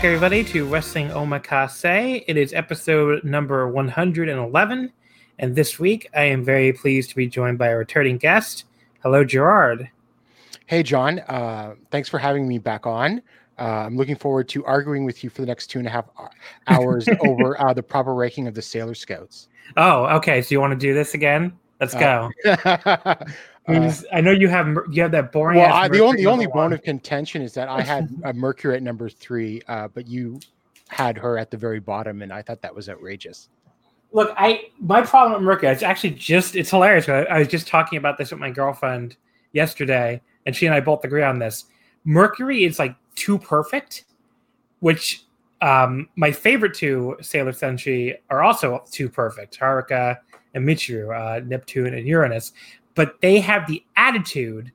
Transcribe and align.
Back, 0.00 0.06
everybody, 0.06 0.42
to 0.42 0.64
Wrestling 0.64 1.10
Omakase. 1.10 2.24
It 2.26 2.38
is 2.38 2.54
episode 2.54 3.22
number 3.22 3.68
111. 3.68 4.90
And 5.38 5.54
this 5.54 5.78
week, 5.78 6.08
I 6.14 6.22
am 6.22 6.42
very 6.42 6.72
pleased 6.72 7.10
to 7.10 7.16
be 7.16 7.26
joined 7.26 7.58
by 7.58 7.66
a 7.66 7.76
returning 7.76 8.16
guest. 8.16 8.64
Hello, 9.02 9.24
Gerard. 9.24 9.90
Hey, 10.64 10.82
John. 10.82 11.18
Uh, 11.28 11.74
thanks 11.90 12.08
for 12.08 12.16
having 12.16 12.48
me 12.48 12.56
back 12.56 12.86
on. 12.86 13.20
Uh, 13.58 13.84
I'm 13.84 13.98
looking 13.98 14.16
forward 14.16 14.48
to 14.48 14.64
arguing 14.64 15.04
with 15.04 15.22
you 15.22 15.28
for 15.28 15.42
the 15.42 15.46
next 15.46 15.66
two 15.66 15.80
and 15.80 15.86
a 15.86 15.90
half 15.90 16.06
hours 16.68 17.06
over 17.20 17.60
uh, 17.60 17.74
the 17.74 17.82
proper 17.82 18.14
ranking 18.14 18.48
of 18.48 18.54
the 18.54 18.62
Sailor 18.62 18.94
Scouts. 18.94 19.48
Oh, 19.76 20.06
okay. 20.16 20.40
So 20.40 20.54
you 20.54 20.62
want 20.62 20.70
to 20.70 20.78
do 20.78 20.94
this 20.94 21.12
again? 21.12 21.52
Let's 21.78 21.92
go. 21.92 22.30
Uh, 23.76 23.88
Uh, 24.12 24.16
I 24.16 24.20
know 24.20 24.30
you 24.30 24.48
have 24.48 24.76
you 24.90 25.02
have 25.02 25.12
that 25.12 25.32
boring. 25.32 25.58
Well, 25.58 25.72
I, 25.72 25.88
the 25.88 26.00
only 26.00 26.22
the 26.22 26.30
only 26.30 26.46
bone 26.46 26.72
of 26.72 26.82
contention 26.82 27.42
is 27.42 27.54
that 27.54 27.68
I 27.68 27.82
had 27.82 28.08
a 28.24 28.32
Mercury 28.32 28.76
at 28.76 28.82
number 28.82 29.08
three, 29.08 29.62
uh, 29.68 29.88
but 29.88 30.06
you 30.06 30.40
had 30.88 31.16
her 31.18 31.38
at 31.38 31.50
the 31.50 31.56
very 31.56 31.80
bottom, 31.80 32.22
and 32.22 32.32
I 32.32 32.42
thought 32.42 32.62
that 32.62 32.74
was 32.74 32.88
outrageous. 32.88 33.48
Look, 34.12 34.34
I 34.36 34.70
my 34.80 35.02
problem 35.02 35.34
with 35.34 35.42
Mercury, 35.42 35.72
it's 35.72 35.82
actually 35.82 36.10
just 36.10 36.56
it's 36.56 36.70
hilarious. 36.70 37.08
I, 37.08 37.22
I 37.22 37.38
was 37.38 37.48
just 37.48 37.68
talking 37.68 37.98
about 37.98 38.18
this 38.18 38.30
with 38.30 38.40
my 38.40 38.50
girlfriend 38.50 39.16
yesterday, 39.52 40.20
and 40.46 40.54
she 40.54 40.66
and 40.66 40.74
I 40.74 40.80
both 40.80 41.04
agree 41.04 41.22
on 41.22 41.38
this. 41.38 41.66
Mercury 42.04 42.64
is 42.64 42.78
like 42.78 42.96
too 43.14 43.38
perfect, 43.38 44.04
which 44.80 45.24
um, 45.60 46.08
my 46.16 46.32
favorite 46.32 46.74
two 46.74 47.16
Sailor 47.20 47.52
Senshi 47.52 48.16
are 48.30 48.42
also 48.42 48.82
too 48.90 49.08
perfect. 49.08 49.58
Haruka 49.58 50.18
and 50.54 50.66
Michiru, 50.66 51.14
uh, 51.14 51.44
Neptune 51.44 51.94
and 51.94 52.06
Uranus 52.06 52.52
but 53.00 53.18
they 53.22 53.40
have 53.40 53.66
the 53.66 53.82
attitude 53.96 54.70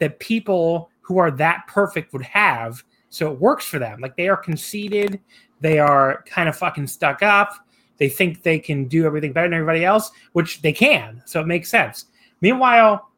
that 0.00 0.18
people 0.18 0.90
who 1.00 1.16
are 1.18 1.30
that 1.30 1.64
perfect 1.68 2.12
would 2.12 2.24
have. 2.24 2.82
So 3.08 3.30
it 3.30 3.38
works 3.38 3.64
for 3.64 3.78
them. 3.78 4.00
Like 4.00 4.16
they 4.16 4.28
are 4.28 4.36
conceited, 4.36 5.20
they 5.60 5.78
are 5.78 6.24
kind 6.26 6.48
of 6.48 6.56
fucking 6.56 6.88
stuck 6.88 7.22
up. 7.22 7.52
They 7.98 8.08
think 8.08 8.42
they 8.42 8.58
can 8.58 8.88
do 8.88 9.06
everything 9.06 9.32
better 9.32 9.46
than 9.46 9.54
everybody 9.54 9.84
else, 9.84 10.10
which 10.32 10.60
they 10.60 10.72
can. 10.72 11.22
So 11.24 11.40
it 11.40 11.46
makes 11.46 11.70
sense. 11.70 12.06
Meanwhile, 12.40 13.08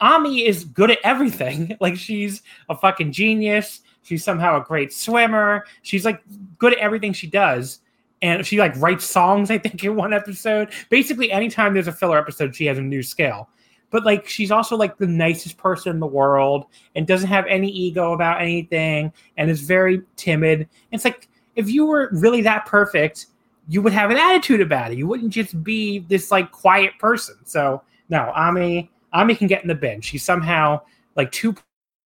Ami 0.00 0.46
is 0.46 0.66
good 0.66 0.92
at 0.92 0.98
everything. 1.02 1.76
like 1.80 1.96
she's 1.96 2.42
a 2.68 2.76
fucking 2.76 3.10
genius. 3.10 3.80
She's 4.02 4.22
somehow 4.22 4.60
a 4.60 4.64
great 4.64 4.92
swimmer. 4.92 5.64
She's 5.82 6.04
like 6.04 6.22
good 6.58 6.74
at 6.74 6.78
everything 6.78 7.12
she 7.12 7.26
does. 7.26 7.80
And 8.22 8.46
she 8.46 8.56
like 8.56 8.76
writes 8.76 9.04
songs, 9.04 9.50
I 9.50 9.58
think, 9.58 9.82
in 9.82 9.96
one 9.96 10.12
episode. 10.12 10.70
Basically, 10.90 11.32
anytime 11.32 11.74
there's 11.74 11.88
a 11.88 11.92
filler 11.92 12.18
episode, 12.18 12.54
she 12.54 12.66
has 12.66 12.78
a 12.78 12.82
new 12.82 13.02
skill 13.02 13.48
but 13.90 14.04
like 14.04 14.28
she's 14.28 14.50
also 14.50 14.76
like 14.76 14.96
the 14.96 15.06
nicest 15.06 15.56
person 15.56 15.92
in 15.92 16.00
the 16.00 16.06
world 16.06 16.66
and 16.94 17.06
doesn't 17.06 17.28
have 17.28 17.46
any 17.46 17.70
ego 17.70 18.12
about 18.12 18.40
anything 18.40 19.12
and 19.36 19.50
is 19.50 19.62
very 19.62 20.02
timid. 20.16 20.68
It's 20.92 21.04
like 21.04 21.28
if 21.56 21.68
you 21.68 21.86
were 21.86 22.08
really 22.12 22.42
that 22.42 22.66
perfect, 22.66 23.26
you 23.68 23.82
would 23.82 23.92
have 23.92 24.10
an 24.10 24.16
attitude 24.16 24.60
about 24.60 24.92
it. 24.92 24.98
You 24.98 25.06
wouldn't 25.06 25.32
just 25.32 25.62
be 25.62 26.00
this 26.00 26.30
like 26.30 26.50
quiet 26.52 26.92
person. 26.98 27.36
So 27.44 27.82
no, 28.08 28.32
Ami 28.34 28.90
Ami 29.12 29.34
can 29.34 29.46
get 29.46 29.62
in 29.62 29.68
the 29.68 29.74
bin. 29.74 30.00
She's 30.00 30.24
somehow 30.24 30.80
like 31.16 31.32
too 31.32 31.54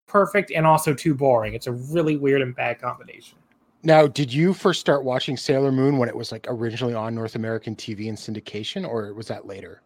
perfect 0.06 0.50
and 0.50 0.66
also 0.66 0.94
too 0.94 1.14
boring. 1.14 1.54
It's 1.54 1.66
a 1.66 1.72
really 1.72 2.16
weird 2.16 2.42
and 2.42 2.54
bad 2.54 2.80
combination. 2.80 3.38
Now, 3.82 4.06
did 4.06 4.32
you 4.32 4.54
first 4.54 4.80
start 4.80 5.04
watching 5.04 5.36
Sailor 5.36 5.70
Moon 5.70 5.98
when 5.98 6.08
it 6.08 6.16
was 6.16 6.32
like 6.32 6.46
originally 6.48 6.94
on 6.94 7.14
North 7.14 7.34
American 7.34 7.76
TV 7.76 8.08
and 8.08 8.16
syndication, 8.16 8.88
or 8.88 9.12
was 9.12 9.28
that 9.28 9.46
later? 9.46 9.82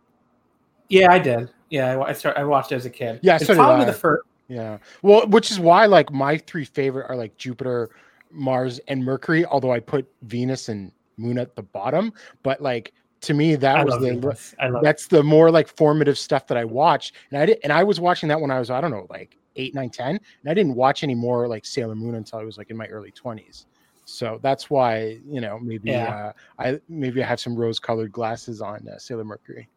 Yeah, 0.88 1.12
I 1.12 1.18
did. 1.18 1.50
Yeah, 1.70 1.96
I, 1.96 2.12
I, 2.12 2.32
I 2.40 2.44
watched 2.44 2.72
it 2.72 2.76
as 2.76 2.86
a 2.86 2.90
kid. 2.90 3.20
Yeah, 3.22 3.38
so 3.38 3.54
probably 3.54 3.84
the 3.84 3.92
first. 3.92 4.24
Yeah, 4.48 4.78
well, 5.02 5.26
which 5.26 5.50
is 5.50 5.60
why 5.60 5.86
like 5.86 6.10
my 6.10 6.38
three 6.38 6.64
favorite 6.64 7.06
are 7.08 7.16
like 7.16 7.36
Jupiter, 7.36 7.90
Mars, 8.30 8.80
and 8.88 9.04
Mercury. 9.04 9.44
Although 9.44 9.72
I 9.72 9.80
put 9.80 10.10
Venus 10.22 10.68
and 10.70 10.90
Moon 11.18 11.38
at 11.38 11.54
the 11.54 11.62
bottom, 11.62 12.12
but 12.42 12.62
like 12.62 12.94
to 13.20 13.34
me 13.34 13.56
that 13.56 13.76
I 13.76 13.84
was 13.84 13.98
the 13.98 14.80
that's 14.82 15.06
the 15.08 15.22
more 15.22 15.50
like 15.50 15.68
formative 15.68 16.18
stuff 16.18 16.46
that 16.46 16.56
I 16.56 16.64
watched, 16.64 17.14
and 17.30 17.40
I 17.42 17.46
did, 17.46 17.58
and 17.62 17.72
I 17.72 17.84
was 17.84 18.00
watching 18.00 18.28
that 18.30 18.40
when 18.40 18.50
I 18.50 18.58
was 18.58 18.70
I 18.70 18.80
don't 18.80 18.90
know 18.90 19.06
like 19.10 19.36
eight, 19.56 19.74
nine, 19.74 19.90
ten, 19.90 20.10
and 20.10 20.50
I 20.50 20.54
didn't 20.54 20.74
watch 20.74 21.02
any 21.02 21.14
more 21.14 21.46
like 21.48 21.66
Sailor 21.66 21.94
Moon 21.94 22.14
until 22.14 22.38
I 22.38 22.44
was 22.44 22.56
like 22.56 22.70
in 22.70 22.76
my 22.76 22.86
early 22.86 23.10
twenties. 23.10 23.66
So 24.06 24.38
that's 24.42 24.70
why 24.70 25.18
you 25.28 25.40
know 25.42 25.58
maybe 25.58 25.90
yeah. 25.90 26.32
uh, 26.58 26.62
I 26.62 26.80
maybe 26.88 27.22
I 27.22 27.26
have 27.26 27.40
some 27.40 27.54
rose 27.54 27.78
colored 27.78 28.12
glasses 28.12 28.62
on 28.62 28.88
uh, 28.88 28.98
Sailor 28.98 29.24
Mercury. 29.24 29.68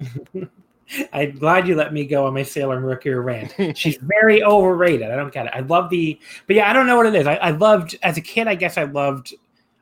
I'm 1.12 1.38
glad 1.38 1.68
you 1.68 1.76
let 1.76 1.92
me 1.92 2.04
go 2.04 2.26
on 2.26 2.34
my 2.34 2.42
Sailor 2.42 2.80
Mercury 2.80 3.18
rant. 3.20 3.54
She's 3.76 3.96
very 3.96 4.42
overrated. 4.42 5.10
I 5.10 5.16
don't 5.16 5.32
get 5.32 5.46
it. 5.46 5.52
I 5.54 5.60
love 5.60 5.88
the, 5.88 6.18
but 6.46 6.56
yeah, 6.56 6.68
I 6.68 6.72
don't 6.72 6.86
know 6.86 6.96
what 6.96 7.06
it 7.06 7.14
is. 7.14 7.26
I, 7.26 7.36
I 7.36 7.50
loved 7.50 7.96
as 8.02 8.16
a 8.16 8.20
kid. 8.20 8.48
I 8.48 8.56
guess 8.56 8.76
I 8.76 8.84
loved. 8.84 9.34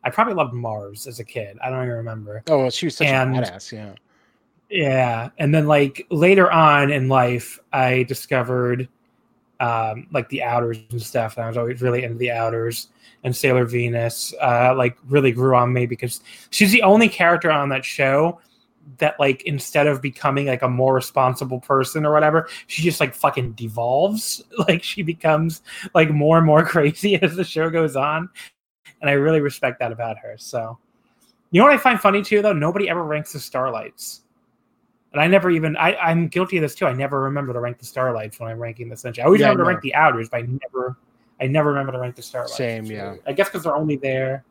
I 0.05 0.11
probably 0.11 0.35
loved 0.35 0.53
Mars 0.53 1.07
as 1.07 1.19
a 1.19 1.25
kid. 1.25 1.59
I 1.63 1.71
don't 1.71 1.83
even 1.83 1.97
remember. 1.97 2.43
Oh, 2.49 2.59
well, 2.59 2.71
she 2.71 2.87
was 2.87 2.97
such 2.97 3.09
and, 3.09 3.37
a 3.37 3.41
badass. 3.41 3.73
Yeah. 3.73 3.95
Yeah, 4.71 5.31
and 5.39 5.55
then 5.55 5.67
like 5.67 6.07
later 6.11 6.53
on 6.53 6.91
in 6.91 7.09
life, 7.09 7.59
I 7.73 8.03
discovered 8.03 8.87
um, 9.61 10.07
like 10.13 10.29
the 10.29 10.43
outers 10.43 10.79
and 10.91 11.01
stuff, 11.01 11.37
and 11.37 11.45
I 11.45 11.49
was 11.49 11.57
always 11.57 11.81
really 11.81 12.05
into 12.05 12.19
the 12.19 12.31
outers. 12.31 12.89
And 13.25 13.35
Sailor 13.35 13.65
Venus, 13.65 14.33
uh, 14.41 14.75
like 14.77 14.97
really 15.09 15.33
grew 15.33 15.57
on 15.57 15.73
me 15.73 15.87
because 15.87 16.21
she's 16.51 16.71
the 16.71 16.83
only 16.83 17.09
character 17.09 17.51
on 17.51 17.69
that 17.71 17.85
show 17.85 18.41
that 18.99 19.19
like 19.21 19.43
instead 19.43 19.87
of 19.87 20.01
becoming 20.01 20.47
like 20.47 20.63
a 20.63 20.69
more 20.69 20.95
responsible 20.95 21.61
person 21.61 22.07
or 22.07 22.13
whatever, 22.13 22.49
she 22.67 22.83
just 22.83 23.01
like 23.01 23.15
fucking 23.15 23.53
devolves. 23.53 24.43
Like 24.69 24.83
she 24.83 25.03
becomes 25.03 25.63
like 25.95 26.11
more 26.11 26.37
and 26.37 26.47
more 26.47 26.65
crazy 26.67 27.15
as 27.23 27.37
the 27.37 27.45
show 27.45 27.71
goes 27.71 27.97
on. 27.97 28.29
And 29.01 29.09
I 29.09 29.13
really 29.13 29.41
respect 29.41 29.79
that 29.79 29.93
about 29.93 30.19
her. 30.19 30.35
So 30.37 30.79
you 31.51 31.61
know 31.61 31.65
what 31.65 31.75
I 31.75 31.79
find 31.79 32.01
funny 32.01 32.23
too 32.23 32.43
though? 32.43 32.53
Nobody 32.53 32.89
ever 32.89 33.05
ranks 33.05 33.33
the 33.33 33.39
starlights. 33.39 34.23
And 35.13 35.23
I 35.23 35.27
never 35.27 35.49
even 35.51 35.77
I, 35.77 35.95
I'm 35.97 36.29
guilty 36.29 36.57
of 36.59 36.63
this 36.63 36.75
too. 36.75 36.87
I 36.87 36.93
never 36.93 37.23
remember 37.23 37.53
to 37.53 37.61
rank 37.61 37.79
the 37.79 37.87
starlights 37.87 38.41
when 38.41 38.51
I'm 38.51 38.59
ranking 38.59 38.89
the 38.89 38.97
Senshi. 38.97 39.21
I 39.21 39.25
always 39.25 39.41
yeah, 39.41 39.47
remember 39.47 39.65
to 39.65 39.69
rank 39.69 39.83
the 39.83 39.95
outers, 39.95 40.29
but 40.29 40.39
I 40.39 40.43
never 40.43 40.97
I 41.41 41.47
never 41.47 41.71
remember 41.71 41.93
to 41.93 41.99
rank 41.99 42.17
the 42.17 42.23
starlights. 42.23 42.57
Same, 42.57 42.85
yeah. 42.87 43.15
I 43.27 43.33
guess 43.33 43.49
because 43.49 43.63
they're 43.63 43.77
only 43.77 43.97
there. 43.97 44.45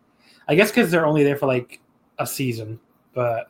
I 0.48 0.56
guess 0.56 0.72
because 0.72 0.90
they're 0.90 1.06
only 1.06 1.24
there 1.24 1.36
for 1.36 1.48
like 1.48 1.82
a 2.18 2.26
season, 2.26 2.80
but 3.14 3.50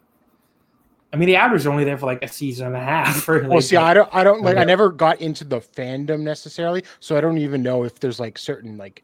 I 1.17 1.19
mean, 1.19 1.29
the 1.29 1.37
Outers 1.37 1.65
are 1.65 1.71
only 1.71 1.83
there 1.83 1.97
for 1.97 2.05
like 2.05 2.23
a 2.23 2.27
season 2.27 2.67
and 2.67 2.75
a 2.75 2.79
half. 2.79 3.27
Or 3.27 3.41
like, 3.41 3.49
well, 3.49 3.61
see, 3.61 3.75
I 3.75 3.95
don't, 3.95 4.07
I 4.13 4.23
don't 4.23 4.43
like, 4.43 4.55
I 4.57 4.63
never 4.63 4.91
got 4.91 5.19
into 5.19 5.43
the 5.43 5.59
fandom 5.59 6.19
necessarily, 6.19 6.83
so 6.99 7.17
I 7.17 7.21
don't 7.21 7.39
even 7.39 7.63
know 7.63 7.83
if 7.83 7.99
there's 7.99 8.19
like 8.19 8.37
certain 8.37 8.77
like 8.77 9.03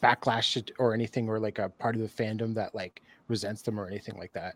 backlash 0.00 0.70
or 0.78 0.94
anything, 0.94 1.28
or 1.28 1.40
like 1.40 1.58
a 1.58 1.70
part 1.70 1.96
of 1.96 2.02
the 2.02 2.08
fandom 2.08 2.54
that 2.54 2.72
like 2.72 3.02
resents 3.26 3.62
them 3.62 3.80
or 3.80 3.88
anything 3.88 4.16
like 4.16 4.32
that. 4.34 4.54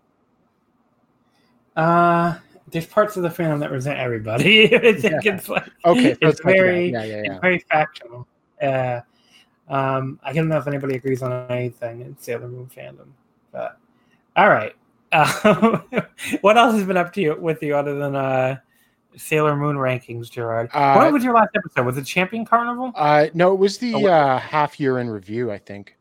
Uh, 1.74 2.38
there's 2.70 2.86
parts 2.86 3.16
of 3.16 3.24
the 3.24 3.28
fandom 3.28 3.58
that 3.58 3.72
resent 3.72 3.98
everybody. 3.98 4.72
I 4.76 4.92
think 4.92 5.24
Yeah. 5.24 5.34
it's 5.34 5.48
like 5.48 5.68
Okay, 5.84 6.10
it's 6.10 6.22
let's 6.22 6.40
go 6.40 6.50
to 6.50 6.54
that. 6.54 6.62
very 6.62 6.92
yeah, 6.92 7.02
yeah, 7.02 7.14
it's 7.24 7.40
very 7.40 7.58
factional. 7.58 8.28
Uh, 8.62 9.00
um, 9.68 10.20
I 10.22 10.32
don't 10.32 10.46
know 10.48 10.58
if 10.58 10.68
anybody 10.68 10.94
agrees 10.94 11.24
on 11.24 11.32
anything 11.50 12.02
in 12.02 12.16
Sailor 12.18 12.46
Moon 12.46 12.70
fandom, 12.72 13.08
but 13.50 13.80
all 14.36 14.48
right. 14.48 14.76
Um, 15.12 15.84
what 16.40 16.56
else 16.56 16.74
has 16.74 16.84
been 16.84 16.96
up 16.96 17.12
to 17.14 17.20
you 17.20 17.36
with 17.38 17.62
you 17.62 17.76
other 17.76 17.98
than 17.98 18.14
uh, 18.14 18.58
Sailor 19.16 19.56
Moon 19.56 19.76
rankings, 19.76 20.30
Gerard? 20.30 20.70
Uh, 20.72 20.94
what 20.94 21.12
was 21.12 21.24
your 21.24 21.34
last 21.34 21.50
episode? 21.54 21.86
Was 21.86 21.96
it 21.96 22.04
Champion 22.04 22.44
Carnival? 22.44 22.92
Uh, 22.94 23.26
no, 23.34 23.52
it 23.52 23.58
was 23.58 23.78
the 23.78 23.94
Oh, 23.94 24.06
uh, 24.06 24.38
half 24.38 24.78
year 24.78 24.98
in 24.98 25.08
review. 25.08 25.50
I 25.50 25.58
think. 25.58 25.96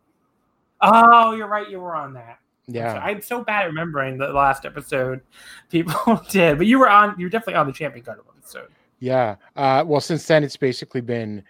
Oh, 0.82 1.34
you're 1.34 1.48
right. 1.48 1.70
You 1.70 1.80
were 1.80 1.96
on 1.96 2.14
that. 2.14 2.40
Yeah. 2.68 3.00
I'm 3.02 3.22
so 3.22 3.44
bad 3.44 3.64
at 3.64 3.68
remembering 3.68 4.18
the 4.18 4.28
last 4.28 4.66
episode 4.66 5.22
people 5.72 6.22
did, 6.30 6.58
but 6.58 6.68
you 6.68 6.80
were 6.80 6.90
on. 6.90 7.16
You 7.18 7.26
were 7.26 7.30
definitely 7.30 7.56
on 7.56 7.68
the 7.68 7.74
Champion 7.74 8.04
Carnival 8.06 8.34
episode. 8.38 8.70
Yeah. 9.00 9.36
Uh, 9.56 9.84
well, 9.86 10.02
since 10.02 10.26
then, 10.26 10.44
it's 10.44 10.58
basically 10.58 11.02
been 11.02 11.44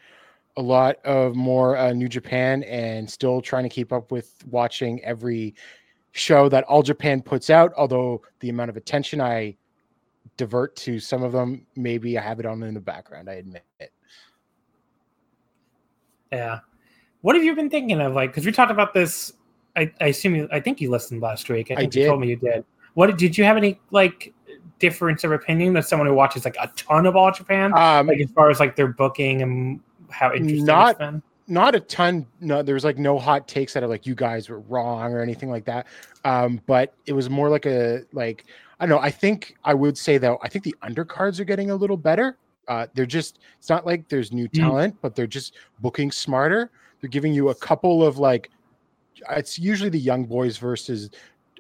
a 0.58 0.62
lot 0.62 0.98
of 1.06 1.36
more 1.36 1.78
uh, 1.78 1.94
New 1.94 2.10
Japan 2.10 2.64
and 2.64 3.10
still 3.10 3.42
trying 3.42 3.64
to 3.64 3.70
keep 3.70 3.94
up 3.94 4.12
with 4.12 4.34
watching 4.50 5.04
every 5.04 5.56
show 6.18 6.50
that 6.50 6.64
All 6.66 6.84
Japan 6.84 7.22
puts 7.22 7.50
out. 7.50 7.72
Although 7.78 8.22
the 8.40 8.50
amount 8.50 8.70
of 8.70 8.78
attention 8.78 9.22
I 9.22 9.56
divert 10.36 10.76
to 10.78 11.00
some 11.00 11.24
of 11.24 11.32
them, 11.32 11.66
maybe 11.76 12.18
I 12.18 12.22
have 12.22 12.40
it 12.40 12.46
on 12.46 12.62
in 12.64 12.74
the 12.74 12.82
background. 12.82 13.30
I 13.30 13.34
admit 13.36 13.64
it. 13.80 13.92
Yeah. 16.32 16.60
What 17.22 17.36
have 17.36 17.44
you 17.44 17.56
been 17.56 17.70
thinking 17.70 18.00
of? 18.02 18.14
Like, 18.14 18.32
because 18.32 18.46
we 18.46 18.52
talked 18.52 18.72
about 18.72 18.94
this. 18.94 19.34
I, 19.76 19.92
I 20.02 20.08
assume 20.08 20.36
you. 20.36 20.48
I 20.52 20.60
think 20.60 20.82
you 20.82 20.90
listened 20.90 21.22
last 21.22 21.50
week. 21.50 21.72
I 21.72 21.76
I 21.76 21.78
think 21.78 21.96
you 21.96 22.08
told 22.08 22.20
did. 22.22 22.26
me 22.26 22.30
you 22.32 22.36
did. 22.38 22.66
What 22.96 23.16
did 23.18 23.38
you 23.38 23.44
have 23.44 23.58
any 23.58 23.80
like 23.92 24.34
difference 24.80 25.24
of 25.24 25.32
opinion 25.32 25.78
as 25.78 25.88
someone 25.88 26.08
who 26.08 26.14
watches 26.14 26.46
like 26.46 26.56
a 26.60 26.72
ton 26.76 27.06
of 27.06 27.16
All 27.16 27.32
Japan? 27.32 27.74
Um, 27.76 28.08
like 28.08 28.20
as 28.20 28.32
far 28.32 28.50
as 28.50 28.60
like 28.60 28.76
their 28.76 28.88
booking 28.88 29.42
and 29.42 29.80
how 30.10 30.34
interesting 30.34 30.66
Not- 30.66 30.92
it's 30.92 31.00
been. 31.00 31.22
Not 31.48 31.76
a 31.76 31.80
ton. 31.80 32.26
No, 32.42 32.62
there 32.62 32.76
was 32.76 32.84
like 32.84 32.98
no 32.98 33.18
hot 33.18 33.48
takes 33.48 33.74
that 33.74 33.84
are 33.84 33.88
like 33.88 34.06
you 34.06 34.16
guys 34.16 34.50
were 34.50 34.60
wrong 34.62 35.14
or 35.14 35.22
anything 35.22 35.50
like 35.50 35.66
that. 35.66 35.88
Um, 36.26 36.60
but 36.66 36.94
it 37.06 37.14
was 37.14 37.30
more 37.30 37.50
like 37.50 37.66
a 37.66 38.04
like 38.14 38.46
I 38.80 38.86
don't 38.86 38.98
know. 38.98 39.02
I 39.04 39.10
think 39.12 39.56
I 39.64 39.74
would 39.74 39.98
say 39.98 40.18
though. 40.18 40.38
I 40.44 40.50
think 40.50 40.64
the 40.64 40.76
undercards 40.84 41.40
are 41.40 41.46
getting 41.46 41.72
a 41.72 41.76
little 41.76 41.98
better. 41.98 42.38
Uh, 42.68 42.88
they're 42.94 43.06
just 43.06 43.40
it's 43.58 43.70
not 43.70 43.86
like 43.86 44.10
there's 44.10 44.32
new 44.32 44.48
Mm. 44.50 44.60
talent, 44.60 44.96
but 45.02 45.16
they're 45.16 45.26
just 45.28 45.56
booking 45.80 46.12
smarter. 46.12 46.70
They're 47.00 47.10
giving 47.10 47.34
you 47.34 47.50
a 47.50 47.56
couple 47.56 48.04
of 48.06 48.18
like 48.18 48.50
it's 49.32 49.58
usually 49.58 49.90
the 49.90 50.00
young 50.00 50.26
boys 50.26 50.58
versus 50.58 51.10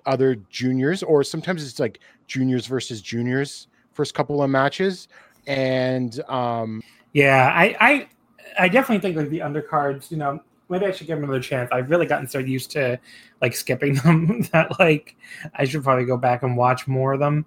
other 0.06 0.36
juniors, 0.50 1.02
or 1.04 1.24
sometimes 1.24 1.66
it's 1.68 1.80
like 1.80 2.00
juniors 2.28 2.66
versus 2.68 3.02
juniors 3.02 3.68
first 3.94 4.14
couple 4.14 4.44
of 4.44 4.50
matches. 4.50 5.08
And 5.48 6.20
um 6.30 6.84
Yeah, 7.14 7.52
I, 7.54 7.76
I, 7.80 8.08
I 8.60 8.68
definitely 8.70 9.00
think 9.02 9.18
like 9.18 9.30
the 9.30 9.40
undercards. 9.40 10.12
You 10.12 10.18
know, 10.18 10.40
maybe 10.70 10.86
I 10.86 10.92
should 10.92 11.08
give 11.08 11.18
them 11.18 11.26
another 11.26 11.42
chance. 11.42 11.70
I've 11.72 11.90
really 11.90 12.06
gotten 12.06 12.28
so 12.28 12.40
used 12.40 12.72
to 12.72 13.00
like 13.42 13.56
skipping 13.56 13.96
them 14.04 14.42
that 14.52 14.80
like 14.80 15.16
I 15.56 15.66
should 15.66 15.84
probably 15.84 16.06
go 16.06 16.18
back 16.18 16.44
and 16.44 16.58
watch 16.58 16.88
more 16.88 17.14
of 17.14 17.20
them. 17.20 17.46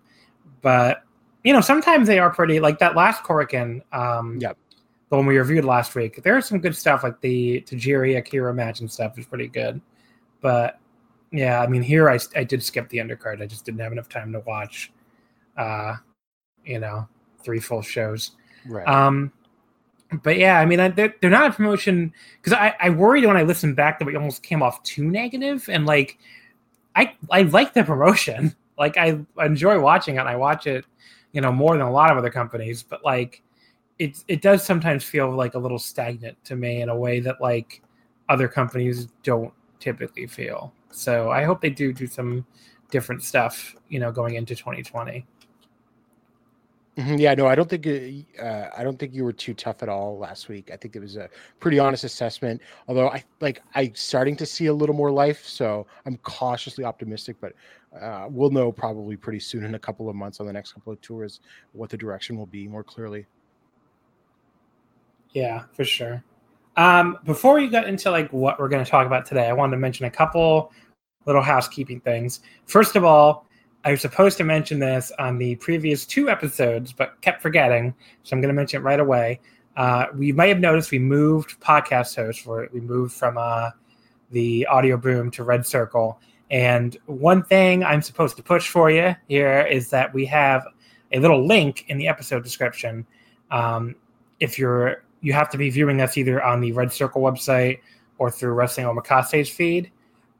But 0.63 1.03
you 1.45 1.53
know, 1.53 1.61
sometimes 1.61 2.07
they 2.07 2.19
are 2.19 2.31
pretty. 2.31 2.61
Like 2.61 2.79
that 2.81 2.95
last 2.97 3.23
Korakuen, 3.23 3.81
um, 3.95 4.39
Yep. 4.41 4.57
the 5.09 5.17
one 5.17 5.27
we 5.27 5.39
reviewed 5.39 5.65
last 5.65 5.95
week. 5.95 6.23
There's 6.23 6.47
some 6.47 6.61
good 6.61 6.77
stuff, 6.77 7.03
like 7.03 7.21
the 7.21 7.63
Tajiri 7.63 8.19
Akira 8.19 8.53
match 8.53 8.81
and 8.81 8.91
stuff 8.91 9.19
is 9.19 9.25
pretty 9.27 9.49
good. 9.49 9.81
But 10.43 10.79
yeah, 11.33 11.61
I 11.63 11.67
mean, 11.67 11.83
here 11.83 12.11
I, 12.11 12.19
I 12.37 12.45
did 12.45 12.63
skip 12.63 12.89
the 12.91 12.99
undercard. 12.99 13.41
I 13.41 13.47
just 13.47 13.65
didn't 13.65 13.81
have 13.81 13.93
enough 13.93 14.09
time 14.09 14.33
to 14.33 14.41
watch, 14.41 14.93
uh, 15.57 15.95
you 16.65 16.79
know, 16.79 17.09
three 17.43 17.61
full 17.61 17.83
shows. 17.83 18.33
right. 18.67 18.87
Um, 18.87 19.33
but 20.23 20.37
yeah, 20.37 20.59
I 20.59 20.67
mean, 20.67 20.79
they're, 20.95 21.15
they're 21.21 21.31
not 21.31 21.51
a 21.51 21.55
promotion 21.55 22.13
because 22.41 22.53
I, 22.53 22.75
I 22.81 22.91
worried 22.91 23.25
when 23.25 23.37
I 23.37 23.43
listened 23.43 23.77
back 23.77 23.99
that 23.99 24.05
we 24.05 24.17
almost 24.17 24.43
came 24.43 24.63
off 24.63 24.83
too 24.83 25.05
negative, 25.05 25.69
and 25.69 25.87
like, 25.87 26.19
I 26.97 27.15
I 27.31 27.43
like 27.43 27.75
the 27.75 27.85
promotion. 27.85 28.55
Like, 28.79 28.97
I 28.97 29.19
enjoy 29.39 29.79
watching 29.79 30.17
it. 30.17 30.21
I 30.21 30.37
watch 30.37 30.67
it, 30.67 30.87
you 31.33 31.43
know, 31.43 31.53
more 31.53 31.77
than 31.77 31.87
a 31.87 31.91
lot 31.91 32.11
of 32.11 32.17
other 32.17 32.31
companies. 32.31 32.83
But 32.83 33.05
like, 33.05 33.43
it 33.99 34.25
it 34.27 34.41
does 34.41 34.65
sometimes 34.65 35.05
feel 35.05 35.31
like 35.31 35.53
a 35.53 35.59
little 35.59 35.79
stagnant 35.79 36.43
to 36.45 36.57
me 36.57 36.81
in 36.81 36.89
a 36.89 36.97
way 36.97 37.21
that 37.21 37.43
like 37.43 37.83
other 38.31 38.49
companies 38.49 39.09
don't 39.23 39.53
typically 39.81 40.27
feel. 40.27 40.73
So 40.91 41.31
I 41.31 41.45
hope 41.45 41.61
they 41.61 41.69
do 41.69 41.93
do 41.93 42.07
some 42.07 42.47
different 42.91 43.23
stuff, 43.23 43.77
you 43.91 44.01
know, 44.01 44.11
going 44.11 44.37
into 44.37 44.55
2020. 44.55 45.27
Mhm, 46.99 47.19
Yeah, 47.21 47.35
no, 47.35 47.47
I 47.47 47.55
don't 47.55 47.71
think 47.71 47.87
uh, 47.87 48.43
uh, 48.43 48.71
I 48.77 48.83
don't 48.83 48.99
think 48.99 49.15
you 49.15 49.25
were 49.25 49.33
too 49.33 49.55
tough 49.55 49.83
at 49.83 49.89
all 49.89 50.19
last 50.19 50.49
week. 50.49 50.71
I 50.73 50.77
think 50.77 50.97
it 50.97 51.01
was 51.01 51.17
a 51.17 51.31
pretty 51.61 51.79
honest 51.79 52.05
assessment. 52.05 52.61
Although 52.89 53.09
I 53.09 53.23
like 53.41 53.63
I 53.75 53.93
starting 53.95 54.37
to 54.37 54.47
see 54.47 54.67
a 54.67 54.75
little 54.75 54.95
more 54.95 55.11
life, 55.11 55.45
so 55.47 55.87
I'm 56.05 56.17
cautiously 56.19 56.85
optimistic. 56.85 57.37
But 57.41 57.55
uh, 57.99 58.27
we'll 58.29 58.51
know 58.51 58.73
probably 58.73 59.17
pretty 59.17 59.41
soon 59.41 59.65
in 59.65 59.75
a 59.77 59.79
couple 59.79 60.09
of 60.09 60.17
months 60.17 60.41
on 60.41 60.47
the 60.47 60.53
next 60.53 60.73
couple 60.73 60.93
of 60.93 61.01
tours 61.01 61.41
what 61.73 61.91
the 61.91 61.97
direction 61.97 62.37
will 62.37 62.47
be 62.47 62.67
more 62.69 62.85
clearly. 62.85 63.27
Yeah, 65.33 65.65
for 65.75 65.85
sure. 65.85 66.25
Um, 66.77 67.19
before 67.25 67.55
we 67.55 67.69
get 67.69 67.87
into 67.87 68.11
like 68.11 68.33
what 68.33 68.59
we're 68.59 68.69
going 68.69 68.85
to 68.85 68.91
talk 68.91 69.07
about 69.07 69.27
today, 69.27 69.49
I 69.49 69.53
wanted 69.53 69.73
to 69.73 69.77
mention 69.79 70.07
a 70.07 70.11
couple 70.11 70.73
little 71.27 71.43
housekeeping 71.43 72.01
things. 72.01 72.41
First 72.67 72.97
of 72.97 73.05
all, 73.05 73.47
I 73.85 73.93
was 73.93 74.01
supposed 74.03 74.37
to 74.39 74.45
mention 74.45 74.79
this 74.79 75.11
on 75.19 75.39
the 75.39 75.57
previous 75.57 76.05
two 76.05 76.29
episodes, 76.29 76.93
but 76.93 77.21
kept 77.23 77.41
forgetting, 77.41 77.95
so 78.23 78.35
I'm 78.35 78.41
going 78.41 78.53
to 78.53 78.55
mention 78.55 78.83
it 78.83 78.85
right 78.85 79.01
away. 79.01 79.41
Uh, 79.77 80.07
we 80.15 80.33
might 80.33 80.49
have 80.49 80.61
noticed 80.61 80.91
we 80.91 80.99
moved 80.99 81.61
podcast 81.61 82.15
hosts 82.17 82.43
for 82.43 82.63
it. 82.63 82.73
We 82.75 82.81
moved 82.81 83.15
from 83.15 83.39
uh, 83.39 83.71
the 84.31 84.67
Audio 84.67 84.97
Boom 84.97 85.31
to 85.33 85.45
Red 85.45 85.67
Circle. 85.67 86.21
And 86.51 86.97
one 87.07 87.43
thing 87.43 87.85
I'm 87.85 88.03
supposed 88.03 88.37
to 88.37 88.43
push 88.43 88.69
for 88.69 88.91
you 88.91 89.15
here 89.29 89.63
is 89.63 89.89
that 89.91 90.13
we 90.13 90.27
have 90.27 90.67
a 91.13 91.21
little 91.21 91.47
link 91.47 91.87
in 91.89 91.97
the 91.97 92.09
episode 92.09 92.43
description. 92.43 93.07
Um, 93.51 93.95
if 94.41 94.59
you're 94.59 95.05
you 95.21 95.33
have 95.33 95.51
to 95.51 95.59
be 95.59 95.71
viewing 95.71 96.01
us 96.01 96.17
either 96.17 96.43
on 96.43 96.61
the 96.61 96.73
Red 96.73 96.93
Circle 96.93 97.23
website 97.23 97.81
or 98.19 98.31
through 98.31 98.53
Wrestling 98.53 98.87
Omakase's 98.87 99.51
feed. 99.51 99.91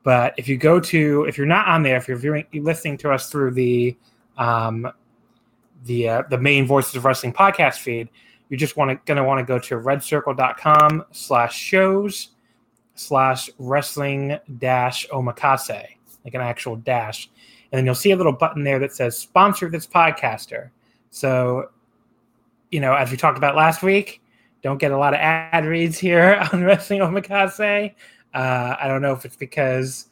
But 0.03 0.35
if 0.37 0.49
you 0.49 0.57
go 0.57 0.81
to, 0.81 1.25
if 1.29 1.37
you're 1.37 1.47
not 1.47 1.69
on 1.69 1.83
there, 1.83 1.97
if 1.97 2.09
you're 2.09 2.17
viewing, 2.17 2.47
listening 2.55 2.97
to 2.99 3.11
us 3.11 3.31
through 3.31 3.53
the 3.53 3.97
um, 4.39 4.91
the 5.85 6.09
uh, 6.09 6.23
the 6.31 6.39
main 6.39 6.67
Voices 6.67 6.95
of 6.97 7.05
Wrestling 7.05 7.33
podcast 7.33 7.79
feed, 7.79 8.09
you're 8.49 8.59
just 8.59 8.77
want 8.77 8.91
to 8.91 9.01
gonna 9.05 9.25
want 9.25 9.39
to 9.39 9.45
go 9.45 9.59
to 9.59 9.77
redcircle.com 9.77 11.05
slash 11.13 11.57
shows 11.57 12.31
slash 12.95 13.51
wrestling 13.59 14.39
dash 14.59 15.07
omakase, 15.09 15.87
like 16.25 16.35
an 16.35 16.41
actual 16.41 16.77
dash, 16.77 17.31
and 17.71 17.79
then 17.79 17.85
you'll 17.85 17.95
see 17.95 18.11
a 18.11 18.17
little 18.17 18.33
button 18.33 18.65
there 18.65 18.79
that 18.79 18.95
says 18.95 19.17
sponsor 19.17 19.69
this 19.69 19.87
podcaster. 19.87 20.71
So, 21.11 21.71
you 22.71 22.81
know, 22.81 22.95
as 22.95 23.11
we 23.11 23.17
talked 23.17 23.39
about 23.39 23.57
last 23.57 23.83
week, 23.83 24.23
don't 24.63 24.79
get 24.79 24.93
a 24.93 24.99
lot 24.99 25.15
of 25.15 25.21
ad 25.21 25.65
reads 25.65 25.99
here 25.99 26.47
on 26.53 26.65
Wrestling 26.65 27.01
Omakase. 27.01 27.95
Uh, 28.35 28.77
I 28.81 28.89
don't 28.89 29.03
know 29.03 29.13
if 29.13 29.25
it's 29.25 29.37
because 29.37 30.07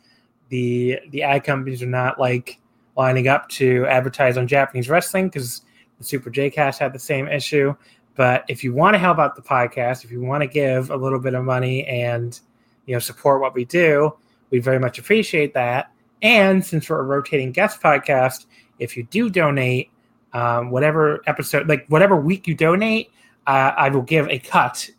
the 0.48 1.00
the 1.10 1.22
ad 1.22 1.44
companies 1.44 1.82
are 1.82 1.86
not 1.86 2.18
like 2.18 2.58
lining 2.96 3.28
up 3.28 3.48
to 3.48 3.86
advertise 3.86 4.36
on 4.36 4.46
Japanese 4.48 4.88
wrestling 4.88 5.28
because 5.28 5.62
the 5.98 6.04
Super 6.04 6.30
J 6.30 6.50
Cast 6.50 6.78
had 6.80 6.92
the 6.92 6.98
same 6.98 7.28
issue. 7.28 7.74
But 8.16 8.44
if 8.48 8.64
you 8.64 8.74
want 8.74 8.94
to 8.94 8.98
help 8.98 9.18
out 9.18 9.36
the 9.36 9.42
podcast, 9.42 10.04
if 10.04 10.10
you 10.10 10.20
want 10.20 10.42
to 10.42 10.48
give 10.48 10.90
a 10.90 10.96
little 10.96 11.20
bit 11.20 11.34
of 11.34 11.44
money 11.44 11.86
and 11.86 12.38
you 12.86 12.94
know 12.94 12.98
support 12.98 13.40
what 13.40 13.54
we 13.54 13.64
do, 13.64 14.16
we 14.50 14.58
very 14.58 14.80
much 14.80 14.98
appreciate 14.98 15.54
that. 15.54 15.92
And 16.22 16.64
since 16.64 16.90
we're 16.90 16.98
a 16.98 17.04
rotating 17.04 17.52
guest 17.52 17.80
podcast, 17.80 18.46
if 18.80 18.96
you 18.96 19.04
do 19.04 19.30
donate, 19.30 19.90
um, 20.32 20.70
whatever 20.70 21.20
episode, 21.26 21.68
like 21.68 21.86
whatever 21.86 22.16
week 22.16 22.48
you 22.48 22.54
donate, 22.54 23.10
uh, 23.46 23.72
I 23.76 23.88
will 23.88 24.02
give 24.02 24.28
a 24.28 24.38
cut 24.38 24.90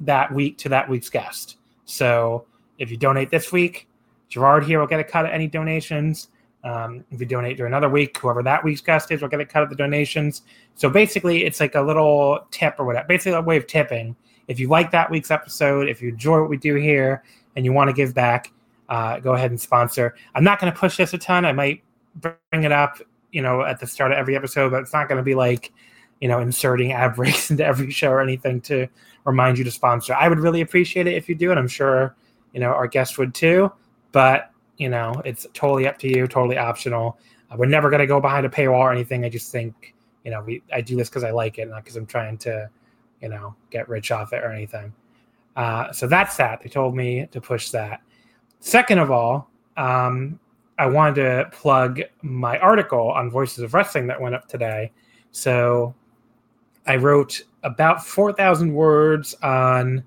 that 0.00 0.32
week 0.32 0.58
to 0.58 0.68
that 0.70 0.88
week's 0.88 1.08
guest. 1.08 1.58
So 1.84 2.46
if 2.78 2.90
you 2.90 2.96
donate 2.96 3.30
this 3.30 3.52
week, 3.52 3.88
Gerard 4.28 4.64
here 4.64 4.80
will 4.80 4.86
get 4.86 5.00
a 5.00 5.04
cut 5.04 5.24
of 5.24 5.32
any 5.32 5.46
donations. 5.46 6.28
Um, 6.64 7.04
if 7.10 7.20
you 7.20 7.26
donate 7.26 7.56
during 7.56 7.72
another 7.72 7.88
week, 7.88 8.18
whoever 8.18 8.42
that 8.42 8.64
week's 8.64 8.80
guest 8.80 9.10
is 9.12 9.22
will 9.22 9.28
get 9.28 9.40
a 9.40 9.46
cut 9.46 9.62
of 9.62 9.70
the 9.70 9.76
donations. 9.76 10.42
So 10.74 10.90
basically, 10.90 11.44
it's 11.44 11.60
like 11.60 11.76
a 11.76 11.82
little 11.82 12.40
tip 12.50 12.74
or 12.78 12.84
whatever, 12.84 13.06
basically 13.06 13.32
a 13.32 13.40
way 13.40 13.56
of 13.56 13.66
tipping. 13.66 14.16
If 14.48 14.58
you 14.58 14.68
like 14.68 14.90
that 14.90 15.10
week's 15.10 15.30
episode, 15.30 15.88
if 15.88 16.02
you 16.02 16.08
enjoy 16.08 16.40
what 16.40 16.50
we 16.50 16.56
do 16.56 16.74
here, 16.74 17.22
and 17.56 17.64
you 17.64 17.72
want 17.72 17.88
to 17.88 17.94
give 17.94 18.14
back, 18.14 18.52
uh, 18.88 19.18
go 19.18 19.32
ahead 19.32 19.50
and 19.50 19.60
sponsor. 19.60 20.14
I'm 20.34 20.44
not 20.44 20.60
going 20.60 20.72
to 20.72 20.78
push 20.78 20.96
this 20.96 21.12
a 21.14 21.18
ton. 21.18 21.44
I 21.44 21.52
might 21.52 21.82
bring 22.14 22.64
it 22.64 22.72
up, 22.72 23.00
you 23.32 23.42
know, 23.42 23.62
at 23.62 23.80
the 23.80 23.86
start 23.86 24.12
of 24.12 24.18
every 24.18 24.36
episode, 24.36 24.70
but 24.70 24.82
it's 24.82 24.92
not 24.92 25.08
going 25.08 25.16
to 25.16 25.24
be 25.24 25.34
like, 25.34 25.72
you 26.20 26.28
know, 26.28 26.38
inserting 26.38 26.92
ad 26.92 27.14
breaks 27.16 27.50
into 27.50 27.64
every 27.64 27.90
show 27.90 28.10
or 28.10 28.20
anything 28.20 28.60
to 28.62 28.86
remind 29.24 29.58
you 29.58 29.64
to 29.64 29.70
sponsor. 29.70 30.14
I 30.14 30.28
would 30.28 30.38
really 30.38 30.60
appreciate 30.60 31.06
it 31.06 31.14
if 31.14 31.28
you 31.28 31.34
do, 31.34 31.50
and 31.50 31.58
I'm 31.58 31.68
sure, 31.68 32.14
you 32.56 32.60
know, 32.60 32.70
our 32.70 32.86
guests 32.86 33.18
would 33.18 33.34
too. 33.34 33.70
But 34.12 34.50
you 34.78 34.88
know, 34.88 35.12
it's 35.26 35.46
totally 35.52 35.86
up 35.86 35.98
to 35.98 36.08
you, 36.08 36.26
totally 36.26 36.56
optional. 36.56 37.18
Uh, 37.50 37.56
we're 37.58 37.66
never 37.66 37.90
going 37.90 38.00
to 38.00 38.06
go 38.06 38.18
behind 38.18 38.46
a 38.46 38.48
paywall 38.48 38.78
or 38.78 38.92
anything. 38.92 39.26
I 39.26 39.28
just 39.28 39.52
think 39.52 39.94
you 40.24 40.30
know, 40.30 40.40
we 40.40 40.62
I 40.72 40.80
do 40.80 40.96
this 40.96 41.10
because 41.10 41.22
I 41.22 41.32
like 41.32 41.58
it, 41.58 41.68
not 41.68 41.84
because 41.84 41.96
I'm 41.96 42.06
trying 42.06 42.38
to, 42.38 42.70
you 43.20 43.28
know, 43.28 43.54
get 43.70 43.90
rich 43.90 44.10
off 44.10 44.32
it 44.32 44.42
or 44.42 44.50
anything. 44.50 44.92
Uh, 45.54 45.92
so 45.92 46.06
that's 46.06 46.38
that. 46.38 46.62
They 46.62 46.70
told 46.70 46.96
me 46.96 47.28
to 47.30 47.42
push 47.42 47.70
that. 47.70 48.00
Second 48.60 49.00
of 49.00 49.10
all, 49.10 49.50
um, 49.76 50.40
I 50.78 50.86
wanted 50.86 51.16
to 51.16 51.50
plug 51.52 52.00
my 52.22 52.58
article 52.58 53.10
on 53.10 53.30
Voices 53.30 53.58
of 53.58 53.74
Wrestling 53.74 54.06
that 54.06 54.18
went 54.18 54.34
up 54.34 54.48
today. 54.48 54.92
So 55.30 55.94
I 56.86 56.96
wrote 56.96 57.42
about 57.62 58.04
4,000 58.04 58.72
words 58.72 59.34
on 59.42 60.02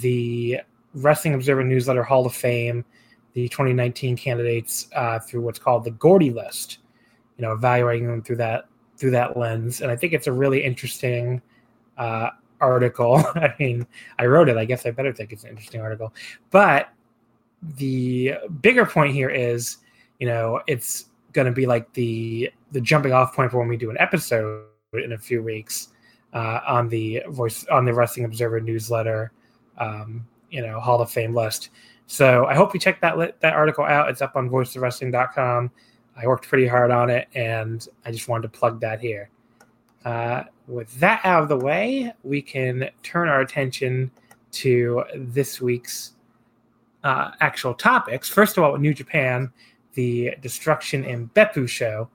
the 0.00 0.60
Wrestling 0.96 1.34
Observer 1.34 1.62
Newsletter 1.62 2.02
Hall 2.02 2.26
of 2.26 2.34
Fame, 2.34 2.84
the 3.34 3.48
2019 3.48 4.16
candidates 4.16 4.88
uh, 4.94 5.18
through 5.18 5.42
what's 5.42 5.58
called 5.58 5.84
the 5.84 5.90
Gordy 5.92 6.30
list. 6.30 6.78
You 7.36 7.42
know, 7.42 7.52
evaluating 7.52 8.06
them 8.08 8.22
through 8.22 8.36
that 8.36 8.66
through 8.96 9.10
that 9.10 9.36
lens, 9.36 9.82
and 9.82 9.90
I 9.90 9.96
think 9.96 10.14
it's 10.14 10.26
a 10.26 10.32
really 10.32 10.64
interesting 10.64 11.42
uh, 11.98 12.30
article. 12.60 13.16
I 13.34 13.54
mean, 13.58 13.86
I 14.18 14.26
wrote 14.26 14.48
it. 14.48 14.56
I 14.56 14.64
guess 14.64 14.86
I 14.86 14.90
better 14.90 15.12
think 15.12 15.32
it's 15.32 15.44
an 15.44 15.50
interesting 15.50 15.82
article. 15.82 16.14
But 16.50 16.88
the 17.76 18.34
bigger 18.62 18.86
point 18.86 19.12
here 19.12 19.28
is, 19.28 19.78
you 20.18 20.26
know, 20.26 20.62
it's 20.66 21.06
going 21.32 21.46
to 21.46 21.52
be 21.52 21.66
like 21.66 21.92
the 21.92 22.50
the 22.72 22.80
jumping 22.80 23.12
off 23.12 23.34
point 23.34 23.50
for 23.50 23.58
when 23.58 23.68
we 23.68 23.76
do 23.76 23.90
an 23.90 23.98
episode 23.98 24.64
in 24.94 25.12
a 25.12 25.18
few 25.18 25.42
weeks 25.42 25.88
uh, 26.32 26.60
on 26.66 26.88
the 26.88 27.22
voice 27.28 27.66
on 27.66 27.84
the 27.84 27.92
Wrestling 27.92 28.24
Observer 28.24 28.60
newsletter. 28.60 29.32
Um, 29.78 30.26
you 30.50 30.62
know 30.62 30.80
Hall 30.80 31.00
of 31.00 31.10
Fame 31.10 31.34
list. 31.34 31.70
So 32.06 32.46
I 32.46 32.54
hope 32.54 32.72
you 32.72 32.80
check 32.80 33.00
that 33.00 33.40
that 33.40 33.52
article 33.54 33.84
out. 33.84 34.08
It's 34.08 34.22
up 34.22 34.36
on 34.36 34.48
voiceofwrestling.com. 34.48 35.70
I 36.16 36.26
worked 36.26 36.48
pretty 36.48 36.66
hard 36.66 36.90
on 36.90 37.10
it, 37.10 37.28
and 37.34 37.86
I 38.04 38.12
just 38.12 38.28
wanted 38.28 38.42
to 38.52 38.58
plug 38.58 38.80
that 38.80 39.00
here. 39.00 39.30
Uh, 40.04 40.44
with 40.66 40.92
that 41.00 41.20
out 41.24 41.42
of 41.42 41.48
the 41.48 41.56
way, 41.56 42.12
we 42.22 42.40
can 42.40 42.88
turn 43.02 43.28
our 43.28 43.40
attention 43.40 44.10
to 44.52 45.04
this 45.14 45.60
week's 45.60 46.12
uh, 47.04 47.32
actual 47.40 47.74
topics. 47.74 48.28
First 48.28 48.56
of 48.56 48.64
all, 48.64 48.76
New 48.78 48.94
Japan, 48.94 49.52
the 49.94 50.34
Destruction 50.40 51.04
in 51.04 51.28
Beppu 51.30 51.68
show. 51.68 52.08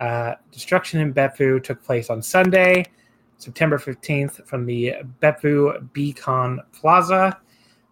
Uh, 0.00 0.34
Destruction 0.52 1.00
in 1.00 1.14
Beppu 1.14 1.62
took 1.62 1.82
place 1.82 2.10
on 2.10 2.20
Sunday, 2.20 2.84
September 3.38 3.78
15th, 3.78 4.46
from 4.46 4.66
the 4.66 4.94
Beppu 5.22 5.92
Beacon 5.92 6.60
Plaza. 6.72 7.38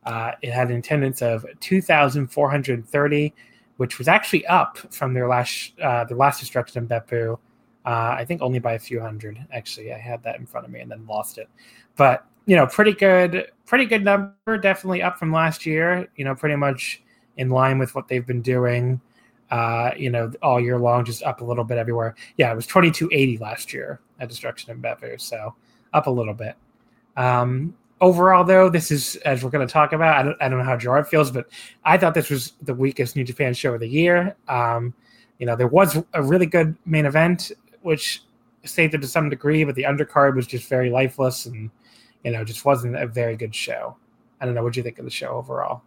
Uh, 0.05 0.33
it 0.43 0.53
had 0.53 0.71
an 0.71 0.77
attendance 0.77 1.23
of 1.23 1.47
2,430, 1.61 3.35
which 3.77 3.99
was 3.99 4.09
actually 4.09 4.47
up 4.47 4.79
from 4.93 5.15
their 5.15 5.29
last 5.29 5.73
uh, 5.83 6.05
last 6.11 6.41
destruction 6.41 6.83
in 6.83 6.89
Beppu. 6.89 7.39
Uh, 7.87 8.17
I 8.19 8.25
think 8.25 8.41
only 8.41 8.59
by 8.59 8.75
a 8.75 8.79
few 8.79 9.01
hundred. 9.01 9.45
Actually, 9.53 9.93
I 9.93 9.99
had 9.99 10.23
that 10.23 10.39
in 10.39 10.47
front 10.47 10.67
of 10.67 10.73
me 10.73 10.81
and 10.81 10.91
then 10.91 11.07
lost 11.07 11.39
it. 11.39 11.49
But 11.97 12.27
you 12.47 12.57
know, 12.57 12.67
pretty 12.67 12.93
good, 12.93 13.51
pretty 13.67 13.87
good 13.87 14.05
number. 14.05 14.59
Definitely 14.61 15.03
up 15.03 15.19
from 15.19 15.33
last 15.33 15.67
year. 15.67 16.09
You 16.17 16.25
know, 16.25 16.35
pretty 16.35 16.57
much 16.57 17.03
in 17.37 17.51
line 17.51 17.79
with 17.79 17.95
what 17.95 18.09
they've 18.09 18.27
been 18.27 18.43
doing. 18.43 19.01
Uh, 19.51 19.91
you 19.97 20.11
know, 20.11 20.33
all 20.43 20.61
year 20.61 20.79
long, 20.79 21.05
just 21.05 21.23
up 21.23 21.41
a 21.41 21.45
little 21.45 21.65
bit 21.65 21.79
everywhere. 21.79 22.15
Yeah, 22.37 22.51
it 22.51 22.57
was 22.57 22.67
2280 22.67 23.39
last 23.39 23.73
year 23.73 24.01
at 24.19 24.29
Destruction 24.29 24.71
in 24.71 24.81
Beppu, 24.81 25.21
so 25.21 25.55
up 25.93 26.07
a 26.07 26.11
little 26.11 26.35
bit. 26.35 26.57
Um, 27.17 27.75
overall, 28.05 28.45
though, 28.45 28.69
this 28.69 28.91
is 28.91 29.17
as 29.17 29.43
we're 29.43 29.51
going 29.51 29.67
to 29.67 29.73
talk 29.73 29.93
about. 29.93 30.17
I 30.17 30.23
don't, 30.23 30.37
I 30.43 30.49
don't 30.49 30.59
know 30.59 30.65
how 30.65 30.77
Gerard 30.77 31.09
feels, 31.09 31.31
but 31.31 31.49
I 31.85 31.97
thought 31.97 32.15
this 32.15 32.31
was 32.31 32.53
the 32.63 32.75
weakest 32.75 33.17
New 33.17 33.25
Japan 33.25 33.55
show 33.55 33.75
of 33.75 33.81
the 33.81 33.89
year. 33.89 34.37
Um, 34.49 34.95
you 35.39 35.47
know, 35.47 35.57
there 35.57 35.67
was 35.67 36.03
a 36.13 36.23
really 36.23 36.47
good 36.47 36.77
main 36.85 37.07
event, 37.07 37.53
which 37.83 38.23
saved 38.65 38.95
it 38.95 39.01
to 39.01 39.09
some 39.09 39.29
degree, 39.29 39.65
but 39.65 39.75
the 39.75 39.85
undercard 39.85 40.37
was 40.37 40.47
just 40.47 40.69
very 40.69 40.91
lifeless 40.91 41.47
and 41.47 41.71
you 42.23 42.31
know 42.31 42.45
just 42.45 42.65
wasn't 42.65 42.97
a 42.97 43.07
very 43.07 43.37
good 43.37 43.55
show. 43.55 43.97
I 44.41 44.47
don't 44.47 44.55
know. 44.55 44.63
What 44.63 44.75
do 44.75 44.81
you 44.81 44.85
think 44.85 44.99
of 44.99 45.05
the 45.05 45.11
show 45.11 45.29
overall? 45.29 45.83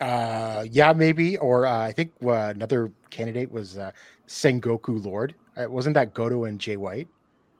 Uh, 0.00 0.64
yeah, 0.70 0.92
maybe. 0.92 1.36
Or 1.38 1.66
uh, 1.66 1.78
I 1.78 1.92
think 1.92 2.12
uh, 2.24 2.52
another 2.54 2.92
candidate 3.10 3.50
was 3.50 3.78
uh, 3.78 3.90
Sengoku 4.28 5.04
Lord. 5.04 5.34
Uh, 5.56 5.70
wasn't 5.70 5.94
that 5.94 6.14
Goto 6.14 6.44
and 6.44 6.60
Jay 6.60 6.76
White? 6.76 7.08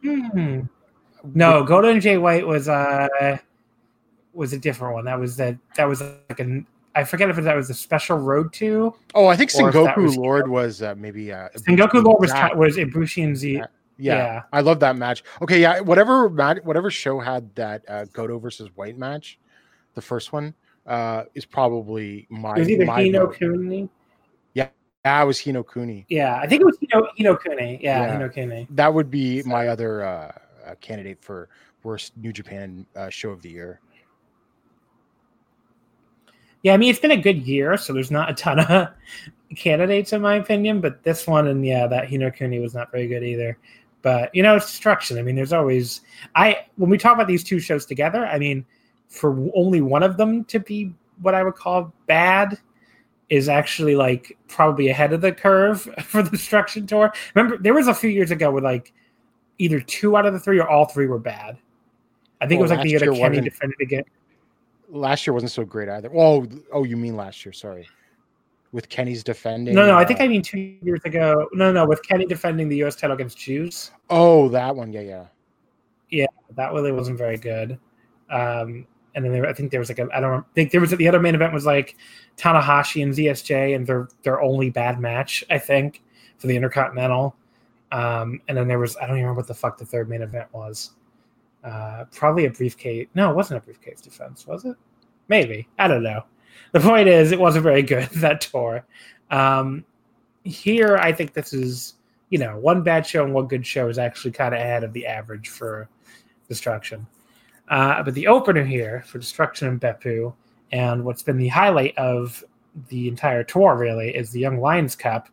Hmm. 0.03 0.61
No, 1.35 1.65
Goto 1.65 1.89
and 1.89 2.01
Jay 2.01 2.19
White 2.19 2.47
was 2.47 2.69
uh 2.69 3.39
was 4.37 4.53
a 4.53 4.59
different 4.59 4.95
one. 4.95 5.05
That 5.05 5.19
was 5.19 5.37
that 5.37 5.57
that 5.77 5.87
was 5.89 6.01
like 6.29 6.41
an 6.41 6.67
I 6.95 7.05
forget 7.05 7.29
if 7.29 7.37
that 7.37 7.57
was 7.57 7.69
a 7.71 7.75
special 7.75 8.17
road 8.19 8.53
to. 8.55 8.95
Oh, 9.15 9.27
I 9.27 9.37
think 9.37 9.51
Sengoku 9.51 9.97
was- 10.03 10.17
Lord 10.17 10.49
was 10.49 10.83
uh, 10.83 10.95
maybe 10.97 11.33
uh, 11.33 11.49
Sengoku 11.57 12.03
Lord 12.03 12.21
was 12.21 12.31
Yeah. 12.31 12.55
was 12.55 12.77
Ibushi 12.77 13.25
and 13.25 13.37
Z. 13.37 13.53
Yeah. 13.55 13.67
Yeah. 13.99 14.15
Yeah, 14.17 14.43
I 14.53 14.61
love 14.61 14.79
that 14.81 14.95
match. 14.97 15.25
Okay, 15.41 15.59
yeah, 15.61 15.81
whatever 15.81 16.29
whatever 16.29 16.91
show 16.91 17.19
had 17.19 17.55
that 17.55 17.83
uh, 17.89 18.05
Goto 18.13 18.39
versus 18.39 18.69
White 18.75 18.99
match, 18.99 19.39
the 19.95 20.03
first 20.03 20.35
one 20.35 20.55
uh, 20.87 21.25
is 21.35 21.47
probably 21.47 22.27
my. 22.29 22.57
It 22.57 22.59
was 22.61 22.69
either 22.71 22.85
my 22.85 23.03
Hino. 23.03 23.35
Kuni. 23.35 23.89
Yeah, 24.55 24.69
it 25.23 25.25
was 25.25 25.39
Hino 25.39 25.65
Kuni. 25.73 26.05
Yeah, 26.09 26.37
I 26.43 26.47
think 26.49 26.61
it 26.63 26.65
was 26.65 26.77
Hino 26.79 27.07
Hino 27.19 27.41
Kuni. 27.41 27.79
Yeah, 27.81 28.01
Yeah. 28.01 28.19
Hino 28.19 28.33
Kuni. 28.35 28.67
That 28.71 28.93
would 28.93 29.09
be 29.11 29.43
my 29.45 29.69
other 29.69 30.05
uh, 30.05 30.33
uh, 30.67 30.75
candidate 30.81 31.23
for 31.23 31.49
worst 31.85 32.17
New 32.17 32.33
Japan 32.33 32.85
uh, 32.97 33.09
show 33.09 33.31
of 33.31 33.41
the 33.41 33.49
year. 33.49 33.81
Yeah, 36.67 36.75
I 36.75 36.79
mean 36.79 36.91
it's 36.91 36.99
been 36.99 37.13
a 37.13 37.17
good 37.17 37.47
year, 37.47 37.77
so 37.77 37.93
there's 37.93 38.11
not 38.11 38.29
a 38.29 38.35
ton 38.35 38.59
of 38.59 38.89
candidates 39.57 40.13
in 40.13 40.21
my 40.21 40.35
opinion, 40.35 40.81
but 40.81 41.01
this 41.05 41.25
one 41.25 41.47
and 41.47 41.65
yeah, 41.65 41.87
that 41.87 42.09
Hinokuni 42.09 42.61
was 42.61 42.75
not 42.75 42.91
very 42.91 43.07
good 43.07 43.23
either. 43.23 43.57
But 44.03 44.35
you 44.35 44.43
know, 44.43 44.57
it's 44.57 44.67
destruction. 44.67 45.17
I 45.17 45.23
mean, 45.23 45.37
there's 45.37 45.53
always 45.53 46.01
I 46.35 46.67
when 46.75 46.91
we 46.91 46.99
talk 46.99 47.15
about 47.15 47.29
these 47.29 47.45
two 47.45 47.61
shows 47.61 47.87
together, 47.87 48.27
I 48.27 48.41
mean, 48.41 48.67
for 49.07 49.49
only 49.55 49.81
one 49.81 50.03
of 50.03 50.17
them 50.17 50.43
to 50.47 50.59
be 50.59 50.93
what 51.23 51.37
I 51.37 51.45
would 51.45 51.55
call 51.55 51.95
bad 52.09 52.59
is 53.31 53.49
actually 53.49 53.95
like 53.95 54.37
probably 54.49 54.89
ahead 54.89 55.13
of 55.13 55.21
the 55.21 55.31
curve 55.31 55.83
for 56.03 56.21
the 56.21 56.31
destruction 56.31 56.85
tour. 56.85 57.13
Remember, 57.37 57.59
there 57.59 57.75
was 57.75 57.87
a 57.87 57.95
few 57.95 58.11
years 58.11 58.33
ago 58.33 58.51
where 58.51 58.61
like 58.61 58.93
either 59.59 59.79
two 59.79 60.17
out 60.17 60.27
of 60.27 60.33
the 60.33 60.41
three 60.41 60.59
or 60.59 60.69
all 60.69 60.87
three 60.87 61.07
were 61.07 61.21
bad. 61.21 61.59
I 62.41 62.49
think 62.49 62.59
it 62.59 62.63
was 62.63 62.73
like 62.73 62.83
the 62.83 62.91
year 62.91 62.99
that 62.99 63.15
Kenny 63.15 63.41
defended 63.41 63.81
again. 63.81 64.03
Last 64.89 65.27
year 65.27 65.35
wasn't 65.35 65.53
so 65.53 65.65
great 65.65 65.89
either. 65.89 66.11
Oh, 66.15 66.47
oh, 66.73 66.85
you 66.85 66.97
mean 66.97 67.17
last 67.17 67.45
year? 67.45 67.53
Sorry, 67.53 67.89
with 68.73 68.89
Kenny's 68.89 69.25
defending. 69.25 69.75
No, 69.75 69.87
no, 69.87 69.97
I 69.97 70.03
uh, 70.03 70.07
think 70.07 70.21
I 70.21 70.29
mean 70.29 70.43
two 70.43 70.77
years 70.83 71.01
ago. 71.05 71.49
No, 71.53 71.73
no, 71.73 71.87
with 71.87 72.03
Kenny 72.07 72.27
defending 72.27 72.69
the 72.69 72.77
U.S. 72.79 72.97
title 72.97 73.15
against 73.15 73.39
Juice, 73.39 73.91
Oh, 74.11 74.49
that 74.51 74.75
one. 74.75 74.93
Yeah, 74.93 75.01
yeah. 75.01 75.27
Yeah. 76.11 76.27
That 76.55 76.73
really 76.73 76.93
wasn't 76.93 77.19
very 77.19 77.37
good. 77.37 77.79
Um, 78.31 78.87
and 79.15 79.25
then 79.25 79.33
there, 79.33 79.47
I 79.47 79.53
think 79.53 79.71
there 79.71 79.81
was 79.81 79.89
like 79.89 79.99
a, 79.99 80.09
I 80.15 80.21
don't 80.21 80.45
think 80.55 80.71
there 80.71 80.81
was 80.81 80.91
the 80.91 81.09
other 81.09 81.21
main 81.21 81.35
event 81.35 81.53
was 81.53 81.67
like 81.67 81.97
Tanahashi 82.37 83.03
and 83.03 83.13
ZSJ 83.13 83.75
and 83.75 83.87
their 83.87 84.09
their 84.23 84.41
only 84.43 84.71
bad 84.71 85.01
match 85.01 85.43
I 85.51 85.59
think 85.59 86.03
for 86.39 86.47
the 86.47 86.57
Intercontinental. 86.57 87.35
Um, 87.93 88.41
and 88.49 88.59
then 88.59 88.69
there 88.69 88.79
was 88.79 88.97
I 88.97 89.07
don't 89.07 89.17
even 89.17 89.23
remember 89.23 89.41
what 89.41 89.49
the 89.49 89.55
fuck 89.55 89.79
the 89.79 89.87
third 89.87 90.09
main 90.09 90.23
event 90.23 90.53
was. 90.53 90.93
Uh, 91.67 92.05
probably 92.15 92.47
a 92.47 92.51
briefcase. 92.51 93.09
No, 93.15 93.31
it 93.31 93.35
wasn't 93.35 93.61
a 93.61 93.65
briefcase 93.65 94.01
defense, 94.01 94.47
was 94.47 94.65
it? 94.65 94.77
Maybe 95.29 95.69
I 95.79 95.89
don't 95.89 96.05
know. 96.05 96.23
The 96.73 96.81
point 96.81 97.09
is, 97.09 97.33
it 97.33 97.41
wasn't 97.41 97.65
very 97.65 97.83
good 97.83 98.09
that 98.17 98.41
tour. 98.41 98.85
Um, 99.31 99.85
here, 100.45 100.97
I 100.97 101.13
think 101.13 101.33
this 101.33 101.53
is 101.53 101.95
you 102.31 102.39
know 102.39 102.57
one 102.59 102.83
bad 102.83 103.05
show 103.05 103.25
and 103.25 103.35
one 103.35 103.49
good 103.49 103.67
show 103.67 103.89
is 103.89 103.99
actually 103.99 104.31
kind 104.31 104.55
of 104.55 104.61
ahead 104.61 104.85
of 104.85 104.93
the 104.93 105.07
average 105.07 105.49
for 105.49 105.89
destruction. 106.49 107.05
Uh, 107.69 108.01
but 108.05 108.15
the 108.15 108.29
opener 108.29 108.65
here 108.65 109.03
for 109.05 109.19
destruction 109.19 109.67
in 109.67 109.81
Beppu, 109.81 110.33
and 110.71 111.05
what's 111.05 111.25
been 111.25 111.37
the 111.37 111.49
highlight 111.49 111.99
of 111.99 112.45
the 112.89 113.09
entire 113.09 113.43
tour 113.43 113.75
really 113.77 114.15
is 114.15 114.31
the 114.31 114.39
Young 114.39 114.61
Lions 114.61 114.95
Cup, 114.95 115.29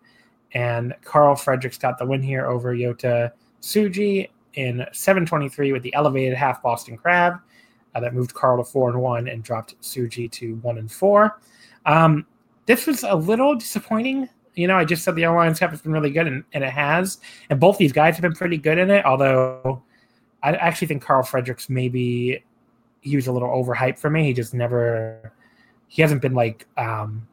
and 0.54 0.96
Carl 1.04 1.36
Fredericks 1.36 1.78
got 1.78 2.00
the 2.00 2.06
win 2.08 2.24
here 2.24 2.48
over 2.48 2.74
Yota 2.74 3.32
Tsuji 3.62 4.30
in 4.56 4.86
723 4.92 5.72
with 5.72 5.84
the 5.84 5.94
elevated 5.94 6.38
half 6.38 6.62
Boston 6.62 6.98
Crab. 6.98 7.40
Uh, 7.96 8.00
that 8.00 8.14
moved 8.14 8.34
Carl 8.34 8.58
to 8.58 8.64
four 8.64 8.90
and 8.90 9.00
one 9.00 9.28
and 9.28 9.44
dropped 9.44 9.80
Tsuji 9.82 10.32
to 10.32 10.56
one 10.58 10.80
and 10.80 10.92
four. 10.92 11.40
Um, 11.86 12.26
this 12.66 12.88
was 12.88 13.04
a 13.04 13.16
little 13.16 13.56
disappointing. 13.56 14.30
You 14.56 14.68
know, 14.68 14.78
I 14.78 14.86
just 14.86 15.04
said 15.04 15.16
the 15.16 15.28
Lions 15.28 15.60
Cup 15.60 15.72
has 15.72 15.82
been 15.82 15.92
really 15.92 16.10
good, 16.10 16.28
and, 16.28 16.44
and 16.54 16.64
it 16.64 16.72
has. 16.72 17.20
And 17.50 17.60
both 17.60 17.78
these 17.78 17.92
guys 17.92 18.16
have 18.16 18.22
been 18.22 18.34
pretty 18.34 18.58
good 18.58 18.78
in 18.78 18.90
it. 18.90 19.06
Although 19.06 19.84
I 20.42 20.54
actually 20.54 20.88
think 20.88 21.04
Carl 21.04 21.24
Fredericks 21.24 21.70
maybe 21.70 22.44
he 23.02 23.16
was 23.16 23.28
a 23.28 23.32
little 23.32 23.50
overhyped 23.50 24.00
for 24.00 24.10
me. 24.10 24.26
He 24.26 24.34
just 24.34 24.54
never 24.54 25.34
he 25.88 26.02
hasn't 26.02 26.22
been 26.22 26.34
like 26.34 26.68
um 26.78 27.28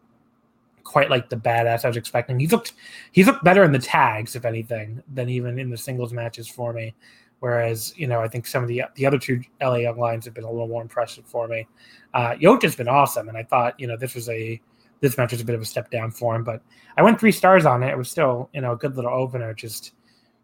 quite 0.91 1.09
like 1.09 1.29
the 1.29 1.37
badass 1.37 1.85
I 1.85 1.89
was 1.89 1.97
expecting. 1.97 2.41
He's 2.41 2.51
looked 2.51 2.73
he's 3.13 3.29
looked 3.29 3.45
better 3.45 3.63
in 3.63 3.71
the 3.71 3.79
tags, 3.79 4.35
if 4.35 4.45
anything, 4.45 5.01
than 5.15 5.29
even 5.29 5.57
in 5.57 5.71
the 5.71 5.77
singles 5.77 6.13
matches 6.13 6.49
for 6.49 6.73
me. 6.73 6.95
Whereas, 7.39 7.95
you 7.97 8.09
know, 8.09 8.21
I 8.21 8.27
think 8.27 8.45
some 8.45 8.65
of 8.65 8.69
the 8.69 8.83
the 8.97 9.07
other 9.07 9.19
two 9.19 9.41
LA 9.63 9.77
Young 9.77 9.99
Lions 9.99 10.25
have 10.25 10.35
been 10.35 10.43
a 10.45 10.51
little 10.51 10.67
more 10.67 10.83
impressive 10.83 11.25
for 11.27 11.47
me. 11.47 11.69
Uh 12.13 12.35
Yota's 12.41 12.75
been 12.75 12.89
awesome, 12.89 13.29
and 13.29 13.39
I 13.39 13.45
thought, 13.45 13.79
you 13.79 13.87
know, 13.87 13.97
this 13.97 14.17
was 14.17 14.29
a 14.29 14.61
this 15.01 15.17
match 15.17 15.31
was 15.31 15.41
a 15.41 15.45
bit 15.45 15.55
of 15.55 15.63
a 15.63 15.65
step 15.65 15.91
down 15.93 16.11
for 16.11 16.35
him, 16.35 16.43
but 16.43 16.61
I 16.97 17.03
went 17.03 17.21
three 17.21 17.33
stars 17.33 17.67
on 17.67 17.85
it. 17.85 17.91
It 17.91 17.97
was 17.97 18.11
still, 18.11 18.51
you 18.53 18.61
know, 18.61 18.73
a 18.73 18.77
good 18.77 18.97
little 18.97 19.13
opener. 19.13 19.55
Just 19.55 19.93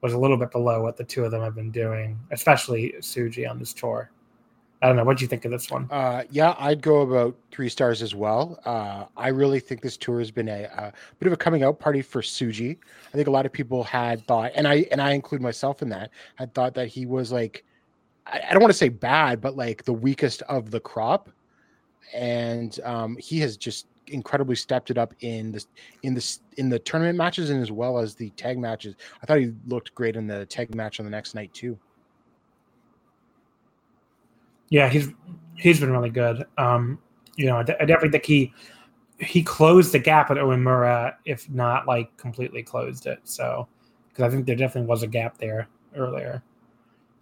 was 0.00 0.12
a 0.12 0.18
little 0.18 0.36
bit 0.36 0.52
below 0.52 0.80
what 0.80 0.96
the 0.96 1.02
two 1.02 1.24
of 1.24 1.32
them 1.32 1.42
have 1.42 1.56
been 1.56 1.72
doing, 1.72 2.20
especially 2.30 2.94
Tsuji 3.00 3.50
on 3.50 3.58
this 3.58 3.72
tour. 3.72 4.12
I 4.82 4.88
don't 4.88 4.96
know. 4.96 5.04
What 5.04 5.16
do 5.16 5.24
you 5.24 5.28
think 5.28 5.44
of 5.46 5.50
this 5.50 5.70
one? 5.70 5.88
Uh, 5.90 6.24
yeah, 6.30 6.54
I'd 6.58 6.82
go 6.82 7.00
about 7.00 7.34
three 7.50 7.68
stars 7.68 8.02
as 8.02 8.14
well. 8.14 8.60
Uh, 8.64 9.06
I 9.16 9.28
really 9.28 9.58
think 9.58 9.80
this 9.80 9.96
tour 9.96 10.18
has 10.18 10.30
been 10.30 10.48
a, 10.48 10.64
a, 10.64 10.92
bit 11.18 11.26
of 11.26 11.32
a 11.32 11.36
coming 11.36 11.64
out 11.64 11.78
party 11.78 12.02
for 12.02 12.20
Tsuji. 12.20 12.76
I 13.08 13.16
think 13.16 13.26
a 13.26 13.30
lot 13.30 13.46
of 13.46 13.52
people 13.52 13.82
had 13.82 14.26
thought, 14.26 14.52
and 14.54 14.68
I 14.68 14.86
and 14.90 15.00
I 15.00 15.12
include 15.12 15.40
myself 15.40 15.80
in 15.80 15.88
that, 15.90 16.10
had 16.34 16.52
thought 16.52 16.74
that 16.74 16.88
he 16.88 17.06
was 17.06 17.32
like, 17.32 17.64
I, 18.26 18.42
I 18.48 18.52
don't 18.52 18.60
want 18.60 18.72
to 18.72 18.78
say 18.78 18.90
bad, 18.90 19.40
but 19.40 19.56
like 19.56 19.84
the 19.84 19.94
weakest 19.94 20.42
of 20.42 20.70
the 20.70 20.80
crop, 20.80 21.30
and 22.14 22.78
um, 22.84 23.16
he 23.16 23.40
has 23.40 23.56
just 23.56 23.86
incredibly 24.08 24.56
stepped 24.56 24.90
it 24.90 24.98
up 24.98 25.14
in 25.20 25.52
the 25.52 25.64
in 26.02 26.12
the 26.12 26.38
in 26.58 26.68
the 26.68 26.78
tournament 26.78 27.16
matches 27.16 27.50
and 27.50 27.62
as 27.62 27.72
well 27.72 27.98
as 27.98 28.14
the 28.14 28.28
tag 28.30 28.58
matches. 28.58 28.94
I 29.22 29.26
thought 29.26 29.38
he 29.38 29.52
looked 29.66 29.94
great 29.94 30.16
in 30.16 30.26
the 30.26 30.44
tag 30.46 30.74
match 30.74 31.00
on 31.00 31.06
the 31.06 31.10
next 31.10 31.34
night 31.34 31.52
too. 31.54 31.78
Yeah, 34.68 34.88
he's 34.88 35.08
he's 35.56 35.80
been 35.80 35.92
really 35.92 36.10
good. 36.10 36.44
Um, 36.58 36.98
you 37.36 37.46
know, 37.46 37.58
I, 37.58 37.62
definitely 37.62 38.10
think 38.10 38.24
he 38.24 38.52
he 39.18 39.42
closed 39.42 39.92
the 39.92 39.98
gap 39.98 40.30
at 40.30 40.36
Uemura, 40.36 41.14
if 41.24 41.48
not 41.50 41.86
like 41.86 42.14
completely 42.16 42.62
closed 42.62 43.06
it. 43.06 43.20
So, 43.24 43.68
because 44.08 44.24
I 44.24 44.30
think 44.30 44.46
there 44.46 44.56
definitely 44.56 44.88
was 44.88 45.02
a 45.02 45.06
gap 45.06 45.38
there 45.38 45.68
earlier. 45.94 46.42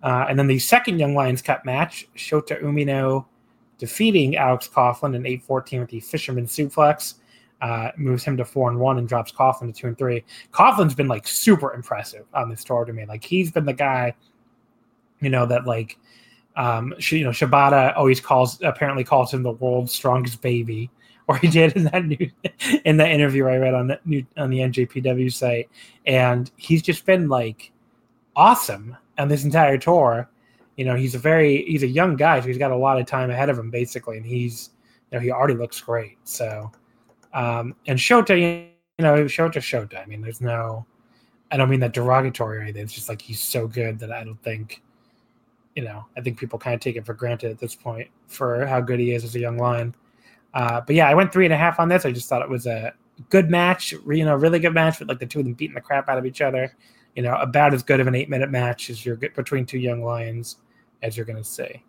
Uh, 0.02 0.26
and 0.28 0.38
then 0.38 0.46
the 0.46 0.58
second 0.58 0.98
Young 0.98 1.14
Lions 1.14 1.40
Cup 1.40 1.64
match, 1.64 2.06
Shota 2.16 2.62
Umino 2.62 3.24
defeating 3.78 4.36
Alex 4.36 4.68
Coughlin 4.68 5.14
in 5.16 5.22
8-14 5.22 5.80
with 5.80 5.90
the 5.90 6.00
Fisherman 6.00 6.46
Suplex. 6.46 7.14
Uh, 7.62 7.90
moves 7.96 8.22
him 8.22 8.36
to 8.36 8.44
four 8.44 8.68
and 8.68 8.78
one 8.78 8.98
and 8.98 9.08
drops 9.08 9.32
Coughlin 9.32 9.68
to 9.68 9.72
two 9.72 9.86
and 9.86 9.96
three. 9.96 10.22
Coughlin's 10.52 10.94
been 10.94 11.08
like 11.08 11.26
super 11.26 11.72
impressive 11.72 12.26
on 12.34 12.50
this 12.50 12.62
tour 12.62 12.84
to 12.84 12.92
me. 12.92 13.06
Like 13.06 13.24
he's 13.24 13.50
been 13.50 13.64
the 13.64 13.72
guy, 13.72 14.14
you 15.20 15.30
know, 15.30 15.46
that 15.46 15.64
like 15.64 15.98
um, 16.56 16.94
she, 16.98 17.18
you 17.18 17.24
know, 17.24 17.30
Shibata 17.30 17.96
always 17.96 18.20
calls 18.20 18.60
apparently 18.62 19.04
calls 19.04 19.32
him 19.32 19.42
the 19.42 19.52
world's 19.52 19.94
strongest 19.94 20.40
baby, 20.40 20.90
or 21.26 21.36
he 21.38 21.48
did 21.48 21.74
in 21.74 21.84
that 21.84 22.04
new 22.04 22.30
in 22.84 22.96
that 22.98 23.10
interview 23.10 23.46
I 23.46 23.56
read 23.56 23.74
on 23.74 23.86
the 23.86 24.00
new 24.04 24.24
on 24.36 24.50
the 24.50 24.58
NJPW 24.58 25.32
site, 25.32 25.68
and 26.06 26.50
he's 26.56 26.82
just 26.82 27.06
been 27.06 27.28
like 27.28 27.72
awesome 28.36 28.96
on 29.18 29.28
this 29.28 29.44
entire 29.44 29.78
tour. 29.78 30.28
You 30.76 30.84
know, 30.84 30.96
he's 30.96 31.14
a 31.14 31.18
very 31.18 31.64
he's 31.64 31.82
a 31.82 31.88
young 31.88 32.16
guy, 32.16 32.40
so 32.40 32.46
he's 32.46 32.58
got 32.58 32.72
a 32.72 32.76
lot 32.76 33.00
of 33.00 33.06
time 33.06 33.30
ahead 33.30 33.48
of 33.48 33.58
him 33.58 33.70
basically, 33.70 34.16
and 34.16 34.26
he's 34.26 34.70
you 35.10 35.18
know 35.18 35.22
he 35.22 35.30
already 35.30 35.54
looks 35.54 35.80
great. 35.80 36.18
So, 36.24 36.70
um, 37.32 37.74
and 37.86 37.98
Shota, 37.98 38.38
you 38.38 38.68
know, 39.02 39.24
Shota, 39.24 39.56
Shota. 39.56 40.02
I 40.02 40.06
mean, 40.06 40.20
there's 40.20 40.40
no, 40.40 40.84
I 41.50 41.56
don't 41.56 41.70
mean 41.70 41.80
that 41.80 41.94
derogatory 41.94 42.58
or 42.58 42.60
anything. 42.60 42.82
It's 42.82 42.92
just 42.92 43.08
like 43.08 43.22
he's 43.22 43.40
so 43.40 43.66
good 43.66 43.98
that 44.00 44.12
I 44.12 44.24
don't 44.24 44.42
think 44.42 44.82
you 45.74 45.82
know, 45.82 46.04
I 46.16 46.20
think 46.20 46.38
people 46.38 46.58
kind 46.58 46.74
of 46.74 46.80
take 46.80 46.96
it 46.96 47.04
for 47.04 47.14
granted 47.14 47.50
at 47.50 47.58
this 47.58 47.74
point 47.74 48.08
for 48.28 48.66
how 48.66 48.80
good 48.80 49.00
he 49.00 49.12
is 49.12 49.24
as 49.24 49.34
a 49.34 49.40
young 49.40 49.58
lion. 49.58 49.94
Uh, 50.54 50.80
but 50.80 50.94
yeah, 50.94 51.08
I 51.08 51.14
went 51.14 51.32
three 51.32 51.44
and 51.44 51.54
a 51.54 51.56
half 51.56 51.80
on 51.80 51.88
this. 51.88 52.04
I 52.04 52.12
just 52.12 52.28
thought 52.28 52.42
it 52.42 52.48
was 52.48 52.66
a 52.66 52.94
good 53.28 53.50
match, 53.50 53.92
you 53.92 54.24
know, 54.24 54.36
really 54.36 54.60
good 54.60 54.74
match 54.74 55.00
with 55.00 55.08
like 55.08 55.18
the 55.18 55.26
two 55.26 55.40
of 55.40 55.44
them 55.44 55.54
beating 55.54 55.74
the 55.74 55.80
crap 55.80 56.08
out 56.08 56.18
of 56.18 56.26
each 56.26 56.40
other. 56.40 56.74
You 57.16 57.22
know, 57.22 57.34
about 57.36 57.74
as 57.74 57.82
good 57.82 58.00
of 58.00 58.06
an 58.06 58.14
eight 58.14 58.28
minute 58.28 58.50
match 58.50 58.90
as 58.90 59.04
you're 59.04 59.16
between 59.16 59.66
two 59.66 59.78
young 59.78 60.02
lions 60.02 60.56
as 61.02 61.16
you're 61.16 61.26
going 61.26 61.38
to 61.38 61.44
see. 61.44 61.82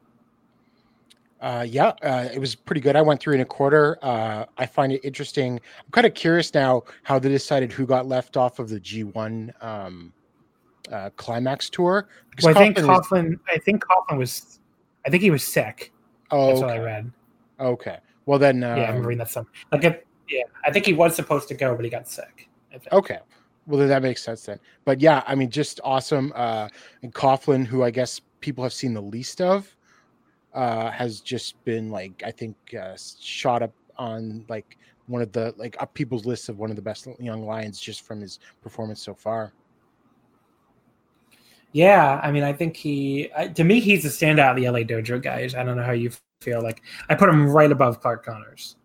Uh, 1.42 1.65
yeah, 1.68 1.94
uh, 2.01 2.27
it 2.34 2.39
was 2.39 2.56
pretty 2.56 2.82
good. 2.82 2.96
I 2.96 3.01
went 3.01 3.20
three 3.20 3.36
and 3.36 3.42
a 3.42 3.46
quarter. 3.46 3.98
Uh, 4.01 4.46
I 4.58 4.65
find 4.65 4.94
it 4.94 5.01
interesting. 5.04 5.60
I'm 5.80 5.92
kind 5.92 6.08
of 6.08 6.13
curious 6.13 6.54
now 6.54 6.84
how 7.04 7.20
they 7.20 7.30
decided 7.30 7.72
who 7.72 7.86
got 7.86 8.08
left 8.08 8.38
off 8.38 8.60
of 8.60 8.70
the 8.70 8.80
G1 8.80 9.63
um, 9.63 10.13
uh, 10.92 11.10
climax 11.18 11.70
tour. 11.70 12.08
Well, 12.42 12.56
I 12.56 12.60
think 12.60 12.77
Coughlin. 12.77 13.30
Was, 13.30 13.39
I 13.51 13.58
think 13.60 13.84
Coughlin 13.84 14.18
was. 14.18 14.60
I 15.06 15.10
think 15.10 15.24
he 15.24 15.32
was 15.32 15.44
sick. 15.44 15.92
Oh, 16.32 16.48
that's 16.48 16.60
okay. 16.60 16.65
what 16.68 16.75
I 16.75 16.80
read. 16.80 17.12
Okay. 17.60 17.98
Well 18.25 18.39
then. 18.39 18.63
Um, 18.63 18.77
yeah, 18.77 18.92
I'm 18.92 19.03
reading 19.03 19.20
that 19.20 19.29
some. 19.29 19.48
Like, 19.72 19.83
if, 19.83 20.00
yeah, 20.29 20.44
I 20.66 20.72
think 20.72 20.86
he 20.86 20.94
was 20.94 21.16
supposed 21.16 21.48
to 21.50 21.53
go, 21.53 21.75
but 21.75 21.86
he 21.86 21.92
got 21.92 22.07
sick. 22.07 22.50
Okay. 22.92 23.20
Well, 23.68 23.79
then 23.79 23.90
that 23.90 24.03
makes 24.03 24.22
sense 24.22 24.46
then. 24.46 24.60
But 24.83 25.01
yeah, 25.01 25.24
I 25.25 25.36
mean, 25.36 25.50
just 25.50 25.79
awesome. 25.83 26.31
Uh, 26.36 26.70
and 27.01 27.14
Coughlin, 27.14 27.66
who 27.66 27.83
I 27.83 27.90
guess 27.90 28.22
people 28.40 28.64
have 28.64 28.74
seen 28.74 28.94
the 28.94 29.01
least 29.01 29.42
of, 29.42 29.75
uh, 30.53 30.92
has 30.92 31.20
just 31.20 31.64
been 31.66 31.90
like 31.90 32.22
I 32.25 32.31
think 32.31 32.55
uh, 32.79 32.96
shot 33.20 33.62
up 33.64 33.74
on 33.98 34.46
like 34.50 34.77
one 35.07 35.22
of 35.22 35.31
the 35.31 35.53
like 35.57 35.75
up 35.79 35.94
people's 35.94 36.25
lists 36.25 36.50
of 36.50 36.57
one 36.60 36.70
of 36.70 36.75
the 36.75 36.81
best 36.81 37.07
young 37.20 37.46
lions 37.46 37.79
just 37.79 38.01
from 38.01 38.22
his 38.22 38.40
performance 38.62 39.01
so 39.01 39.14
far. 39.14 39.51
Yeah, 41.75 42.22
I 42.24 42.31
mean, 42.31 42.44
I 42.44 42.53
think 42.53 42.77
he, 42.77 43.29
to 43.53 43.66
me, 43.66 43.81
he's 43.81 44.05
a 44.05 44.07
standout 44.07 44.51
of 44.51 44.55
the 44.55 44.70
LA 44.70 44.79
Dojo 44.79 45.22
guys. 45.22 45.55
I 45.55 45.64
don't 45.66 45.75
know 45.75 45.83
how 45.83 45.92
you 45.92 46.09
feel. 46.40 46.64
Like, 46.64 46.81
I 47.09 47.16
put 47.16 47.27
him 47.27 47.50
right 47.50 47.70
above 47.70 48.00
Clark 48.00 48.24
Connors. 48.24 48.77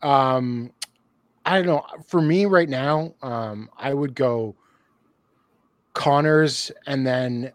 Um, 0.00 0.72
I 1.44 1.58
don't 1.58 1.66
know. 1.66 1.84
For 2.06 2.22
me, 2.22 2.46
right 2.46 2.70
now, 2.70 3.12
um, 3.20 3.68
I 3.76 3.92
would 3.92 4.14
go 4.14 4.56
Connors 5.92 6.72
and 6.86 7.06
then 7.06 7.52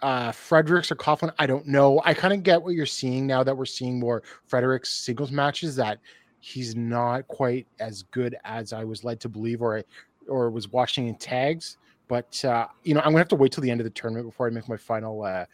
uh, 0.00 0.32
Fredericks 0.32 0.90
or 0.90 0.96
Coughlin. 0.96 1.30
I 1.38 1.46
don't 1.46 1.66
know. 1.66 2.00
I 2.02 2.14
kind 2.14 2.32
of 2.32 2.44
get 2.44 2.62
what 2.62 2.72
you're 2.72 2.86
seeing 2.86 3.26
now 3.26 3.42
that 3.42 3.54
we're 3.54 3.66
seeing 3.66 4.00
more 4.00 4.22
Fredericks 4.46 4.88
singles 4.88 5.30
matches. 5.30 5.76
That 5.76 5.98
he's 6.40 6.76
not 6.76 7.28
quite 7.28 7.66
as 7.78 8.04
good 8.04 8.36
as 8.44 8.72
I 8.72 8.84
was 8.84 9.04
led 9.04 9.20
to 9.20 9.28
believe, 9.28 9.60
or 9.60 9.84
or 10.28 10.48
was 10.48 10.72
watching 10.72 11.08
in 11.08 11.16
tags. 11.16 11.76
But 12.08 12.44
uh, 12.44 12.66
you 12.82 12.94
know, 12.94 13.00
I'm 13.00 13.06
gonna 13.06 13.18
have 13.18 13.28
to 13.28 13.36
wait 13.36 13.52
till 13.52 13.62
the 13.62 13.70
end 13.70 13.80
of 13.80 13.84
the 13.84 13.90
tournament 13.90 14.26
before 14.26 14.46
I 14.46 14.50
make 14.50 14.68
my 14.68 14.76
final 14.76 15.22
uh, 15.22 15.46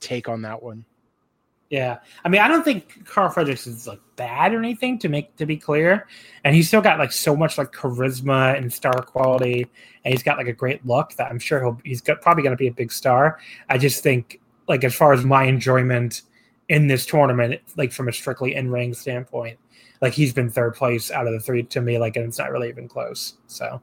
take 0.00 0.28
on 0.28 0.42
that 0.42 0.62
one. 0.62 0.84
Yeah, 1.68 1.98
I 2.24 2.28
mean, 2.28 2.40
I 2.40 2.46
don't 2.46 2.62
think 2.62 3.04
Carl 3.06 3.28
Fredericks 3.28 3.66
is 3.66 3.88
like 3.88 3.98
bad 4.14 4.54
or 4.54 4.58
anything 4.58 5.00
to 5.00 5.08
make 5.08 5.34
to 5.36 5.46
be 5.46 5.56
clear, 5.56 6.06
and 6.44 6.54
he's 6.54 6.68
still 6.68 6.80
got 6.80 6.98
like 6.98 7.10
so 7.10 7.34
much 7.34 7.58
like 7.58 7.72
charisma 7.72 8.56
and 8.56 8.72
star 8.72 9.02
quality, 9.02 9.66
and 10.04 10.14
he's 10.14 10.22
got 10.22 10.38
like 10.38 10.46
a 10.46 10.52
great 10.52 10.86
look 10.86 11.14
that 11.14 11.28
I'm 11.28 11.40
sure 11.40 11.60
he'll 11.60 11.80
he's 11.84 12.00
got, 12.00 12.22
probably 12.22 12.44
going 12.44 12.52
to 12.52 12.56
be 12.56 12.68
a 12.68 12.72
big 12.72 12.92
star. 12.92 13.40
I 13.68 13.78
just 13.78 14.02
think 14.02 14.40
like 14.68 14.84
as 14.84 14.94
far 14.94 15.12
as 15.12 15.24
my 15.24 15.44
enjoyment 15.44 16.22
in 16.68 16.86
this 16.86 17.04
tournament, 17.04 17.60
like 17.76 17.92
from 17.92 18.08
a 18.08 18.12
strictly 18.12 18.54
in 18.54 18.70
ring 18.70 18.94
standpoint, 18.94 19.58
like 20.00 20.12
he's 20.12 20.32
been 20.32 20.50
third 20.50 20.74
place 20.74 21.10
out 21.10 21.26
of 21.26 21.32
the 21.32 21.40
three 21.40 21.62
to 21.64 21.80
me, 21.80 21.98
like, 21.98 22.16
and 22.16 22.26
it's 22.26 22.38
not 22.38 22.50
really 22.50 22.68
even 22.68 22.88
close. 22.88 23.34
So, 23.46 23.80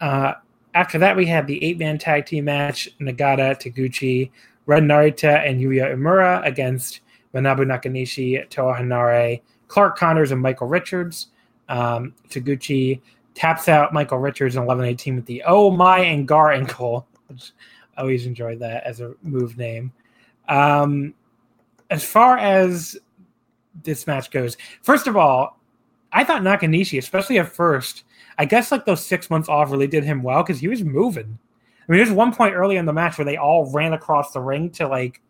uh, 0.00 0.34
after 0.74 0.98
that, 0.98 1.16
we 1.16 1.26
had 1.26 1.46
the 1.46 1.62
eight 1.64 1.78
man 1.78 1.98
tag 1.98 2.26
team 2.26 2.44
match 2.46 2.88
Nagata, 3.00 3.56
Taguchi, 3.60 4.30
Ren 4.66 4.86
Narita, 4.86 5.46
and 5.46 5.60
Yuya 5.60 5.94
Uemura 5.94 6.44
against 6.46 7.00
Manabu 7.34 7.60
Nakanishi, 7.60 8.48
Toa 8.50 8.74
Henare, 8.74 9.42
Clark 9.68 9.98
Connors, 9.98 10.32
and 10.32 10.40
Michael 10.40 10.68
Richards. 10.68 11.28
Um, 11.68 12.14
Taguchi 12.28 13.00
taps 13.34 13.68
out 13.68 13.92
Michael 13.92 14.18
Richards 14.18 14.56
in 14.56 14.62
11 14.62 14.84
18 14.84 15.16
with 15.16 15.26
the 15.26 15.42
Oh 15.46 15.70
My 15.70 16.00
and 16.00 16.26
Gar 16.26 16.52
ankle, 16.52 17.06
which 17.28 17.52
I 17.96 18.02
always 18.02 18.26
enjoyed 18.26 18.58
that 18.60 18.84
as 18.84 19.00
a 19.00 19.14
move 19.22 19.56
name. 19.56 19.92
Um, 20.48 21.14
as 21.90 22.04
far 22.04 22.38
as 22.38 22.96
this 23.82 24.06
match 24.06 24.30
goes, 24.30 24.56
first 24.82 25.06
of 25.06 25.16
all, 25.16 25.58
I 26.12 26.24
thought 26.24 26.42
Nakanishi, 26.42 26.98
especially 26.98 27.38
at 27.38 27.52
first, 27.52 28.04
I 28.40 28.46
guess 28.46 28.72
like 28.72 28.86
those 28.86 29.04
six 29.04 29.28
months 29.28 29.50
off 29.50 29.70
really 29.70 29.86
did 29.86 30.02
him 30.02 30.22
well 30.22 30.42
because 30.42 30.60
he 30.60 30.66
was 30.66 30.82
moving. 30.82 31.38
I 31.86 31.92
mean, 31.92 31.98
there's 31.98 32.10
one 32.10 32.34
point 32.34 32.54
early 32.54 32.76
in 32.76 32.86
the 32.86 32.92
match 32.94 33.18
where 33.18 33.26
they 33.26 33.36
all 33.36 33.70
ran 33.70 33.92
across 33.92 34.32
the 34.32 34.40
ring 34.40 34.70
to 34.70 34.88
like, 34.88 35.20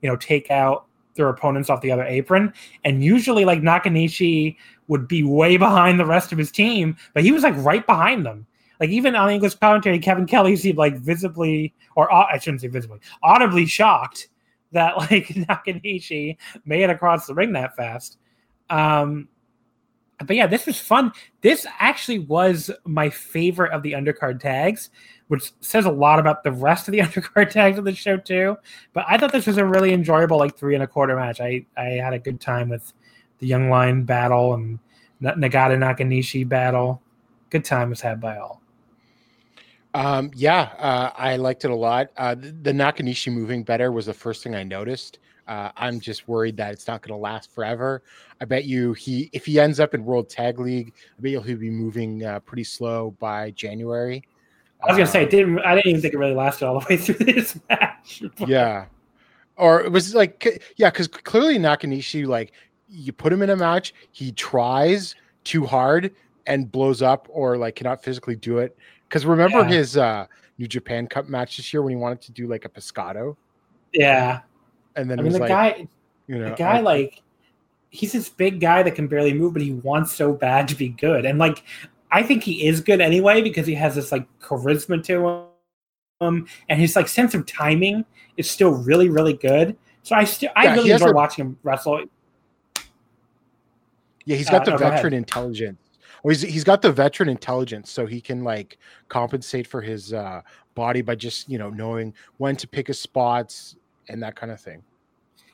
you 0.00 0.08
know, 0.08 0.16
take 0.16 0.50
out 0.50 0.86
their 1.14 1.28
opponents 1.28 1.68
off 1.68 1.82
the 1.82 1.92
other 1.92 2.04
apron. 2.04 2.54
And 2.82 3.04
usually, 3.04 3.44
like 3.44 3.60
Nakanishi 3.60 4.56
would 4.88 5.06
be 5.06 5.22
way 5.22 5.58
behind 5.58 6.00
the 6.00 6.06
rest 6.06 6.32
of 6.32 6.38
his 6.38 6.50
team, 6.50 6.96
but 7.12 7.22
he 7.22 7.32
was 7.32 7.42
like 7.42 7.54
right 7.58 7.86
behind 7.86 8.24
them. 8.24 8.46
Like 8.80 8.88
even 8.88 9.14
on 9.14 9.28
English 9.28 9.56
commentary, 9.56 9.98
Kevin 9.98 10.24
Kelly 10.24 10.56
seemed 10.56 10.78
like 10.78 10.96
visibly, 10.96 11.74
or 11.96 12.10
I 12.10 12.38
shouldn't 12.38 12.62
say 12.62 12.68
visibly, 12.68 13.00
audibly 13.22 13.66
shocked 13.66 14.28
that 14.72 14.96
like 15.10 15.26
Nakanishi 15.26 16.38
made 16.64 16.84
it 16.84 16.90
across 16.90 17.26
the 17.26 17.34
ring 17.34 17.52
that 17.52 17.76
fast. 17.76 18.16
Um, 18.70 19.28
but 20.26 20.36
yeah, 20.36 20.46
this 20.46 20.66
was 20.66 20.78
fun. 20.78 21.12
This 21.40 21.66
actually 21.78 22.20
was 22.20 22.70
my 22.84 23.10
favorite 23.10 23.72
of 23.72 23.82
the 23.82 23.92
undercard 23.92 24.40
tags, 24.40 24.90
which 25.28 25.52
says 25.60 25.84
a 25.84 25.90
lot 25.90 26.18
about 26.18 26.44
the 26.44 26.52
rest 26.52 26.88
of 26.88 26.92
the 26.92 26.98
undercard 27.00 27.50
tags 27.50 27.78
of 27.78 27.84
the 27.84 27.94
show 27.94 28.16
too. 28.16 28.56
But 28.92 29.04
I 29.08 29.18
thought 29.18 29.32
this 29.32 29.46
was 29.46 29.58
a 29.58 29.64
really 29.64 29.92
enjoyable 29.92 30.38
like 30.38 30.56
three 30.56 30.74
and 30.74 30.82
a 30.82 30.86
quarter 30.86 31.16
match. 31.16 31.40
I 31.40 31.66
I 31.76 31.90
had 31.90 32.12
a 32.12 32.18
good 32.18 32.40
time 32.40 32.68
with 32.68 32.92
the 33.38 33.46
Young 33.46 33.70
Lion 33.70 34.04
battle 34.04 34.54
and 34.54 34.78
Nagata 35.22 35.76
Nakanishi 35.76 36.48
battle. 36.48 37.02
Good 37.50 37.64
time 37.64 37.90
was 37.90 38.00
had 38.00 38.20
by 38.20 38.38
all. 38.38 38.62
Um, 39.94 40.32
yeah, 40.34 40.72
uh, 40.78 41.12
I 41.16 41.36
liked 41.36 41.64
it 41.64 41.70
a 41.70 41.74
lot. 41.74 42.10
Uh, 42.16 42.34
the, 42.34 42.50
the 42.50 42.72
Nakanishi 42.72 43.32
moving 43.32 43.62
better 43.62 43.92
was 43.92 44.06
the 44.06 44.14
first 44.14 44.42
thing 44.42 44.54
I 44.54 44.64
noticed. 44.64 45.20
Uh, 45.46 45.70
I'm 45.76 46.00
just 46.00 46.26
worried 46.28 46.56
that 46.56 46.72
it's 46.72 46.86
not 46.86 47.02
going 47.02 47.16
to 47.16 47.20
last 47.20 47.52
forever. 47.52 48.02
I 48.40 48.44
bet 48.46 48.64
you 48.64 48.92
he, 48.94 49.28
if 49.32 49.44
he 49.46 49.60
ends 49.60 49.78
up 49.80 49.94
in 49.94 50.04
World 50.04 50.28
Tag 50.30 50.58
League, 50.58 50.94
I 51.18 51.22
bet 51.22 51.30
you'll 51.32 51.42
he'll 51.42 51.58
be 51.58 51.70
moving 51.70 52.24
uh, 52.24 52.40
pretty 52.40 52.64
slow 52.64 53.14
by 53.18 53.50
January. 53.50 54.22
I 54.82 54.88
was 54.88 54.96
gonna 54.96 55.06
say 55.06 55.20
Uh, 55.20 55.24
it 55.24 55.30
didn't. 55.30 55.58
I 55.60 55.74
didn't 55.74 55.88
even 55.90 56.02
think 56.02 56.14
it 56.14 56.18
really 56.18 56.34
lasted 56.34 56.66
all 56.66 56.80
the 56.80 56.86
way 56.90 56.96
through 56.98 57.24
this 57.24 57.58
match. 57.70 58.22
yeah 58.46 58.86
or 59.56 59.82
it 59.82 59.90
was 59.90 60.14
like 60.14 60.60
yeah 60.76 60.90
because 60.90 61.06
clearly 61.08 61.58
nakanishi 61.58 62.26
like 62.26 62.52
you 62.88 63.12
put 63.12 63.32
him 63.32 63.40
in 63.40 63.50
a 63.50 63.56
match 63.56 63.94
he 64.12 64.32
tries 64.32 65.14
too 65.44 65.64
hard 65.64 66.12
and 66.46 66.70
blows 66.72 67.00
up 67.02 67.28
or 67.30 67.56
like 67.56 67.76
cannot 67.76 68.02
physically 68.02 68.34
do 68.36 68.58
it 68.58 68.76
because 69.08 69.24
remember 69.24 69.60
Yeah. 69.60 69.68
his 69.68 69.96
uh 69.96 70.26
new 70.58 70.66
japan 70.66 71.06
cup 71.06 71.28
match 71.28 71.56
this 71.56 71.72
year 71.72 71.82
when 71.82 71.90
he 71.90 71.96
wanted 71.96 72.20
to 72.22 72.32
do 72.32 72.46
like 72.48 72.64
a 72.64 72.68
pescado 72.68 73.36
yeah, 73.92 74.40
and 74.96 75.10
then 75.10 75.18
I 75.18 75.22
mean 75.22 75.32
the 75.32 75.38
like 75.40 75.48
guy, 75.48 75.86
you 76.26 76.38
know 76.38 76.50
the 76.50 76.56
guy 76.56 76.76
I- 76.78 76.80
like 76.80 77.22
he's 77.90 78.12
this 78.12 78.28
big 78.28 78.60
guy 78.60 78.82
that 78.82 78.94
can 78.94 79.06
barely 79.06 79.32
move, 79.32 79.52
but 79.52 79.62
he 79.62 79.72
wants 79.72 80.12
so 80.12 80.32
bad 80.32 80.66
to 80.68 80.74
be 80.74 80.88
good, 80.88 81.24
and 81.24 81.38
like 81.38 81.62
I 82.10 82.22
think 82.22 82.42
he 82.44 82.66
is 82.66 82.80
good 82.80 83.00
anyway 83.00 83.42
because 83.42 83.66
he 83.66 83.74
has 83.74 83.94
this 83.94 84.12
like 84.12 84.26
charisma 84.40 85.02
to 85.04 85.46
him, 86.20 86.46
and 86.68 86.80
his 86.80 86.96
like 86.96 87.08
sense 87.08 87.34
of 87.34 87.46
timing 87.46 88.04
is 88.36 88.50
still 88.50 88.70
really 88.72 89.08
really 89.08 89.34
good. 89.34 89.76
So 90.02 90.14
I 90.16 90.24
still 90.24 90.50
I 90.56 90.64
Yeah, 90.64 90.74
really 90.74 90.90
enjoy 90.90 91.10
a- 91.10 91.12
watching 91.12 91.44
him 91.46 91.58
wrestle. 91.62 92.04
yeah 94.26 94.36
he's 94.36 94.48
got 94.48 94.64
the 94.64 94.70
no, 94.72 94.78
go 94.78 94.90
veteran 94.90 95.12
intelligence 95.12 95.78
well, 96.22 96.30
he's, 96.30 96.40
he's 96.40 96.64
got 96.64 96.80
the 96.80 96.90
veteran 96.90 97.28
intelligence 97.28 97.90
so 97.90 98.06
he 98.06 98.20
can 98.20 98.42
like 98.42 98.78
compensate 99.08 99.66
for 99.66 99.82
his 99.82 100.12
uh 100.14 100.40
body 100.74 101.02
by 101.02 101.14
just 101.14 101.48
you 101.48 101.58
know 101.58 101.70
knowing 101.70 102.14
when 102.38 102.56
to 102.56 102.66
pick 102.66 102.86
his 102.86 102.98
spots 103.00 103.76
and 104.08 104.22
that 104.22 104.36
kind 104.36 104.52
of 104.52 104.60
thing 104.60 104.82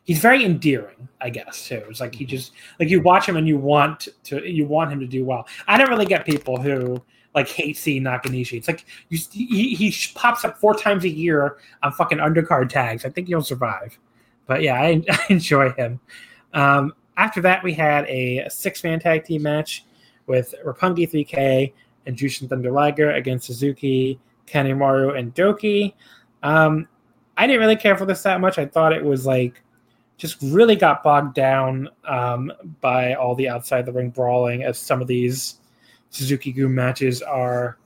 he's 0.04 0.18
very 0.18 0.44
endearing, 0.44 1.08
I 1.20 1.30
guess 1.30 1.68
too. 1.68 1.84
It's 1.88 2.00
like 2.00 2.14
he 2.14 2.24
just 2.24 2.52
like 2.78 2.88
you 2.88 3.00
watch 3.00 3.28
him 3.28 3.36
and 3.36 3.46
you 3.46 3.56
want 3.58 4.08
to 4.24 4.44
you 4.44 4.66
want 4.66 4.92
him 4.92 5.00
to 5.00 5.06
do 5.06 5.24
well. 5.24 5.46
I 5.68 5.78
don't 5.78 5.88
really 5.88 6.06
get 6.06 6.26
people 6.26 6.60
who 6.60 7.00
like 7.34 7.48
hate 7.48 7.76
seeing 7.76 8.02
Nakanishi. 8.02 8.58
It's 8.58 8.68
like 8.68 8.84
you, 9.08 9.18
he 9.30 9.74
he 9.74 9.94
pops 10.14 10.44
up 10.44 10.58
four 10.58 10.74
times 10.74 11.04
a 11.04 11.08
year 11.08 11.58
on 11.82 11.92
fucking 11.92 12.18
undercard 12.18 12.70
tags. 12.70 13.04
I 13.04 13.10
think 13.10 13.28
he'll 13.28 13.42
survive. 13.42 13.98
But 14.46 14.62
yeah, 14.62 14.74
I, 14.74 15.00
I 15.10 15.18
enjoy 15.28 15.70
him. 15.70 16.00
Um, 16.54 16.92
after 17.16 17.40
that, 17.42 17.62
we 17.62 17.72
had 17.72 18.04
a 18.06 18.48
six 18.48 18.82
man 18.82 18.98
tag 18.98 19.24
team 19.24 19.42
match 19.42 19.84
with 20.26 20.54
Roppongi 20.64 21.08
3K 21.10 21.72
and 22.06 22.16
Jushin 22.16 22.48
Thunder 22.48 22.72
Liger 22.72 23.12
against 23.12 23.46
Suzuki, 23.46 24.18
Kanemaru, 24.46 25.16
and 25.18 25.34
Douki. 25.34 25.92
Um, 26.42 26.88
I 27.40 27.46
didn't 27.46 27.60
really 27.60 27.76
care 27.76 27.96
for 27.96 28.04
this 28.04 28.22
that 28.24 28.38
much. 28.38 28.58
I 28.58 28.66
thought 28.66 28.92
it 28.92 29.02
was 29.02 29.24
like 29.24 29.62
just 30.18 30.36
really 30.42 30.76
got 30.76 31.02
bogged 31.02 31.34
down 31.34 31.88
um, 32.06 32.52
by 32.82 33.14
all 33.14 33.34
the 33.34 33.48
outside 33.48 33.86
the 33.86 33.92
ring 33.92 34.10
brawling, 34.10 34.62
as 34.62 34.78
some 34.78 35.00
of 35.00 35.06
these 35.06 35.60
Suzuki-gun 36.10 36.74
matches 36.74 37.22
are, 37.22 37.78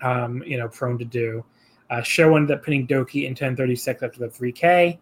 um, 0.00 0.42
you 0.46 0.56
know, 0.56 0.68
prone 0.68 0.96
to 0.98 1.04
do. 1.04 1.44
Uh, 1.90 2.00
Sho 2.00 2.34
ended 2.34 2.56
up 2.56 2.64
pinning 2.64 2.86
Douki 2.86 3.24
in 3.24 3.32
1036 3.32 4.02
after 4.02 4.20
the 4.20 4.28
3K. 4.28 4.98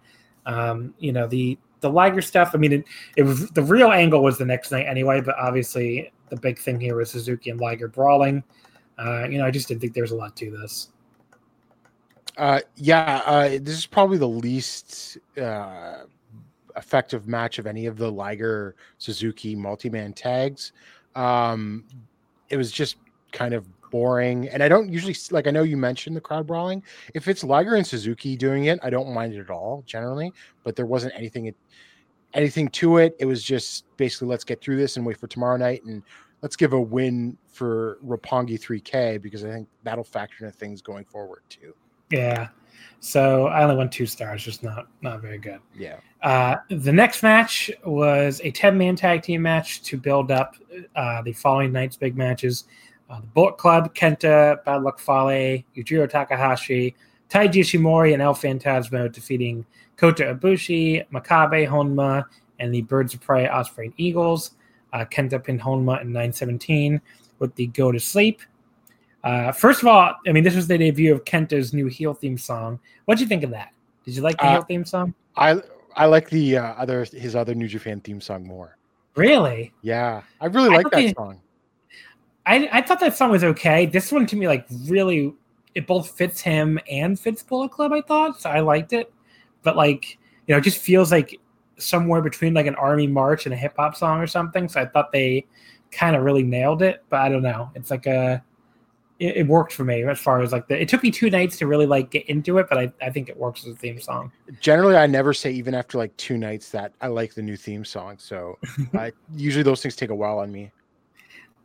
Um, 0.47 0.93
you 0.99 1.13
know, 1.13 1.29
the 1.29 1.57
the 1.79 1.89
Liger 1.89 2.23
stuff. 2.23 2.51
I 2.55 2.59
mean, 2.59 2.73
it, 2.73 2.85
it 3.17 3.23
was 3.23 3.51
the 3.51 3.63
real 3.63 3.93
angle 3.93 4.21
was 4.21 4.37
the 4.37 4.45
next 4.45 4.73
night 4.73 4.87
anyway, 4.89 5.21
but 5.21 5.37
obviously 5.39 6.13
the 6.29 6.37
big 6.37 6.59
thing 6.59 6.81
here 6.81 6.97
was 6.97 7.13
Suzuki 7.13 7.51
and 7.51 7.61
Liger 7.61 7.87
brawling. 7.87 8.43
Uh, 8.99 9.29
you 9.29 9.39
know, 9.39 9.47
I 9.47 9.53
just 9.53 9.69
didn't 9.69 9.81
think 9.81 9.95
there 9.95 10.03
was 10.03 10.11
a 10.11 10.17
lot 10.17 10.35
to 10.39 10.51
this. 10.51 10.89
Uh, 12.37 12.61
yeah, 12.77 13.23
uh, 13.27 13.49
this 13.49 13.79
is 13.79 13.87
probably 13.87 14.19
the 14.19 14.29
least 14.29 15.19
uh, 15.41 15.99
effective 16.77 17.29
match 17.29 17.59
of 17.59 17.67
any 17.67 17.87
of 17.87 17.97
the 17.97 18.11
Liger 18.11 18.75
Suzuki 18.99 19.55
multi 19.55 19.89
man 19.89 20.13
tags. 20.13 20.73
Um, 21.15 21.85
it 22.49 22.57
was 22.57 22.73
just 22.73 22.97
kind 23.33 23.55
of 23.55 23.67
boring, 23.91 24.49
and 24.49 24.63
I 24.63 24.69
don't 24.69 24.91
usually 24.91 25.15
like. 25.31 25.47
I 25.47 25.51
know 25.51 25.63
you 25.63 25.77
mentioned 25.77 26.17
the 26.17 26.21
crowd 26.21 26.47
brawling. 26.47 26.83
If 27.15 27.29
it's 27.29 27.45
Liger 27.45 27.77
and 27.77 27.87
Suzuki 27.87 28.37
doing 28.37 28.65
it, 28.65 28.81
I 28.83 28.91
don't 28.91 29.15
mind 29.15 29.35
it 29.35 29.41
at 29.41 29.51
all 29.51 29.85
generally. 29.87 30.33
But 30.65 30.75
there 30.75 30.87
wasn't 30.87 31.15
anything, 31.15 31.55
anything 32.33 32.69
to 32.71 32.97
it. 32.99 33.15
It 33.21 33.27
was 33.27 33.45
just 33.45 33.85
basically 33.97 34.29
let's 34.29 34.45
get 34.45 34.61
through 34.61 34.77
this 34.77 34.97
and 34.97 35.07
wait 35.07 35.19
for 35.19 35.29
tomorrow 35.29 35.57
night, 35.57 35.85
and 35.85 36.03
let's 36.43 36.57
give 36.57 36.73
a 36.73 36.81
win 36.81 37.39
for 37.47 37.99
Roppongi 38.05 38.61
3K 38.61 39.23
because 39.23 39.45
I 39.45 39.51
think 39.51 39.69
that'll 39.85 40.03
factor 40.03 40.45
into 40.45 40.57
things 40.57 40.83
going 40.83 41.05
forward 41.05 41.43
too. 41.49 41.75
Yeah. 42.15 42.49
So 43.01 43.49
I 43.49 43.63
only 43.63 43.77
won 43.77 43.91
two 43.91 44.07
stars, 44.07 44.43
just 44.43 44.63
not 44.63 44.87
not 45.03 45.21
very 45.21 45.39
good. 45.39 45.61
Yeah. 45.77 45.97
Uh, 46.23 46.57
the 46.71 46.93
next 46.93 47.23
match 47.23 47.71
was 47.85 48.41
a 48.45 48.51
10 48.51 48.79
man 48.79 48.97
tag 48.97 49.23
team 49.23 49.43
match 49.43 49.83
to 49.83 49.99
build 49.99 50.31
up 50.31 50.57
uh, 50.97 51.21
the 51.21 51.33
following 51.33 51.71
night's 51.71 51.97
big 51.97 52.17
matches. 52.17 52.65
Uh, 53.11 53.21
the 53.21 53.27
Bullet 53.27 53.59
Club, 53.59 53.95
Kenta, 53.95 54.65
Bad 54.65 54.83
Luck 54.83 54.99
Fale, 54.99 55.63
Yujiro 55.77 56.09
Takahashi, 56.09 56.95
Taiji 57.29 57.61
Ishimori, 57.61 58.15
and 58.15 58.23
El 58.23 58.35
Phantasmo 58.35 59.13
defeating 59.13 59.67
Kota 59.99 60.35
Ibushi, 60.35 61.07
Makabe 61.13 61.69
Honma, 61.69 62.25
and 62.59 62.75
the 62.75 62.83
Birds 62.83 63.13
of 63.13 63.21
Prey 63.21 63.47
Ospreay 63.47 63.87
and 63.87 63.95
Eagles. 63.99 64.53
Uh, 64.95 65.05
Kenta 65.05 65.43
pinned 65.43 65.61
Honma 65.61 66.01
in 66.01 66.09
917 66.09 67.03
with 67.39 67.55
the 67.57 67.67
Go 67.67 67.93
to 67.93 68.01
Sleep. 68.01 68.41
Uh, 69.25 69.51
first 69.51 69.81
of 69.83 69.89
all, 69.89 70.15
I 70.29 70.33
mean, 70.33 70.45
this 70.45 70.55
was 70.55 70.69
the 70.69 70.77
debut 70.79 71.13
of 71.13 71.25
Kenta's 71.25 71.73
new 71.73 71.87
heel 71.87 72.15
theme 72.15 72.39
song. 72.39 72.79
What'd 73.07 73.21
you 73.21 73.27
think 73.27 73.43
of 73.43 73.51
that? 73.51 73.73
Did 74.05 74.15
you 74.15 74.23
like 74.23 74.37
the 74.37 74.45
Uh, 74.47 74.51
heel 74.53 74.63
theme 74.63 74.85
song? 74.85 75.15
I 75.37 75.61
I 75.97 76.07
like 76.07 76.29
the 76.31 76.59
uh, 76.59 76.75
other 76.75 77.05
his 77.05 77.35
other 77.35 77.55
New 77.55 77.67
Japan 77.69 78.01
theme 78.01 78.21
song 78.21 78.47
more. 78.47 78.77
Really? 79.17 79.73
Yeah, 79.83 80.23
I 80.41 80.47
really 80.47 80.69
like 80.69 80.91
that 80.91 80.97
they- 80.97 81.15
song. 81.15 81.41
I, 82.47 82.69
I 82.71 82.83
thought 82.83 83.01
that 83.01 83.17
song 83.17 83.31
was 83.31 83.43
okay. 83.43 83.87
This 83.87 84.13
one 84.13 84.27
to 84.27 84.37
me, 84.37 84.47
like, 84.47 84.67
really, 84.85 85.33
it 85.75 85.87
both 85.87 86.11
fits 86.11 86.43
him 86.43 86.79
and 86.91 87.19
fits 87.19 87.43
Bullet 87.43 87.71
Club. 87.71 87.91
I 87.95 88.03
thought 88.03 88.39
so. 88.39 88.51
I 88.51 88.61
liked 88.61 88.93
it, 88.93 89.11
but 89.63 89.77
like, 89.79 90.19
you 90.47 90.53
know, 90.55 90.59
it 90.59 90.61
just 90.61 90.77
feels 90.77 91.11
like 91.11 91.41
somewhere 91.79 92.21
between 92.21 92.53
like 92.53 92.67
an 92.67 92.75
army 92.75 93.07
march 93.07 93.47
and 93.47 93.55
a 93.55 93.57
hip 93.57 93.73
hop 93.79 93.97
song 93.97 94.21
or 94.21 94.27
something. 94.27 94.69
So 94.69 94.83
I 94.83 94.85
thought 94.85 95.11
they 95.11 95.47
kind 95.91 96.15
of 96.15 96.23
really 96.23 96.43
nailed 96.43 96.83
it. 96.83 97.03
But 97.09 97.21
I 97.23 97.31
don't 97.31 97.43
know. 97.43 97.71
It's 97.75 97.91
like 97.91 98.05
a, 98.05 98.45
it, 99.19 99.37
it 99.39 99.47
worked 99.47 99.73
for 99.73 99.85
me 99.85 100.03
as 100.03 100.19
far 100.19 100.41
as 100.43 100.53
like 100.53 100.69
the. 100.69 100.81
It 100.81 100.89
took 100.89 101.03
me 101.03 101.11
two 101.11 101.31
nights 101.31 101.57
to 101.59 101.67
really 101.67 101.87
like 101.87 102.11
get 102.11 102.29
into 102.29 102.59
it, 102.59 102.67
but 102.69 102.79
I, 102.79 102.93
I 103.01 103.11
think 103.11 103.29
it 103.29 103.37
works 103.37 103.65
as 103.65 103.73
a 103.73 103.77
theme 103.77 104.01
song. 104.01 104.33
Generally, 104.61 104.97
I 104.97 105.07
never 105.07 105.33
say 105.33 105.53
even 105.53 105.75
after 105.75 105.99
like 105.99 106.17
two 106.17 106.37
nights 106.37 106.71
that 106.71 106.93
I 107.01 107.09
like 107.09 107.35
the 107.35 107.43
new 107.43 107.57
theme 107.57 107.85
song. 107.85 108.17
So 108.19 108.59
I, 108.95 109.13
usually 109.35 109.63
those 109.63 109.83
things 109.83 109.97
take 109.97 110.11
a 110.11 110.15
while 110.15 110.39
on 110.39 110.51
me. 110.51 110.71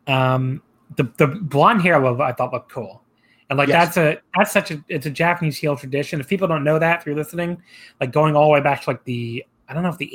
Um, 0.06 0.62
the 0.96 1.04
the 1.16 1.26
blonde 1.26 1.82
hair 1.82 1.98
logo 1.98 2.22
I 2.22 2.32
thought 2.32 2.52
looked 2.52 2.70
cool, 2.70 3.02
and 3.48 3.58
like 3.58 3.68
Yes. 3.68 3.94
that's 3.94 3.96
a 3.96 4.20
that's 4.36 4.52
such 4.52 4.70
a 4.70 4.84
it's 4.88 5.06
a 5.06 5.10
Japanese 5.10 5.56
heel 5.56 5.76
tradition. 5.76 6.20
If 6.20 6.28
people 6.28 6.46
don't 6.46 6.64
know 6.64 6.78
that, 6.78 7.00
if 7.00 7.06
you're 7.06 7.16
listening, 7.16 7.60
like 8.00 8.12
going 8.12 8.36
all 8.36 8.46
the 8.46 8.52
way 8.52 8.60
back 8.60 8.84
to 8.84 8.90
like 8.90 9.04
the 9.04 9.44
I 9.68 9.74
don't 9.74 9.82
know 9.82 9.90
if 9.90 9.98
the 9.98 10.10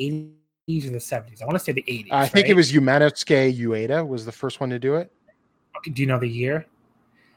80s 0.68 0.88
or 0.88 0.92
the 0.92 0.98
70s. 0.98 1.42
I 1.42 1.46
want 1.46 1.58
to 1.58 1.64
say 1.64 1.72
the 1.72 1.84
80s. 1.84 2.08
I 2.12 2.28
think 2.28 2.50
it 2.50 2.56
was 2.56 2.74
Umanosuke 2.74 3.58
Ueda 3.58 4.06
was 4.06 4.26
the 4.26 4.32
first 4.32 4.60
one 4.60 4.70
to 4.70 4.80
do 4.80 4.96
it. 4.96 5.12
Do 5.94 6.02
you 6.02 6.08
know 6.08 6.20
the 6.20 6.28
year? 6.28 6.66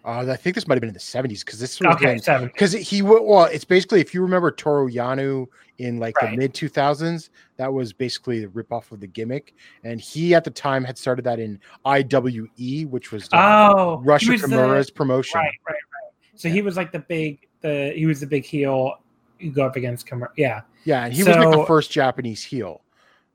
Uh, 0.09 0.25
I 0.33 0.37
think 0.37 0.55
this 0.55 0.67
might 0.67 0.77
have 0.77 0.81
been 0.81 0.89
in 0.89 0.95
the 0.95 1.01
seventies 1.01 1.45
because 1.45 1.61
this 1.61 1.79
was 1.81 1.95
Okay, 1.97 2.19
because 2.47 2.73
he 2.73 3.03
well, 3.03 3.45
it's 3.45 3.67
basically 3.67 4.01
if 4.01 4.15
you 4.15 4.23
remember 4.23 4.51
Toru 4.51 4.91
Yano 4.91 5.47
in 5.77 5.99
like 5.99 6.17
Right. 6.23 6.31
the 6.31 6.37
mid 6.39 6.55
two 6.55 6.69
thousands, 6.71 7.29
that 7.59 7.71
was 7.71 7.93
basically 7.93 8.41
the 8.41 8.47
ripoff 8.47 8.91
of 8.91 9.01
the 9.01 9.07
gimmick, 9.07 9.55
and 9.85 10.01
he 10.01 10.35
at 10.35 10.45
the 10.45 10.51
time 10.51 10.83
had 10.83 10.97
started 10.97 11.27
that 11.27 11.39
in 11.39 11.61
IWE, 11.85 12.87
which 12.87 13.13
was 13.13 13.29
uh, 13.35 13.71
Oh, 13.77 14.01
Russia 14.03 14.25
he 14.25 14.31
was 14.33 14.41
the- 14.41 14.93
promotion. 14.95 15.41
right, 15.41 15.53
right, 15.69 15.75
right. 15.75 16.13
So 16.37 16.49
he 16.49 16.63
was 16.63 16.79
like 16.79 16.91
the 16.91 17.01
big 17.01 17.47
the 17.61 17.93
he 17.95 18.07
was 18.07 18.21
the 18.21 18.27
big 18.27 18.47
heel. 18.47 18.95
You 19.39 19.51
go 19.53 19.67
up 19.67 19.77
against 19.77 20.07
Kimura. 20.07 20.29
Yeah, 20.39 20.63
Yeah, 20.85 21.05
and 21.05 21.13
he 21.13 21.23
was 21.23 21.37
like 21.37 21.51
the 21.51 21.67
first 21.67 21.91
Japanese 21.93 22.43
heel. 22.43 22.81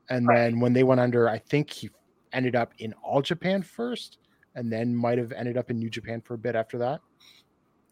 And 0.09 0.27
Right. 0.27 0.37
then 0.37 0.59
when 0.59 0.73
they 0.73 0.83
went 0.83 0.99
under, 1.01 1.29
I 1.29 1.37
think 1.37 1.69
he 1.69 1.91
ended 2.33 2.55
up 2.55 2.73
in 2.79 2.93
All 3.03 3.21
Japan 3.21 3.61
first, 3.61 4.17
and 4.55 4.71
then 4.71 4.95
might 4.95 5.17
have 5.17 5.31
ended 5.31 5.57
up 5.57 5.69
in 5.69 5.77
New 5.77 5.89
Japan 5.89 6.21
for 6.21 6.33
a 6.35 6.37
bit 6.37 6.55
after 6.55 6.77
that. 6.79 7.01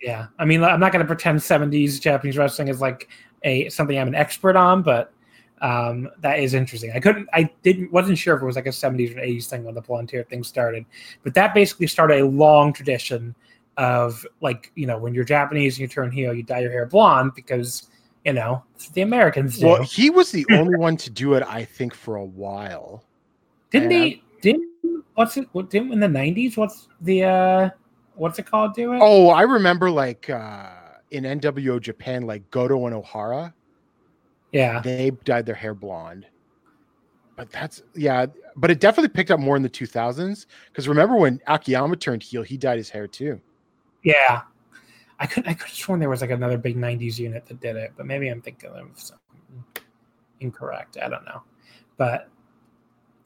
yeah. 0.01 0.27
I 0.39 0.45
mean, 0.45 0.63
I'm 0.63 0.79
not 0.79 0.91
going 0.91 1.03
to 1.03 1.07
pretend 1.07 1.39
70s 1.39 1.99
Japanese 2.01 2.37
wrestling 2.37 2.67
is 2.67 2.81
like 2.81 3.09
a 3.43 3.69
something 3.69 3.97
I'm 3.97 4.07
an 4.07 4.15
expert 4.15 4.55
on, 4.55 4.81
but 4.81 5.13
um, 5.61 6.09
that 6.19 6.39
is 6.39 6.53
interesting. 6.53 6.91
I 6.93 6.99
couldn't, 6.99 7.29
I 7.33 7.49
didn't, 7.61 7.91
wasn't 7.91 8.17
sure 8.17 8.35
if 8.35 8.41
it 8.41 8.45
was 8.45 8.55
like 8.55 8.65
a 8.65 8.69
70s 8.69 9.15
or 9.15 9.19
80s 9.19 9.47
thing 9.47 9.63
when 9.63 9.75
the 9.75 9.81
blonde 9.81 10.09
hair 10.09 10.23
thing 10.23 10.43
started, 10.43 10.85
but 11.23 11.33
that 11.35 11.53
basically 11.53 11.87
started 11.87 12.21
a 12.21 12.25
long 12.25 12.73
tradition 12.73 13.35
of 13.77 14.25
like, 14.41 14.71
you 14.75 14.87
know, 14.87 14.97
when 14.97 15.13
you're 15.13 15.23
Japanese 15.23 15.75
and 15.75 15.81
you 15.81 15.87
turn 15.87 16.11
heel, 16.11 16.33
you 16.33 16.43
dye 16.43 16.59
your 16.59 16.71
hair 16.71 16.87
blonde 16.87 17.33
because, 17.35 17.89
you 18.25 18.33
know, 18.33 18.63
the 18.93 19.01
Americans 19.01 19.59
do. 19.59 19.67
Well, 19.67 19.83
he 19.83 20.09
was 20.09 20.31
the 20.31 20.45
only 20.51 20.77
one 20.77 20.97
to 20.97 21.09
do 21.09 21.35
it, 21.35 21.43
I 21.47 21.63
think, 21.63 21.93
for 21.93 22.15
a 22.15 22.25
while. 22.25 23.03
didn't 23.69 23.89
they, 23.89 24.21
didn't, 24.41 24.67
what's 25.15 25.37
it, 25.37 25.47
what, 25.51 25.69
didn't 25.69 25.93
in 25.93 25.99
the 25.99 26.07
90s, 26.07 26.57
what's 26.57 26.87
the, 27.01 27.23
uh, 27.23 27.69
what's 28.15 28.39
it 28.39 28.45
called 28.45 28.73
do 28.73 28.93
it? 28.93 28.99
Oh, 29.01 29.29
I 29.29 29.43
remember 29.43 29.89
like 29.89 30.29
uh 30.29 30.69
in 31.11 31.23
NWO 31.25 31.79
Japan, 31.79 32.23
like 32.23 32.49
Goto 32.51 32.85
and 32.85 32.95
O'Hara, 32.95 33.53
yeah. 34.51 34.79
they 34.79 35.11
dyed 35.25 35.45
their 35.45 35.55
hair 35.55 35.73
blonde. 35.73 36.25
But 37.35 37.49
that's 37.51 37.81
yeah, 37.95 38.27
but 38.55 38.71
it 38.71 38.79
definitely 38.79 39.09
picked 39.09 39.31
up 39.31 39.39
more 39.39 39.55
in 39.55 39.63
the 39.63 39.69
2000s 39.69 40.45
because 40.67 40.87
remember 40.87 41.15
when 41.15 41.41
Akiyama 41.47 41.95
turned 41.95 42.23
heel, 42.23 42.43
he 42.43 42.57
dyed 42.57 42.77
his 42.77 42.89
hair 42.89 43.07
too. 43.07 43.41
Yeah. 44.03 44.41
I 45.19 45.27
could 45.27 45.47
I 45.47 45.53
could 45.53 45.69
have 45.69 45.77
sworn 45.77 45.99
there 45.99 46.09
was 46.09 46.21
like 46.21 46.31
another 46.31 46.57
big 46.57 46.75
'90s 46.75 47.19
unit 47.19 47.45
that 47.45 47.59
did 47.59 47.75
it, 47.75 47.93
but 47.95 48.07
maybe 48.07 48.27
I'm 48.27 48.41
thinking 48.41 48.71
of 48.71 48.87
something 48.95 49.19
incorrect. 50.39 50.97
I 51.01 51.09
don't 51.09 51.23
know, 51.25 51.43
but 51.97 52.27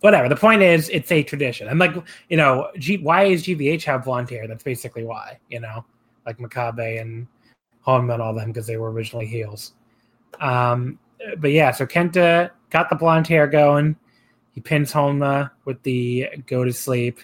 whatever. 0.05 0.29
The 0.29 0.35
point 0.35 0.61
is, 0.61 0.87
it's 0.89 1.11
a 1.11 1.23
tradition. 1.23 1.67
And 1.67 1.79
like 1.79 1.95
you 2.29 2.37
know, 2.37 2.69
G, 2.77 2.97
why 2.97 3.23
is 3.23 3.43
GBH 3.43 3.83
have 3.85 4.05
blonde 4.05 4.29
hair? 4.29 4.47
That's 4.47 4.63
basically 4.63 5.03
why. 5.03 5.39
You 5.49 5.59
know, 5.59 5.83
like 6.27 6.37
Makabe 6.37 7.01
and 7.01 7.27
Honma 7.85 8.13
and 8.13 8.21
all 8.21 8.33
them 8.33 8.51
because 8.51 8.67
they 8.67 8.77
were 8.77 8.91
originally 8.91 9.25
heels. 9.25 9.73
Um, 10.39 10.99
but 11.39 11.51
yeah, 11.51 11.71
so 11.71 11.87
Kenta 11.87 12.51
got 12.69 12.89
the 12.89 12.95
blonde 12.95 13.25
hair 13.25 13.47
going. 13.47 13.95
He 14.53 14.61
pins 14.61 14.93
Honma 14.93 15.49
with 15.65 15.81
the 15.81 16.27
go 16.45 16.63
to 16.63 16.71
sleep. 16.71 17.19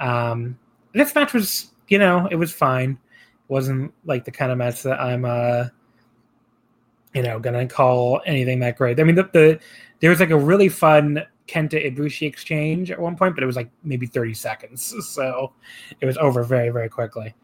Um, 0.00 0.58
this 0.92 1.14
match 1.14 1.32
was, 1.32 1.70
you 1.86 1.98
know, 1.98 2.26
it 2.32 2.36
was 2.36 2.52
fine. 2.52 2.90
It 2.90 3.52
wasn't 3.52 3.94
like 4.04 4.24
the 4.24 4.32
kind 4.32 4.50
of 4.50 4.58
match 4.58 4.82
that 4.82 5.00
I'm, 5.00 5.24
uh, 5.24 5.66
you 7.14 7.22
know, 7.22 7.38
gonna 7.38 7.68
call 7.68 8.20
anything 8.26 8.58
that 8.58 8.76
great. 8.76 8.98
I 8.98 9.04
mean, 9.04 9.14
the, 9.14 9.30
the 9.32 9.60
there 10.00 10.10
was 10.10 10.18
like 10.18 10.30
a 10.30 10.38
really 10.38 10.68
fun 10.68 11.24
Kenta 11.48 11.84
Ibushi 11.84 12.26
exchange 12.26 12.90
at 12.90 13.00
one 13.00 13.16
point, 13.16 13.34
but 13.34 13.42
it 13.42 13.46
was 13.46 13.56
like 13.56 13.70
maybe 13.82 14.06
30 14.06 14.34
seconds, 14.34 14.94
so 15.08 15.52
it 16.00 16.06
was 16.06 16.16
over 16.18 16.44
very, 16.44 16.68
very 16.68 16.88
quickly. 16.88 17.34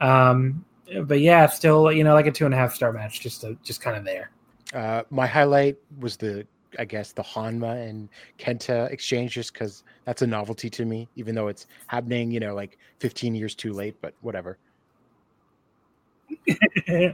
Um, 0.00 0.64
but 1.04 1.20
yeah, 1.20 1.46
still, 1.46 1.90
you 1.90 2.04
know, 2.04 2.14
like 2.14 2.26
a 2.26 2.30
two 2.30 2.44
and 2.44 2.54
a 2.54 2.56
half 2.56 2.74
star 2.74 2.92
match, 2.92 3.20
just 3.20 3.40
to, 3.40 3.56
just 3.64 3.80
kind 3.80 3.96
of 3.96 4.04
there. 4.04 4.30
Uh, 4.74 5.02
my 5.10 5.26
highlight 5.26 5.76
was 5.98 6.16
the, 6.16 6.46
I 6.78 6.84
guess, 6.84 7.12
the 7.12 7.22
Honma 7.22 7.88
and 7.88 8.08
Kenta 8.38 8.90
exchange, 8.90 9.32
just 9.32 9.52
because 9.52 9.84
that's 10.04 10.22
a 10.22 10.26
novelty 10.26 10.68
to 10.70 10.84
me, 10.84 11.08
even 11.16 11.34
though 11.34 11.48
it's 11.48 11.66
happening, 11.86 12.30
you 12.30 12.40
know, 12.40 12.54
like 12.54 12.78
15 13.00 13.34
years 13.34 13.54
too 13.54 13.72
late, 13.72 13.96
but 14.00 14.14
whatever. 14.20 14.58
uh, 16.88 17.12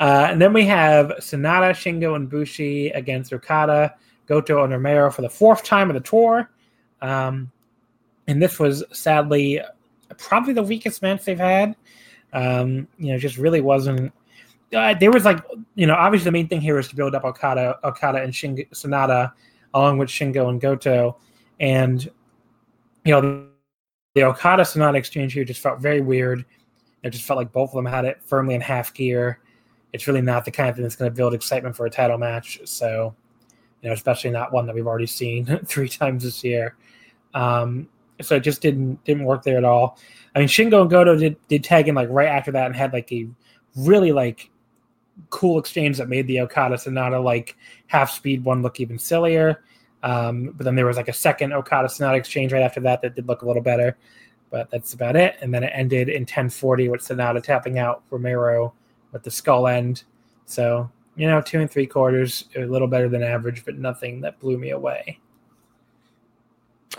and 0.00 0.40
then 0.40 0.52
we 0.52 0.64
have 0.64 1.08
Sanada, 1.18 1.72
Shingo, 1.72 2.16
and 2.16 2.28
Bushi 2.30 2.88
against 2.90 3.32
Okada, 3.32 3.94
Goto, 4.30 4.62
and 4.62 4.72
Romero 4.72 5.10
for 5.10 5.22
the 5.22 5.28
fourth 5.28 5.64
time 5.64 5.90
of 5.90 5.94
the 5.94 6.00
tour. 6.00 6.48
Um, 7.02 7.50
and 8.28 8.40
this 8.40 8.60
was 8.60 8.84
sadly 8.92 9.60
probably 10.16 10.52
the 10.52 10.62
weakest 10.62 11.02
match 11.02 11.24
they've 11.24 11.36
had. 11.38 11.74
Um, 12.32 12.86
you 12.96 13.12
know, 13.12 13.18
just 13.18 13.38
really 13.38 13.60
wasn't. 13.60 14.12
Uh, 14.72 14.94
there 14.94 15.10
was 15.10 15.24
like, 15.24 15.44
you 15.74 15.84
know, 15.84 15.94
obviously 15.94 16.26
the 16.26 16.30
main 16.30 16.46
thing 16.46 16.60
here 16.60 16.78
is 16.78 16.86
to 16.88 16.94
build 16.94 17.16
up 17.16 17.24
Okada, 17.24 17.80
Okada 17.82 18.22
and 18.22 18.32
Shingo, 18.32 18.70
Sanada, 18.70 19.32
along 19.74 19.98
with 19.98 20.08
Shingo 20.08 20.48
and 20.48 20.60
Goto, 20.60 21.18
and 21.58 22.08
you 23.04 23.12
know, 23.12 23.48
the 24.14 24.22
Okada 24.22 24.62
Sanada 24.62 24.94
exchange 24.94 25.32
here 25.32 25.44
just 25.44 25.60
felt 25.60 25.80
very 25.80 26.00
weird. 26.00 26.44
It 27.02 27.10
just 27.10 27.24
felt 27.24 27.36
like 27.36 27.50
both 27.50 27.70
of 27.70 27.74
them 27.74 27.86
had 27.86 28.04
it 28.04 28.22
firmly 28.24 28.54
in 28.54 28.60
half 28.60 28.94
gear. 28.94 29.40
It's 29.92 30.06
really 30.06 30.22
not 30.22 30.44
the 30.44 30.52
kind 30.52 30.68
of 30.68 30.76
thing 30.76 30.84
that's 30.84 30.94
going 30.94 31.10
to 31.10 31.16
build 31.16 31.34
excitement 31.34 31.74
for 31.74 31.86
a 31.86 31.90
title 31.90 32.18
match. 32.18 32.60
So, 32.64 33.16
you 33.82 33.88
know, 33.88 33.94
especially 33.94 34.30
not 34.30 34.52
one 34.52 34.66
that 34.66 34.74
we've 34.74 34.86
already 34.86 35.06
seen 35.06 35.46
three 35.64 35.88
times 35.88 36.24
this 36.24 36.44
year. 36.44 36.76
Um, 37.34 37.88
so 38.20 38.36
it 38.36 38.40
just 38.40 38.60
didn't 38.60 39.02
didn't 39.04 39.24
work 39.24 39.42
there 39.42 39.56
at 39.56 39.64
all. 39.64 39.98
I 40.34 40.38
mean, 40.40 40.48
Shingo 40.48 40.82
and 40.82 40.90
Goto 40.90 41.16
did 41.16 41.36
did 41.48 41.64
tag 41.64 41.88
in 41.88 41.94
like 41.94 42.08
right 42.10 42.28
after 42.28 42.52
that 42.52 42.66
and 42.66 42.76
had 42.76 42.92
like 42.92 43.10
a 43.12 43.28
really 43.76 44.12
like 44.12 44.50
cool 45.30 45.58
exchange 45.58 45.98
that 45.98 46.08
made 46.08 46.26
the 46.26 46.40
Okada 46.40 46.76
Sanada 46.76 47.22
like 47.22 47.56
half 47.86 48.10
speed 48.10 48.44
one 48.44 48.62
look 48.62 48.80
even 48.80 48.98
sillier. 48.98 49.62
Um, 50.02 50.52
but 50.56 50.64
then 50.64 50.74
there 50.74 50.86
was 50.86 50.96
like 50.96 51.08
a 51.08 51.12
second 51.12 51.52
Okada 51.52 51.88
Sanada 51.88 52.16
exchange 52.16 52.52
right 52.52 52.62
after 52.62 52.80
that 52.80 53.02
that 53.02 53.14
did 53.14 53.28
look 53.28 53.42
a 53.42 53.46
little 53.46 53.62
better. 53.62 53.96
But 54.50 54.70
that's 54.70 54.94
about 54.94 55.14
it. 55.14 55.36
And 55.40 55.52
then 55.54 55.62
it 55.62 55.70
ended 55.74 56.08
in 56.08 56.22
1040 56.22 56.88
with 56.88 57.02
Sanada 57.02 57.42
tapping 57.42 57.78
out 57.78 58.02
Romero 58.10 58.72
with 59.12 59.22
the 59.22 59.30
skull 59.30 59.68
end. 59.68 60.04
So, 60.46 60.90
you 61.16 61.26
know, 61.26 61.40
two 61.40 61.60
and 61.60 61.70
three 61.70 61.86
quarters, 61.86 62.46
a 62.56 62.64
little 62.64 62.88
better 62.88 63.08
than 63.08 63.22
average, 63.22 63.64
but 63.64 63.78
nothing 63.78 64.20
that 64.20 64.38
blew 64.40 64.58
me 64.58 64.70
away. 64.70 65.18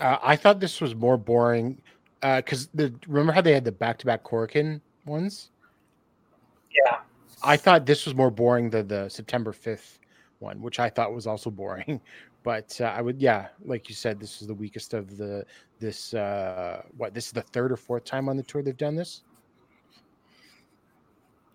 Uh, 0.00 0.18
I 0.22 0.36
thought 0.36 0.60
this 0.60 0.80
was 0.80 0.94
more 0.94 1.16
boring 1.16 1.80
because 2.20 2.66
uh, 2.66 2.70
the 2.74 2.94
remember 3.08 3.32
how 3.32 3.40
they 3.40 3.52
had 3.52 3.64
the 3.64 3.72
back 3.72 3.98
to 3.98 4.06
back 4.06 4.24
Korakuen 4.24 4.80
ones? 5.04 5.50
Yeah, 6.74 6.98
I 7.42 7.56
thought 7.56 7.84
this 7.84 8.06
was 8.06 8.14
more 8.14 8.30
boring 8.30 8.70
than 8.70 8.88
the 8.88 9.08
September 9.08 9.52
fifth 9.52 9.98
one, 10.38 10.60
which 10.60 10.78
I 10.78 10.88
thought 10.88 11.12
was 11.12 11.26
also 11.26 11.50
boring. 11.50 12.00
But 12.44 12.80
uh, 12.80 12.86
I 12.86 13.02
would, 13.02 13.20
yeah, 13.22 13.50
like 13.64 13.88
you 13.88 13.94
said, 13.94 14.18
this 14.18 14.42
is 14.42 14.48
the 14.48 14.54
weakest 14.54 14.94
of 14.94 15.16
the 15.16 15.46
this. 15.78 16.12
Uh, 16.12 16.82
what 16.96 17.14
this 17.14 17.26
is 17.26 17.32
the 17.32 17.42
third 17.42 17.70
or 17.70 17.76
fourth 17.76 18.04
time 18.04 18.28
on 18.28 18.36
the 18.36 18.42
tour 18.42 18.62
they've 18.62 18.76
done 18.76 18.96
this. 18.96 19.22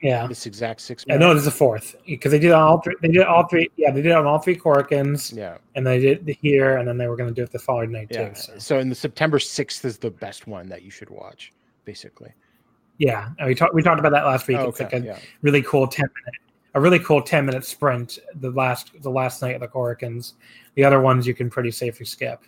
Yeah, 0.01 0.27
this 0.27 0.45
exact 0.45 0.81
six. 0.81 1.03
Yeah, 1.07 1.17
no, 1.17 1.33
this 1.33 1.41
is 1.41 1.45
the 1.45 1.51
fourth 1.51 1.95
because 2.05 2.31
they 2.31 2.39
did 2.39 2.51
all 2.51 2.79
three. 2.81 2.95
They 3.01 3.07
did 3.07 3.23
all 3.23 3.47
three. 3.47 3.69
Yeah, 3.77 3.91
they 3.91 4.03
did 4.03 4.12
on 4.12 4.25
all 4.27 4.38
three 4.38 4.55
Korakuens. 4.55 5.36
Yeah, 5.36 5.57
and 5.73 5.88
they 5.88 5.99
did 5.99 6.38
here, 6.39 6.77
and 6.77 6.88
then 6.88 6.97
they 6.97 7.07
were 7.07 7.15
going 7.15 7.29
to 7.29 7.33
do 7.33 7.41
it 7.41 7.51
the 7.51 7.60
following 7.60 7.91
night 7.91 8.10
yeah. 8.12 8.29
too. 8.29 8.36
So. 8.36 8.60
so 8.60 8.79
in 8.79 8.89
the 8.89 8.95
September 8.95 9.39
sixth 9.39 9.83
is 9.86 9.97
the 9.97 10.12
best 10.12 10.45
one 10.45 10.69
that 10.69 10.83
you 10.83 10.91
should 10.91 11.10
watch, 11.10 11.51
basically. 11.83 12.31
Yeah, 12.99 13.29
and 13.39 13.47
we 13.47 13.55
talked 13.55 13.73
we 13.73 13.81
talked 13.81 13.99
about 13.99 14.12
that 14.12 14.25
last 14.25 14.47
week. 14.47 14.57
Oh, 14.57 14.67
okay. 14.67 14.83
It's 14.83 14.93
like 14.93 15.01
a 15.01 15.05
yeah. 15.05 15.19
really 15.41 15.63
cool 15.63 15.88
ten 15.88 16.05
minute, 16.05 16.41
a 16.75 16.79
really 16.79 16.99
cool 16.99 17.21
ten 17.21 17.47
minute 17.47 17.65
sprint. 17.65 18.19
The 18.36 18.51
last 18.51 18.91
the 19.01 19.12
last 19.12 19.41
night 19.41 19.55
of 19.55 19.62
the 19.62 19.67
Korakuens. 19.67 20.33
The 20.75 20.83
other 20.83 21.01
ones 21.01 21.25
you 21.25 21.33
can 21.33 21.49
pretty 21.49 21.71
safely 21.71 22.05
skip. 22.05 22.43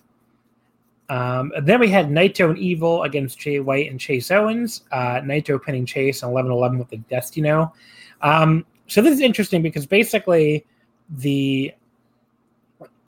Um, 1.09 1.51
then 1.63 1.79
we 1.79 1.89
had 1.89 2.09
Naito 2.09 2.49
and 2.49 2.57
Evil 2.57 3.03
against 3.03 3.39
Jay 3.39 3.59
White 3.59 3.89
and 3.89 3.99
Chase 3.99 4.29
Owens. 4.29 4.83
Uh, 4.91 5.21
Naito 5.21 5.61
pinning 5.61 5.85
Chase 5.85 6.21
on 6.23 6.29
11 6.31 6.51
11 6.51 6.77
with 6.77 6.89
the 6.89 6.97
Destino. 6.97 7.73
Um, 8.21 8.65
so 8.87 9.01
this 9.01 9.13
is 9.13 9.21
interesting 9.21 9.61
because 9.61 9.85
basically 9.85 10.65
the 11.09 11.73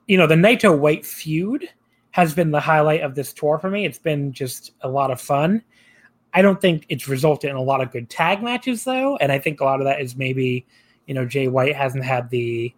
you 0.08 0.18
know 0.18 0.28
the 0.28 0.36
Naito 0.36 0.78
White 0.78 1.06
feud 1.06 1.70
has 2.12 2.34
been 2.34 2.52
the 2.52 2.60
highlight 2.60 3.02
of 3.02 3.16
this 3.16 3.34
tour 3.34 3.58
for 3.58 3.70
me. 3.70 3.86
It's 3.86 4.00
been 4.00 4.34
just 4.34 4.74
a 4.82 4.90
lot 4.90 5.12
of 5.12 5.22
fun. 5.22 5.62
I 6.34 6.42
don't 6.42 6.60
think 6.60 6.86
it's 6.90 7.08
resulted 7.08 7.50
in 7.50 7.56
a 7.56 7.62
lot 7.62 7.82
of 7.82 7.92
good 7.92 8.10
tag 8.10 8.42
matches 8.42 8.84
though, 8.84 9.18
and 9.18 9.32
I 9.32 9.40
think 9.40 9.62
a 9.62 9.64
lot 9.64 9.80
of 9.80 9.86
that 9.86 10.02
is 10.02 10.16
maybe 10.16 10.66
you 11.06 11.14
know 11.14 11.26
Jay 11.26 11.48
White 11.48 11.76
hasn't 11.76 12.04
had 12.04 12.30
the 12.30 12.74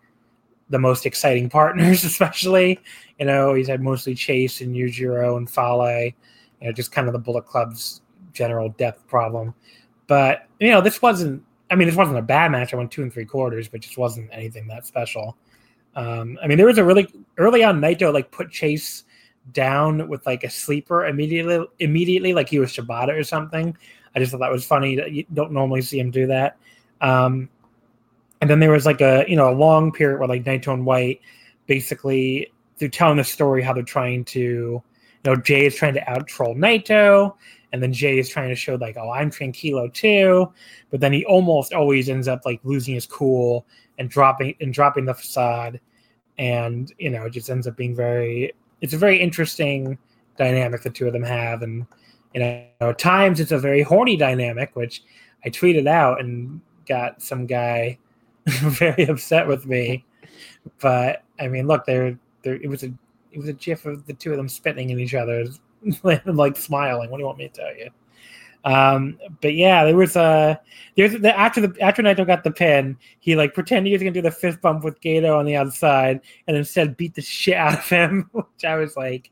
the 0.73 0.79
most 0.79 1.05
exciting 1.05 1.49
partners, 1.59 2.03
especially. 2.03 2.79
You 3.19 3.25
know, 3.25 3.53
he's 3.53 3.67
had 3.67 3.81
mostly 3.81 4.15
Chase 4.15 4.59
and 4.59 4.75
Yujiro 4.75 5.37
and 5.37 5.49
Fale, 5.49 6.11
you 6.59 6.67
know, 6.67 6.73
just 6.73 6.91
kind 6.91 7.07
of 7.07 7.13
the 7.13 7.19
Bullet 7.19 7.45
Club's 7.45 8.01
general 8.33 8.69
depth 8.69 9.07
problem. 9.07 9.53
But, 10.07 10.47
you 10.59 10.71
know, 10.71 10.81
this 10.81 11.01
wasn't, 11.01 11.43
I 11.71 11.75
mean, 11.75 11.87
this 11.87 11.95
wasn't 11.95 12.17
a 12.17 12.23
bad 12.23 12.51
match. 12.51 12.73
I 12.73 12.77
went 12.77 12.91
two 12.91 13.03
and 13.03 13.13
three 13.13 13.25
quarters, 13.25 13.69
but 13.69 13.81
just 13.81 13.97
wasn't 13.97 14.29
anything 14.33 14.67
that 14.67 14.85
special. 14.85 15.37
Um, 15.95 16.37
I 16.43 16.47
mean, 16.47 16.57
there 16.57 16.67
was 16.67 16.79
a 16.79 16.83
really 16.83 17.07
early 17.37 17.63
on 17.63 17.79
Naito 17.79 18.11
like 18.11 18.31
put 18.31 18.51
Chase 18.51 19.05
down 19.51 20.07
with 20.07 20.25
like 20.25 20.43
a 20.43 20.49
sleeper 20.49 21.05
immediately, 21.05 21.65
immediately, 21.79 22.33
like 22.33 22.49
he 22.49 22.59
was 22.59 22.71
Shibata 22.71 23.17
or 23.17 23.23
something. 23.23 23.77
I 24.15 24.19
just 24.19 24.31
thought 24.31 24.39
that 24.39 24.51
was 24.51 24.65
funny. 24.65 24.95
That 24.95 25.11
you 25.11 25.25
don't 25.33 25.51
normally 25.51 25.81
see 25.81 25.99
him 25.99 26.11
do 26.11 26.27
that. 26.27 26.57
Um, 27.01 27.49
and 28.43 28.49
then 28.49 28.59
there 28.59 28.71
was 28.71 28.85
like 28.85 28.99
a 28.99 29.23
you 29.25 29.37
know 29.37 29.49
a 29.49 29.55
long 29.55 29.89
period 29.89 30.19
where 30.19 30.27
like 30.27 30.43
Naito 30.43 30.73
and 30.73 30.85
White 30.85 31.21
basically 31.65 32.51
they're 32.77 32.89
telling 32.89 33.15
the 33.15 33.23
story 33.23 33.61
how 33.61 33.71
they're 33.71 33.83
trying 33.83 34.25
to 34.25 34.39
you 34.41 34.83
know 35.23 35.37
Jay 35.37 35.65
is 35.65 35.77
trying 35.77 35.93
to 35.93 36.09
out 36.09 36.27
troll 36.27 36.53
Naito 36.53 37.35
and 37.71 37.81
then 37.81 37.93
Jay 37.93 38.19
is 38.19 38.27
trying 38.27 38.49
to 38.49 38.55
show 38.55 38.75
like 38.75 38.97
oh 38.97 39.09
I'm 39.09 39.31
tranquilo 39.31 39.93
too. 39.93 40.51
But 40.91 40.99
then 40.99 41.13
he 41.13 41.23
almost 41.23 41.71
always 41.71 42.09
ends 42.09 42.27
up 42.27 42.41
like 42.43 42.59
losing 42.65 42.95
his 42.95 43.05
cool 43.05 43.65
and 43.97 44.09
dropping 44.09 44.55
and 44.59 44.73
dropping 44.73 45.05
the 45.05 45.13
facade. 45.13 45.79
And 46.37 46.91
you 46.97 47.11
know 47.11 47.27
it 47.27 47.29
just 47.29 47.49
ends 47.49 47.65
up 47.65 47.77
being 47.77 47.95
very 47.95 48.51
it's 48.81 48.93
a 48.93 48.97
very 48.97 49.21
interesting 49.21 49.97
dynamic 50.37 50.81
the 50.81 50.89
two 50.89 51.07
of 51.07 51.13
them 51.13 51.23
have. 51.23 51.61
And 51.61 51.87
you 52.33 52.41
know 52.41 52.65
at 52.81 52.99
times 52.99 53.39
it's 53.39 53.53
a 53.53 53.57
very 53.57 53.83
horny 53.83 54.17
dynamic 54.17 54.75
which 54.75 55.01
I 55.45 55.49
tweeted 55.49 55.87
out 55.87 56.19
and 56.19 56.59
got 56.85 57.21
some 57.21 57.45
guy 57.45 57.99
very 58.45 59.05
upset 59.05 59.47
with 59.47 59.65
me. 59.65 60.05
But 60.81 61.23
I 61.39 61.47
mean, 61.47 61.67
look, 61.67 61.85
there, 61.85 62.17
there. 62.43 62.55
It 62.55 62.67
was 62.67 62.83
a, 62.83 62.93
it 63.31 63.37
was 63.37 63.47
a 63.47 63.53
gif 63.53 63.85
of 63.85 64.05
the 64.05 64.13
two 64.13 64.31
of 64.31 64.37
them 64.37 64.49
spitting 64.49 64.89
in 64.89 64.99
each 64.99 65.13
other, 65.13 65.45
like 66.03 66.57
smiling. 66.57 67.09
What 67.09 67.17
do 67.17 67.21
you 67.21 67.25
want 67.25 67.37
me 67.37 67.47
to 67.47 67.53
tell 67.53 67.75
you? 67.75 67.89
Um, 68.65 69.19
but 69.41 69.55
yeah, 69.55 69.83
there 69.83 69.95
was 69.95 70.15
a 70.15 70.59
there's 70.95 71.13
the 71.13 71.37
after 71.37 71.67
the 71.67 71.81
after 71.81 72.01
Naito 72.01 72.25
got 72.25 72.43
the 72.43 72.51
pin, 72.51 72.97
he 73.19 73.35
like 73.35 73.53
pretended 73.53 73.87
he 73.87 73.93
was 73.93 74.01
gonna 74.01 74.11
do 74.11 74.21
the 74.21 74.31
fist 74.31 74.61
bump 74.61 74.83
with 74.83 74.99
Gedo 75.01 75.37
on 75.37 75.45
the 75.45 75.55
outside, 75.55 76.21
and 76.47 76.57
instead 76.57 76.97
beat 76.97 77.15
the 77.15 77.21
shit 77.21 77.55
out 77.55 77.73
of 77.73 77.87
him, 77.87 78.29
which 78.31 78.65
I 78.65 78.75
was 78.75 78.95
like 78.95 79.31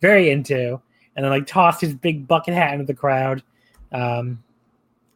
very 0.00 0.30
into, 0.30 0.80
and 1.16 1.24
then 1.24 1.30
like 1.30 1.46
tossed 1.46 1.80
his 1.80 1.94
big 1.94 2.26
bucket 2.26 2.54
hat 2.54 2.74
into 2.74 2.84
the 2.84 2.94
crowd. 2.94 3.42
Um, 3.92 4.42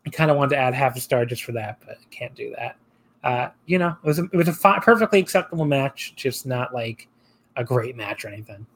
I 0.07 0.11
kind 0.11 0.31
of 0.31 0.37
wanted 0.37 0.51
to 0.51 0.59
add 0.59 0.75
half 0.75 0.97
a 0.97 1.01
star 1.01 1.25
just 1.25 1.43
for 1.43 1.53
that, 1.53 1.81
but 1.85 1.99
can't 2.11 2.35
do 2.35 2.55
that 2.57 2.77
uh, 3.25 3.51
you 3.67 3.79
know, 3.79 3.97
it 4.03 4.07
was 4.07 4.19
a, 4.19 4.25
it 4.25 4.37
was 4.37 4.49
a 4.49 4.53
fi- 4.53 4.79
perfectly 4.79 5.19
acceptable 5.19 5.65
match, 5.65 6.15
just 6.17 6.47
not 6.47 6.75
like 6.75 7.09
a 7.57 7.65
great 7.65 7.97
match 7.97 8.25
or 8.25 8.29
anything. 8.29 8.67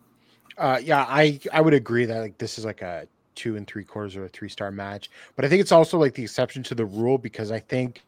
Uh, 0.58 0.80
yeah, 0.82 1.06
I 1.08 1.40
I 1.52 1.60
would 1.60 1.74
agree 1.74 2.04
that 2.04 2.18
like 2.18 2.38
this 2.38 2.58
is 2.58 2.64
like 2.64 2.82
a 2.82 3.06
two 3.34 3.56
and 3.56 3.66
three 3.66 3.84
quarters 3.84 4.16
or 4.16 4.24
a 4.24 4.28
three 4.28 4.48
star 4.48 4.70
match. 4.70 5.10
But 5.36 5.44
I 5.44 5.48
think 5.48 5.60
it's 5.60 5.72
also 5.72 5.98
like 5.98 6.14
the 6.14 6.22
exception 6.22 6.62
to 6.64 6.74
the 6.74 6.84
rule 6.84 7.16
because 7.16 7.50
I 7.50 7.60
think 7.60 8.02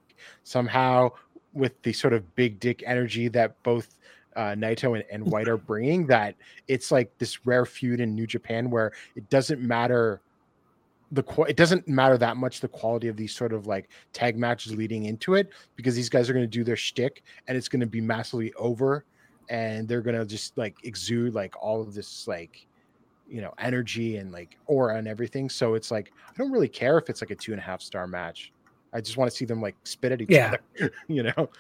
somehow 0.44 1.10
with 1.54 1.80
the 1.82 1.92
sort 1.92 2.12
of 2.12 2.34
big 2.34 2.60
dick 2.60 2.82
energy 2.86 3.28
that 3.28 3.62
both 3.62 3.96
uh, 4.36 4.52
Naito 4.52 4.94
and, 4.94 5.04
and 5.10 5.30
White 5.30 5.48
are 5.48 5.56
bringing, 5.56 6.06
that 6.06 6.34
it's 6.68 6.90
like 6.90 7.16
this 7.18 7.46
rare 7.46 7.66
feud 7.66 8.00
in 8.00 8.14
New 8.14 8.26
Japan 8.26 8.70
where 8.70 8.92
it 9.14 9.28
doesn't 9.30 9.60
matter 9.60 10.20
the 11.12 11.22
it 11.46 11.56
doesn't 11.56 11.86
matter 11.86 12.16
that 12.18 12.36
much 12.36 12.60
the 12.60 12.68
quality 12.68 13.06
of 13.06 13.16
these 13.16 13.34
sort 13.34 13.52
of 13.52 13.66
like 13.66 13.90
tag 14.12 14.36
matches 14.36 14.74
leading 14.74 15.04
into 15.04 15.34
it 15.34 15.50
because 15.76 15.94
these 15.94 16.08
guys 16.08 16.28
are 16.28 16.32
going 16.32 16.44
to 16.44 16.48
do 16.48 16.64
their 16.64 16.76
shtick 16.76 17.22
and 17.46 17.56
it's 17.56 17.68
going 17.68 17.80
to 17.80 17.86
be 17.86 18.00
massively 18.00 18.52
over 18.54 19.04
and 19.50 19.86
they're 19.86 20.00
going 20.00 20.18
to 20.18 20.24
just 20.24 20.56
like 20.56 20.74
exude 20.84 21.34
like 21.34 21.54
all 21.62 21.82
of 21.82 21.92
this 21.94 22.26
like 22.26 22.66
you 23.28 23.40
know 23.40 23.52
energy 23.58 24.16
and 24.16 24.32
like 24.32 24.58
aura 24.66 24.96
and 24.96 25.06
everything. 25.06 25.48
So 25.48 25.74
it's 25.74 25.90
like 25.90 26.12
I 26.28 26.32
don't 26.36 26.50
really 26.50 26.68
care 26.68 26.98
if 26.98 27.08
it's 27.10 27.22
like 27.22 27.30
a 27.30 27.34
two 27.34 27.52
and 27.52 27.60
a 27.60 27.64
half 27.64 27.82
star 27.82 28.06
match. 28.06 28.52
I 28.94 29.00
just 29.00 29.16
want 29.16 29.30
to 29.30 29.36
see 29.36 29.44
them 29.44 29.60
like 29.60 29.76
spit 29.84 30.12
at 30.12 30.20
each 30.20 30.30
Yeah. 30.30 30.56
other. 30.78 30.92
you 31.08 31.22
know, 31.22 31.50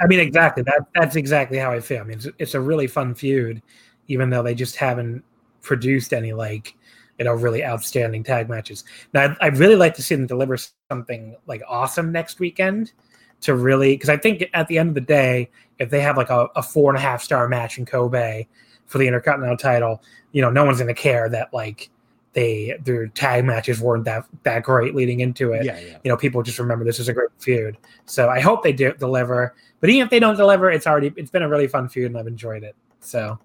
I 0.00 0.06
mean, 0.06 0.20
exactly. 0.20 0.62
That 0.64 0.86
that's 0.94 1.16
exactly 1.16 1.58
how 1.58 1.72
I 1.72 1.80
feel. 1.80 2.00
I 2.00 2.04
mean, 2.04 2.18
it's, 2.18 2.28
it's 2.38 2.54
a 2.54 2.60
really 2.60 2.86
fun 2.86 3.14
feud, 3.14 3.62
even 4.08 4.30
though 4.30 4.42
they 4.42 4.54
just 4.54 4.76
haven't 4.76 5.24
produced 5.62 6.12
any 6.12 6.32
like 6.32 6.74
you 7.18 7.24
know 7.24 7.34
really 7.34 7.64
outstanding 7.64 8.22
tag 8.22 8.48
matches. 8.48 8.84
Now, 9.12 9.24
I'd, 9.24 9.36
I'd 9.40 9.56
really 9.58 9.76
like 9.76 9.94
to 9.94 10.02
see 10.02 10.14
them 10.14 10.26
deliver 10.26 10.56
something 10.90 11.36
like 11.46 11.62
awesome 11.68 12.12
next 12.12 12.38
weekend 12.38 12.92
to 13.40 13.54
really 13.54 13.94
because 13.94 14.08
I 14.08 14.16
think 14.16 14.44
at 14.54 14.68
the 14.68 14.78
end 14.78 14.90
of 14.90 14.94
the 14.94 15.00
day, 15.00 15.50
if 15.78 15.90
they 15.90 16.00
have 16.00 16.16
like 16.16 16.30
a, 16.30 16.48
a 16.56 16.62
four 16.62 16.90
and 16.90 16.98
a 16.98 17.00
half 17.00 17.22
star 17.22 17.48
match 17.48 17.78
in 17.78 17.86
Kobe 17.86 18.46
for 18.86 18.98
the 18.98 19.06
Intercontinental 19.06 19.56
title, 19.56 20.02
you 20.32 20.42
know, 20.42 20.50
no 20.50 20.64
one's 20.64 20.78
going 20.78 20.94
to 20.94 21.00
care 21.00 21.28
that 21.28 21.52
like 21.52 21.90
they 22.32 22.78
their 22.84 23.08
tag 23.08 23.44
matches 23.44 23.80
weren't 23.80 24.04
that 24.04 24.24
that 24.42 24.62
great 24.62 24.94
leading 24.94 25.20
into 25.20 25.52
it 25.52 25.64
yeah, 25.64 25.78
yeah. 25.80 25.98
you 26.04 26.10
know, 26.10 26.16
people 26.16 26.42
just 26.42 26.58
remember 26.58 26.84
this 26.84 27.00
is 27.00 27.08
a 27.08 27.12
great 27.12 27.30
feud. 27.38 27.76
So 28.06 28.28
I 28.28 28.40
hope 28.40 28.62
they 28.62 28.72
do 28.72 28.92
deliver. 28.94 29.54
But 29.80 29.90
even 29.90 30.04
if 30.04 30.10
they 30.10 30.20
don't 30.20 30.36
deliver, 30.36 30.70
it's 30.70 30.86
already 30.86 31.12
it's 31.16 31.30
been 31.30 31.42
a 31.42 31.48
really 31.48 31.68
fun 31.68 31.88
feud 31.88 32.06
and 32.06 32.18
I've 32.18 32.26
enjoyed 32.26 32.64
it. 32.64 32.76
So, 33.00 33.38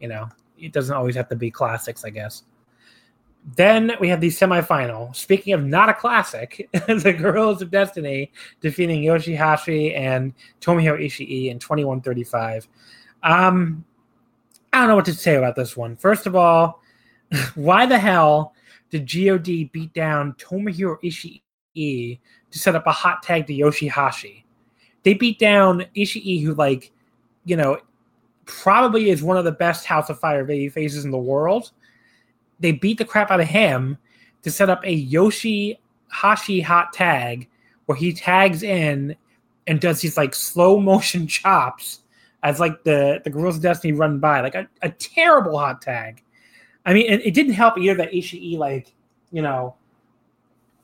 you 0.00 0.08
know, 0.08 0.28
it 0.58 0.72
doesn't 0.72 0.94
always 0.94 1.16
have 1.16 1.28
to 1.28 1.36
be 1.36 1.50
classics, 1.50 2.04
I 2.04 2.10
guess. 2.10 2.44
Then 3.44 3.92
we 4.00 4.08
have 4.08 4.20
the 4.20 4.28
semifinal. 4.28 5.14
Speaking 5.16 5.52
of 5.52 5.64
not 5.64 5.88
a 5.88 5.94
classic, 5.94 6.68
the 6.72 7.14
Guerrillas 7.16 7.60
of 7.60 7.70
Destiny 7.70 8.30
defeating 8.60 9.02
Yoshihashi 9.02 9.96
and 9.96 10.32
Tomohiro 10.60 11.04
Ishii 11.04 11.50
in 11.50 11.58
21-35. 11.58 12.68
Um, 13.22 13.84
I 14.72 14.78
don't 14.78 14.88
know 14.88 14.96
what 14.96 15.04
to 15.06 15.14
say 15.14 15.34
about 15.34 15.56
this 15.56 15.76
one. 15.76 15.96
First 15.96 16.26
of 16.26 16.36
all, 16.36 16.82
why 17.54 17.84
the 17.86 17.98
hell 17.98 18.54
did 18.90 19.10
God 19.10 19.42
beat 19.44 19.92
down 19.92 20.34
Tomohiro 20.34 20.96
Ishii 21.02 22.20
to 22.50 22.58
set 22.58 22.76
up 22.76 22.86
a 22.86 22.92
hot 22.92 23.22
tag 23.22 23.46
to 23.48 23.52
Yoshihashi? 23.52 24.44
They 25.02 25.14
beat 25.14 25.38
down 25.38 25.84
Ishii, 25.96 26.44
who 26.44 26.54
like, 26.54 26.92
you 27.44 27.56
know, 27.56 27.78
probably 28.44 29.10
is 29.10 29.22
one 29.22 29.36
of 29.36 29.44
the 29.44 29.52
best 29.52 29.84
House 29.84 30.10
of 30.10 30.20
Fire 30.20 30.44
baby 30.44 30.68
faces 30.68 31.04
in 31.04 31.10
the 31.10 31.18
world. 31.18 31.72
They 32.62 32.72
beat 32.72 32.98
the 32.98 33.04
crap 33.04 33.30
out 33.30 33.40
of 33.40 33.48
him 33.48 33.98
to 34.42 34.50
set 34.50 34.70
up 34.70 34.84
a 34.84 34.92
Yoshi 34.92 35.78
Hashi 36.08 36.60
hot 36.60 36.92
tag 36.92 37.48
where 37.86 37.96
he 37.96 38.12
tags 38.12 38.62
in 38.62 39.16
and 39.66 39.80
does 39.80 40.00
these 40.00 40.16
like 40.16 40.34
slow 40.34 40.80
motion 40.80 41.26
chops 41.28 42.00
as 42.42 42.58
like 42.60 42.82
the 42.84 43.20
the 43.24 43.30
Guerrillas 43.30 43.56
of 43.56 43.62
Destiny 43.62 43.92
run 43.92 44.18
by, 44.18 44.40
like 44.40 44.54
a, 44.54 44.66
a 44.82 44.90
terrible 44.90 45.58
hot 45.58 45.82
tag. 45.82 46.22
I 46.84 46.94
mean, 46.94 47.10
it, 47.10 47.26
it 47.26 47.34
didn't 47.34 47.52
help 47.52 47.78
either 47.78 47.94
that 47.96 48.12
Ishii, 48.12 48.58
like, 48.58 48.92
you 49.30 49.42
know, 49.42 49.76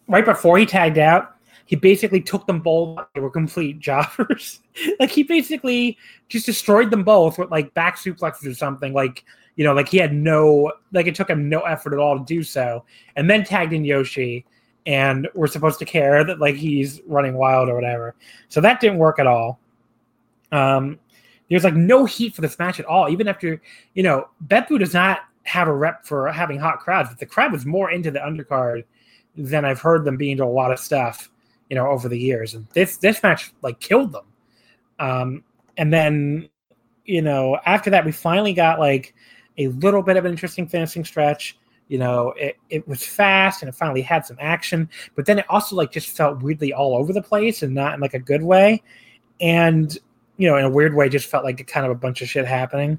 right 0.07 0.25
before 0.25 0.57
he 0.57 0.65
tagged 0.65 0.99
out, 0.99 1.35
he 1.65 1.75
basically 1.77 2.21
took 2.21 2.47
them 2.47 2.61
both. 2.61 3.01
They 3.15 3.21
were 3.21 3.31
complete 3.31 3.79
jobbers. 3.81 4.61
like 5.01 5.11
he 5.11 5.25
basically 5.25 5.99
just 6.29 6.47
destroyed 6.47 6.91
them 6.91 7.03
both 7.03 7.39
with 7.39 7.51
like 7.51 7.75
back 7.75 7.97
suplexes 7.97 8.51
or 8.51 8.55
something. 8.55 8.93
Like, 8.93 9.25
you 9.59 9.65
know, 9.65 9.75
like 9.75 9.89
he 9.89 9.97
had 9.99 10.15
no, 10.15 10.73
like 10.93 11.09
it 11.09 11.17
took 11.17 11.29
him 11.29 11.49
no 11.49 11.63
effort 11.63 11.93
at 11.93 11.99
all 11.99 12.17
to 12.17 12.25
do 12.25 12.45
so. 12.45 12.85
And 13.17 13.29
then 13.29 13.43
tagged 13.43 13.73
in 13.73 13.85
Yoshi, 13.85 14.47
and 14.87 15.29
we're 15.35 15.49
supposed 15.49 15.81
to 15.81 15.85
care 15.85 16.23
that 16.23 16.39
like 16.39 16.55
he's 16.55 17.01
running 17.09 17.35
wild 17.35 17.69
or 17.69 17.75
whatever. 17.75 18.15
So 18.49 18.61
that 18.61 18.81
didn't 18.81 18.99
work 18.99 19.19
at 19.19 19.27
all. 19.27 19.59
Um, 20.53 21.01
there's 21.51 21.65
like 21.65 21.75
no 21.75 22.05
heat 22.05 22.37
for 22.37 22.41
this 22.41 22.57
match 22.61 22.79
at 22.79 22.87
all. 22.87 23.09
Even 23.09 23.27
after, 23.27 23.61
you 23.95 24.05
know, 24.05 24.29
Beppu 24.47 24.79
does 24.79 24.95
not 24.95 25.23
have 25.43 25.67
a 25.67 25.75
rep 25.75 26.07
for 26.07 26.31
having 26.31 26.61
hot 26.61 26.79
crowds. 26.79 27.09
But 27.09 27.19
the 27.19 27.27
crowd 27.27 27.51
was 27.51 27.67
more 27.67 27.91
into 27.91 28.13
the 28.13 28.21
undercard 28.21 28.85
than 29.37 29.65
I've 29.65 29.81
heard 29.81 30.05
them 30.05 30.17
being 30.17 30.37
to 30.37 30.45
a 30.45 30.47
lot 30.47 30.71
of 30.71 30.79
stuff, 30.79 31.31
you 31.69 31.75
know, 31.75 31.89
over 31.89 32.09
the 32.09 32.19
years. 32.19 32.55
And 32.55 32.69
this 32.75 32.99
this 32.99 33.25
match 33.25 33.53
like 33.63 33.81
killed 33.81 34.13
them. 34.13 34.27
Um, 35.01 35.43
and 35.77 35.93
then, 35.93 36.49
you 37.05 37.23
know, 37.23 37.59
after 37.67 37.91
that, 37.91 38.05
we 38.05 38.13
finally 38.13 38.53
got 38.53 38.79
like 38.79 39.15
a 39.59 39.69
little 39.69 40.03
bit 40.03 40.17
of 40.17 40.25
an 40.25 40.31
interesting 40.31 40.67
finishing 40.67 41.05
stretch. 41.05 41.59
You 41.89 41.99
know, 41.99 42.35
it, 42.37 42.57
it 42.69 42.87
was 42.87 43.05
fast 43.05 43.63
and 43.63 43.69
it 43.69 43.75
finally 43.75 44.03
had 44.03 44.27
some 44.27 44.37
action, 44.41 44.89
but 45.15 45.25
then 45.25 45.39
it 45.39 45.47
also 45.49 45.75
like 45.75 45.91
just 45.91 46.09
felt 46.11 46.43
weirdly 46.43 46.73
all 46.73 46.95
over 46.95 47.13
the 47.13 47.23
place 47.23 47.63
and 47.63 47.75
not 47.75 47.95
in 47.95 48.01
like 48.01 48.15
a 48.15 48.19
good 48.19 48.43
way. 48.43 48.83
And, 49.41 49.97
you 50.37 50.49
know, 50.49 50.57
in 50.57 50.65
a 50.65 50.71
weird 50.71 50.95
way, 50.95 51.09
just 51.09 51.29
felt 51.29 51.45
like 51.45 51.67
kind 51.67 51.87
of 51.87 51.93
a 51.93 51.95
bunch 51.95 52.21
of 52.21 52.29
shit 52.29 52.47
happening. 52.47 52.99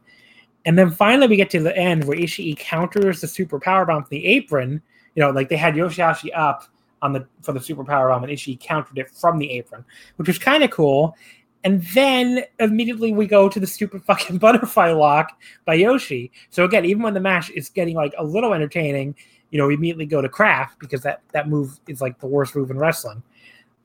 And 0.65 0.77
then 0.77 0.91
finally, 0.91 1.27
we 1.27 1.35
get 1.35 1.49
to 1.51 1.61
the 1.61 1.75
end 1.77 2.03
where 2.03 2.17
Ishii 2.17 2.57
counters 2.57 3.21
the 3.21 3.27
super 3.27 3.59
power 3.59 3.85
bomb 3.85 4.03
from 4.03 4.09
the 4.09 4.25
apron. 4.25 4.81
You 5.15 5.23
know, 5.23 5.29
like 5.31 5.49
they 5.49 5.55
had 5.55 5.75
Yoshihashi 5.75 6.29
up 6.35 6.63
on 7.01 7.13
the 7.13 7.25
for 7.41 7.53
the 7.53 7.59
super 7.59 7.83
power 7.83 8.09
bomb, 8.09 8.23
and 8.23 8.31
Ishii 8.31 8.59
countered 8.59 8.97
it 8.97 9.09
from 9.09 9.39
the 9.39 9.49
apron, 9.51 9.85
which 10.17 10.27
was 10.27 10.37
kind 10.37 10.63
of 10.63 10.71
cool. 10.71 11.15
And 11.63 11.83
then 11.93 12.43
immediately 12.59 13.11
we 13.11 13.27
go 13.27 13.49
to 13.49 13.59
the 13.59 13.67
stupid 13.67 14.03
fucking 14.05 14.37
butterfly 14.37 14.91
lock 14.91 15.39
by 15.65 15.75
Yoshi. 15.75 16.31
So 16.49 16.63
again, 16.63 16.85
even 16.85 17.03
when 17.03 17.13
the 17.13 17.19
match 17.19 17.49
is 17.51 17.69
getting 17.69 17.95
like 17.95 18.13
a 18.17 18.23
little 18.23 18.53
entertaining, 18.53 19.15
you 19.51 19.57
know, 19.57 19.67
we 19.67 19.73
immediately 19.73 20.05
go 20.05 20.21
to 20.21 20.29
Kraft 20.29 20.79
because 20.79 21.01
that 21.01 21.21
that 21.33 21.49
move 21.49 21.79
is 21.87 22.01
like 22.01 22.19
the 22.19 22.27
worst 22.27 22.55
move 22.55 22.69
in 22.71 22.77
wrestling. 22.77 23.23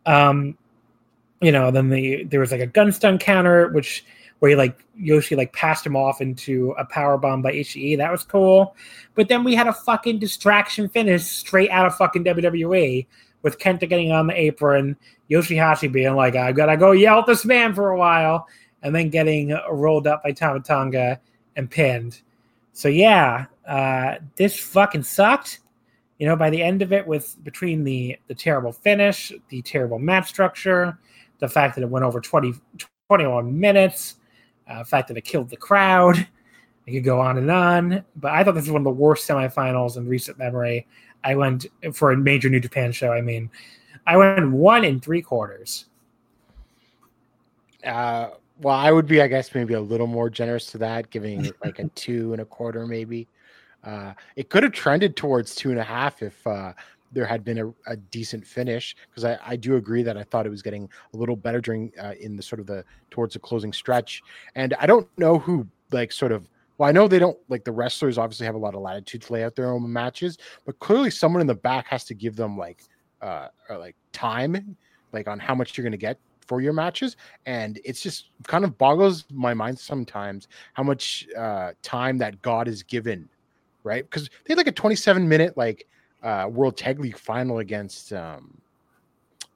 Um, 0.06 0.56
you 1.40 1.52
know, 1.52 1.70
then 1.70 1.90
the 1.90 2.24
there 2.24 2.40
was 2.40 2.52
like 2.52 2.60
a 2.60 2.66
gun 2.66 2.92
stun 2.92 3.18
counter, 3.18 3.68
which 3.68 4.04
where 4.38 4.50
he 4.50 4.56
like 4.56 4.84
Yoshi 4.96 5.37
like 5.37 5.52
passed 5.52 5.87
him 5.87 5.96
off 5.96 6.20
into 6.20 6.74
a 6.78 6.84
power 6.84 7.16
bomb 7.16 7.42
by 7.42 7.52
Ishii. 7.52 7.96
That 7.96 8.12
was 8.12 8.24
cool. 8.24 8.76
But 9.14 9.28
then 9.28 9.42
we 9.42 9.54
had 9.54 9.66
a 9.66 9.72
fucking 9.72 10.18
distraction 10.18 10.88
finish 10.88 11.24
straight 11.24 11.70
out 11.70 11.87
of 11.87 11.96
fucking 11.96 12.24
WWE 12.24 13.06
with 13.44 13.59
Kenta 13.59 13.88
getting 13.88 14.11
on 14.11 14.26
the 14.26 14.40
apron, 14.40 14.96
Yoshihashi 15.30 15.92
being 15.92 16.16
like, 16.16 16.35
I've 16.35 16.57
got 16.57 16.66
to 16.66 16.76
go 16.76 16.90
yell 16.90 17.20
at 17.20 17.26
this 17.26 17.44
man 17.44 17.74
for 17.74 17.90
a 17.90 17.98
while, 17.98 18.48
and 18.83 18.92
then 18.92 19.11
getting 19.11 19.57
rolled 19.70 20.09
up 20.09 20.24
by 20.24 20.33
Tama 20.33 20.61
Tonga 20.61 21.20
and 21.54 21.70
pinned. 21.70 22.22
So 22.72 22.88
yeah, 22.88 23.46
uh, 23.68 24.16
this 24.35 24.59
fucking 24.59 25.04
sucked. 25.04 25.61
You 26.18 26.26
know, 26.26 26.37
by 26.37 26.50
the 26.50 26.62
end 26.62 26.80
of 26.80 26.92
it, 26.92 27.07
with 27.07 27.37
between 27.44 27.85
the 27.85 28.16
the 28.28 28.35
terrible 28.35 28.72
finish, 28.72 29.33
the 29.48 29.62
terrible 29.62 29.98
match 29.98 30.28
structure, 30.28 30.98
the 31.38 31.48
fact 31.48 31.74
that 31.74 31.83
it 31.83 31.90
went 31.90 32.04
over 32.04 32.20
20, 32.20 32.54
21 33.09 33.59
minutes, 33.61 34.16
uh, 34.68 34.78
the 34.78 34.85
fact 34.85 35.09
that 35.09 35.16
it 35.16 35.24
killed 35.24 35.50
the 35.50 35.57
crowd. 35.57 36.26
I 36.87 36.90
could 36.90 37.04
go 37.04 37.18
on 37.18 37.38
and 37.38 37.50
on, 37.50 38.04
but 38.16 38.33
I 38.33 38.44
thought 38.44 38.54
this 38.54 38.64
was 38.64 38.70
one 38.70 38.83
of 38.83 38.85
the 38.85 38.90
worst 38.90 39.26
semifinals 39.26 39.96
in 39.96 40.07
recent 40.07 40.38
memory. 40.38 40.87
I 41.24 41.34
went 41.34 41.66
for 41.92 42.12
a 42.12 42.16
major 42.16 42.48
New 42.48 42.60
Japan 42.60 42.92
show. 42.92 43.12
I 43.12 43.22
mean, 43.22 43.50
I 44.06 44.16
went 44.16 44.50
one 44.50 44.84
and 44.84 45.02
three 45.02 45.22
quarters. 45.22 45.87
Uh, 47.84 48.30
well, 48.60 48.76
I 48.76 48.92
would 48.92 49.06
be, 49.06 49.20
I 49.20 49.26
guess, 49.26 49.54
maybe 49.54 49.74
a 49.74 49.80
little 49.80 50.06
more 50.06 50.30
generous 50.30 50.66
to 50.72 50.78
that, 50.78 51.10
giving 51.10 51.50
like 51.64 51.78
a 51.78 51.88
two 51.94 52.32
and 52.32 52.42
a 52.42 52.44
quarter, 52.44 52.87
maybe. 52.87 53.26
Uh, 53.82 54.12
it 54.37 54.48
could 54.48 54.62
have 54.62 54.72
trended 54.72 55.16
towards 55.16 55.54
two 55.54 55.70
and 55.70 55.78
a 55.78 55.84
half 55.84 56.22
if 56.22 56.46
uh, 56.46 56.72
there 57.12 57.26
had 57.26 57.44
been 57.44 57.58
a, 57.58 57.90
a 57.90 57.96
decent 57.96 58.46
finish, 58.46 58.96
because 59.10 59.25
I, 59.25 59.38
I 59.44 59.56
do 59.56 59.77
agree 59.77 60.02
that 60.02 60.16
I 60.16 60.22
thought 60.22 60.46
it 60.46 60.50
was 60.50 60.62
getting 60.62 60.88
a 61.12 61.16
little 61.16 61.37
better 61.37 61.60
during 61.60 61.92
uh, 62.00 62.14
in 62.20 62.37
the 62.37 62.42
sort 62.42 62.60
of 62.60 62.66
the 62.66 62.85
towards 63.10 63.35
the 63.35 63.40
closing 63.40 63.72
stretch. 63.72 64.22
And 64.54 64.75
I 64.75 64.87
don't 64.87 65.08
know 65.18 65.38
who 65.38 65.66
like 65.90 66.12
sort 66.12 66.33
of 66.33 66.48
well, 66.79 66.88
I 66.88 66.92
know 66.92 67.06
they 67.06 67.18
don't 67.18 67.38
like 67.48 67.64
the 67.64 67.72
wrestlers 67.72 68.18
obviously 68.18 68.46
have 68.46 68.54
a 68.54 68.58
lot 68.58 68.75
of 68.75 68.81
latitude 68.81 69.22
to 69.22 69.33
lay 69.33 69.44
out 69.44 69.54
their 69.54 69.70
own 69.70 69.92
matches, 69.92 70.38
but 70.66 70.79
clearly 70.81 71.10
someone 71.10 71.40
in 71.40 71.46
the 71.46 71.54
back 71.54 71.87
has 71.87 72.04
to 72.04 72.14
give 72.14 72.37
them 72.37 72.58
like 72.58 72.83
uh 73.22 73.48
or 73.68 73.79
like 73.79 73.96
time, 74.12 74.77
like 75.12 75.29
on 75.29 75.38
how 75.38 75.54
much 75.54 75.77
you're 75.77 75.85
gonna 75.85 75.96
get 75.96 76.18
for 76.46 76.60
your 76.60 76.72
matches. 76.72 77.16
And 77.46 77.81
it's 77.85 78.00
just 78.00 78.27
kind 78.46 78.64
of 78.64 78.77
boggles 78.77 79.25
my 79.33 79.54
mind 79.54 79.79
sometimes 79.79 80.48
how 80.72 80.83
much 80.83 81.27
uh 81.37 81.72
time 81.83 82.18
that 82.18 82.42
God 82.42 82.66
is 82.66 82.83
given, 82.83 83.29
right? 83.85 84.04
Because 84.04 84.29
they 84.29 84.52
had 84.52 84.58
like 84.58 84.66
a 84.66 84.72
27 84.72 85.29
minute 85.29 85.56
like 85.56 85.87
uh 86.22 86.48
World 86.50 86.77
Tag 86.77 86.98
League 86.98 87.18
final 87.18 87.58
against 87.58 88.12
um 88.12 88.58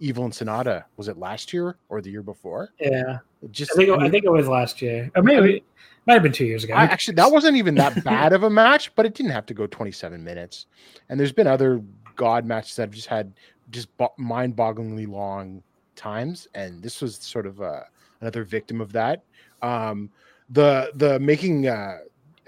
Evil 0.00 0.24
and 0.24 0.32
Sanada. 0.32 0.84
Was 0.96 1.08
it 1.08 1.18
last 1.18 1.52
year 1.52 1.76
or 1.88 2.00
the 2.00 2.08
year 2.08 2.22
before? 2.22 2.70
Yeah, 2.78 3.18
Just 3.50 3.72
I 3.72 3.74
think 3.74 3.90
I 3.90 4.06
I 4.06 4.10
think 4.10 4.24
it 4.24 4.30
was 4.30 4.46
last 4.46 4.80
year, 4.80 5.10
or 5.16 5.24
maybe 5.24 5.64
Might 6.08 6.14
have 6.14 6.22
been 6.22 6.32
two 6.32 6.46
years 6.46 6.64
ago. 6.64 6.72
I, 6.72 6.84
actually, 6.84 7.16
that 7.16 7.30
wasn't 7.30 7.58
even 7.58 7.74
that 7.74 8.02
bad 8.04 8.32
of 8.32 8.42
a 8.42 8.48
match, 8.48 8.94
but 8.94 9.04
it 9.04 9.12
didn't 9.12 9.32
have 9.32 9.44
to 9.44 9.52
go 9.52 9.66
27 9.66 10.24
minutes. 10.24 10.64
And 11.10 11.20
there's 11.20 11.32
been 11.32 11.46
other 11.46 11.82
God 12.16 12.46
matches 12.46 12.76
that 12.76 12.84
have 12.84 12.92
just 12.92 13.08
had 13.08 13.34
just 13.70 13.94
bo- 13.98 14.14
mind-bogglingly 14.16 15.06
long 15.06 15.62
times, 15.96 16.48
and 16.54 16.82
this 16.82 17.02
was 17.02 17.16
sort 17.16 17.46
of 17.46 17.60
uh, 17.60 17.80
another 18.22 18.42
victim 18.42 18.80
of 18.80 18.90
that. 18.92 19.22
Um, 19.60 20.08
the 20.48 20.90
the 20.94 21.20
making 21.20 21.68
uh, 21.68 21.98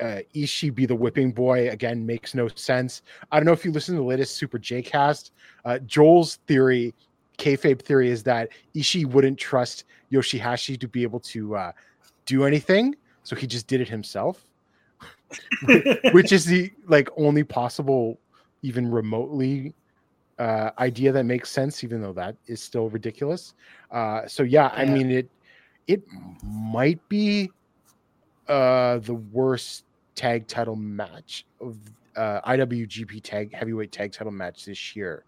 uh, 0.00 0.20
Ishii 0.34 0.74
be 0.74 0.86
the 0.86 0.94
whipping 0.94 1.30
boy 1.30 1.68
again 1.68 2.06
makes 2.06 2.34
no 2.34 2.48
sense. 2.48 3.02
I 3.30 3.38
don't 3.38 3.44
know 3.44 3.52
if 3.52 3.62
you 3.62 3.72
listen 3.72 3.94
to 3.94 4.00
the 4.00 4.06
latest 4.06 4.36
Super 4.36 4.58
J 4.58 4.80
cast. 4.80 5.32
Uh, 5.66 5.80
Joel's 5.80 6.36
theory, 6.46 6.94
kayfabe 7.36 7.82
theory, 7.82 8.08
is 8.08 8.22
that 8.22 8.48
Ishii 8.74 9.04
wouldn't 9.04 9.38
trust 9.38 9.84
Yoshihashi 10.10 10.80
to 10.80 10.88
be 10.88 11.02
able 11.02 11.20
to 11.20 11.56
uh, 11.56 11.72
do 12.24 12.46
anything, 12.46 12.96
so 13.30 13.36
he 13.36 13.46
just 13.46 13.68
did 13.68 13.80
it 13.80 13.88
himself, 13.88 14.44
which 16.12 16.32
is 16.32 16.44
the 16.44 16.72
like 16.88 17.08
only 17.16 17.44
possible, 17.44 18.18
even 18.62 18.90
remotely 18.90 19.72
uh, 20.40 20.70
idea 20.80 21.12
that 21.12 21.22
makes 21.22 21.48
sense, 21.48 21.84
even 21.84 22.02
though 22.02 22.12
that 22.12 22.34
is 22.48 22.60
still 22.60 22.88
ridiculous. 22.88 23.54
Uh, 23.92 24.26
so 24.26 24.42
yeah, 24.42 24.72
yeah, 24.74 24.82
I 24.82 24.84
mean 24.84 25.12
it. 25.12 25.30
It 25.86 26.02
might 26.42 26.98
be 27.08 27.52
uh, 28.48 28.98
the 28.98 29.14
worst 29.14 29.84
tag 30.16 30.48
title 30.48 30.74
match 30.74 31.46
of 31.60 31.78
uh, 32.16 32.40
IWGP 32.40 33.22
tag 33.22 33.54
heavyweight 33.54 33.92
tag 33.92 34.10
title 34.10 34.32
match 34.32 34.64
this 34.64 34.96
year. 34.96 35.22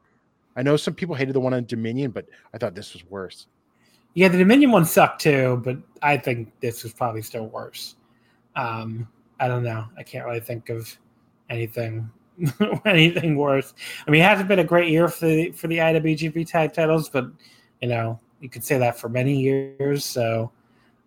I 0.57 0.65
know 0.65 0.77
some 0.77 0.95
people 0.95 1.15
hated 1.15 1.37
the 1.37 1.41
one 1.41 1.55
on 1.55 1.67
Dominion, 1.67 2.11
but 2.11 2.27
I 2.53 2.59
thought 2.59 2.75
this 2.75 2.95
was 2.95 3.09
worse. 3.09 3.47
Yeah, 4.15 4.29
the 4.29 4.39
Dominion 4.39 4.73
one 4.73 4.85
sucked 4.85 5.23
too, 5.23 5.61
but 5.65 5.79
I 6.03 6.17
think 6.17 6.53
this 6.61 6.83
was 6.83 6.93
probably 6.93 7.23
still 7.23 7.47
worse. 7.47 7.97
Um, 8.57 9.09
I 9.41 9.49
don't 9.49 9.63
know. 9.63 9.87
I 9.97 10.03
can't 10.03 10.27
really 10.27 10.41
think 10.41 10.69
of 10.69 10.97
anything 11.49 12.11
anything 12.85 13.37
worse. 13.37 13.75
I 14.07 14.11
mean, 14.11 14.23
it 14.23 14.25
hasn't 14.25 14.49
been 14.49 14.59
a 14.59 14.65
great 14.65 14.91
year 14.91 15.09
for 15.09 15.27
the 15.27 15.51
for 15.53 15.69
the 15.69 15.79
IWGP 15.79 16.47
tag 16.49 16.73
titles, 16.73 17.09
but 17.09 17.31
you 17.81 17.89
know, 17.89 18.21
you 18.41 18.49
could 18.49 18.65
say 18.65 18.79
that 18.79 18.99
for 18.99 19.09
many 19.09 19.39
years. 19.39 20.05
So 20.05 20.51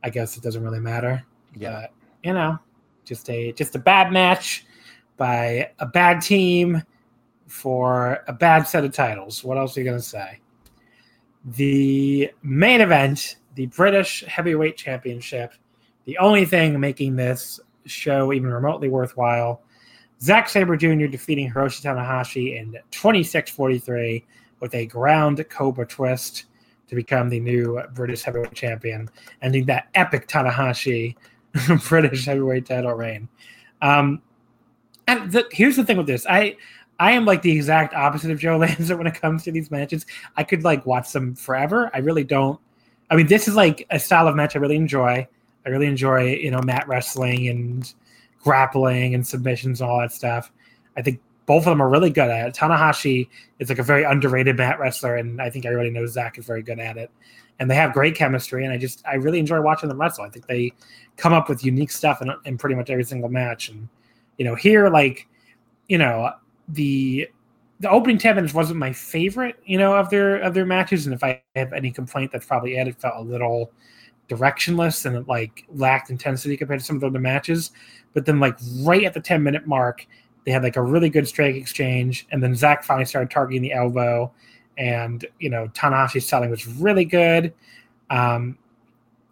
I 0.03 0.10
guess 0.10 0.38
it 0.38 0.43
doesn't 0.43 0.64
really 0.64 0.80
matter. 0.80 1.24
Yeah, 1.56 1.82
but, 1.82 1.91
you 2.24 2.34
know, 2.34 2.60
just 3.06 3.30
a 3.30 3.51
just 3.53 3.76
a 3.76 3.80
bad 3.80 4.12
match 4.12 4.66
by 5.18 5.72
a 5.80 5.86
bad 5.86 6.22
team 6.22 6.84
for 7.47 8.24
a 8.28 8.34
bad 8.34 8.64
set 8.64 8.84
of 8.84 8.91
titles. 8.93 9.43
What 9.43 9.58
else 9.58 9.78
are 9.78 9.80
you 9.80 9.86
going 9.86 9.97
to 9.97 10.03
say? 10.03 10.39
The 11.45 12.31
main 12.43 12.81
event, 12.81 13.37
the 13.53 13.67
British 13.67 14.23
Heavyweight 14.25 14.77
Championship, 14.77 15.53
the 16.05 16.17
only 16.17 16.45
thing 16.45 16.79
making 16.79 17.15
this 17.15 17.59
show 17.85 18.33
even 18.33 18.51
remotely 18.51 18.89
worthwhile. 18.89 19.61
Zack 20.21 20.49
Sabre 20.49 20.77
Jr. 20.77 21.05
defeating 21.05 21.51
Hiroshi 21.51 21.83
Tanahashi 21.83 22.59
in 22.59 22.77
26 22.91 23.51
43 23.51 24.25
with 24.59 24.73
a 24.73 24.85
ground 24.87 25.45
Cobra 25.49 25.85
twist 25.85 26.45
to 26.87 26.95
become 26.95 27.29
the 27.29 27.39
new 27.39 27.81
British 27.93 28.23
Heavyweight 28.23 28.53
Champion, 28.53 29.09
ending 29.41 29.65
that 29.65 29.87
epic 29.93 30.27
Tanahashi 30.27 31.15
British 31.87 32.25
heavyweight 32.25 32.65
title 32.65 32.93
reign. 32.93 33.27
Um, 33.81 34.21
and 35.07 35.31
the, 35.31 35.45
here's 35.51 35.75
the 35.75 35.83
thing 35.83 35.97
with 35.97 36.07
this, 36.07 36.25
I 36.27 36.57
I 36.99 37.11
am 37.11 37.25
like 37.25 37.41
the 37.41 37.51
exact 37.51 37.93
opposite 37.93 38.31
of 38.31 38.39
Joe 38.39 38.57
Lanza 38.59 38.95
when 38.95 39.07
it 39.07 39.19
comes 39.19 39.43
to 39.43 39.51
these 39.51 39.71
matches. 39.71 40.05
I 40.37 40.43
could 40.43 40.63
like 40.63 40.85
watch 40.85 41.11
them 41.11 41.35
forever. 41.35 41.91
I 41.93 41.99
really 41.99 42.23
don't. 42.23 42.59
I 43.09 43.15
mean, 43.15 43.27
this 43.27 43.47
is 43.47 43.55
like 43.55 43.85
a 43.89 43.99
style 43.99 44.27
of 44.27 44.35
match 44.35 44.55
I 44.55 44.59
really 44.59 44.75
enjoy. 44.75 45.27
I 45.65 45.69
really 45.69 45.87
enjoy 45.87 46.35
you 46.35 46.51
know 46.51 46.61
mat 46.61 46.87
wrestling 46.87 47.47
and 47.47 47.93
grappling 48.43 49.15
and 49.15 49.25
submissions 49.25 49.81
and 49.81 49.89
all 49.89 49.99
that 49.99 50.13
stuff. 50.13 50.51
I 50.95 51.01
think 51.01 51.19
both 51.45 51.61
of 51.61 51.65
them 51.65 51.81
are 51.81 51.89
really 51.89 52.09
good 52.09 52.29
at 52.29 52.47
it. 52.47 52.55
Tanahashi 52.55 53.27
is 53.59 53.69
like 53.69 53.79
a 53.79 53.83
very 53.83 54.03
underrated 54.03 54.57
mat 54.57 54.79
wrestler, 54.79 55.15
and 55.15 55.41
I 55.41 55.49
think 55.49 55.65
everybody 55.65 55.89
knows 55.89 56.13
Zach 56.13 56.37
is 56.37 56.45
very 56.45 56.63
good 56.63 56.79
at 56.79 56.97
it. 56.97 57.11
And 57.59 57.69
they 57.69 57.75
have 57.75 57.93
great 57.93 58.15
chemistry, 58.15 58.65
and 58.65 58.73
I 58.73 58.77
just 58.77 59.03
I 59.05 59.15
really 59.15 59.39
enjoy 59.39 59.61
watching 59.61 59.89
them 59.89 59.99
wrestle. 59.99 60.25
I 60.25 60.29
think 60.29 60.47
they 60.47 60.73
come 61.17 61.33
up 61.33 61.49
with 61.49 61.63
unique 61.63 61.91
stuff 61.91 62.21
in, 62.21 62.31
in 62.45 62.57
pretty 62.57 62.75
much 62.75 62.89
every 62.89 63.03
single 63.03 63.29
match. 63.29 63.69
And 63.69 63.87
you 64.37 64.45
know, 64.45 64.55
here 64.55 64.89
like 64.89 65.27
you 65.87 65.97
know 65.97 66.31
the 66.70 67.30
the 67.82 67.89
opening 67.89 68.18
10 68.18 68.36
minutes 68.36 68.53
wasn't 68.53 68.80
my 68.80 68.93
favorite, 68.93 69.59
you 69.66 69.78
know, 69.78 69.95
of 69.95 70.09
their 70.09 70.38
of 70.38 70.53
their 70.53 70.66
matches. 70.66 71.05
And 71.05 71.13
if 71.13 71.24
I 71.24 71.41
have 71.55 71.74
any 71.74 71.91
complaint, 71.91 72.32
that's 72.32 72.45
probably 72.45 72.78
it. 72.78 72.88
It 72.88 72.99
felt 72.99 73.16
a 73.18 73.22
little 73.22 73.72
directionless 74.30 75.05
and 75.05 75.16
it 75.16 75.28
like 75.28 75.66
lacked 75.74 76.09
intensity 76.09 76.57
compared 76.57 76.80
to 76.80 76.86
some 76.86 76.95
of 76.95 77.01
the 77.01 77.07
other 77.07 77.20
matches. 77.20 77.72
But 78.13 78.26
then 78.26 78.39
like 78.39 78.57
right 78.82 79.03
at 79.03 79.13
the 79.13 79.20
10 79.20 79.43
minute 79.43 79.68
mark, 79.68 80.07
they 80.45 80.51
had 80.51 80.63
like 80.63 80.78
a 80.78 80.82
really 80.82 81.09
good 81.09 81.28
strike 81.28 81.55
exchange, 81.55 82.28
and 82.32 82.41
then 82.41 82.55
Zack 82.55 82.84
finally 82.84 83.05
started 83.05 83.32
targeting 83.32 83.63
the 83.63 83.74
elbow, 83.74 84.32
and 84.78 85.26
you 85.39 85.49
know 85.49 85.68
Tanahashi's 85.70 86.28
selling 86.28 86.51
was 86.51 86.68
really 86.68 87.05
good. 87.05 87.53
Um, 88.09 88.57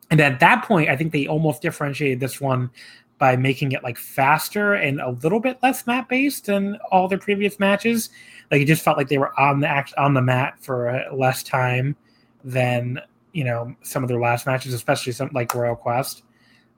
and 0.09 0.19
at 0.19 0.39
that 0.39 0.65
point, 0.65 0.89
I 0.89 0.95
think 0.95 1.11
they 1.11 1.27
almost 1.27 1.61
differentiated 1.61 2.19
this 2.19 2.41
one 2.41 2.71
by 3.17 3.35
making 3.35 3.71
it 3.71 3.83
like 3.83 3.97
faster 3.97 4.73
and 4.73 4.99
a 4.99 5.11
little 5.11 5.39
bit 5.39 5.57
less 5.63 5.87
mat 5.87 6.09
based 6.09 6.47
than 6.47 6.77
all 6.91 7.07
their 7.07 7.17
previous 7.17 7.59
matches. 7.59 8.09
Like 8.51 8.61
it 8.61 8.65
just 8.65 8.83
felt 8.83 8.97
like 8.97 9.07
they 9.07 9.17
were 9.17 9.37
on 9.39 9.59
the 9.59 9.67
act 9.67 9.93
on 9.97 10.13
the 10.13 10.21
mat 10.21 10.55
for 10.59 11.03
less 11.11 11.43
time 11.43 11.95
than 12.43 12.99
you 13.31 13.43
know 13.43 13.75
some 13.81 14.03
of 14.03 14.09
their 14.09 14.19
last 14.19 14.45
matches, 14.45 14.73
especially 14.73 15.13
some 15.13 15.29
like 15.33 15.53
Royal 15.53 15.75
Quest. 15.75 16.23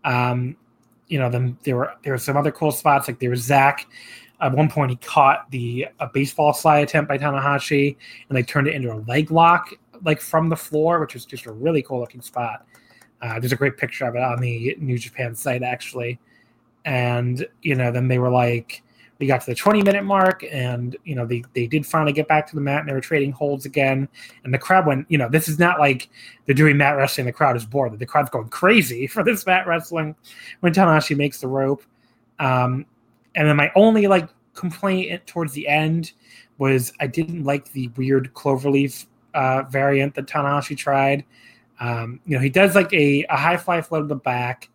Um, 0.04 0.56
you 1.08 1.20
know, 1.20 1.30
then 1.30 1.58
there 1.64 1.76
were 1.76 1.94
there 2.04 2.14
were 2.14 2.20
some 2.20 2.38
other 2.38 2.52
cool 2.52 2.72
spots 2.72 3.08
like 3.08 3.20
there 3.20 3.30
was 3.30 3.42
Zach. 3.42 3.88
At 4.42 4.52
one 4.52 4.70
point, 4.70 4.92
he 4.92 4.98
caught 4.98 5.50
the 5.52 5.88
a 6.00 6.08
baseball 6.08 6.54
slide 6.54 6.80
attempt 6.80 7.08
by 7.08 7.18
Tanahashi, 7.18 7.96
and 8.30 8.38
they 8.38 8.44
turned 8.44 8.68
it 8.68 8.76
into 8.76 8.94
a 8.94 9.00
leg 9.08 9.32
lock 9.32 9.72
like 10.04 10.22
from 10.22 10.50
the 10.50 10.56
floor, 10.58 11.00
which 11.00 11.14
was 11.14 11.26
just 11.26 11.46
a 11.46 11.52
really 11.52 11.82
cool 11.82 12.00
looking 12.00 12.22
spot. 12.22 12.66
Uh, 13.26 13.40
there's 13.40 13.52
a 13.52 13.56
great 13.56 13.76
picture 13.76 14.06
of 14.06 14.16
it 14.16 14.22
on 14.22 14.40
the 14.40 14.76
New 14.80 15.00
Japan 15.00 15.34
site 15.34 15.64
actually, 15.64 16.20
and 16.86 17.48
you 17.64 17.74
know 17.74 17.92
then 17.92 18.08
they 18.08 18.20
were 18.20 18.30
like 18.30 18.84
we 19.18 19.26
got 19.26 19.40
to 19.40 19.48
the 19.48 19.56
20 19.56 19.82
minute 19.82 20.04
mark 20.04 20.44
and 20.52 20.96
you 21.06 21.16
know 21.16 21.26
they, 21.26 21.42
they 21.54 21.66
did 21.66 21.86
finally 21.86 22.12
get 22.12 22.28
back 22.28 22.46
to 22.48 22.56
the 22.56 22.62
mat 22.62 22.82
and 22.82 22.90
they 22.90 22.94
were 22.94 23.02
trading 23.02 23.32
holds 23.32 23.66
again. 23.66 24.08
And 24.44 24.54
the 24.54 24.60
crowd 24.60 24.86
went 24.86 25.08
you 25.10 25.18
know 25.18 25.28
this 25.28 25.48
is 25.48 25.58
not 25.58 25.80
like 25.80 26.10
they're 26.46 26.54
doing 26.54 26.78
mat 26.78 26.98
wrestling 26.98 27.26
the 27.26 27.32
crowd 27.32 27.56
is 27.56 27.66
bored. 27.66 27.98
The 27.98 28.06
crowd's 28.06 28.30
going 28.30 28.50
crazy 28.50 29.08
for 29.14 29.24
this 29.24 29.46
mat 29.46 29.66
wrestling 29.66 30.16
when 30.60 30.74
tanahashi 30.74 31.18
makes 31.18 31.42
the 31.42 31.48
rope. 31.48 31.84
Um, 32.40 32.86
and 33.34 33.48
then 33.48 33.56
my 33.56 33.72
only 33.76 34.08
like 34.08 34.30
complaint 34.54 35.26
towards 35.26 35.52
the 35.54 35.68
end 35.68 36.14
was 36.58 36.94
i 37.02 37.08
didn't 37.08 37.44
like 37.44 37.70
the 37.74 37.90
weird 37.98 38.34
cloverleaf 38.34 39.06
uh, 39.34 39.64
variant 39.64 40.16
that 40.16 40.26
tanahashi 40.28 40.78
tried 40.78 41.26
um, 41.80 42.20
you 42.26 42.36
know, 42.36 42.42
he 42.42 42.50
does 42.50 42.76
like 42.76 42.92
a, 42.94 43.26
a 43.30 43.36
high 43.36 43.58
fly 43.58 43.82
flow 43.82 44.02
to 44.02 44.08
the 44.08 44.16
back. 44.16 44.70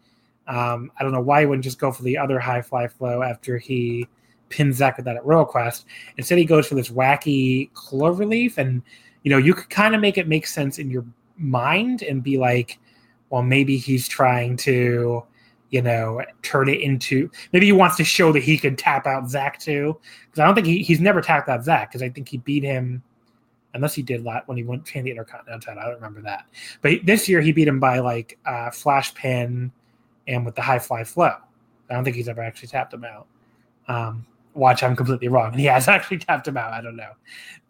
Um, 0.46 0.90
I 0.98 1.03
don't 1.03 1.12
know 1.12 1.20
why 1.20 1.40
he 1.40 1.46
wouldn't 1.46 1.64
just 1.64 1.78
go 1.78 1.92
for 1.92 2.03
the 2.03 2.18
other 2.18 2.38
high 2.38 2.62
fly 2.62 2.88
flow 2.88 3.22
after 3.22 3.57
he 3.59 4.09
pins 4.48 4.76
Zack 4.76 4.96
with 4.96 5.07
that 5.07 5.16
at 5.16 5.24
Royal 5.24 5.44
Quest. 5.44 5.86
Instead, 6.16 6.38
he 6.38 6.44
goes 6.44 6.66
for 6.66 6.74
this 6.74 6.90
wacky 6.90 7.70
cloverleaf, 7.72 8.59
and 8.59 8.82
you 9.22 9.30
know, 9.30 9.38
you 9.38 9.55
could 9.55 9.70
kind 9.70 9.94
of 9.94 10.01
make 10.01 10.18
it 10.18 10.28
make 10.28 10.46
sense 10.46 10.78
in 10.78 10.90
your 10.90 11.05
mind 11.36 12.03
and 12.03 12.22
be 12.22 12.36
like, 12.36 12.78
well, 13.30 13.42
maybe 13.42 13.76
he's 13.76 14.09
trying 14.09 14.57
to, 14.59 15.22
you 15.70 15.82
know, 15.82 16.20
turn 16.42 16.68
it 16.68 16.80
into 16.80 17.30
maybe 17.53 17.66
he 17.66 17.72
wants 17.72 17.96
to 17.96 18.05
show 18.05 18.32
that 18.32 18.42
he 18.42 18.59
could 18.59 18.76
tap 18.76 19.07
out 19.07 19.28
Zack 19.28 19.59
too. 19.59 19.98
Because 20.26 20.40
I 20.40 20.44
don't 20.44 20.55
think 20.55 20.66
he, 20.66 20.82
he's 20.82 21.01
never 21.01 21.20
tapped 21.20 21.48
out 21.48 21.64
Zack 21.64 21.90
because 21.90 22.03
I 22.03 22.09
think 22.09 22.28
he 22.28 22.38
beat 22.38 22.64
him 22.64 23.03
unless 23.75 23.95
he 23.95 24.03
did 24.03 24.25
that 24.25 24.47
when 24.49 24.57
he 24.57 24.64
went 24.64 24.85
to 24.85 25.03
the 25.03 25.11
Intercontinental 25.11 25.61
title. 25.61 25.83
I 25.83 25.87
don't 25.87 25.95
remember 25.97 26.23
that. 26.23 26.47
But 26.83 27.05
this 27.05 27.29
year 27.29 27.41
he 27.41 27.53
beat 27.53 27.68
him 27.68 27.81
by 27.81 28.01
like 28.01 28.39
uh, 28.47 28.71
flash 28.71 29.14
pin 29.14 29.73
and 30.27 30.45
with 30.45 30.55
the 30.55 30.62
high 30.62 30.79
fly 30.79 31.05
flow. 31.05 31.35
I 31.89 31.95
don't 31.95 32.05
think 32.05 32.16
he's 32.16 32.29
ever 32.29 32.43
actually 32.43 32.68
tapped 32.68 32.95
him 32.95 33.05
out. 33.05 33.27
Um, 33.89 34.27
watch, 34.55 34.83
I'm 34.83 34.97
completely 34.97 35.29
wrong. 35.29 35.53
He 35.59 35.64
has 35.64 35.89
actually 35.89 36.18
tapped 36.18 36.47
him 36.47 36.57
out. 36.57 36.73
I 36.73 36.81
don't 36.81 36.97
know, 36.97 37.12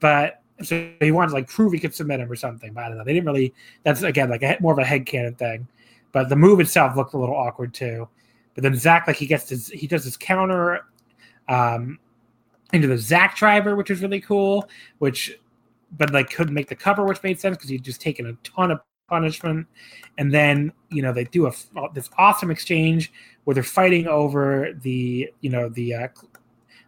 but 0.00 0.42
so 0.62 0.90
he 1.00 1.10
wanted 1.10 1.28
to 1.28 1.34
like 1.34 1.48
prove 1.48 1.72
he 1.72 1.78
could 1.78 1.94
submit 1.94 2.20
him 2.20 2.30
or 2.30 2.36
something. 2.36 2.72
But 2.72 2.84
I 2.84 2.88
don't 2.88 2.98
know. 2.98 3.04
They 3.04 3.14
didn't 3.14 3.26
really. 3.26 3.54
That's 3.82 4.02
again 4.02 4.30
like 4.30 4.42
a, 4.42 4.56
more 4.60 4.72
of 4.72 4.78
a 4.78 4.84
head 4.84 5.06
headcanon 5.06 5.38
thing. 5.38 5.66
But 6.12 6.28
the 6.28 6.36
move 6.36 6.60
itself 6.60 6.96
looked 6.96 7.14
a 7.14 7.18
little 7.18 7.36
awkward 7.36 7.72
too. 7.72 8.08
But 8.54 8.64
then 8.64 8.76
Zach 8.76 9.06
like 9.06 9.16
he 9.16 9.26
gets 9.26 9.48
his 9.48 9.68
he 9.68 9.86
does 9.86 10.04
his 10.04 10.16
counter 10.16 10.84
um, 11.48 11.98
into 12.72 12.88
the 12.88 12.98
Zach 12.98 13.36
driver, 13.36 13.76
which 13.76 13.90
is 13.90 14.02
really 14.02 14.20
cool. 14.20 14.68
Which 14.98 15.38
but 15.96 16.12
like 16.12 16.30
couldn't 16.30 16.54
make 16.54 16.68
the 16.68 16.76
cover, 16.76 17.04
which 17.04 17.22
made 17.22 17.40
sense 17.40 17.56
because 17.56 17.70
he'd 17.70 17.82
just 17.82 18.00
taken 18.00 18.26
a 18.26 18.32
ton 18.44 18.70
of 18.70 18.80
punishment. 19.08 19.66
And 20.18 20.32
then 20.32 20.72
you 20.90 21.02
know 21.02 21.12
they 21.12 21.24
do 21.24 21.46
a 21.46 21.52
this 21.94 22.10
awesome 22.18 22.50
exchange 22.50 23.12
where 23.44 23.54
they're 23.54 23.62
fighting 23.62 24.06
over 24.06 24.72
the 24.82 25.28
you 25.40 25.50
know 25.50 25.68
the 25.68 25.94
uh, 25.94 26.08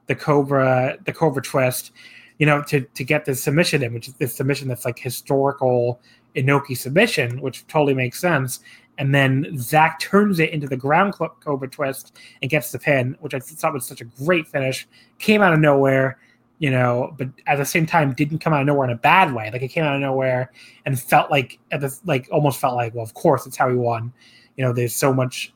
the 0.06 0.14
cobra 0.14 0.98
the 1.04 1.12
cobra 1.12 1.42
twist, 1.42 1.92
you 2.38 2.46
know 2.46 2.62
to 2.64 2.80
to 2.82 3.04
get 3.04 3.24
the 3.24 3.34
submission 3.34 3.82
in, 3.82 3.92
which 3.92 4.08
is 4.08 4.14
this 4.14 4.34
submission 4.34 4.68
that's 4.68 4.84
like 4.84 4.98
historical 4.98 6.00
Inoki 6.36 6.76
submission, 6.76 7.40
which 7.40 7.66
totally 7.66 7.94
makes 7.94 8.20
sense. 8.20 8.60
and 8.98 9.14
then 9.14 9.56
Zach 9.58 9.98
turns 10.00 10.38
it 10.38 10.50
into 10.50 10.66
the 10.66 10.76
ground 10.76 11.14
cobra 11.40 11.68
twist 11.68 12.16
and 12.40 12.50
gets 12.50 12.70
the 12.70 12.78
pin, 12.78 13.16
which 13.20 13.34
I 13.34 13.38
thought 13.38 13.72
was 13.72 13.86
such 13.86 14.00
a 14.00 14.04
great 14.04 14.46
finish. 14.46 14.86
Came 15.18 15.42
out 15.42 15.52
of 15.52 15.60
nowhere, 15.60 16.18
you 16.62 16.70
know, 16.70 17.12
but 17.18 17.28
at 17.48 17.56
the 17.56 17.64
same 17.64 17.86
time 17.86 18.14
didn't 18.14 18.38
come 18.38 18.52
out 18.52 18.60
of 18.60 18.68
nowhere 18.68 18.86
in 18.86 18.94
a 18.94 18.98
bad 18.98 19.34
way. 19.34 19.50
Like 19.52 19.62
it 19.62 19.68
came 19.68 19.82
out 19.82 19.96
of 19.96 20.00
nowhere 20.00 20.52
and 20.86 20.98
felt 20.98 21.28
like 21.28 21.58
at 21.72 21.80
the 21.80 21.92
like 22.04 22.28
almost 22.30 22.60
felt 22.60 22.76
like, 22.76 22.94
well, 22.94 23.02
of 23.02 23.14
course 23.14 23.48
it's 23.48 23.56
how 23.56 23.68
he 23.68 23.74
won. 23.74 24.12
You 24.56 24.64
know, 24.64 24.72
there's 24.72 24.94
so 24.94 25.12
much, 25.12 25.52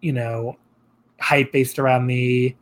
you 0.00 0.14
know, 0.14 0.56
hype 1.20 1.52
based 1.52 1.78
around 1.78 2.06
the 2.06 2.56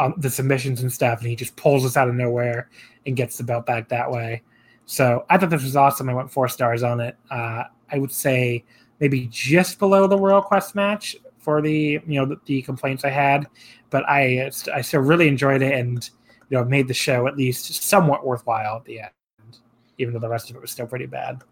um, 0.00 0.14
the 0.16 0.28
submissions 0.28 0.82
and 0.82 0.92
stuff, 0.92 1.20
and 1.20 1.28
he 1.28 1.36
just 1.36 1.54
pulls 1.54 1.86
us 1.86 1.96
out 1.96 2.08
of 2.08 2.16
nowhere 2.16 2.70
and 3.06 3.14
gets 3.14 3.38
the 3.38 3.44
belt 3.44 3.66
back 3.66 3.88
that 3.88 4.10
way. 4.10 4.42
So 4.86 5.24
I 5.30 5.38
thought 5.38 5.50
this 5.50 5.62
was 5.62 5.76
awesome. 5.76 6.08
I 6.08 6.14
went 6.14 6.32
four 6.32 6.48
stars 6.48 6.82
on 6.82 6.98
it. 6.98 7.16
Uh, 7.30 7.64
I 7.92 8.00
would 8.00 8.10
say 8.10 8.64
maybe 8.98 9.28
just 9.30 9.78
below 9.78 10.08
the 10.08 10.18
Royal 10.18 10.42
Quest 10.42 10.74
match 10.74 11.14
for 11.38 11.62
the 11.62 12.00
you 12.04 12.20
know 12.20 12.26
the, 12.26 12.40
the, 12.46 12.62
complaints 12.62 13.04
I 13.04 13.10
had, 13.10 13.46
but 13.90 14.02
I 14.08 14.50
I 14.74 14.80
still 14.80 15.02
really 15.02 15.28
enjoyed 15.28 15.62
it 15.62 15.72
and 15.72 16.10
you 16.48 16.58
know 16.58 16.64
made 16.64 16.88
the 16.88 16.94
show 16.94 17.26
at 17.26 17.36
least 17.36 17.82
somewhat 17.82 18.26
worthwhile 18.26 18.76
at 18.76 18.84
the 18.84 19.00
end, 19.00 19.58
even 19.98 20.14
though 20.14 20.20
the 20.20 20.28
rest 20.28 20.50
of 20.50 20.56
it 20.56 20.62
was 20.62 20.70
still 20.70 20.86
pretty 20.86 21.06
bad. 21.06 21.42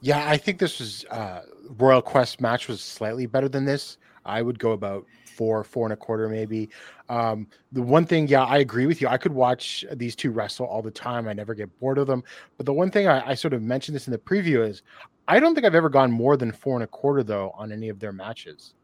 Yeah, 0.00 0.28
I 0.28 0.36
think 0.36 0.58
this 0.58 0.78
was 0.78 1.04
uh, 1.10 1.42
Royal 1.78 2.02
Quest 2.02 2.40
match 2.40 2.68
was 2.68 2.80
slightly 2.80 3.26
better 3.26 3.48
than 3.48 3.64
this. 3.64 3.98
I 4.24 4.42
would 4.42 4.58
go 4.58 4.72
about 4.72 5.06
four, 5.36 5.62
four 5.64 5.86
and 5.86 5.92
a 5.92 5.96
quarter, 5.96 6.28
maybe. 6.28 6.68
Um, 7.08 7.46
the 7.72 7.82
one 7.82 8.06
thing, 8.06 8.26
yeah, 8.26 8.44
I 8.44 8.58
agree 8.58 8.86
with 8.86 9.00
you. 9.00 9.08
I 9.08 9.18
could 9.18 9.32
watch 9.32 9.84
these 9.92 10.16
two 10.16 10.30
wrestle 10.30 10.66
all 10.66 10.82
the 10.82 10.90
time. 10.90 11.28
I 11.28 11.32
never 11.32 11.54
get 11.54 11.78
bored 11.78 11.98
of 11.98 12.06
them. 12.06 12.24
But 12.56 12.66
the 12.66 12.72
one 12.72 12.90
thing 12.90 13.06
I, 13.06 13.30
I 13.30 13.34
sort 13.34 13.54
of 13.54 13.62
mentioned 13.62 13.94
this 13.94 14.06
in 14.06 14.12
the 14.12 14.18
preview 14.18 14.66
is 14.66 14.82
I 15.28 15.38
don't 15.38 15.54
think 15.54 15.66
I've 15.66 15.74
ever 15.74 15.88
gone 15.88 16.10
more 16.10 16.36
than 16.36 16.52
four 16.52 16.74
and 16.74 16.84
a 16.84 16.86
quarter 16.86 17.22
though 17.22 17.52
on 17.56 17.70
any 17.70 17.88
of 17.88 18.00
their 18.00 18.12
matches. 18.12 18.74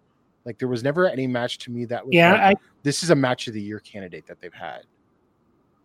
Like 0.44 0.58
there 0.58 0.68
was 0.68 0.82
never 0.82 1.08
any 1.08 1.26
match 1.26 1.58
to 1.58 1.70
me 1.70 1.84
that 1.86 2.04
was 2.04 2.14
yeah. 2.14 2.32
Like, 2.32 2.58
I, 2.58 2.60
this 2.82 3.02
is 3.02 3.10
a 3.10 3.14
match 3.14 3.48
of 3.48 3.54
the 3.54 3.62
year 3.62 3.80
candidate 3.80 4.26
that 4.26 4.40
they've 4.40 4.52
had. 4.52 4.82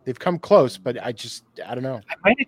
They've 0.08 0.18
come 0.18 0.39
close, 0.39 0.78
but 0.78 1.05
I 1.05 1.12
just 1.12 1.43
I 1.68 1.76
don't 1.76 1.84
know. 1.84 1.99
I 2.10 2.16
might 2.24 2.39
have, 2.39 2.47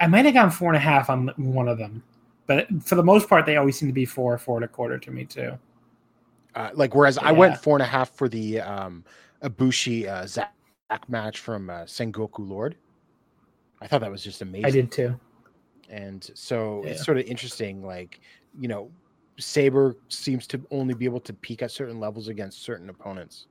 I 0.00 0.06
might 0.06 0.24
have 0.24 0.32
gone 0.32 0.50
four 0.50 0.70
and 0.70 0.76
a 0.78 0.80
half 0.80 1.10
on 1.10 1.30
one 1.36 1.68
of 1.68 1.76
them, 1.76 2.02
but 2.46 2.66
for 2.82 2.94
the 2.94 3.02
most 3.02 3.28
part, 3.28 3.44
they 3.44 3.58
always 3.58 3.78
seem 3.78 3.86
to 3.86 3.92
be 3.92 4.06
four, 4.06 4.38
four 4.38 4.56
and 4.56 4.64
a 4.64 4.68
quarter 4.68 4.96
to 4.96 5.10
me 5.10 5.26
too. 5.26 5.52
Uh, 6.54 6.70
like 6.72 6.94
whereas 6.94 7.18
yeah. 7.20 7.28
I 7.28 7.32
went 7.32 7.58
four 7.58 7.76
and 7.76 7.82
a 7.82 7.86
half 7.86 8.08
for 8.08 8.26
the 8.26 8.62
um 8.62 9.04
Ibushi 9.42 10.08
uh, 10.08 10.26
Zack 10.26 10.54
match 11.08 11.40
from 11.40 11.68
uh, 11.68 11.82
Sengoku 11.82 12.38
Lord. 12.38 12.76
I 13.82 13.86
thought 13.86 14.00
that 14.00 14.10
was 14.10 14.24
just 14.24 14.40
amazing. 14.40 14.64
I 14.64 14.70
did 14.70 14.90
too. 14.90 15.20
And 15.90 16.30
so 16.32 16.80
yeah. 16.84 16.92
it's 16.92 17.04
sort 17.04 17.18
of 17.18 17.26
interesting, 17.26 17.84
like, 17.84 18.20
you 18.58 18.68
know, 18.68 18.90
Sabre 19.38 19.94
seems 20.08 20.46
to 20.46 20.66
only 20.70 20.94
be 20.94 21.04
able 21.04 21.20
to 21.20 21.34
peak 21.34 21.60
at 21.60 21.70
certain 21.70 22.00
levels 22.00 22.28
against 22.28 22.62
certain 22.62 22.88
opponents. 22.88 23.46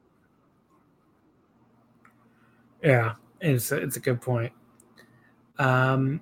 Yeah, 2.85 3.15
it's 3.41 3.71
a, 3.71 3.77
it's 3.77 3.97
a 3.97 3.99
good 3.99 4.21
point. 4.21 4.53
Um, 5.57 6.21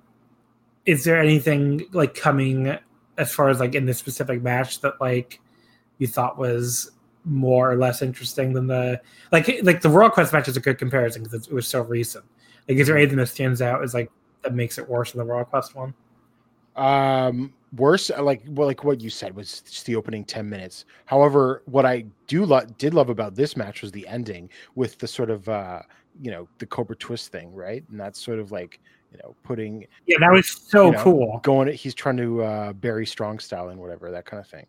is 0.86 1.04
there 1.04 1.20
anything 1.20 1.86
like 1.92 2.14
coming 2.14 2.76
as 3.18 3.32
far 3.32 3.50
as 3.50 3.60
like 3.60 3.74
in 3.74 3.84
this 3.84 3.98
specific 3.98 4.42
match 4.42 4.80
that 4.80 5.00
like 5.00 5.40
you 5.98 6.06
thought 6.06 6.38
was 6.38 6.90
more 7.24 7.70
or 7.70 7.76
less 7.76 8.02
interesting 8.02 8.52
than 8.52 8.66
the 8.66 9.00
like 9.30 9.48
like 9.62 9.82
the 9.82 9.90
Royal 9.90 10.10
Quest 10.10 10.32
match 10.32 10.48
is 10.48 10.56
a 10.56 10.60
good 10.60 10.78
comparison 10.78 11.22
because 11.22 11.46
it 11.46 11.52
was 11.52 11.68
so 11.68 11.82
recent. 11.82 12.24
Like, 12.66 12.78
is 12.78 12.86
there 12.86 12.96
anything 12.96 13.18
that 13.18 13.28
stands 13.28 13.60
out 13.60 13.82
as 13.82 13.92
like 13.92 14.10
that 14.42 14.54
makes 14.54 14.78
it 14.78 14.88
worse 14.88 15.12
than 15.12 15.18
the 15.18 15.32
Royal 15.32 15.44
Quest 15.44 15.74
one? 15.74 15.92
Um, 16.76 17.52
worse, 17.76 18.10
uh, 18.10 18.22
like 18.22 18.42
well, 18.48 18.66
like 18.66 18.84
what 18.84 19.00
you 19.00 19.10
said 19.10 19.36
was 19.36 19.60
just 19.60 19.86
the 19.86 19.96
opening 19.96 20.24
ten 20.24 20.48
minutes. 20.48 20.86
However, 21.06 21.62
what 21.66 21.84
I 21.84 22.06
do 22.26 22.44
lo- 22.44 22.66
did 22.78 22.94
love 22.94 23.10
about 23.10 23.34
this 23.34 23.56
match 23.56 23.82
was 23.82 23.92
the 23.92 24.06
ending 24.08 24.48
with 24.74 24.98
the 24.98 25.06
sort 25.06 25.30
of 25.30 25.48
uh, 25.48 25.82
you 26.20 26.30
know 26.30 26.48
the 26.58 26.66
Cobra 26.66 26.96
twist 26.96 27.32
thing, 27.32 27.52
right? 27.54 27.84
And 27.90 27.98
that's 27.98 28.20
sort 28.20 28.38
of 28.38 28.52
like 28.52 28.80
you 29.12 29.18
know 29.22 29.34
putting 29.42 29.86
yeah, 30.06 30.16
that 30.20 30.30
was 30.30 30.48
so 30.50 30.86
you 30.86 30.92
know, 30.92 31.02
cool. 31.02 31.40
Going, 31.42 31.72
he's 31.72 31.94
trying 31.94 32.16
to 32.18 32.42
uh, 32.42 32.72
bury 32.72 33.06
Strong 33.06 33.38
style 33.40 33.68
and 33.68 33.80
whatever 33.80 34.10
that 34.10 34.24
kind 34.24 34.40
of 34.40 34.48
thing. 34.48 34.66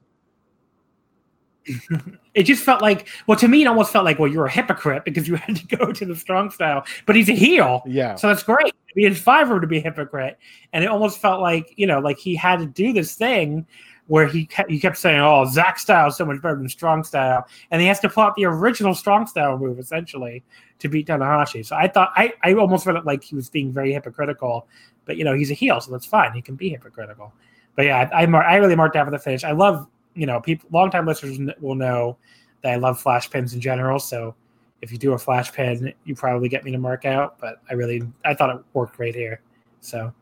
it 2.36 2.44
just 2.44 2.64
felt 2.64 2.82
like 2.82 3.08
well 3.26 3.36
to 3.36 3.48
me 3.48 3.64
it 3.64 3.66
almost 3.66 3.92
felt 3.92 4.06
like 4.06 4.20
well 4.20 4.32
you're 4.32 4.46
a 4.46 4.52
hypocrite 4.52 5.04
because 5.04 5.28
you 5.28 5.36
had 5.48 5.56
to 5.56 5.66
go 5.76 5.92
to 5.92 6.06
the 6.06 6.16
strong 6.16 6.52
style 6.52 6.86
but 7.08 7.16
he's 7.16 7.28
a 7.28 7.34
heel 7.34 7.82
yeah 7.88 8.14
so 8.14 8.28
that's 8.28 8.44
great 8.44 8.68
I 8.68 8.92
mean, 8.94 9.12
it's 9.12 9.26
him 9.26 9.62
to 9.62 9.66
be 9.66 9.80
a 9.80 9.82
hypocrite 9.82 10.38
and 10.74 10.84
it 10.84 10.88
almost 10.88 11.20
felt 11.20 11.42
like 11.42 11.74
you 11.76 11.88
know 11.88 12.00
like 12.00 12.20
he 12.20 12.36
had 12.36 12.60
to 12.60 12.68
do 12.68 12.94
this 12.94 13.16
thing 13.16 13.66
where 14.08 14.28
he 14.28 14.46
kept, 14.46 14.70
he 14.70 14.80
kept 14.80 14.98
saying 14.98 15.20
oh 15.20 15.46
Zack 15.46 15.80
style 15.80 16.08
is 16.08 16.16
so 16.16 16.26
much 16.26 16.42
better 16.42 16.56
than 16.56 16.70
strong 16.70 17.04
style 17.04 17.48
and 17.72 17.82
he 17.82 17.88
has 17.88 18.00
to 18.02 18.10
pull 18.10 18.24
out 18.24 18.36
the 18.36 18.46
original 18.46 18.94
strong 18.94 19.26
style 19.26 19.58
move 19.58 19.80
essentially 19.80 20.44
to 20.80 20.88
beat 20.88 21.08
Tanahashi 21.08 21.66
so 21.66 21.76
I 21.76 21.88
thought 21.88 22.12
I, 22.16 22.34
I 22.44 22.54
almost 22.54 22.86
felt 22.86 23.06
like 23.06 23.24
he 23.24 23.36
was 23.36 23.50
being 23.50 23.72
very 23.72 23.94
hypocritical 23.94 24.68
but 25.06 25.18
you 25.18 25.24
know 25.24 25.34
he's 25.34 25.52
a 25.52 25.56
heel 25.56 25.82
so 25.82 25.92
that's 25.92 26.06
fine 26.06 26.34
he 26.34 26.42
can 26.42 26.56
be 26.56 26.70
hypocritical 26.70 27.34
but 27.76 27.86
yeah 27.86 28.10
I, 28.14 28.24
I, 28.24 28.26
I 28.26 28.56
really 28.58 28.76
marked 28.76 28.96
out 28.96 29.06
for 29.06 29.12
the 29.12 29.20
finish 29.20 29.44
I 29.44 29.52
love 29.52 29.88
you 30.16 30.26
know, 30.26 30.40
people 30.40 30.68
longtime 30.72 31.06
listeners 31.06 31.38
will 31.60 31.76
know 31.76 32.18
that 32.64 32.72
I 32.74 32.76
love 32.78 33.00
flash 33.00 33.30
pins 33.30 33.54
in 33.54 33.60
general. 33.62 34.00
So 34.00 34.34
if 34.82 34.92
you 34.92 34.98
do 34.98 35.14
a 35.14 35.18
flash 35.18 35.52
pin, 35.52 35.94
you 36.06 36.16
probably 36.16 36.50
get 36.50 36.64
me 36.64 36.72
to 36.72 36.78
mark 36.78 37.06
out. 37.06 37.38
But 37.40 37.62
I 37.70 37.74
really, 37.74 38.02
I 38.24 38.34
thought 38.34 38.56
it 38.56 38.64
worked 38.74 38.96
great 38.96 39.14
here. 39.14 39.42
So 39.82 40.14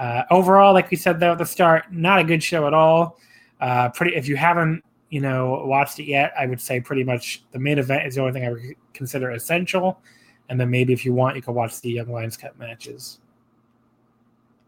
uh, 0.00 0.24
overall, 0.30 0.72
like 0.72 0.90
we 0.90 0.96
said 0.96 1.20
though 1.20 1.32
at 1.32 1.38
the 1.38 1.44
start, 1.44 1.92
not 1.92 2.18
a 2.18 2.24
good 2.24 2.42
show 2.42 2.66
at 2.66 2.72
all. 2.72 3.18
Uh, 3.60 3.90
pretty. 3.90 4.16
If 4.16 4.26
you 4.26 4.34
haven't, 4.34 4.82
you 5.10 5.20
know, 5.20 5.62
watched 5.66 5.98
it 5.98 6.04
yet, 6.04 6.32
I 6.38 6.46
would 6.46 6.60
say 6.60 6.80
pretty 6.80 7.04
much 7.04 7.44
the 7.52 7.58
main 7.58 7.78
event 7.78 8.06
is 8.06 8.14
the 8.14 8.22
only 8.22 8.32
thing 8.32 8.46
I 8.46 8.50
would 8.52 8.62
consider 8.94 9.30
essential. 9.32 10.00
And 10.48 10.58
then 10.58 10.70
maybe 10.70 10.94
if 10.94 11.04
you 11.04 11.12
want, 11.12 11.36
you 11.36 11.42
can 11.42 11.52
watch 11.52 11.82
the 11.82 11.90
Young 11.90 12.10
Lions 12.10 12.38
Cup 12.38 12.58
matches. 12.58 13.20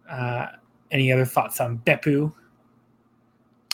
Uh, 0.09 0.49
any 0.91 1.11
other 1.11 1.24
thoughts 1.24 1.62
on 1.62 1.78
Beppu? 1.78 2.30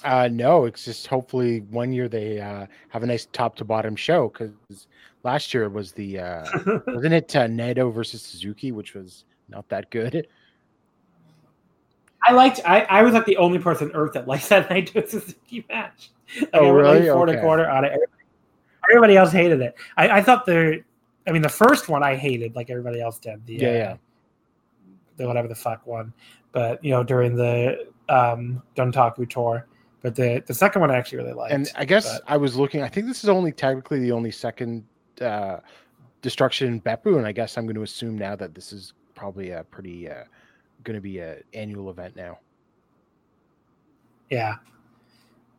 Uh, 0.05 0.29
no, 0.31 0.65
it's 0.65 0.85
just 0.85 1.09
hopefully 1.09 1.63
one 1.71 1.93
year 1.93 2.09
they 2.09 2.39
uh, 2.39 2.67
have 2.91 3.03
a 3.03 3.07
nice 3.07 3.27
top 3.33 3.57
to 3.57 3.65
bottom 3.65 3.97
show 3.97 4.29
because 4.29 4.87
last 5.25 5.53
year 5.53 5.69
was 5.69 5.91
the 5.91 6.21
uh, 6.21 6.45
wasn't 6.87 7.13
it 7.13 7.35
uh, 7.35 7.49
Naito 7.49 7.93
versus 7.93 8.23
Suzuki, 8.23 8.71
which 8.71 8.95
was 8.95 9.25
not 9.49 9.69
that 9.71 9.91
good. 9.91 10.29
I 12.27 12.33
liked. 12.33 12.61
I, 12.65 12.81
I 12.83 13.03
was 13.03 13.15
like 13.15 13.27
the 13.27 13.37
only 13.37 13.59
person 13.59 13.91
on 13.91 13.97
earth 13.97 14.13
that 14.15 14.27
liked 14.27 14.49
that 14.51 14.69
Naito 14.69 15.09
Suzuki 15.09 15.65
match. 15.69 16.11
Like, 16.41 16.51
oh 16.55 16.71
really? 16.71 17.09
Four 17.09 17.29
okay. 17.29 17.41
quarter 17.41 17.69
on 17.69 17.85
it. 17.85 17.89
Everybody, 17.89 18.13
everybody 18.91 19.17
else 19.17 19.33
hated 19.33 19.61
it. 19.61 19.75
I, 19.97 20.09
I 20.19 20.23
thought 20.23 20.47
the. 20.47 20.83
I 21.27 21.33
mean, 21.33 21.43
the 21.43 21.49
first 21.49 21.89
one 21.91 22.03
I 22.03 22.17
hated, 22.17 22.57
like 22.57 22.71
everybody 22.71 23.03
else 23.03 23.19
did. 23.19 23.45
The, 23.47 23.55
yeah, 23.55 23.69
uh, 23.69 23.73
yeah. 23.73 23.97
The 25.17 25.27
whatever 25.27 25.49
the 25.49 25.55
fuck 25.55 25.87
one, 25.87 26.13
but 26.53 26.83
you 26.83 26.91
know 26.91 27.03
during 27.03 27.37
the 27.37 27.87
um 28.09 28.63
Dontaku 28.77 29.29
tour 29.29 29.67
but 30.03 30.15
the 30.15 30.43
the 30.47 30.55
second 30.55 30.81
one 30.81 30.91
I 30.91 30.97
actually 30.97 31.19
really 31.19 31.33
liked. 31.33 31.53
And 31.53 31.71
I 31.77 31.85
guess 31.85 32.19
but... 32.19 32.23
I 32.29 32.37
was 32.37 32.57
looking. 32.57 32.83
I 32.83 32.89
think 32.89 33.07
this 33.07 33.23
is 33.25 33.29
only 33.29 33.53
technically 33.53 34.01
the 34.01 34.13
only 34.13 34.31
second 34.31 34.85
uh, 35.21 35.59
destruction 36.23 36.69
in 36.69 36.81
Beppu, 36.81 37.17
and 37.17 37.27
I 37.27 37.33
guess 37.33 37.59
I'm 37.59 37.65
going 37.65 37.77
to 37.77 37.83
assume 37.83 38.17
now 38.17 38.37
that 38.37 38.55
this 38.55 38.73
is 38.73 38.95
probably 39.15 39.51
a 39.51 39.65
pretty 39.65 40.09
uh, 40.09 40.25
going 40.83 40.95
to 40.95 41.01
be 41.01 41.19
a 41.19 41.39
annual 41.55 41.91
event 41.91 42.17
now. 42.17 42.39
Yeah. 44.31 44.57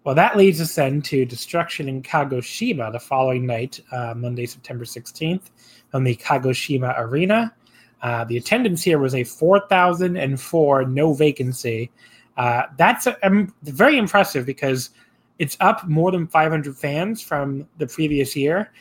Well, 0.03 0.15
that 0.15 0.37
leads 0.37 0.61
us 0.61 0.73
then 0.75 1.01
to 1.03 1.25
destruction 1.25 1.89
in 1.89 2.01
Kagoshima 2.01 2.91
the 2.91 2.99
following 2.99 3.45
night, 3.45 3.79
uh, 3.91 4.13
Monday, 4.15 4.45
September 4.45 4.85
16th, 4.85 5.51
on 5.93 6.03
the 6.03 6.15
Kagoshima 6.15 6.97
Arena. 6.97 7.53
Uh, 8.01 8.23
the 8.23 8.37
attendance 8.37 8.81
here 8.81 8.97
was 8.97 9.13
a 9.13 9.23
4,004, 9.23 10.85
no 10.85 11.13
vacancy. 11.13 11.91
Uh, 12.37 12.63
that's 12.77 13.07
um, 13.23 13.53
very 13.63 13.97
impressive 13.97 14.45
because 14.45 14.91
it's 15.37 15.57
up 15.59 15.87
more 15.87 16.11
than 16.11 16.27
500 16.27 16.77
fans 16.77 17.21
from 17.21 17.67
the 17.77 17.87
previous 17.87 18.35
year. 18.35 18.71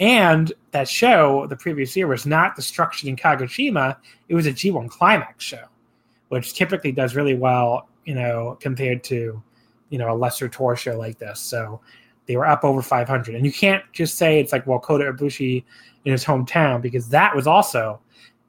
And 0.00 0.52
that 0.72 0.88
show, 0.88 1.46
the 1.46 1.56
previous 1.56 1.96
year, 1.96 2.08
was 2.08 2.26
not 2.26 2.56
Destruction 2.56 3.08
in 3.08 3.16
Kagoshima. 3.16 3.96
It 4.28 4.34
was 4.34 4.46
a 4.46 4.52
G1 4.52 4.90
Climax 4.90 5.44
show, 5.44 5.64
which 6.28 6.54
typically 6.54 6.92
does 6.92 7.14
really 7.14 7.34
well, 7.34 7.88
you 8.04 8.14
know, 8.14 8.56
compared 8.60 9.04
to, 9.04 9.42
you 9.90 9.98
know, 9.98 10.12
a 10.12 10.16
lesser 10.16 10.48
tour 10.48 10.76
show 10.76 10.98
like 10.98 11.18
this. 11.18 11.40
So 11.40 11.80
they 12.26 12.36
were 12.36 12.46
up 12.46 12.64
over 12.64 12.82
500. 12.82 13.34
And 13.34 13.44
you 13.44 13.52
can't 13.52 13.82
just 13.92 14.16
say 14.16 14.40
it's 14.40 14.52
like, 14.52 14.66
well, 14.66 14.78
Kota 14.78 15.12
Ibushi 15.12 15.64
in 16.04 16.12
his 16.12 16.24
hometown, 16.24 16.80
because 16.80 17.08
that 17.10 17.34
was 17.34 17.46
also 17.46 18.00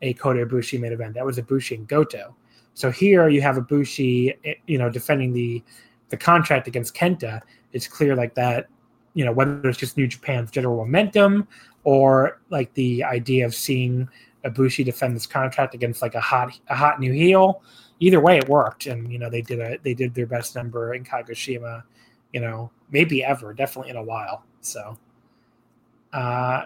a 0.02 0.14
Kota 0.14 0.46
Ibushi 0.46 0.80
main 0.80 0.94
event. 0.94 1.14
That 1.14 1.26
was 1.26 1.38
Ibushi 1.38 1.78
and 1.78 1.88
Goto. 1.88 2.36
So 2.74 2.92
here 2.92 3.30
you 3.30 3.42
have 3.42 3.56
Ibushi, 3.56 4.38
eh, 4.46 4.54
you 4.68 4.78
know, 4.78 4.90
defending 4.90 5.34
the 5.34 5.64
the 6.10 6.18
contract 6.18 6.68
against 6.68 6.94
Kenta. 6.94 7.42
It's 7.74 7.88
clear 7.88 8.16
like 8.16 8.36
that, 8.36 8.68
you 9.16 9.26
know, 9.26 9.32
whether 9.32 9.68
it's 9.68 9.80
just 9.80 9.98
New 9.98 10.08
Japan's 10.08 10.52
general 10.52 10.78
momentum 10.78 11.48
or 11.84 12.40
like 12.50 12.74
the 12.76 13.04
idea 13.04 13.46
of 13.46 13.56
seeing 13.56 14.08
Ibushi 14.46 14.86
defend 14.86 15.16
this 15.16 15.26
contract 15.26 15.74
against 15.74 16.02
like 16.02 16.16
a 16.16 16.22
hot 16.22 16.58
a 16.70 16.76
hot 16.76 17.00
new 17.00 17.12
heel. 17.12 17.62
either 18.00 18.20
way, 18.20 18.38
it 18.38 18.48
worked, 18.48 18.86
and 18.86 19.12
you 19.12 19.20
know 19.20 19.30
they 19.30 19.42
did 19.42 19.60
a 19.60 19.78
they 19.84 19.94
did 19.94 20.14
their 20.14 20.28
best 20.28 20.56
number 20.56 20.94
in 20.94 21.04
Kagoshima, 21.04 21.84
you 22.32 22.40
know, 22.40 22.72
maybe 22.92 23.24
ever, 23.24 23.54
definitely 23.54 23.92
in 23.92 23.98
a 23.98 24.04
while. 24.04 24.44
So, 24.62 24.98
uh, 26.14 26.66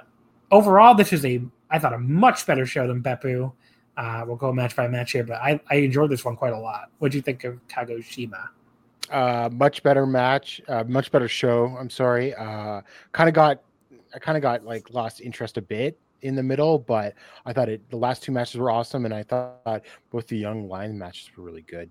overall, 0.51 0.95
this 0.95 1.13
is 1.13 1.25
a 1.25 1.41
I 1.69 1.79
thought 1.79 1.93
a 1.93 1.99
much 1.99 2.45
better 2.45 2.65
show 2.65 2.87
than 2.87 3.01
Beppu. 3.01 3.51
Uh, 3.95 4.23
we'll 4.25 4.37
go 4.37 4.51
match 4.53 4.75
by 4.75 4.87
match 4.87 5.11
here, 5.11 5.23
but 5.23 5.41
I, 5.41 5.59
I 5.69 5.75
enjoyed 5.75 6.09
this 6.09 6.23
one 6.23 6.35
quite 6.35 6.53
a 6.53 6.59
lot. 6.59 6.89
What 6.99 7.11
do 7.11 7.17
you 7.17 7.21
think 7.21 7.43
of 7.43 7.59
Kagoshima? 7.67 8.47
Uh, 9.09 9.49
much 9.51 9.83
better 9.83 10.05
match, 10.05 10.61
uh, 10.69 10.83
much 10.87 11.11
better 11.11 11.27
show. 11.27 11.75
I'm 11.77 11.89
sorry. 11.89 12.33
Uh, 12.33 12.81
kind 13.11 13.27
of 13.27 13.35
got, 13.35 13.61
I 14.13 14.19
kind 14.19 14.37
of 14.37 14.41
got 14.41 14.63
like 14.63 14.93
lost 14.93 15.19
interest 15.19 15.57
a 15.57 15.61
bit 15.61 15.99
in 16.21 16.35
the 16.35 16.43
middle, 16.43 16.79
but 16.79 17.15
I 17.45 17.53
thought 17.53 17.69
it. 17.69 17.89
The 17.89 17.97
last 17.97 18.23
two 18.23 18.31
matches 18.31 18.59
were 18.59 18.71
awesome, 18.71 19.05
and 19.05 19.13
I 19.13 19.23
thought 19.23 19.83
both 20.11 20.27
the 20.27 20.37
young 20.37 20.67
lion 20.67 20.97
matches 20.97 21.29
were 21.35 21.43
really 21.43 21.63
good. 21.63 21.89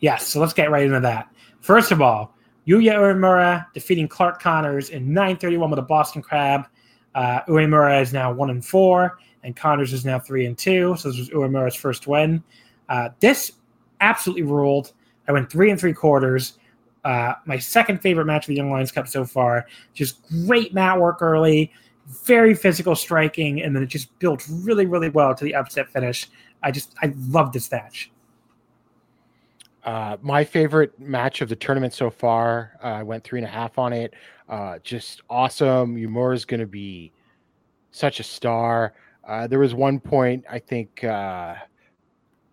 Yes, 0.00 0.26
so 0.26 0.40
let's 0.40 0.52
get 0.52 0.70
right 0.70 0.84
into 0.84 1.00
that. 1.00 1.28
First 1.60 1.92
of 1.92 2.00
all, 2.00 2.34
Yuya 2.66 2.94
Uemura 2.94 3.66
defeating 3.74 4.08
Clark 4.08 4.40
Connors 4.40 4.90
in 4.90 5.12
931 5.12 5.70
with 5.70 5.78
a 5.78 5.82
Boston 5.82 6.22
Crab. 6.22 6.66
Uh, 7.14 7.40
Uemura 7.48 8.00
is 8.00 8.12
now 8.12 8.32
one 8.32 8.50
and 8.50 8.64
four 8.64 9.18
and 9.42 9.56
Connors 9.56 9.92
is 9.92 10.04
now 10.04 10.18
three 10.18 10.46
and 10.46 10.56
two. 10.56 10.96
So 10.96 11.10
this 11.10 11.18
was 11.18 11.30
Uemura's 11.30 11.74
first 11.74 12.06
win. 12.06 12.42
Uh, 12.88 13.10
this 13.20 13.52
absolutely 14.00 14.42
ruled. 14.42 14.92
I 15.28 15.32
went 15.32 15.50
three 15.50 15.70
and 15.70 15.78
three 15.78 15.92
quarters. 15.92 16.58
Uh, 17.04 17.34
my 17.46 17.58
second 17.58 18.02
favorite 18.02 18.26
match 18.26 18.44
of 18.44 18.48
the 18.48 18.56
Young 18.56 18.70
Lions 18.70 18.92
Cup 18.92 19.08
so 19.08 19.24
far. 19.24 19.66
Just 19.94 20.26
great 20.46 20.74
mat 20.74 20.98
work 21.00 21.22
early, 21.22 21.72
very 22.10 22.54
physical 22.54 22.94
striking, 22.94 23.62
and 23.62 23.74
then 23.74 23.82
it 23.82 23.86
just 23.86 24.16
built 24.18 24.44
really, 24.50 24.86
really 24.86 25.08
well 25.08 25.34
to 25.34 25.44
the 25.44 25.54
upset 25.54 25.88
finish. 25.90 26.28
I 26.62 26.70
just 26.70 26.94
I 27.02 27.12
love 27.28 27.52
this 27.52 27.70
match. 27.70 28.10
Uh, 29.84 30.16
my 30.20 30.44
favorite 30.44 30.98
match 31.00 31.40
of 31.40 31.48
the 31.48 31.56
tournament 31.56 31.94
so 31.94 32.10
far. 32.10 32.76
Uh, 32.82 32.88
I 32.88 33.02
went 33.02 33.24
three 33.24 33.38
and 33.38 33.46
a 33.46 33.50
half 33.50 33.78
on 33.78 33.92
it. 33.92 34.14
Uh, 34.48 34.78
just 34.82 35.22
awesome. 35.30 35.96
Uemura 35.96 36.34
is 36.34 36.44
going 36.44 36.60
to 36.60 36.66
be 36.66 37.12
such 37.92 38.20
a 38.20 38.22
star. 38.22 38.92
Uh, 39.26 39.46
there 39.46 39.58
was 39.58 39.74
one 39.74 40.00
point 40.00 40.44
I 40.50 40.58
think 40.58 41.04
uh, 41.04 41.54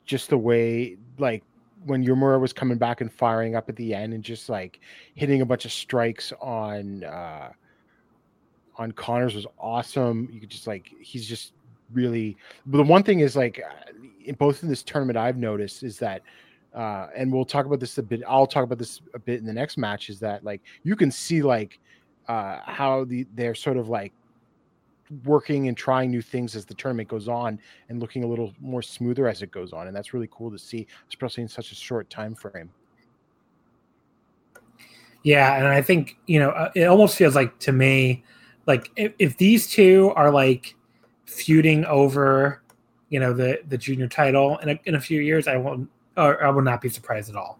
just 0.05 0.29
the 0.29 0.37
way 0.37 0.97
like 1.17 1.43
when 1.85 2.05
Uemura 2.05 2.39
was 2.39 2.53
coming 2.53 2.77
back 2.77 3.01
and 3.01 3.11
firing 3.11 3.55
up 3.55 3.69
at 3.69 3.75
the 3.75 3.93
end 3.93 4.13
and 4.13 4.23
just 4.23 4.49
like 4.49 4.79
hitting 5.15 5.41
a 5.41 5.45
bunch 5.45 5.65
of 5.65 5.71
strikes 5.71 6.33
on 6.39 7.03
uh, 7.03 7.51
on 8.77 8.91
Connors 8.91 9.35
was 9.35 9.47
awesome. 9.59 10.29
You 10.31 10.39
could 10.39 10.49
just 10.49 10.67
like 10.67 10.91
he's 10.99 11.27
just 11.27 11.53
really. 11.91 12.37
But 12.65 12.77
the 12.77 12.83
one 12.83 13.03
thing 13.03 13.19
is 13.19 13.35
like 13.35 13.61
in 14.23 14.35
both 14.35 14.63
in 14.63 14.69
this 14.69 14.83
tournament 14.83 15.17
I've 15.17 15.37
noticed 15.37 15.83
is 15.83 15.97
that. 15.99 16.21
Uh, 16.73 17.07
and 17.15 17.33
we'll 17.33 17.45
talk 17.45 17.65
about 17.65 17.79
this 17.79 17.97
a 17.97 18.03
bit. 18.03 18.21
I'll 18.27 18.45
talk 18.45 18.63
about 18.63 18.77
this 18.77 19.01
a 19.15 19.19
bit 19.19 19.39
in 19.39 19.45
the 19.47 19.53
next 19.53 19.77
match. 19.77 20.09
Is 20.09 20.19
that 20.19 20.43
like 20.43 20.61
you 20.83 20.95
can 20.95 21.09
see 21.09 21.41
like 21.41 21.79
uh, 22.27 22.59
how 22.65 23.05
the 23.05 23.25
they're 23.33 23.55
sort 23.55 23.77
of 23.77 23.89
like 23.89 24.13
working 25.23 25.67
and 25.67 25.77
trying 25.77 26.11
new 26.11 26.21
things 26.21 26.55
as 26.55 26.65
the 26.65 26.73
tournament 26.73 27.07
goes 27.07 27.27
on 27.27 27.59
and 27.89 27.99
looking 27.99 28.23
a 28.23 28.27
little 28.27 28.53
more 28.59 28.81
smoother 28.81 29.27
as 29.27 29.41
it 29.41 29.51
goes 29.51 29.71
on 29.71 29.87
and 29.87 29.95
that's 29.95 30.13
really 30.13 30.27
cool 30.31 30.51
to 30.51 30.59
see 30.59 30.85
especially 31.07 31.41
in 31.41 31.47
such 31.47 31.71
a 31.71 31.75
short 31.75 32.09
time 32.09 32.35
frame 32.35 32.69
yeah 35.23 35.55
and 35.55 35.67
i 35.67 35.81
think 35.81 36.17
you 36.25 36.39
know 36.39 36.49
uh, 36.49 36.69
it 36.75 36.85
almost 36.85 37.15
feels 37.15 37.35
like 37.35 37.57
to 37.59 37.71
me 37.71 38.23
like 38.67 38.91
if, 38.95 39.13
if 39.17 39.37
these 39.37 39.67
two 39.67 40.13
are 40.15 40.31
like 40.31 40.75
feuding 41.25 41.83
over 41.85 42.61
you 43.09 43.19
know 43.19 43.33
the 43.33 43.59
the 43.69 43.77
junior 43.77 44.07
title 44.07 44.57
in 44.59 44.69
a, 44.69 44.79
in 44.85 44.95
a 44.95 45.01
few 45.01 45.21
years 45.21 45.47
i 45.47 45.57
won't 45.57 45.89
or 46.15 46.43
i 46.43 46.49
will 46.49 46.61
not 46.61 46.81
be 46.81 46.89
surprised 46.89 47.29
at 47.29 47.35
all 47.35 47.59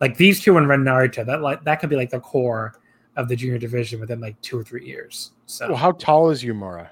like 0.00 0.16
these 0.16 0.40
two 0.40 0.56
and 0.58 0.68
ren 0.68 0.80
narita 0.80 1.24
that 1.24 1.40
like 1.40 1.62
that 1.64 1.76
could 1.76 1.90
be 1.90 1.96
like 1.96 2.10
the 2.10 2.20
core 2.20 2.74
of 3.16 3.28
the 3.28 3.36
junior 3.36 3.58
division 3.58 4.00
within 4.00 4.20
like 4.20 4.40
two 4.40 4.58
or 4.58 4.64
three 4.64 4.86
years. 4.86 5.32
So, 5.46 5.68
well, 5.68 5.76
how 5.76 5.92
tall 5.92 6.30
is 6.30 6.42
Uemura? 6.42 6.88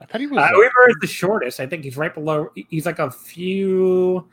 I 0.00 0.06
thought 0.06 0.20
he 0.20 0.26
was. 0.26 0.38
Uh, 0.38 0.48
Uemura 0.52 0.88
is 0.90 0.96
the 1.00 1.06
shortest. 1.06 1.60
I 1.60 1.66
think 1.66 1.84
he's 1.84 1.96
right 1.96 2.12
below. 2.12 2.50
He's 2.54 2.86
like 2.86 2.98
a 2.98 3.10
few, 3.10 4.28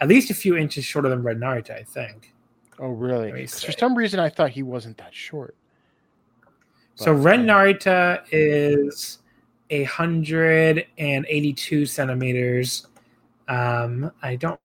at 0.00 0.08
least 0.08 0.30
a 0.30 0.34
few 0.34 0.56
inches 0.56 0.84
shorter 0.84 1.08
than 1.08 1.22
Ren 1.22 1.38
Narita. 1.38 1.72
I 1.72 1.82
think. 1.82 2.34
Oh, 2.78 2.88
really? 2.88 3.46
For 3.46 3.72
some 3.72 3.96
reason, 3.96 4.20
I 4.20 4.28
thought 4.28 4.50
he 4.50 4.62
wasn't 4.62 4.98
that 4.98 5.14
short. 5.14 5.56
So 6.96 7.12
Ren 7.12 7.46
Narita 7.46 8.22
is 8.32 9.18
a 9.70 9.84
hundred 9.84 10.86
and 10.98 11.26
eighty-two 11.28 11.86
centimeters. 11.86 12.86
Um, 13.48 14.10
I 14.22 14.36
don't 14.36 14.58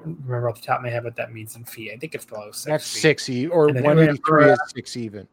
remember 0.00 0.48
off 0.48 0.60
the 0.60 0.66
top 0.66 0.78
of 0.78 0.84
my 0.84 0.90
head 0.90 1.04
what 1.04 1.14
that 1.16 1.32
means 1.32 1.56
in 1.56 1.64
feet. 1.64 1.92
I 1.92 1.96
think 1.96 2.14
it's 2.14 2.24
below 2.24 2.50
six. 2.52 2.64
That's 2.64 2.92
feet. 2.92 3.00
six 3.00 3.28
e 3.28 3.46
or 3.46 3.68
one 3.68 3.98
eighty-three 3.98 4.50
is 4.50 4.58
six 4.74 4.96
even. 4.96 5.28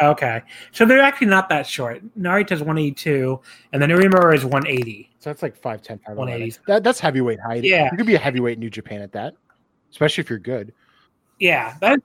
Okay, 0.00 0.42
so 0.72 0.86
they're 0.86 1.00
actually 1.00 1.26
not 1.26 1.50
that 1.50 1.66
short. 1.66 2.02
Narita's 2.18 2.60
182, 2.60 3.38
and 3.72 3.82
then 3.82 3.90
Uemura 3.90 4.34
is 4.34 4.42
180. 4.42 5.10
So 5.18 5.28
that's 5.28 5.42
like 5.42 5.60
5'10", 5.60 6.00
180. 6.14 6.60
That, 6.66 6.82
that's 6.82 6.98
heavyweight 6.98 7.38
height. 7.38 7.62
Yeah, 7.62 7.90
you 7.92 7.98
could 7.98 8.06
be 8.06 8.14
a 8.14 8.18
heavyweight 8.18 8.54
in 8.54 8.60
New 8.60 8.70
Japan 8.70 9.02
at 9.02 9.12
that, 9.12 9.34
especially 9.90 10.22
if 10.22 10.30
you're 10.30 10.38
good. 10.38 10.72
Yeah, 11.38 11.76
that, 11.82 12.00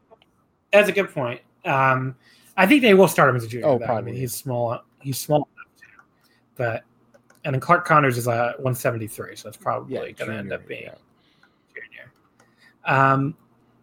that's 0.73 0.89
a 0.89 0.91
good 0.91 1.13
point. 1.13 1.39
Um, 1.63 2.15
I 2.57 2.65
think 2.65 2.81
they 2.81 2.95
will 2.95 3.07
start 3.07 3.29
him 3.29 3.35
as 3.35 3.43
a 3.43 3.47
junior. 3.47 3.67
Oh, 3.67 3.77
probably. 3.77 3.95
I 3.95 4.01
mean, 4.01 4.15
he's 4.15 4.33
small. 4.33 4.81
He's 4.99 5.19
small, 5.19 5.47
but 6.55 6.83
and 7.45 7.53
then 7.53 7.61
Clark 7.61 7.85
Connors 7.85 8.17
is 8.17 8.27
a 8.27 8.55
173, 8.57 9.35
so 9.35 9.47
it's 9.47 9.57
probably 9.57 9.93
yeah, 9.93 10.11
going 10.11 10.31
to 10.31 10.37
end 10.37 10.51
up 10.51 10.67
being 10.67 10.83
yeah. 10.83 10.95
junior. 11.73 12.11
Um, 12.83 13.35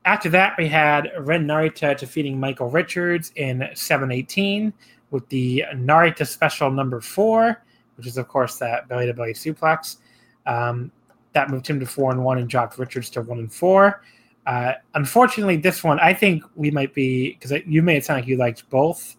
after 0.05 0.29
that, 0.31 0.55
we 0.59 0.69
had 0.69 1.11
Ren 1.21 1.47
Narita 1.47 1.97
defeating 1.97 2.39
Michael 2.39 2.69
Richards 2.69 3.33
in 3.37 3.67
718 3.75 4.73
with 5.11 5.27
the 5.29 5.65
Narita 5.75 6.27
special 6.27 6.71
number 6.71 7.01
four, 7.01 7.63
which 7.97 8.07
is, 8.07 8.19
of 8.19 8.29
course, 8.29 8.59
that 8.59 8.87
belly 8.89 9.07
to 9.07 9.15
belly 9.15 9.33
suplex. 9.33 9.99
Um, 10.45 10.91
that 11.33 11.49
moved 11.49 11.67
him 11.67 11.81
to 11.81 11.87
four 11.87 12.11
and 12.11 12.23
one 12.23 12.39
and 12.39 12.49
dropped 12.49 12.79
Richards 12.79 13.09
to 13.11 13.23
one 13.23 13.39
and 13.39 13.53
four. 13.53 14.03
Uh, 14.47 14.75
unfortunately, 14.95 15.57
this 15.57 15.83
one, 15.83 15.99
I 16.01 16.13
think 16.13 16.45
we 16.55 16.71
might 16.71 16.93
be 16.95 17.33
because 17.33 17.53
you 17.67 17.83
made 17.83 17.97
it 17.97 18.05
sound 18.05 18.21
like 18.21 18.29
you 18.29 18.37
liked 18.37 18.69
both 18.69 19.17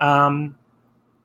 um, 0.00 0.56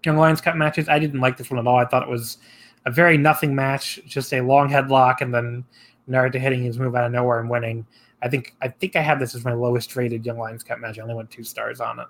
Young 0.04 0.18
Lions 0.18 0.42
Cup 0.42 0.56
matches. 0.56 0.90
I 0.90 1.00
didn't 1.00 1.20
like 1.20 1.38
this 1.38 1.50
one 1.50 1.60
at 1.60 1.68
all. 1.68 1.78
I 1.78 1.86
thought 1.86 2.04
it 2.04 2.10
was 2.10 2.40
a 2.86 2.92
very 2.92 3.18
nothing 3.18 3.54
match, 3.54 4.00
just 4.06 4.34
a 4.34 4.42
long 4.42 4.70
headlock 4.70 5.22
and 5.22 5.34
then 5.34 5.64
Narita 6.10 6.40
hitting 6.40 6.64
his 6.64 6.80
move 6.80 6.96
out 6.96 7.06
of 7.06 7.12
nowhere 7.12 7.40
and 7.40 7.50
winning. 7.50 7.86
I 8.22 8.30
think 8.30 8.56
I 8.62 8.68
think 8.68 8.96
I 8.96 9.02
have 9.02 9.20
this 9.20 9.36
as 9.36 9.46
my 9.46 9.54
lowest 9.54 9.96
rated 9.96 10.26
Young 10.26 10.40
Lions 10.40 10.64
Cup 10.64 10.80
match. 10.80 10.98
I 10.98 11.02
only 11.02 11.16
went 11.16 11.30
two 11.30 11.44
stars 11.44 11.80
on 11.80 12.00
it. 12.00 12.08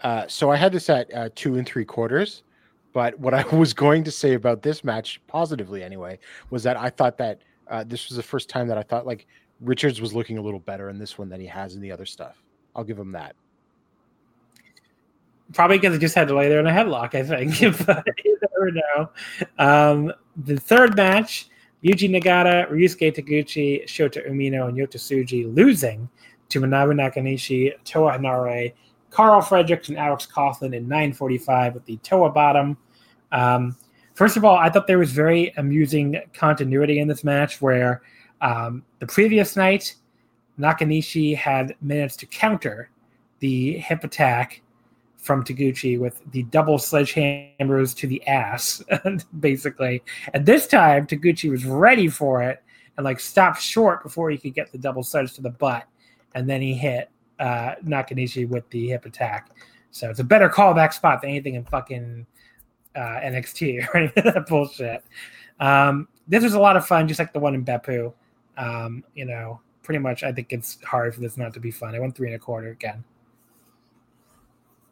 Uh, 0.00 0.26
so 0.28 0.50
I 0.50 0.56
had 0.56 0.72
this 0.72 0.88
at 0.90 1.12
uh, 1.14 1.30
two 1.34 1.56
and 1.56 1.66
three 1.66 1.84
quarters. 1.84 2.42
But 2.92 3.18
what 3.18 3.34
I 3.34 3.42
was 3.54 3.74
going 3.74 4.04
to 4.04 4.10
say 4.10 4.34
about 4.34 4.62
this 4.62 4.84
match, 4.84 5.20
positively 5.26 5.82
anyway, 5.82 6.18
was 6.50 6.62
that 6.62 6.78
I 6.78 6.88
thought 6.90 7.18
that 7.18 7.42
uh, 7.68 7.84
this 7.84 8.08
was 8.08 8.16
the 8.16 8.22
first 8.22 8.48
time 8.48 8.68
that 8.68 8.78
I 8.78 8.82
thought 8.82 9.06
like 9.06 9.26
Richards 9.60 10.00
was 10.00 10.14
looking 10.14 10.38
a 10.38 10.42
little 10.42 10.60
better 10.60 10.90
in 10.90 10.98
this 10.98 11.18
one 11.18 11.28
than 11.28 11.40
he 11.40 11.46
has 11.46 11.74
in 11.74 11.80
the 11.80 11.92
other 11.92 12.06
stuff. 12.06 12.42
I'll 12.74 12.84
give 12.84 12.98
him 12.98 13.12
that. 13.12 13.34
Probably 15.52 15.78
because 15.78 15.94
he 15.94 16.00
just 16.00 16.14
had 16.14 16.28
to 16.28 16.34
lay 16.34 16.48
there 16.48 16.60
in 16.60 16.66
a 16.66 16.70
headlock, 16.70 17.14
I 17.14 17.22
think. 17.22 17.60
but 17.86 18.04
you 18.24 18.38
never 18.40 18.72
know. 18.72 19.10
Um, 19.58 20.12
the 20.36 20.58
third 20.58 20.96
match 20.96 21.48
Yuji 21.84 22.08
Nagata, 22.08 22.70
Ryusuke 22.70 23.14
Taguchi, 23.14 23.84
Shota 23.84 24.26
Umino, 24.28 24.68
and 24.68 24.78
Yota 24.78 24.96
Tsuji 24.96 25.54
losing 25.54 26.08
to 26.48 26.60
Manabu 26.60 26.94
Nakanishi, 26.94 27.72
Toa 27.84 28.16
Henare, 28.16 28.72
Karl 29.10 29.42
Fredericks, 29.42 29.90
and 29.90 29.98
Alex 29.98 30.26
Coughlin 30.26 30.74
in 30.74 30.88
945 30.88 31.74
with 31.74 31.84
the 31.84 31.98
Toa 31.98 32.30
bottom. 32.30 32.78
Um, 33.32 33.76
first 34.14 34.36
of 34.36 34.44
all, 34.44 34.56
I 34.56 34.70
thought 34.70 34.86
there 34.86 34.98
was 34.98 35.12
very 35.12 35.52
amusing 35.56 36.20
continuity 36.32 36.98
in 36.98 37.08
this 37.08 37.24
match 37.24 37.60
where 37.60 38.02
um, 38.40 38.84
the 38.98 39.06
previous 39.06 39.56
night, 39.56 39.94
Nakanishi 40.58 41.36
had 41.36 41.74
managed 41.80 42.20
to 42.20 42.26
counter 42.26 42.90
the 43.40 43.78
hip 43.78 44.04
attack 44.04 44.62
from 45.16 45.42
Taguchi 45.42 45.98
with 45.98 46.20
the 46.32 46.42
double 46.44 46.76
sledgehammers 46.76 47.96
to 47.96 48.06
the 48.06 48.24
ass, 48.26 48.82
basically. 49.40 50.02
And 50.32 50.44
this 50.44 50.66
time, 50.66 51.06
Taguchi 51.06 51.50
was 51.50 51.64
ready 51.64 52.08
for 52.08 52.42
it 52.42 52.62
and 52.96 53.04
like 53.04 53.18
stopped 53.18 53.60
short 53.60 54.02
before 54.02 54.30
he 54.30 54.38
could 54.38 54.54
get 54.54 54.70
the 54.70 54.78
double 54.78 55.02
sledge 55.02 55.32
to 55.34 55.40
the 55.40 55.50
butt. 55.50 55.84
And 56.34 56.48
then 56.48 56.60
he 56.60 56.74
hit 56.74 57.10
uh, 57.40 57.74
Nakanishi 57.84 58.48
with 58.48 58.68
the 58.70 58.88
hip 58.88 59.06
attack. 59.06 59.50
So 59.90 60.10
it's 60.10 60.20
a 60.20 60.24
better 60.24 60.48
callback 60.48 60.92
spot 60.92 61.22
than 61.22 61.30
anything 61.30 61.54
in 61.54 61.64
fucking 61.64 62.26
uh, 62.96 63.20
NXT 63.20 63.86
or 63.94 63.96
any 63.96 64.12
of 64.16 64.24
that 64.24 64.46
bullshit. 64.46 65.04
Um, 65.60 66.08
this 66.28 66.42
was 66.42 66.54
a 66.54 66.60
lot 66.60 66.76
of 66.76 66.86
fun, 66.86 67.06
just 67.08 67.18
like 67.18 67.32
the 67.32 67.38
one 67.38 67.54
in 67.54 67.64
Beppu. 67.64 68.12
Um, 68.56 69.04
you 69.14 69.24
know, 69.24 69.60
pretty 69.82 69.98
much, 69.98 70.22
I 70.22 70.32
think 70.32 70.52
it's 70.52 70.82
hard 70.82 71.14
for 71.14 71.20
this 71.20 71.36
not 71.36 71.52
to 71.54 71.60
be 71.60 71.70
fun. 71.70 71.94
I 71.94 71.98
went 72.00 72.16
three 72.16 72.28
and 72.28 72.36
a 72.36 72.38
quarter 72.38 72.68
again. 72.68 73.04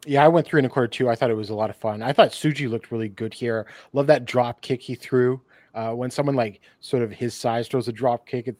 Yeah, 0.05 0.23
I 0.25 0.27
went 0.27 0.45
three 0.45 0.59
and 0.59 0.67
a 0.67 0.69
quarter 0.69 0.87
too. 0.87 1.09
I 1.09 1.15
thought 1.15 1.31
it 1.31 1.35
was 1.35 1.49
a 1.49 1.55
lot 1.55 1.69
of 1.69 1.77
fun. 1.77 2.01
I 2.01 2.11
thought 2.11 2.29
Tsuji 2.31 2.69
looked 2.69 2.91
really 2.91 3.07
good 3.09 3.33
here. 3.33 3.67
Love 3.93 4.07
that 4.07 4.25
drop 4.25 4.61
kick 4.61 4.81
he 4.81 4.95
threw. 4.95 5.39
Uh, 5.73 5.91
when 5.91 6.11
someone 6.11 6.35
like 6.35 6.59
sort 6.81 7.01
of 7.01 7.11
his 7.11 7.33
size 7.33 7.67
throws 7.67 7.87
a 7.87 7.91
drop 7.93 8.27
kick, 8.27 8.47
it, 8.49 8.55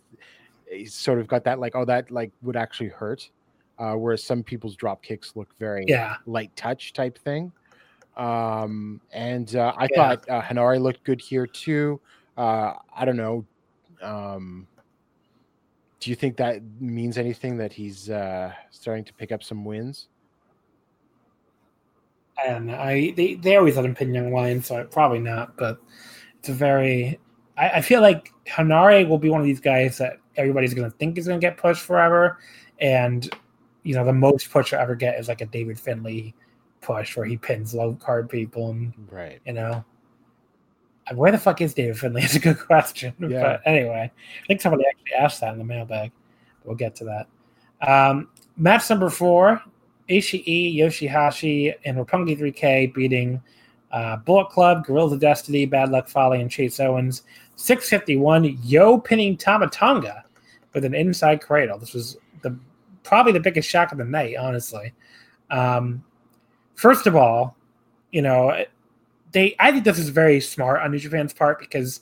he's 0.71 0.93
sort 0.93 1.19
of 1.19 1.27
got 1.27 1.43
that 1.43 1.59
like, 1.59 1.75
oh, 1.75 1.85
that 1.85 2.09
like 2.11 2.31
would 2.41 2.55
actually 2.55 2.89
hurt. 2.89 3.29
Uh, 3.77 3.93
whereas 3.93 4.23
some 4.23 4.41
people's 4.41 4.75
drop 4.75 5.03
kicks 5.03 5.35
look 5.35 5.49
very 5.59 5.83
Yeah. 5.87 6.15
light 6.25 6.55
touch 6.55 6.93
type 6.93 7.17
thing. 7.17 7.51
Um, 8.15 9.01
and 9.11 9.55
uh, 9.55 9.73
I 9.77 9.87
Yeah. 9.87 9.95
thought 9.95 10.29
uh, 10.29 10.41
Henare 10.41 10.79
looked 10.79 11.03
good 11.03 11.21
here 11.21 11.47
too. 11.47 11.99
Uh, 12.37 12.73
I 12.95 13.05
don't 13.05 13.17
know. 13.17 13.45
Um, 14.01 14.67
do 15.99 16.09
you 16.09 16.15
think 16.15 16.35
that 16.37 16.61
means 16.79 17.17
anything 17.17 17.57
that 17.57 17.71
he's 17.71 18.09
uh, 18.09 18.51
starting 18.71 19.05
to 19.05 19.13
pick 19.13 19.31
up 19.31 19.41
some 19.41 19.63
wins? 19.63 20.09
I 22.37 22.47
don't 22.49 22.65
know. 22.65 22.75
I 22.75 23.13
they, 23.15 23.35
they 23.35 23.55
always 23.55 23.75
let 23.75 23.85
him 23.85 23.95
pin 23.95 24.13
Young 24.13 24.33
Lion, 24.33 24.61
so 24.61 24.83
probably 24.85 25.19
not. 25.19 25.55
But 25.55 25.79
it's 26.39 26.49
a 26.49 26.53
very. 26.53 27.19
I, 27.57 27.69
I 27.69 27.81
feel 27.81 28.01
like 28.01 28.33
Henare 28.47 29.07
will 29.07 29.17
be 29.19 29.29
one 29.29 29.39
of 29.39 29.45
these 29.45 29.59
guys 29.59 29.97
that 29.99 30.17
everybody's 30.35 30.73
going 30.73 30.89
to 30.89 30.97
think 30.97 31.17
is 31.17 31.27
going 31.27 31.39
to 31.39 31.45
get 31.45 31.57
pushed 31.57 31.83
forever, 31.83 32.39
and 32.79 33.29
you 33.83 33.95
know 33.95 34.03
the 34.03 34.13
most 34.13 34.51
push 34.51 34.71
you'll 34.71 34.81
ever 34.81 34.95
get 34.95 35.19
is 35.19 35.27
like 35.27 35.41
a 35.41 35.45
David 35.45 35.79
Finlay 35.79 36.33
push 36.83 37.15
where 37.17 37.25
he 37.25 37.37
pins 37.37 37.73
low 37.73 37.93
card 37.95 38.29
people, 38.29 38.71
and 38.71 38.93
Right. 39.09 39.39
you 39.45 39.53
know. 39.53 39.83
Where 41.13 41.31
the 41.33 41.37
fuck 41.37 41.59
is 41.59 41.73
David 41.73 41.99
Finlay? 41.99 42.21
It's 42.23 42.35
a 42.35 42.39
good 42.39 42.57
question. 42.65 43.13
Yeah. 43.19 43.41
But 43.41 43.61
anyway, 43.65 44.09
I 44.11 44.47
think 44.47 44.61
somebody 44.61 44.85
actually 44.87 45.13
asked 45.15 45.41
that 45.41 45.51
in 45.51 45.57
the 45.59 45.65
mailbag. 45.65 46.11
We'll 46.63 46.77
get 46.77 46.95
to 46.97 47.03
that. 47.05 47.27
Um, 47.85 48.29
match 48.55 48.89
number 48.89 49.09
four 49.09 49.61
Ishii, 50.09 50.77
Yoshihashi, 50.77 51.73
and 51.85 51.97
Roppongi 51.97 52.39
3K 52.39 52.93
beating 52.93 53.41
uh, 53.91 54.15
Bullet 54.17 54.49
Club, 54.49 54.85
Guerrillas 54.85 55.11
of 55.13 55.19
Destiny, 55.19 55.65
Bad 55.65 55.89
Luck 55.89 56.07
Fale, 56.07 56.33
and 56.33 56.49
Chase 56.49 56.79
Owens. 56.79 57.23
651, 57.57 58.57
Yo 58.63 58.97
pinning 58.97 59.35
Tama 59.37 59.67
Tonga 59.67 60.23
with 60.73 60.85
an 60.85 60.95
inside 60.95 61.41
cradle. 61.41 61.77
This 61.77 61.93
was 61.93 62.17
the 62.41 62.57
probably 63.03 63.33
the 63.33 63.39
biggest 63.41 63.69
shock 63.69 63.91
of 63.91 63.97
the 63.97 64.05
night, 64.05 64.37
honestly. 64.37 64.93
Um, 65.51 66.03
first 66.83 67.07
of 67.07 67.15
all, 67.15 67.55
you 68.11 68.21
know, 68.21 68.65
they 69.31 69.55
I 69.57 69.71
think 69.71 69.85
this 69.85 69.97
is 69.97 70.09
very 70.09 70.41
smart 70.41 70.81
on 70.81 70.91
New 70.91 70.99
Japan's 70.99 71.33
part 71.33 71.57
because 71.59 72.01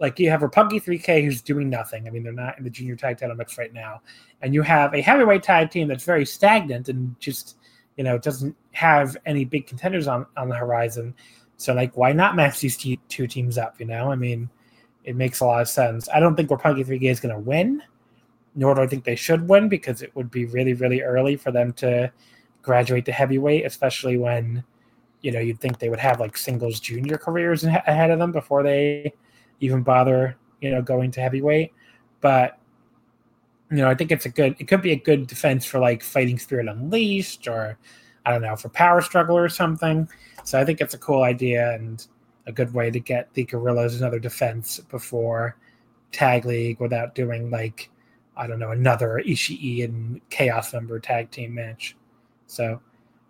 like 0.00 0.18
you 0.18 0.30
have 0.30 0.40
Roppongi 0.40 0.82
3K 0.82 1.22
who's 1.22 1.42
doing 1.42 1.68
nothing. 1.68 2.06
I 2.06 2.10
mean, 2.10 2.22
they're 2.22 2.32
not 2.32 2.56
in 2.56 2.64
the 2.64 2.70
junior 2.70 2.96
tag 2.96 3.18
title 3.18 3.36
mix 3.36 3.58
right 3.58 3.72
now. 3.72 4.00
And 4.40 4.54
you 4.54 4.62
have 4.62 4.94
a 4.94 5.02
heavyweight 5.02 5.42
tag 5.42 5.70
team 5.70 5.88
that's 5.88 6.04
very 6.04 6.24
stagnant 6.24 6.88
and 6.88 7.14
just, 7.20 7.58
you 7.98 8.02
know, 8.02 8.16
doesn't 8.16 8.56
have 8.72 9.14
any 9.26 9.44
big 9.44 9.66
contenders 9.66 10.08
on, 10.08 10.24
on 10.38 10.48
the 10.48 10.56
horizon. 10.56 11.14
So, 11.58 11.74
like, 11.74 11.94
why 11.94 12.12
not 12.12 12.34
match 12.34 12.60
these 12.60 12.78
t- 12.78 12.98
two 13.08 13.26
teams 13.26 13.58
up? 13.58 13.78
You 13.78 13.86
know, 13.86 14.10
I 14.10 14.16
mean, 14.16 14.48
it 15.04 15.16
makes 15.16 15.40
a 15.40 15.44
lot 15.44 15.60
of 15.60 15.68
sense. 15.68 16.08
I 16.08 16.18
don't 16.18 16.34
think 16.34 16.48
Roppongi 16.48 16.84
3K 16.84 17.10
is 17.10 17.20
going 17.20 17.34
to 17.34 17.40
win, 17.40 17.82
nor 18.54 18.74
do 18.74 18.80
I 18.80 18.86
think 18.86 19.04
they 19.04 19.16
should 19.16 19.46
win 19.48 19.68
because 19.68 20.00
it 20.00 20.16
would 20.16 20.30
be 20.30 20.46
really, 20.46 20.72
really 20.72 21.02
early 21.02 21.36
for 21.36 21.52
them 21.52 21.74
to 21.74 22.10
graduate 22.64 23.04
to 23.04 23.12
heavyweight, 23.12 23.64
especially 23.64 24.16
when, 24.16 24.64
you 25.20 25.30
know, 25.30 25.40
you'd 25.40 25.60
think 25.60 25.78
they 25.78 25.88
would 25.88 26.00
have 26.00 26.18
like 26.18 26.36
singles 26.36 26.80
junior 26.80 27.18
careers 27.18 27.64
ahead 27.64 28.10
of 28.10 28.18
them 28.18 28.32
before 28.32 28.62
they 28.62 29.12
even 29.60 29.82
bother, 29.82 30.36
you 30.60 30.70
know, 30.70 30.82
going 30.82 31.10
to 31.12 31.20
heavyweight. 31.20 31.72
But 32.20 32.58
you 33.70 33.78
know, 33.78 33.88
I 33.88 33.94
think 33.94 34.12
it's 34.12 34.26
a 34.26 34.28
good. 34.28 34.56
It 34.58 34.68
could 34.68 34.82
be 34.82 34.92
a 34.92 34.96
good 34.96 35.26
defense 35.26 35.64
for 35.64 35.78
like 35.78 36.02
Fighting 36.02 36.38
Spirit 36.38 36.68
Unleashed, 36.68 37.48
or 37.48 37.78
I 38.24 38.30
don't 38.30 38.42
know, 38.42 38.56
for 38.56 38.68
Power 38.68 39.00
Struggle 39.00 39.36
or 39.36 39.48
something. 39.48 40.08
So 40.44 40.60
I 40.60 40.64
think 40.64 40.80
it's 40.80 40.94
a 40.94 40.98
cool 40.98 41.22
idea 41.22 41.72
and 41.72 42.06
a 42.46 42.52
good 42.52 42.72
way 42.74 42.90
to 42.90 43.00
get 43.00 43.32
the 43.34 43.44
Guerrillas 43.44 44.00
another 44.00 44.18
defense 44.18 44.78
before 44.78 45.56
Tag 46.12 46.44
League 46.44 46.78
without 46.78 47.14
doing 47.14 47.50
like 47.50 47.90
I 48.36 48.46
don't 48.46 48.58
know 48.58 48.70
another 48.70 49.22
Ishii 49.26 49.84
and 49.84 50.20
Chaos 50.30 50.72
member 50.72 51.00
tag 51.00 51.30
team 51.30 51.54
match. 51.54 51.96
So 52.54 52.80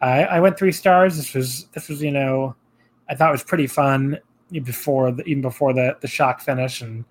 I, 0.01 0.25
I 0.25 0.41
went 0.41 0.59
three 0.59 0.72
stars. 0.72 1.16
This 1.16 1.35
was 1.35 1.66
this 1.72 1.89
was 1.89 2.03
you 2.03 2.11
know 2.11 2.55
I 3.09 3.14
thought 3.14 3.29
it 3.29 3.33
was 3.33 3.45
pretty 3.45 3.66
fun 3.66 4.18
before 4.51 5.11
the, 5.12 5.25
even 5.25 5.43
before 5.43 5.72
the 5.72 5.97
the 6.01 6.09
shock 6.09 6.41
finish 6.41 6.83
and 6.83 7.05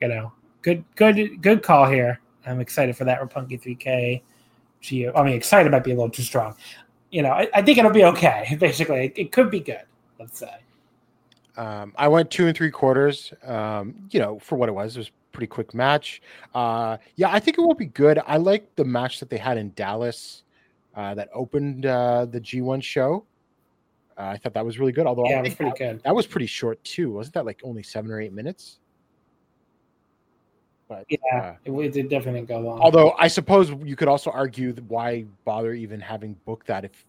you 0.00 0.08
know 0.08 0.32
good 0.62 0.84
good 0.96 1.42
good 1.42 1.62
call 1.62 1.86
here. 1.86 2.20
I'm 2.46 2.60
excited 2.60 2.96
for 2.96 3.04
that 3.04 3.20
Roppongi 3.20 3.60
3K. 3.60 4.22
Geo, 4.80 5.14
I 5.14 5.22
mean, 5.22 5.34
excited 5.34 5.72
might 5.72 5.82
be 5.82 5.92
a 5.92 5.94
little 5.94 6.10
too 6.10 6.22
strong. 6.22 6.54
You 7.10 7.22
know, 7.22 7.30
I, 7.30 7.48
I 7.54 7.62
think 7.62 7.78
it'll 7.78 7.90
be 7.90 8.04
okay. 8.04 8.54
Basically, 8.60 9.06
it, 9.06 9.12
it 9.16 9.32
could 9.32 9.50
be 9.50 9.60
good. 9.60 9.84
Let's 10.20 10.38
say. 10.38 10.54
Um, 11.56 11.94
I 11.96 12.08
went 12.08 12.30
two 12.30 12.46
and 12.46 12.56
three 12.56 12.70
quarters. 12.70 13.32
Um, 13.44 13.94
you 14.10 14.20
know, 14.20 14.38
for 14.38 14.56
what 14.56 14.68
it 14.68 14.72
was, 14.72 14.96
it 14.96 15.00
was 15.00 15.10
pretty 15.32 15.46
quick 15.46 15.72
match. 15.72 16.20
Uh, 16.54 16.98
yeah, 17.16 17.30
I 17.30 17.40
think 17.40 17.58
it 17.58 17.62
will 17.62 17.74
be 17.74 17.86
good. 17.86 18.20
I 18.26 18.36
like 18.36 18.74
the 18.76 18.84
match 18.84 19.20
that 19.20 19.30
they 19.30 19.38
had 19.38 19.56
in 19.56 19.72
Dallas 19.74 20.43
uh, 20.96 21.14
that 21.14 21.28
opened 21.34 21.86
uh, 21.86 22.26
the 22.26 22.40
G1 22.40 22.82
show. 22.82 23.24
Uh, 24.16 24.22
I 24.22 24.36
thought 24.36 24.54
that 24.54 24.64
was 24.64 24.78
really 24.78 24.92
good. 24.92 25.06
Although 25.06 25.28
Yeah, 25.28 25.38
I 25.38 25.42
was 25.42 25.54
pretty 25.54 25.70
that, 25.70 25.78
good. 25.78 26.02
that 26.04 26.14
was 26.14 26.26
pretty 26.26 26.46
short 26.46 26.82
too. 26.84 27.10
Wasn't 27.12 27.34
that 27.34 27.44
like 27.44 27.60
only 27.64 27.82
seven 27.82 28.10
or 28.10 28.20
eight 28.20 28.32
minutes? 28.32 28.78
But 30.88 31.04
Yeah, 31.08 31.18
uh, 31.34 31.54
it, 31.64 31.72
it 31.72 31.92
did 31.92 32.08
definitely 32.10 32.42
go 32.42 32.60
long. 32.60 32.80
although 32.80 33.14
I 33.18 33.26
suppose 33.26 33.70
you 33.84 33.96
could 33.96 34.06
also 34.08 34.30
argue 34.30 34.72
that 34.72 34.84
why 34.84 35.24
bother 35.44 35.72
even 35.72 36.00
having 36.00 36.36
booked 36.44 36.66
that 36.68 36.84
if 36.84 37.04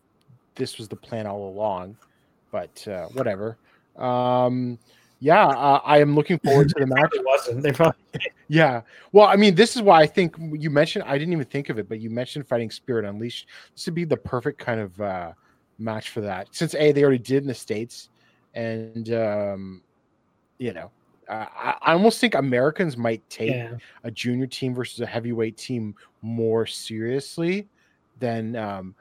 this 0.56 0.78
was 0.78 0.88
the 0.88 0.96
plan 0.96 1.28
all 1.28 1.50
along. 1.50 1.98
But 2.52 2.88
uh, 2.88 3.08
whatever. 3.10 3.58
Um, 3.98 4.80
yeah, 5.20 5.48
uh, 5.48 5.82
I 5.84 6.00
am 6.00 6.16
looking 6.16 6.40
forward 6.40 6.70
to 6.70 6.76
the 6.80 6.88
match. 6.88 7.12
wasn't. 7.24 7.64
They 7.64 7.72
probably 7.72 8.00
Yeah. 8.48 8.82
Well, 9.12 9.26
I 9.26 9.36
mean, 9.36 9.56
this 9.56 9.76
is 9.76 9.82
why 9.82 10.02
I 10.02 10.06
think 10.06 10.36
you 10.52 10.70
mentioned, 10.70 11.06
I 11.08 11.18
didn't 11.18 11.34
even 11.34 11.46
think 11.46 11.70
of 11.70 11.80
it, 11.80 11.90
but 11.90 12.00
you 12.00 12.10
mentioned 12.10 12.48
Fighting 12.48 12.70
Spirit 12.70 13.06
Unleashed. 13.06 13.48
This 13.74 13.86
would 13.86 13.96
be 13.96 14.06
the 14.06 14.18
perfect 14.18 14.60
kind 14.60 14.80
of 14.80 15.02
uh, 15.02 15.32
match 15.80 16.10
for 16.10 16.22
that. 16.22 16.50
Since 16.52 16.76
A, 16.76 16.92
they 16.92 17.04
already 17.04 17.20
did 17.20 17.42
in 17.42 17.48
the 17.48 17.56
States. 17.56 18.10
And, 18.54 19.12
um, 19.14 19.82
you 20.60 20.74
know, 20.74 20.92
I, 21.30 21.76
I 21.82 21.94
almost 21.94 22.20
think 22.20 22.36
Americans 22.36 22.98
might 22.98 23.28
take 23.30 23.52
yeah. 23.52 23.74
a 24.04 24.12
junior 24.12 24.48
team 24.48 24.76
versus 24.76 25.00
a 25.00 25.06
heavyweight 25.06 25.58
team 25.58 25.96
more 26.22 26.66
seriously 26.66 27.68
than 28.20 28.56
um, 28.56 28.96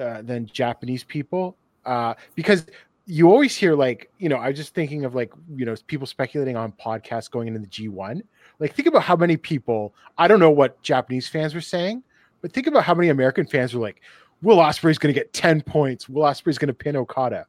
uh, 0.00 0.22
than 0.22 0.46
Japanese 0.46 1.04
people 1.04 1.56
uh, 1.86 2.14
because 2.34 2.66
you 3.06 3.30
always 3.30 3.54
hear 3.54 3.74
like 3.74 4.10
you 4.18 4.28
know 4.28 4.36
I 4.36 4.48
was 4.48 4.56
just 4.56 4.74
thinking 4.74 5.04
of 5.04 5.14
like 5.14 5.32
you 5.54 5.64
know 5.64 5.74
people 5.86 6.06
speculating 6.06 6.56
on 6.56 6.72
podcasts 6.72 7.30
going 7.30 7.46
into 7.48 7.60
the 7.60 7.66
G1 7.66 8.22
like 8.58 8.74
think 8.74 8.88
about 8.88 9.02
how 9.02 9.14
many 9.16 9.36
people 9.36 9.94
I 10.18 10.26
don't 10.26 10.40
know 10.40 10.50
what 10.50 10.80
Japanese 10.82 11.28
fans 11.28 11.54
were 11.54 11.60
saying 11.60 12.02
but 12.42 12.52
think 12.52 12.66
about 12.66 12.82
how 12.84 12.94
many 12.94 13.08
American 13.10 13.46
fans 13.46 13.74
were 13.74 13.80
like 13.80 14.00
Will 14.42 14.56
Ospreay's 14.58 14.98
going 14.98 15.14
to 15.14 15.18
get 15.18 15.32
10 15.32 15.62
points 15.62 16.08
Will 16.08 16.22
Ospreay's 16.24 16.58
going 16.58 16.68
to 16.68 16.74
pin 16.74 16.96
Okada 16.96 17.46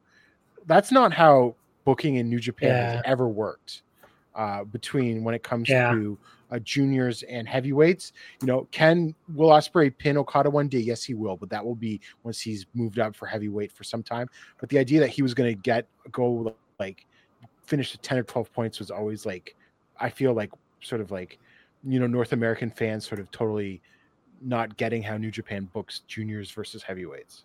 that's 0.66 0.92
not 0.92 1.12
how 1.12 1.54
booking 1.84 2.16
in 2.16 2.28
New 2.28 2.38
Japan 2.38 2.68
Yeah. 2.70 2.92
has 2.92 3.02
ever 3.04 3.28
worked 3.28 3.82
uh, 4.36 4.62
between 4.64 5.24
when 5.24 5.34
it 5.34 5.42
comes 5.42 5.68
Yeah. 5.68 5.90
to 5.92 6.16
uh, 6.50 6.58
juniors 6.60 7.22
and 7.24 7.48
heavyweights. 7.48 8.12
You 8.40 8.46
know, 8.46 8.68
can 8.70 9.14
Will 9.34 9.50
Ospreay 9.50 9.96
pin 9.96 10.16
Okada 10.16 10.50
one 10.50 10.68
day? 10.68 10.78
Yes, 10.78 11.04
he 11.04 11.14
will, 11.14 11.36
but 11.36 11.50
that 11.50 11.64
will 11.64 11.74
be 11.74 12.00
once 12.22 12.40
he's 12.40 12.66
moved 12.74 12.98
up 12.98 13.14
for 13.14 13.26
heavyweight 13.26 13.72
for 13.72 13.84
some 13.84 14.02
time. 14.02 14.28
But 14.60 14.68
the 14.68 14.78
idea 14.78 15.00
that 15.00 15.10
he 15.10 15.22
was 15.22 15.34
going 15.34 15.54
to 15.54 15.60
get 15.60 15.86
go 16.12 16.54
like 16.78 17.06
finish 17.64 17.92
the 17.92 17.98
ten 17.98 18.18
or 18.18 18.22
twelve 18.22 18.52
points 18.52 18.78
was 18.78 18.90
always 18.90 19.26
like, 19.26 19.56
I 20.00 20.08
feel 20.08 20.32
like 20.32 20.50
sort 20.80 21.00
of 21.00 21.10
like, 21.10 21.38
you 21.84 22.00
know, 22.00 22.06
North 22.06 22.32
American 22.32 22.70
fans 22.70 23.06
sort 23.06 23.20
of 23.20 23.30
totally 23.30 23.82
not 24.40 24.76
getting 24.76 25.02
how 25.02 25.16
New 25.16 25.30
Japan 25.30 25.68
books 25.72 26.02
juniors 26.06 26.50
versus 26.50 26.82
heavyweights. 26.82 27.44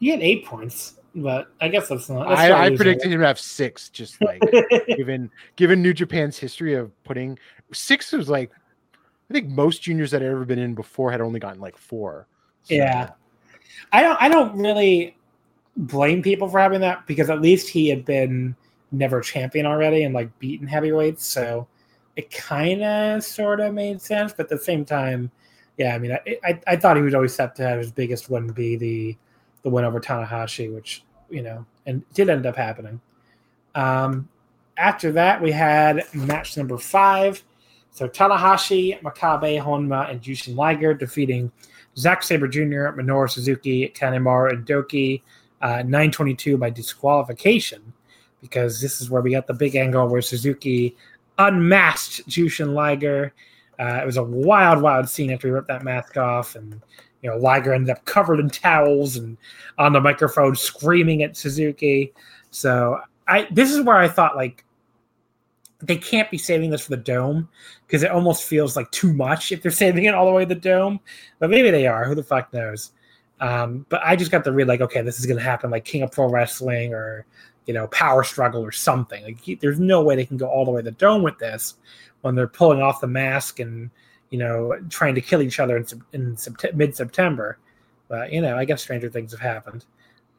He 0.00 0.08
had 0.08 0.20
eight 0.20 0.44
points, 0.44 1.00
but 1.14 1.48
I 1.60 1.68
guess 1.68 1.88
that's 1.88 2.08
not. 2.08 2.28
That's 2.28 2.40
I, 2.40 2.66
I 2.66 2.76
predicted 2.76 3.12
him 3.12 3.20
to 3.20 3.26
have 3.26 3.38
six, 3.38 3.88
just 3.88 4.20
like 4.22 4.42
given 4.96 5.30
given 5.56 5.82
New 5.82 5.94
Japan's 5.94 6.38
history 6.38 6.74
of 6.74 6.90
putting 7.04 7.38
six 7.72 8.12
was 8.12 8.28
like 8.28 8.50
I 9.30 9.32
think 9.32 9.48
most 9.48 9.82
juniors 9.82 10.10
that 10.10 10.22
had 10.22 10.30
ever 10.30 10.44
been 10.44 10.58
in 10.58 10.74
before 10.74 11.10
had 11.10 11.20
only 11.20 11.40
gotten 11.40 11.60
like 11.60 11.76
four. 11.76 12.26
So, 12.64 12.74
Yeah. 12.74 13.10
I 13.92 14.02
don't. 14.02 14.20
I 14.20 14.28
don't 14.28 14.56
really 14.56 15.16
blame 15.76 16.22
people 16.22 16.48
for 16.48 16.58
having 16.58 16.80
that 16.80 17.06
because 17.06 17.30
at 17.30 17.40
least 17.40 17.68
he 17.68 17.88
had 17.88 18.04
been 18.04 18.54
never 18.92 19.20
champion 19.20 19.66
already 19.66 20.04
and 20.04 20.14
like 20.14 20.36
beaten 20.38 20.66
heavyweights, 20.66 21.26
so 21.26 21.66
it 22.16 22.30
kind 22.30 22.82
of 22.82 23.24
sort 23.24 23.60
of 23.60 23.74
made 23.74 24.00
sense. 24.00 24.32
But 24.32 24.44
at 24.44 24.50
the 24.50 24.58
same 24.58 24.84
time, 24.84 25.30
yeah, 25.76 25.94
I 25.94 25.98
mean, 25.98 26.12
I, 26.12 26.38
I 26.44 26.60
I 26.66 26.76
thought 26.76 26.96
he 26.96 27.02
was 27.02 27.14
always 27.14 27.34
set 27.34 27.54
to 27.56 27.62
have 27.62 27.78
his 27.78 27.90
biggest 27.90 28.30
win 28.30 28.48
be 28.48 28.76
the 28.76 29.16
the 29.64 29.70
win 29.70 29.84
over 29.84 29.98
Tanahashi, 29.98 30.72
which 30.72 31.02
you 31.28 31.42
know, 31.42 31.66
and 31.86 32.02
did 32.14 32.30
end 32.30 32.46
up 32.46 32.54
happening. 32.54 33.00
Um, 33.74 34.28
after 34.76 35.10
that, 35.12 35.42
we 35.42 35.50
had 35.50 36.04
match 36.14 36.56
number 36.56 36.78
five. 36.78 37.42
So 37.90 38.08
Tanahashi, 38.08 39.00
Makabe, 39.02 39.60
Honma, 39.60 40.10
and 40.10 40.20
Jushin 40.20 40.56
Liger 40.56 40.94
defeating 40.94 41.50
Zack 41.96 42.22
Sabre 42.22 42.48
Jr., 42.48 42.90
Minoru 42.90 43.30
Suzuki, 43.30 43.88
Kanemaru, 43.88 44.50
and 44.50 44.66
Douki, 44.66 45.22
uh, 45.62 45.82
922 45.82 46.58
by 46.58 46.70
disqualification, 46.70 47.92
because 48.40 48.80
this 48.80 49.00
is 49.00 49.10
where 49.10 49.22
we 49.22 49.30
got 49.30 49.46
the 49.46 49.54
big 49.54 49.76
angle 49.76 50.08
where 50.08 50.22
Suzuki 50.22 50.96
unmasked 51.38 52.28
Jushin 52.28 52.74
Liger. 52.74 53.32
Uh, 53.78 54.00
it 54.02 54.06
was 54.06 54.16
a 54.16 54.24
wild, 54.24 54.82
wild 54.82 55.08
scene 55.08 55.30
after 55.30 55.48
he 55.48 55.52
ripped 55.52 55.68
that 55.68 55.84
mask 55.84 56.16
off, 56.16 56.56
and 56.56 56.80
you 57.24 57.30
know 57.30 57.38
Liger 57.38 57.72
ended 57.72 57.90
up 57.90 58.04
covered 58.04 58.38
in 58.38 58.50
towels 58.50 59.16
and 59.16 59.38
on 59.78 59.94
the 59.94 60.00
microphone 60.00 60.54
screaming 60.54 61.22
at 61.22 61.36
Suzuki. 61.36 62.12
So 62.50 63.00
I 63.26 63.48
this 63.50 63.72
is 63.72 63.80
where 63.80 63.96
I 63.96 64.08
thought 64.08 64.36
like 64.36 64.62
they 65.80 65.96
can't 65.96 66.30
be 66.30 66.38
saving 66.38 66.70
this 66.70 66.82
for 66.82 66.90
the 66.90 66.98
dome 66.98 67.48
because 67.86 68.02
it 68.02 68.10
almost 68.10 68.44
feels 68.44 68.76
like 68.76 68.90
too 68.90 69.12
much 69.14 69.52
if 69.52 69.62
they're 69.62 69.70
saving 69.84 70.04
it 70.04 70.14
all 70.14 70.26
the 70.26 70.32
way 70.32 70.44
to 70.44 70.54
the 70.54 70.60
dome. 70.60 71.00
But 71.38 71.48
maybe 71.48 71.70
they 71.70 71.86
are. 71.86 72.04
Who 72.04 72.14
the 72.14 72.22
fuck 72.22 72.52
knows? 72.52 72.92
Um, 73.40 73.86
but 73.88 74.02
I 74.04 74.16
just 74.16 74.30
got 74.30 74.44
to 74.44 74.52
read 74.52 74.68
like, 74.68 74.82
okay, 74.82 75.00
this 75.00 75.18
is 75.18 75.26
to 75.26 75.38
happen 75.38 75.70
like 75.70 75.84
King 75.86 76.02
of 76.02 76.12
Pro 76.12 76.28
Wrestling 76.28 76.92
or 76.92 77.24
you 77.64 77.72
know 77.72 77.86
Power 77.86 78.22
Struggle 78.22 78.60
or 78.62 78.70
something. 78.70 79.24
Like, 79.24 79.60
there's 79.60 79.80
no 79.80 80.02
way 80.02 80.14
they 80.14 80.26
can 80.26 80.36
go 80.36 80.46
all 80.46 80.66
the 80.66 80.70
way 80.70 80.82
to 80.82 80.90
the 80.90 80.90
dome 80.90 81.22
with 81.22 81.38
this 81.38 81.76
when 82.20 82.34
they're 82.34 82.46
pulling 82.46 82.82
off 82.82 83.00
the 83.00 83.06
mask 83.06 83.60
and 83.60 83.90
you 84.34 84.40
know 84.40 84.76
trying 84.90 85.14
to 85.14 85.20
kill 85.20 85.42
each 85.42 85.60
other 85.60 85.76
in, 85.76 85.86
in 86.12 86.36
mid 86.74 86.96
September. 86.96 87.56
But 88.08 88.32
you 88.32 88.42
know, 88.42 88.58
I 88.58 88.64
guess 88.64 88.82
stranger 88.82 89.08
things 89.08 89.30
have 89.30 89.38
happened. 89.38 89.84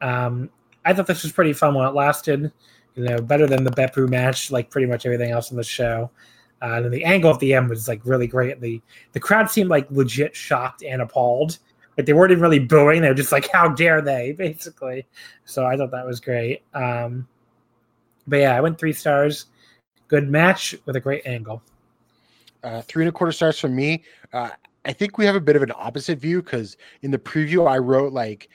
Um, 0.02 0.50
I 0.84 0.92
thought 0.92 1.06
this 1.06 1.22
was 1.22 1.32
pretty 1.32 1.54
fun 1.54 1.72
while 1.72 1.88
it 1.88 1.94
lasted. 1.94 2.52
You 2.94 3.04
know, 3.04 3.22
better 3.22 3.46
than 3.46 3.64
the 3.64 3.70
Beppu 3.70 4.06
match, 4.06 4.50
like 4.50 4.68
pretty 4.68 4.86
much 4.86 5.06
everything 5.06 5.30
else 5.30 5.50
in 5.50 5.56
the 5.56 5.64
show. 5.64 6.10
Uh, 6.60 6.82
and 6.84 6.92
the 6.92 7.04
angle 7.04 7.32
at 7.32 7.40
the 7.40 7.54
end 7.54 7.70
was 7.70 7.88
like 7.88 8.02
really 8.04 8.26
great. 8.26 8.60
The 8.60 8.82
the 9.12 9.20
crowd 9.20 9.50
seemed 9.50 9.70
like 9.70 9.90
legit 9.90 10.36
shocked 10.36 10.82
and 10.82 11.00
appalled. 11.00 11.58
Like 11.96 12.04
they 12.04 12.12
weren't 12.12 12.32
even 12.32 12.42
really 12.42 12.58
booing; 12.58 13.00
they 13.00 13.08
were 13.08 13.14
just 13.14 13.32
like, 13.32 13.48
"How 13.50 13.68
dare 13.68 14.02
they?" 14.02 14.32
Basically. 14.36 15.06
So 15.46 15.64
I 15.64 15.78
thought 15.78 15.90
that 15.92 16.04
was 16.04 16.20
great. 16.20 16.64
Um, 16.74 17.26
but 18.26 18.40
yeah, 18.40 18.54
I 18.54 18.60
went 18.60 18.78
three 18.78 18.92
stars. 18.92 19.46
Good 20.08 20.28
match 20.28 20.74
with 20.84 20.96
a 20.96 21.00
great 21.00 21.26
angle. 21.26 21.62
Uh, 22.66 22.82
three 22.82 23.04
and 23.04 23.08
a 23.08 23.12
quarter 23.12 23.30
stars 23.30 23.60
from 23.60 23.76
me. 23.76 24.02
Uh, 24.32 24.50
I 24.84 24.92
think 24.92 25.18
we 25.18 25.24
have 25.24 25.36
a 25.36 25.40
bit 25.40 25.54
of 25.54 25.62
an 25.62 25.70
opposite 25.76 26.18
view 26.18 26.42
because 26.42 26.76
in 27.02 27.12
the 27.12 27.18
preview 27.18 27.70
I 27.70 27.78
wrote 27.78 28.12
like 28.12 28.48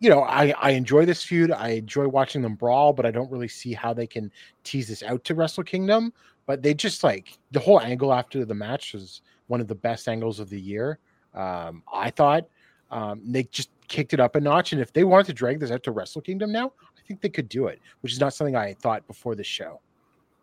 you 0.00 0.08
know, 0.08 0.22
I, 0.22 0.54
I 0.60 0.70
enjoy 0.70 1.06
this 1.06 1.24
feud. 1.24 1.50
I 1.50 1.70
enjoy 1.70 2.06
watching 2.06 2.40
them 2.40 2.54
brawl, 2.54 2.92
but 2.92 3.04
I 3.04 3.10
don't 3.10 3.30
really 3.32 3.48
see 3.48 3.72
how 3.72 3.92
they 3.92 4.06
can 4.06 4.30
tease 4.62 4.86
this 4.86 5.02
out 5.02 5.24
to 5.24 5.34
Wrestle 5.34 5.64
Kingdom. 5.64 6.12
But 6.46 6.62
they 6.62 6.72
just 6.72 7.02
like 7.02 7.36
the 7.50 7.58
whole 7.58 7.80
angle 7.80 8.12
after 8.14 8.44
the 8.44 8.54
match 8.54 8.92
was 8.92 9.22
one 9.48 9.60
of 9.60 9.66
the 9.66 9.74
best 9.74 10.08
angles 10.08 10.38
of 10.38 10.50
the 10.50 10.60
year. 10.60 11.00
Um, 11.34 11.82
I 11.92 12.10
thought 12.10 12.46
um, 12.92 13.20
they 13.24 13.42
just 13.42 13.70
kicked 13.88 14.14
it 14.14 14.20
up 14.20 14.36
a 14.36 14.40
notch. 14.40 14.72
And 14.72 14.80
if 14.80 14.92
they 14.92 15.02
wanted 15.02 15.26
to 15.26 15.32
drag 15.32 15.58
this 15.58 15.72
out 15.72 15.82
to 15.82 15.90
Wrestle 15.90 16.22
Kingdom 16.22 16.52
now, 16.52 16.72
I 16.96 17.00
think 17.08 17.20
they 17.20 17.28
could 17.28 17.48
do 17.48 17.66
it, 17.66 17.80
which 18.02 18.12
is 18.12 18.20
not 18.20 18.34
something 18.34 18.54
I 18.54 18.74
thought 18.74 19.04
before 19.08 19.34
the 19.34 19.42
show. 19.42 19.80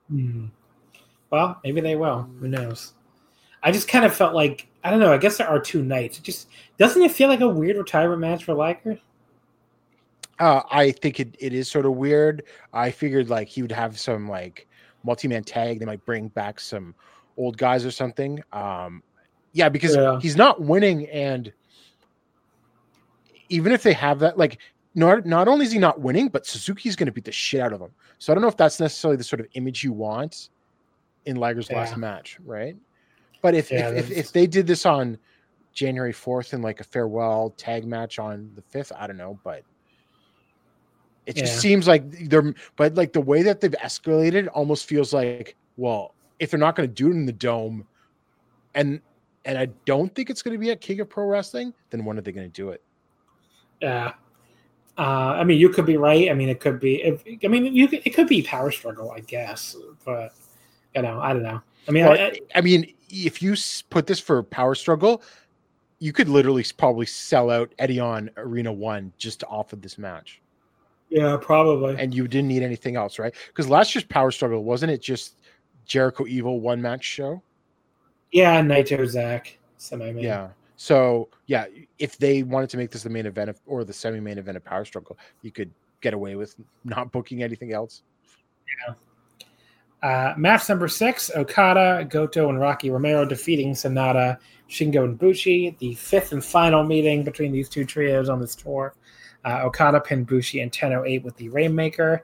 Hmm. 0.09 0.47
Well, 1.29 1.61
maybe 1.63 1.79
they 1.79 1.95
will. 1.95 2.29
Who 2.39 2.49
knows? 2.49 2.94
I 3.65 3.71
just 3.71 3.87
kind 3.87 4.05
of 4.05 4.15
felt 4.15 4.35
like 4.35 4.67
I 4.83 4.91
don't 4.91 4.99
know. 4.99 5.11
I 5.11 5.17
guess 5.17 5.37
there 5.37 5.49
are 5.49 5.59
two 5.59 5.83
nights. 5.83 6.19
It 6.19 6.23
just 6.23 6.47
doesn't 6.77 7.01
it 7.01 7.11
feel 7.11 7.27
like 7.27 7.41
a 7.41 7.49
weird 7.49 7.77
retirement 7.77 8.21
match 8.21 8.43
for 8.45 8.53
Liger? 8.53 8.99
Uh, 10.39 10.61
I 10.69 10.91
think 10.91 11.19
it, 11.19 11.35
it 11.39 11.51
is 11.51 11.69
sort 11.69 11.87
of 11.87 11.93
weird. 11.93 12.43
I 12.73 12.91
figured 12.91 13.29
like 13.29 13.47
he 13.47 13.63
would 13.63 13.71
have 13.71 13.99
some 13.99 14.29
like 14.29 14.67
multi-man 15.03 15.43
tag. 15.43 15.79
They 15.79 15.85
might 15.85 16.05
bring 16.05 16.27
back 16.27 16.59
some 16.59 16.93
old 17.37 17.57
guys 17.57 17.85
or 17.85 17.91
something. 17.91 18.43
Um, 18.53 19.01
yeah, 19.53 19.69
because 19.69 19.95
yeah. 19.95 20.19
he's 20.19 20.35
not 20.35 20.61
winning, 20.61 21.07
and 21.09 21.51
even 23.49 23.71
if 23.71 23.81
they 23.81 23.93
have 23.93 24.19
that, 24.19 24.37
like 24.37 24.59
not 24.93 25.25
not 25.25 25.47
only 25.47 25.65
is 25.65 25.71
he 25.71 25.79
not 25.79 25.99
winning, 26.01 26.27
but 26.27 26.45
Suzuki's 26.45 26.95
going 26.95 27.07
to 27.07 27.11
beat 27.11 27.25
the 27.25 27.31
shit 27.31 27.61
out 27.61 27.73
of 27.73 27.81
him. 27.81 27.91
So 28.19 28.31
I 28.31 28.35
don't 28.35 28.43
know 28.43 28.47
if 28.49 28.57
that's 28.57 28.79
necessarily 28.79 29.17
the 29.17 29.23
sort 29.23 29.39
of 29.39 29.47
image 29.53 29.83
you 29.83 29.91
want 29.91 30.49
in 31.25 31.37
Liger's 31.37 31.69
yeah. 31.69 31.77
last 31.77 31.97
match, 31.97 32.37
right? 32.45 32.75
But 33.45 33.53
if, 33.53 33.71
yeah, 33.71 33.89
if, 33.89 34.09
if, 34.09 34.17
if 34.17 34.31
they 34.31 34.47
did 34.47 34.65
this 34.65 34.87
on 34.87 35.19
January 35.71 36.13
fourth 36.13 36.55
in 36.55 36.63
like 36.63 36.79
a 36.79 36.83
farewell 36.83 37.51
tag 37.51 37.85
match 37.85 38.17
on 38.17 38.49
the 38.55 38.63
fifth, 38.63 38.91
I 38.97 39.05
don't 39.05 39.17
know, 39.17 39.39
but 39.43 39.61
it 41.27 41.35
just 41.35 41.53
yeah. 41.53 41.59
seems 41.59 41.87
like 41.87 42.09
they're, 42.27 42.55
but 42.75 42.95
like 42.95 43.13
the 43.13 43.21
way 43.21 43.43
that 43.43 43.61
they've 43.61 43.69
escalated 43.83 44.47
almost 44.51 44.87
feels 44.87 45.13
like, 45.13 45.55
well, 45.77 46.15
if 46.39 46.49
they're 46.49 46.59
not 46.59 46.75
going 46.75 46.89
to 46.89 46.95
do 46.95 47.09
it 47.09 47.11
in 47.11 47.27
the 47.27 47.31
dome, 47.31 47.85
and 48.73 48.99
and 49.45 49.59
I 49.59 49.67
don't 49.85 50.09
think 50.15 50.31
it's 50.31 50.41
going 50.41 50.53
to 50.53 50.59
be 50.59 50.71
at 50.71 50.81
King 50.81 51.01
of 51.01 51.09
Pro 51.11 51.27
Wrestling, 51.27 51.71
then 51.91 52.03
when 52.03 52.17
are 52.17 52.21
they 52.21 52.31
going 52.31 52.47
to 52.47 52.51
do 52.51 52.69
it? 52.69 52.81
Yeah, 53.79 54.13
uh, 54.97 55.01
I 55.01 55.43
mean, 55.43 55.59
you 55.59 55.69
could 55.69 55.85
be 55.85 55.97
right. 55.97 56.31
I 56.31 56.33
mean, 56.33 56.49
it 56.49 56.59
could 56.59 56.79
be. 56.79 57.03
If, 57.03 57.23
I 57.43 57.47
mean, 57.47 57.75
you 57.75 57.87
could, 57.89 58.01
it 58.05 58.15
could 58.15 58.27
be 58.27 58.41
Power 58.41 58.71
Struggle, 58.71 59.11
I 59.11 59.19
guess, 59.19 59.75
but 60.03 60.33
you 60.95 61.03
know, 61.03 61.19
I 61.19 61.31
don't 61.31 61.43
know. 61.43 61.61
I 61.87 61.91
mean, 61.91 62.05
well, 62.05 62.13
I, 62.13 62.39
I, 62.55 62.61
mean, 62.61 62.94
if 63.09 63.41
you 63.41 63.55
put 63.89 64.07
this 64.07 64.19
for 64.19 64.43
Power 64.43 64.75
Struggle, 64.75 65.21
you 65.99 66.13
could 66.13 66.29
literally 66.29 66.65
probably 66.77 67.05
sell 67.05 67.49
out 67.49 67.73
Edion 67.79 68.29
Arena 68.37 68.71
One 68.71 69.11
just 69.17 69.43
off 69.45 69.73
of 69.73 69.81
this 69.81 69.97
match. 69.97 70.41
Yeah, 71.09 71.37
probably. 71.39 71.95
And 71.97 72.13
you 72.13 72.27
didn't 72.27 72.47
need 72.47 72.63
anything 72.63 72.95
else, 72.95 73.19
right? 73.19 73.33
Because 73.47 73.69
last 73.69 73.93
year's 73.93 74.05
Power 74.05 74.31
Struggle 74.31 74.63
wasn't 74.63 74.91
it 74.91 75.01
just 75.01 75.37
Jericho 75.85 76.25
Evil 76.25 76.59
one 76.59 76.81
match 76.81 77.03
show? 77.03 77.41
Yeah, 78.31 78.61
Naito 78.61 79.07
Zach 79.07 79.57
semi 79.77 80.11
main. 80.11 80.23
Yeah. 80.23 80.49
So 80.77 81.29
yeah, 81.45 81.65
if 81.99 82.17
they 82.17 82.43
wanted 82.43 82.69
to 82.71 82.77
make 82.77 82.91
this 82.91 83.03
the 83.03 83.09
main 83.09 83.25
event 83.25 83.49
of, 83.49 83.61
or 83.65 83.83
the 83.83 83.93
semi 83.93 84.19
main 84.19 84.37
event 84.37 84.57
of 84.57 84.65
Power 84.65 84.83
Struggle, 84.83 85.17
you 85.41 85.51
could 85.51 85.71
get 86.01 86.13
away 86.13 86.35
with 86.35 86.55
not 86.83 87.11
booking 87.11 87.43
anything 87.43 87.71
else. 87.71 88.01
Yeah. 88.87 88.95
Uh, 90.05 90.35
match 90.37 90.69
number 90.69 90.87
six: 90.87 91.31
Okada, 91.35 92.05
Goto, 92.07 92.49
and 92.49 92.59
Rocky 92.59 92.91
Romero 92.91 93.25
defeating 93.25 93.73
Sanada, 93.73 94.37
Shingo, 94.69 95.03
and 95.03 95.17
Bushi. 95.17 95.75
The 95.79 95.95
fifth 95.95 96.31
and 96.31 96.45
final 96.45 96.83
meeting 96.83 97.23
between 97.23 97.51
these 97.51 97.67
two 97.67 97.85
trios 97.85 98.29
on 98.29 98.39
this 98.39 98.53
tour. 98.53 98.93
Uh, 99.43 99.61
Okada 99.63 99.99
pinned 99.99 100.27
Bushi 100.27 100.59
in 100.59 100.69
10:08 100.69 101.23
with 101.23 101.35
the 101.37 101.49
Rainmaker. 101.49 102.23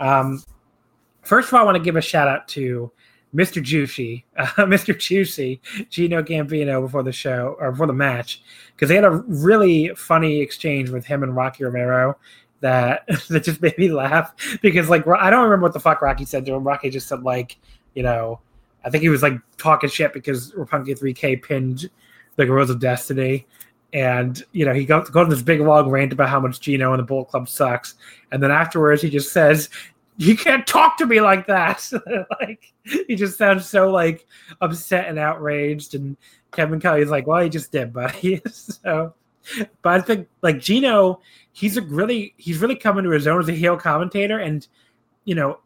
Um, 0.00 0.42
first 1.20 1.48
of 1.48 1.54
all, 1.54 1.60
I 1.60 1.64
want 1.64 1.76
to 1.76 1.82
give 1.82 1.96
a 1.96 2.00
shout 2.00 2.28
out 2.28 2.48
to 2.48 2.90
Mr. 3.34 3.62
Juicy, 3.62 4.24
uh, 4.38 4.46
Mr. 4.64 4.98
Juicy, 4.98 5.60
Gino 5.90 6.22
Gambino 6.22 6.80
before 6.80 7.02
the 7.02 7.12
show 7.12 7.56
or 7.60 7.72
before 7.72 7.88
the 7.88 7.92
match, 7.92 8.42
because 8.74 8.88
they 8.88 8.94
had 8.94 9.04
a 9.04 9.22
really 9.26 9.92
funny 9.96 10.40
exchange 10.40 10.88
with 10.88 11.04
him 11.04 11.22
and 11.22 11.36
Rocky 11.36 11.62
Romero 11.62 12.16
that 12.60 13.06
that 13.28 13.44
just 13.44 13.62
made 13.62 13.78
me 13.78 13.90
laugh. 13.90 14.34
Because 14.62 14.88
like 14.88 15.06
I 15.06 15.30
don't 15.30 15.44
remember 15.44 15.64
what 15.64 15.72
the 15.72 15.80
fuck 15.80 16.02
Rocky 16.02 16.24
said 16.24 16.44
to 16.46 16.54
him. 16.54 16.64
Rocky 16.64 16.90
just 16.90 17.08
said 17.08 17.22
like, 17.22 17.58
you 17.94 18.02
know, 18.02 18.40
I 18.84 18.90
think 18.90 19.02
he 19.02 19.08
was 19.08 19.22
like 19.22 19.34
talking 19.56 19.90
shit 19.90 20.12
because 20.12 20.52
Roppongi 20.52 20.98
3K 20.98 21.42
pinned 21.42 21.90
the 22.36 22.46
Guerrillas 22.46 22.70
of 22.70 22.80
Destiny, 22.80 23.46
and 23.92 24.42
you 24.52 24.64
know 24.64 24.72
he 24.72 24.84
goes 24.84 25.10
go 25.10 25.20
on 25.20 25.28
this 25.28 25.42
big 25.42 25.60
long 25.60 25.88
rant 25.90 26.12
about 26.12 26.28
how 26.28 26.40
much 26.40 26.60
Gino 26.60 26.92
and 26.92 27.00
the 27.00 27.04
Bullet 27.04 27.28
Club 27.28 27.48
sucks, 27.48 27.94
and 28.32 28.42
then 28.42 28.50
afterwards 28.50 29.02
he 29.02 29.10
just 29.10 29.32
says, 29.32 29.68
"You 30.16 30.36
can't 30.36 30.66
talk 30.66 30.96
to 30.98 31.06
me 31.06 31.20
like 31.20 31.46
that." 31.48 31.90
like 32.40 32.72
he 32.84 33.16
just 33.16 33.36
sounds 33.36 33.66
so 33.66 33.90
like 33.90 34.26
upset 34.60 35.08
and 35.08 35.18
outraged, 35.18 35.94
and 35.94 36.16
Kevin 36.52 36.80
Kelly's 36.80 37.10
like, 37.10 37.26
"Well, 37.26 37.42
he 37.42 37.48
just 37.48 37.72
did, 37.72 37.92
buddy." 37.92 38.40
so, 38.50 39.14
but 39.82 39.92
I 39.92 40.00
think 40.00 40.28
like 40.42 40.60
Gino, 40.60 41.20
he's 41.52 41.76
a 41.76 41.82
really 41.82 42.34
he's 42.36 42.58
really 42.58 42.76
coming 42.76 43.04
to 43.04 43.10
his 43.10 43.26
own 43.26 43.40
as 43.40 43.48
a 43.48 43.52
heel 43.52 43.76
commentator, 43.76 44.38
and 44.38 44.66
you 45.24 45.34
know 45.34 45.58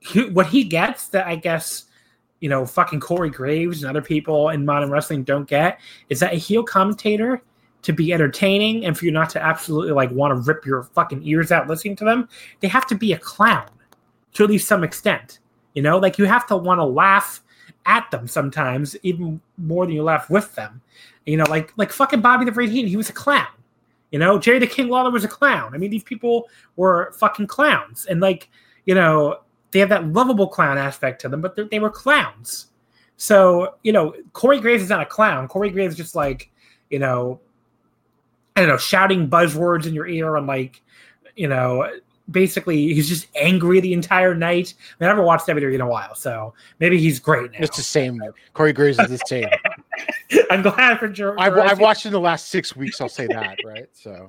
he, 0.00 0.28
what 0.30 0.46
he 0.46 0.64
gets 0.64 1.08
that 1.08 1.26
I 1.26 1.36
guess 1.36 1.86
you 2.40 2.48
know, 2.48 2.66
fucking 2.66 3.00
Corey 3.00 3.30
Graves 3.30 3.82
and 3.82 3.90
other 3.90 4.02
people 4.02 4.48
in 4.48 4.64
modern 4.64 4.90
wrestling 4.90 5.22
don't 5.22 5.46
get 5.46 5.78
is 6.08 6.20
that 6.20 6.32
a 6.32 6.36
heel 6.36 6.62
commentator 6.62 7.42
to 7.82 7.92
be 7.92 8.12
entertaining 8.12 8.84
and 8.84 8.98
for 8.98 9.04
you 9.04 9.10
not 9.10 9.30
to 9.30 9.42
absolutely 9.42 9.92
like 9.92 10.10
want 10.10 10.32
to 10.32 10.40
rip 10.50 10.66
your 10.66 10.82
fucking 10.82 11.22
ears 11.22 11.52
out 11.52 11.68
listening 11.68 11.96
to 11.96 12.04
them, 12.04 12.28
they 12.60 12.68
have 12.68 12.86
to 12.86 12.94
be 12.94 13.12
a 13.12 13.18
clown 13.18 13.68
to 14.34 14.44
at 14.44 14.50
least 14.50 14.66
some 14.66 14.82
extent. 14.82 15.38
You 15.74 15.82
know, 15.82 15.98
like 15.98 16.18
you 16.18 16.24
have 16.24 16.46
to 16.48 16.56
want 16.56 16.78
to 16.78 16.84
laugh 16.84 17.42
at 17.86 18.10
them 18.10 18.26
sometimes, 18.26 18.96
even 19.02 19.40
more 19.56 19.86
than 19.86 19.94
you 19.94 20.02
laugh 20.02 20.28
with 20.28 20.54
them. 20.54 20.82
You 21.26 21.36
know, 21.36 21.44
like 21.44 21.72
like 21.76 21.92
fucking 21.92 22.20
Bobby 22.20 22.44
the 22.44 22.52
Brain 22.52 22.70
Heenan, 22.70 22.88
he 22.88 22.96
was 22.96 23.10
a 23.10 23.14
clown. 23.14 23.46
You 24.10 24.18
know, 24.18 24.38
Jerry 24.38 24.58
the 24.58 24.66
King 24.66 24.88
Lawler 24.88 25.10
was 25.10 25.24
a 25.24 25.28
clown. 25.28 25.74
I 25.74 25.78
mean, 25.78 25.90
these 25.90 26.02
people 26.02 26.48
were 26.76 27.12
fucking 27.18 27.46
clowns, 27.46 28.06
and 28.06 28.20
like 28.20 28.48
you 28.86 28.94
know, 28.94 29.40
they 29.70 29.78
have 29.78 29.90
that 29.90 30.06
lovable 30.08 30.48
clown 30.48 30.78
aspect 30.78 31.20
to 31.22 31.28
them, 31.28 31.40
but 31.40 31.56
they 31.70 31.78
were 31.78 31.90
clowns. 31.90 32.66
So 33.16 33.76
you 33.82 33.92
know, 33.92 34.14
Corey 34.32 34.60
Graves 34.60 34.82
is 34.82 34.88
not 34.88 35.02
a 35.02 35.06
clown. 35.06 35.46
Corey 35.46 35.70
Graves 35.70 35.92
is 35.92 35.98
just 35.98 36.14
like 36.14 36.50
you 36.88 36.98
know 36.98 37.40
I 38.56 38.60
don't 38.60 38.68
know, 38.68 38.76
shouting 38.76 39.28
buzzwords 39.28 39.86
in 39.86 39.94
your 39.94 40.06
ear 40.06 40.36
and 40.36 40.46
like, 40.46 40.82
you 41.36 41.48
know, 41.48 41.90
basically 42.30 42.92
he's 42.92 43.08
just 43.08 43.26
angry 43.34 43.80
the 43.80 43.92
entire 43.92 44.34
night. 44.34 44.74
I, 44.78 45.04
mean, 45.04 45.06
I 45.06 45.10
haven't 45.10 45.24
watched 45.24 45.46
WWE 45.46 45.74
in 45.74 45.80
a 45.80 45.88
while, 45.88 46.14
so 46.14 46.52
maybe 46.78 46.98
he's 46.98 47.18
great 47.18 47.52
now. 47.52 47.58
It's 47.60 47.76
the 47.76 47.82
same. 47.82 48.20
Corey 48.52 48.72
Graves 48.72 48.98
is 48.98 49.08
the 49.08 49.18
same. 49.26 49.48
I'm 50.50 50.62
glad 50.62 50.98
for 50.98 51.08
Ger- 51.08 51.38
I've, 51.38 51.56
I've 51.56 51.80
watched 51.80 52.06
in 52.06 52.12
the 52.12 52.20
last 52.20 52.48
six 52.48 52.76
weeks. 52.76 53.00
I'll 53.00 53.08
say 53.08 53.26
that, 53.28 53.58
right? 53.64 53.88
So 53.92 54.28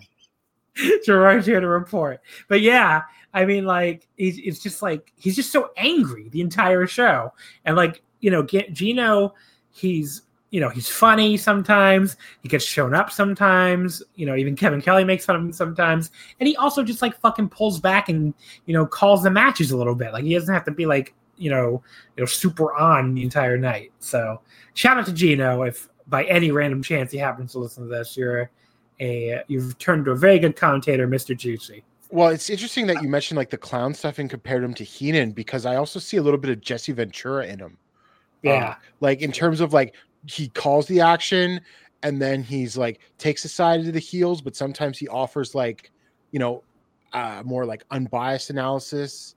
Gerard's 1.06 1.46
here 1.46 1.60
to 1.60 1.68
report. 1.68 2.22
But 2.48 2.62
yeah, 2.62 3.04
I 3.34 3.46
mean, 3.46 3.66
like 3.66 4.08
he's 4.18 4.40
it's 4.40 4.60
just 4.60 4.82
like 4.82 5.12
he's 5.16 5.36
just 5.36 5.52
so 5.52 5.72
angry 5.78 6.30
the 6.30 6.42
entire 6.42 6.88
show, 6.88 7.34
and 7.66 7.76
like 7.76 8.02
you 8.20 8.32
know, 8.32 8.44
get 8.44 8.74
Gino, 8.74 9.34
he's 9.70 10.24
you 10.52 10.60
know, 10.60 10.70
he's 10.70 10.90
funny 10.90 11.38
sometimes. 11.38 12.18
He 12.44 12.50
gets 12.50 12.66
shown 12.66 12.94
up 12.94 13.10
sometimes. 13.10 14.04
You 14.16 14.26
know, 14.26 14.36
even 14.36 14.56
Kevin 14.56 14.82
Kelly 14.82 15.06
makes 15.06 15.26
fun 15.26 15.38
of 15.38 15.42
him 15.42 15.54
sometimes. 15.54 16.12
And 16.40 16.48
he 16.48 16.58
also 16.58 16.84
just 16.84 17.02
like 17.02 17.18
fucking 17.20 17.50
pulls 17.50 17.80
back 17.80 18.10
and, 18.10 18.34
you 18.66 18.74
know, 18.74 18.86
calls 18.86 19.24
the 19.24 19.32
matches 19.32 19.72
a 19.72 19.78
little 19.78 19.96
bit. 19.96 20.12
Like 20.12 20.26
he 20.26 20.34
doesn't 20.34 20.54
have 20.54 20.66
to 20.66 20.72
be 20.72 20.86
like, 20.86 21.16
you 21.38 21.50
know, 21.50 21.84
you 22.16 22.22
know, 22.22 22.26
super 22.26 22.74
on 22.74 23.14
the 23.14 23.24
entire 23.24 23.58
night. 23.58 23.92
So 24.00 24.42
shout 24.74 24.98
out 24.98 25.06
to 25.08 25.14
Gino. 25.14 25.64
If 25.64 25.90
by 26.08 26.24
any 26.26 26.52
random 26.52 26.84
chance 26.84 27.12
he 27.12 27.18
happens 27.18 27.54
to 27.54 27.60
listen 27.60 27.84
to 27.84 27.90
this, 27.90 28.16
you're 28.16 28.50
a 29.00 29.44
you've 29.48 29.78
turned 29.78 30.06
to 30.06 30.12
a 30.12 30.16
very 30.16 30.40
good 30.40 30.56
commentator, 30.56 31.08
Mr. 31.08 31.36
Juicy. 31.36 31.84
Well, 32.10 32.30
it's 32.30 32.50
interesting 32.50 32.88
that 32.88 33.02
you 33.02 33.08
mentioned 33.08 33.38
like 33.38 33.50
the 33.50 33.58
clown 33.58 33.94
stuff 33.94 34.20
and 34.20 34.30
compared 34.30 34.64
him 34.64 34.74
to 34.74 34.84
Heenan 34.84 35.32
because 35.32 35.66
I 35.66 35.78
also 35.78 35.98
see 35.98 36.18
a 36.18 36.22
little 36.22 36.40
bit 36.40 36.52
of 36.52 36.60
Jesse 36.60 36.92
Ventura 36.92 37.46
in 37.46 37.60
him. 37.60 37.78
Yeah. 38.42 38.72
Um, 38.72 38.76
like 39.00 39.22
in 39.22 39.32
terms 39.32 39.62
of 39.62 39.72
like 39.72 39.96
he 40.28 40.50
calls 40.50 40.88
the 40.88 41.00
action 41.00 41.62
and 42.04 42.22
then 42.22 42.44
he's 42.44 42.78
like 42.78 43.00
takes 43.18 43.46
a 43.46 43.50
side 43.50 43.88
of 43.88 43.94
the 43.94 44.00
heels, 44.00 44.42
but 44.42 44.56
sometimes 44.56 44.98
he 44.98 45.08
offers 45.08 45.56
like, 45.56 45.92
you 46.32 46.40
know, 46.40 46.64
uh, 47.14 47.44
more 47.46 47.66
like 47.66 47.84
unbiased 47.92 48.50
analysis 48.50 49.36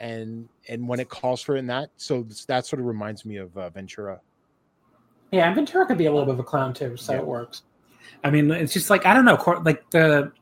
and 0.00 0.48
and 0.68 0.86
when 0.86 1.00
it 1.00 1.08
calls 1.08 1.40
for 1.42 1.56
it 1.56 1.60
in 1.60 1.66
that. 1.66 1.90
So 1.96 2.26
that 2.46 2.66
sort 2.66 2.80
of 2.80 2.86
reminds 2.86 3.24
me 3.24 3.36
of 3.36 3.56
uh, 3.56 3.70
Ventura. 3.70 4.20
Yeah, 5.30 5.46
and 5.46 5.54
Ventura 5.54 5.86
could 5.86 5.98
be 5.98 6.06
a 6.06 6.10
little 6.12 6.26
bit 6.26 6.34
of 6.34 6.40
a 6.40 6.44
clown 6.44 6.74
too, 6.74 6.96
so 6.96 7.12
yeah. 7.12 7.18
it 7.18 7.26
works. 7.26 7.62
I 8.22 8.30
mean, 8.30 8.50
it's 8.50 8.72
just 8.72 8.90
like 8.90 9.06
I 9.06 9.14
don't 9.14 9.24
know, 9.24 9.62
like 9.64 9.88
the 9.90 10.32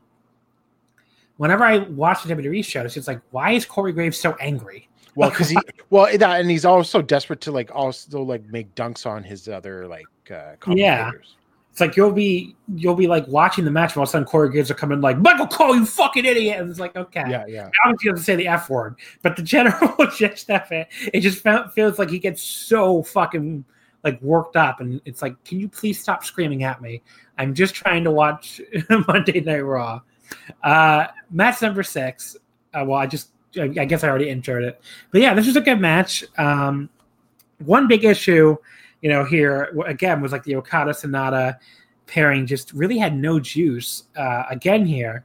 whenever 1.37 1.65
I 1.65 1.79
watch 1.79 2.23
the 2.23 2.35
WWE 2.35 2.65
show, 2.65 2.85
it's 2.85 2.95
just 2.95 3.09
like, 3.09 3.21
why 3.31 3.53
is 3.53 3.65
Corey 3.65 3.93
Graves 3.93 4.19
so 4.19 4.35
angry? 4.35 4.89
Well, 5.15 5.31
because 5.31 5.51
he, 5.51 5.59
well, 5.91 6.07
that, 6.17 6.41
and 6.41 6.51
he's 6.51 6.65
also 6.65 7.03
desperate 7.03 7.41
to 7.43 7.53
like 7.53 7.75
also 7.75 8.23
like 8.23 8.47
make 8.47 8.75
dunks 8.75 9.07
on 9.07 9.23
his 9.23 9.49
other 9.49 9.87
like 9.87 10.07
uh, 10.31 10.55
yeah. 10.69 11.11
It's 11.73 11.81
like 11.81 11.97
you'll 11.97 12.13
be 12.13 12.55
you'll 12.77 12.95
be 12.95 13.07
like 13.07 13.27
watching 13.29 13.65
the 13.65 13.71
match, 13.71 13.93
and 13.93 13.97
all 13.97 14.03
of 14.03 14.11
a 14.11 14.13
sudden 14.13 14.27
Corey 14.27 14.51
Graves 14.51 14.71
are 14.71 14.75
coming 14.75 15.01
like 15.01 15.17
Michael 15.17 15.47
Cole, 15.47 15.75
you 15.75 15.87
fucking 15.87 16.27
idiot, 16.27 16.61
and 16.61 16.69
it's 16.69 16.79
like 16.79 16.95
okay, 16.95 17.25
yeah, 17.27 17.47
yeah. 17.49 17.71
Obviously, 17.87 18.05
you 18.05 18.11
have 18.11 18.19
to 18.19 18.23
say 18.23 18.37
the 18.37 18.47
f 18.47 18.69
word, 18.69 18.97
but 19.23 19.37
the 19.37 19.43
general 19.55 19.95
just 20.15 20.37
stuff, 20.37 20.71
it, 20.71 20.89
it 21.15 21.21
just 21.21 21.43
feels 21.75 21.99
like 21.99 22.11
he 22.11 22.19
gets 22.19 22.43
so 22.43 23.03
fucking 23.03 23.65
like 24.05 24.21
worked 24.21 24.55
up, 24.55 24.81
and 24.81 25.01
it's 25.07 25.23
like, 25.23 25.43
can 25.45 25.61
you 25.61 25.67
please 25.67 25.99
stop 25.99 26.25
screaming 26.25 26.63
at 26.63 26.83
me? 26.83 27.01
I'm 27.39 27.55
just 27.55 27.75
trying 27.75 28.05
to 28.05 28.11
watch 28.11 28.61
Monday 29.09 29.41
Night 29.41 29.61
Raw. 29.61 30.03
Uh, 30.63 31.07
match 31.31 31.63
number 31.63 31.83
six. 31.83 32.37
Uh, 32.75 32.85
well, 32.87 32.99
I 32.99 33.07
just 33.07 33.31
I 33.59 33.69
guess 33.69 34.05
I 34.05 34.11
already 34.11 34.27
introed 34.27 34.65
it, 34.65 34.79
but 35.11 35.23
yeah, 35.23 35.33
this 35.33 35.47
was 35.47 35.57
a 35.57 35.63
good 35.63 35.81
match. 35.81 36.23
Um, 36.37 36.91
one 37.61 37.89
big 37.89 38.05
issue, 38.05 38.59
you 39.03 39.09
know, 39.09 39.25
here 39.25 39.75
again 39.87 40.21
was 40.21 40.33
like 40.33 40.45
the 40.45 40.57
Okada 40.57 40.93
Sanada 40.93 41.59
pairing 42.07 42.47
just 42.47 42.73
really 42.73 42.99
had 42.99 43.17
no 43.17 43.39
juice 43.39 44.05
uh, 44.17 44.45
again 44.49 44.87
here, 44.87 45.25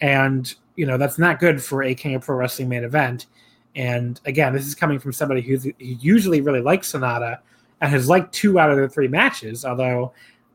and 0.00 0.54
you 0.76 0.86
know 0.86 0.96
that's 0.96 1.18
not 1.18 1.40
good 1.40 1.62
for 1.62 1.82
a 1.82 1.94
King 1.94 2.14
of 2.14 2.22
Pro 2.22 2.36
Wrestling 2.36 2.68
main 2.68 2.84
event. 2.84 3.26
And 3.74 4.18
again, 4.24 4.54
this 4.54 4.66
is 4.66 4.74
coming 4.74 4.98
from 4.98 5.12
somebody 5.12 5.42
who's 5.42 5.64
who 5.64 5.72
usually 5.78 6.40
really 6.40 6.62
likes 6.62 6.92
Sanada 6.92 7.40
and 7.80 7.90
has 7.90 8.08
liked 8.08 8.32
two 8.32 8.58
out 8.58 8.70
of 8.70 8.78
the 8.78 8.88
three 8.88 9.08
matches. 9.08 9.64
Although, 9.64 10.12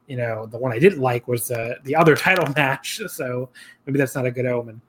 you 0.07 0.17
know, 0.17 0.47
the 0.47 0.57
one 0.57 0.71
I 0.71 0.79
didn't 0.79 1.01
like 1.01 1.27
was 1.27 1.49
the 1.49 1.77
the 1.83 1.95
other 1.95 2.15
title 2.27 2.51
match, 2.55 3.01
so 3.07 3.49
maybe 3.85 3.99
that's 3.99 4.15
not 4.15 4.25
a 4.25 4.31
good 4.31 4.45
omen 4.45 4.81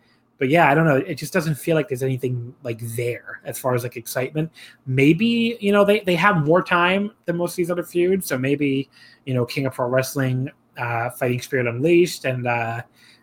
but 0.43 0.49
yeah, 0.49 0.69
I 0.69 0.75
don't 0.75 0.87
know. 0.87 0.97
It 0.97 1.15
just 1.15 1.33
doesn't 1.33 1.55
feel 1.55 1.77
like 1.77 1.87
there's 1.87 2.03
anything 2.03 2.53
like 2.65 2.81
there 2.97 3.41
as 3.45 3.61
far 3.61 3.77
as 3.77 3.85
like 3.85 3.97
excitement. 3.97 4.51
Maybe 4.87 5.57
you 5.61 5.71
know 5.71 5.85
they 5.85 6.01
they 6.01 6.17
have 6.17 6.45
more 6.45 6.65
time 6.65 7.13
than 7.27 7.37
most 7.37 7.53
of 7.53 7.59
these 7.59 7.71
other 7.71 7.85
feuds, 7.85 8.27
so 8.27 8.37
maybe 8.37 8.91
you 9.25 9.35
know 9.35 9.47
King 9.47 9.67
of 9.67 9.75
Pro 9.75 9.87
Wrestling, 9.87 10.51
uh, 10.77 11.11
Fighting 11.11 11.41
Spirit 11.41 11.69
Unleashed, 11.69 12.25
and 12.25 12.49
uh, 12.49 12.83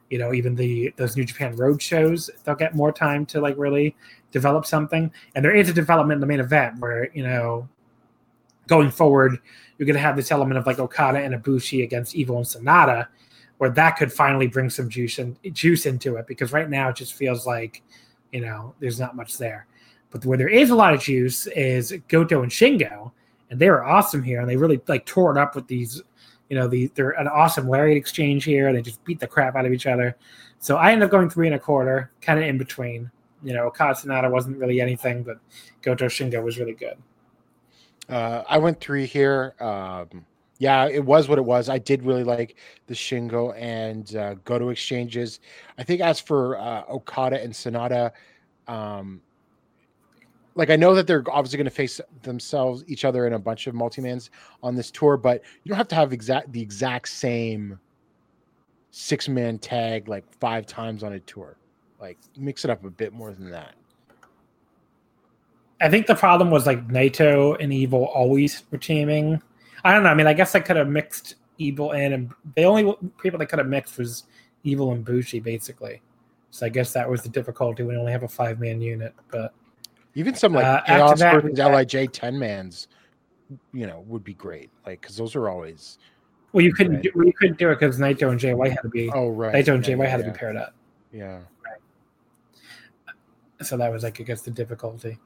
you 0.09 0.17
know 0.17 0.34
even 0.34 0.55
the 0.55 0.93
those 0.95 1.17
New 1.17 1.26
Japan 1.26 1.57
Road 1.57 1.82
shows, 1.82 2.30
they'll 2.45 2.55
get 2.55 2.74
more 2.74 2.93
time 2.93 3.26
to 3.26 3.41
like 3.41 3.57
really 3.57 3.97
develop 4.32 4.65
something. 4.65 5.11
And 5.36 5.43
there 5.43 5.53
is 5.53 5.67
a 5.67 5.74
development 5.74 6.20
in 6.20 6.22
the 6.22 6.28
main 6.28 6.39
event 6.39 6.80
where 6.80 7.09
you 7.13 7.24
know 7.24 7.67
going 8.67 8.91
forward, 8.91 9.39
you're 9.78 9.88
going 9.88 9.97
to 9.97 10.01
have 10.01 10.15
this 10.15 10.32
element 10.32 10.57
of 10.57 10.65
like 10.65 10.80
Okada 10.80 11.20
and 11.20 11.36
Ibushi 11.36 11.84
against 11.84 12.15
Evil 12.15 12.38
and 12.38 12.45
Sanada 12.45 13.07
where 13.60 13.70
that 13.70 13.97
could 13.97 14.12
finally 14.12 14.47
bring 14.47 14.70
some 14.70 14.89
juice 14.89 15.20
and 15.20 15.38
juice 15.51 15.86
into 15.86 16.16
it 16.16 16.26
because 16.28 16.51
right 16.51 16.70
now 16.70 16.89
it 16.89 16.95
just 16.95 17.14
feels 17.14 17.45
like 17.45 17.84
you 18.32 18.41
know 18.41 18.74
there's 18.80 18.99
not 18.99 19.16
much 19.16 19.38
there. 19.38 19.68
But 20.12 20.26
where 20.26 20.38
there 20.38 20.49
is 20.49 20.72
a 20.72 20.76
lot 20.76 20.93
of 20.93 21.01
juice 21.01 21.45
is 21.47 21.93
goto 22.07 22.41
and 22.41 22.51
shingo 22.51 23.12
and 23.49 23.60
they 23.60 23.70
were 23.70 23.84
awesome 23.84 24.24
here. 24.24 24.39
And 24.39 24.49
they 24.49 24.55
really 24.55 24.82
like 24.88 25.05
tore 25.05 25.32
it 25.32 25.38
up 25.38 25.55
with 25.55 25.68
these 25.68 26.01
you 26.49 26.55
know 26.57 26.68
the, 26.68 26.89
they're 26.95 27.12
an 27.12 27.28
awesome 27.28 27.68
lariat 27.68 27.97
exchange 27.97 28.45
here. 28.45 28.74
They 28.74 28.82
just 28.82 29.03
beat 29.03 29.20
the 29.20 29.28
crap 29.28 29.55
out 29.55 29.66
of 29.66 29.74
each 29.74 29.86
other. 29.86 30.16
So 30.60 30.78
i 30.78 30.91
ended 30.91 31.05
up 31.05 31.12
going 31.12 31.30
three 31.30 31.47
and 31.47 31.55
a 31.55 31.60
quarter 31.60 32.12
kind 32.22 32.39
of 32.39 32.45
in 32.45 32.57
between. 32.57 33.12
You 33.43 33.53
know 33.53 33.68
Okada 33.68 34.30
wasn't 34.30 34.57
really 34.57 34.80
anything 34.80 35.22
but 35.24 35.38
goto 35.82 36.05
shingo 36.05 36.41
was 36.41 36.57
really 36.57 36.74
good. 36.74 36.97
Uh, 38.07 38.43
i 38.47 38.57
went 38.57 38.80
three 38.80 39.05
here. 39.05 39.53
Um 39.60 40.26
yeah, 40.60 40.88
it 40.88 41.03
was 41.03 41.30
what 41.30 41.38
it 41.38 41.45
was. 41.45 41.70
I 41.70 41.80
did 41.80 42.03
really 42.03 42.26
like 42.26 42.57
the 42.88 42.93
Shingo 42.93 43.55
and 43.57 44.14
uh, 44.16 44.36
Goto 44.43 44.70
exchanges. 44.70 45.39
I 45.78 45.84
think 45.84 46.01
as 46.01 46.20
for 46.20 46.57
uh, 46.57 46.84
Okada 46.89 47.41
and 47.41 47.53
Sanada, 47.53 48.12
um, 48.68 49.22
like 50.55 50.70
I 50.70 50.76
know 50.76 50.93
that 50.95 51.07
they're 51.07 51.24
obviously 51.32 51.55
going 51.55 51.66
to 51.66 51.72
face 51.72 52.01
themselves 52.24 52.84
each 52.88 53.05
other 53.05 53.26
in 53.26 53.34
a 53.34 53.39
bunch 53.39 53.68
of 53.68 53.74
multi-mans 53.74 54.32
on 54.62 54.76
this 54.76 54.91
tour, 54.91 55.16
but 55.16 55.41
you 55.64 55.70
don't 55.70 55.78
have 55.78 55.88
to 55.88 55.95
have 55.95 56.12
exact 56.12 56.51
the 56.51 56.62
exact 56.62 57.07
same 57.07 57.80
six-man 58.91 59.60
tag 59.60 60.10
like 60.10 60.26
five 60.41 60.66
times 60.66 61.03
on 61.03 61.14
a 61.14 61.20
tour. 61.22 61.55
Like 62.01 62.18
mix 62.38 62.66
it 62.66 62.70
up 62.70 62.84
a 62.84 62.89
bit 62.89 63.14
more 63.14 63.32
than 63.32 63.49
that. 63.51 63.76
I 65.80 65.89
think 65.89 66.07
the 66.07 66.16
problem 66.16 66.51
was 66.51 66.66
like 66.66 66.89
Naito 66.89 67.55
and 67.62 67.72
Evil 67.72 68.05
always 68.07 68.64
were 68.70 68.78
teaming 68.78 69.41
I 69.84 69.93
don't 69.93 70.03
know. 70.03 70.09
I 70.09 70.13
mean, 70.13 70.27
I 70.27 70.34
guess 70.34 70.55
I 70.55 70.59
could 70.59 70.75
have 70.75 70.88
mixed 70.88 71.36
Evil 71.57 71.91
in, 71.91 72.13
and 72.13 72.32
the 72.55 72.63
only 72.63 72.95
people 73.21 73.38
that 73.39 73.47
could 73.47 73.59
have 73.59 73.67
mixed 73.67 73.97
was 73.97 74.23
Evil 74.63 74.93
and 74.93 75.03
Bushi, 75.03 75.41
basically. 75.41 76.01
So 76.51 76.65
I 76.65 76.69
guess 76.69 76.93
that 76.93 77.09
was 77.09 77.21
the 77.21 77.30
difficulty 77.30 77.84
when 77.84 77.95
you 77.95 77.99
only 77.99 78.11
have 78.11 78.23
a 78.23 78.27
five 78.27 78.59
man 78.59 78.82
unit. 78.82 79.13
But 79.30 79.53
even 80.15 80.36
some 80.36 80.53
like 80.53 80.65
uh, 80.65 80.82
Chaos 80.82 81.19
that, 81.19 81.41
versus 81.41 81.59
Lij 81.59 82.07
ten 82.11 82.39
mans, 82.39 82.88
you 83.73 83.88
know, 83.88 84.03
would 84.07 84.23
be 84.23 84.34
great. 84.34 84.69
Like 84.86 85.01
because 85.01 85.17
those 85.17 85.36
are 85.36 85.49
always. 85.49 85.97
Well, 86.51 86.63
you 86.65 86.73
couldn't 86.73 87.01
do, 87.01 87.11
well, 87.13 87.27
you 87.27 87.34
couldn't 87.34 87.59
do 87.59 87.69
it 87.69 87.80
because 87.80 87.99
Naito 87.99 88.32
and 88.32 88.39
Jay 88.39 88.53
White 88.53 88.71
had 88.71 88.82
to 88.82 88.89
be. 88.89 89.11
Oh 89.11 89.30
right. 89.30 89.53
Naito 89.53 89.75
and 89.75 89.84
Jay 89.84 89.95
White 89.95 90.09
had 90.09 90.21
yeah. 90.21 90.25
to 90.27 90.32
be 90.32 90.38
paired 90.38 90.55
up. 90.55 90.73
Yeah. 91.11 91.39
Right. 91.63 93.15
So 93.61 93.77
that 93.77 93.91
was 93.91 94.03
like 94.03 94.19
I 94.19 94.23
guess 94.23 94.41
the 94.41 94.51
difficulty. 94.51 95.19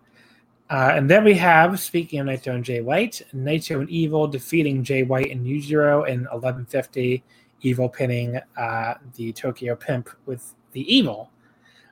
Uh, 0.74 0.92
and 0.96 1.08
then 1.08 1.24
we 1.24 1.36
have, 1.36 1.80
speaking 1.80 2.20
of 2.20 2.26
Naito 2.26 2.48
and 2.48 2.66
Jay 2.66 2.82
White, 2.82 3.22
Naito 3.32 3.80
and 3.80 3.90
Evil 3.92 4.28
defeating 4.28 4.84
Jay 4.84 5.04
White 5.04 5.30
and 5.30 5.46
Yujiro 5.46 6.08
in 6.08 6.22
1150. 6.22 7.24
Evil 7.62 7.88
pinning 7.88 8.40
uh, 8.58 8.96
the 9.14 9.32
Tokyo 9.34 9.76
Pimp 9.76 10.10
with 10.26 10.56
the 10.72 10.82
Evil. 10.92 11.30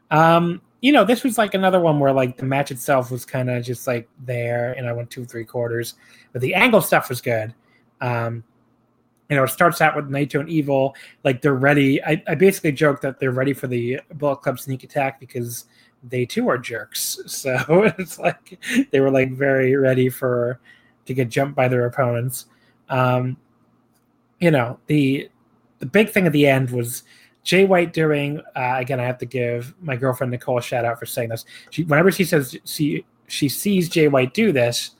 Um, 0.09 0.63
you 0.82 0.91
know, 0.91 1.05
this 1.05 1.23
was 1.23 1.38
like 1.38 1.53
another 1.53 1.79
one 1.79 1.99
where 1.99 2.11
like 2.11 2.38
the 2.38 2.43
match 2.43 2.71
itself 2.71 3.11
was 3.11 3.23
kind 3.23 3.51
of 3.51 3.63
just 3.63 3.86
like 3.86 4.09
there, 4.25 4.73
and 4.73 4.89
I 4.89 4.93
went 4.93 5.11
two 5.11 5.25
three 5.25 5.45
quarters, 5.45 5.93
but 6.34 6.41
the 6.41 6.55
angle 6.55 6.82
stuff 6.82 7.07
was 7.07 7.21
good. 7.21 7.53
Um, 8.01 8.43
you 9.29 9.36
know, 9.36 9.43
it 9.43 9.49
starts 9.49 9.79
out 9.79 9.95
with 9.95 10.09
Naito 10.09 10.39
and 10.39 10.49
Evil, 10.49 10.95
like 11.23 11.43
they're 11.43 11.53
ready. 11.53 12.03
I, 12.03 12.21
I 12.27 12.34
basically 12.34 12.71
joked 12.71 13.03
that 13.03 13.19
they're 13.19 13.29
ready 13.29 13.53
for 13.53 13.67
the 13.67 14.01
Bullet 14.15 14.38
Club 14.38 14.59
sneak 14.59 14.84
attack 14.84 15.19
because 15.19 15.65
they 16.04 16.26
too 16.26 16.49
are 16.49 16.58
jerks. 16.58 17.20
So 17.28 17.93
it's 17.97 18.20
like 18.20 18.60
they 18.91 18.99
were 18.99 19.12
like 19.12 19.32
very 19.32 19.76
ready 19.76 20.10
for 20.10 20.60
to 21.06 21.14
get 21.14 21.30
jumped 21.30 21.56
by 21.56 21.68
their 21.68 21.86
opponents. 21.86 22.45
Um, 22.89 23.38
you 24.39 24.52
know, 24.52 24.80
the 24.88 25.30
the 25.80 25.86
big 25.86 26.10
thing 26.10 26.28
at 26.28 26.34
the 26.34 26.47
end 26.47 26.70
was 26.70 27.04
Jay 27.43 27.66
White 27.66 27.93
doing. 27.93 28.39
Uh, 28.56 28.76
again, 28.78 28.99
I 28.99 29.06
have 29.06 29.18
to 29.20 29.26
give 29.26 29.74
my 29.82 29.95
girlfriend 29.95 30.32
Nicole 30.32 30.58
a 30.58 30.62
shout 30.62 30.86
out 30.86 30.99
for 30.99 31.06
saying 31.06 31.30
this. 31.30 31.45
She, 31.70 31.84
whenever 31.84 32.12
she 32.12 32.24
says 32.24 32.56
she 32.66 33.06
she 33.28 33.49
sees 33.49 33.89
Jay 33.89 34.08
White 34.08 34.34
do 34.34 34.52
this, 34.52 34.91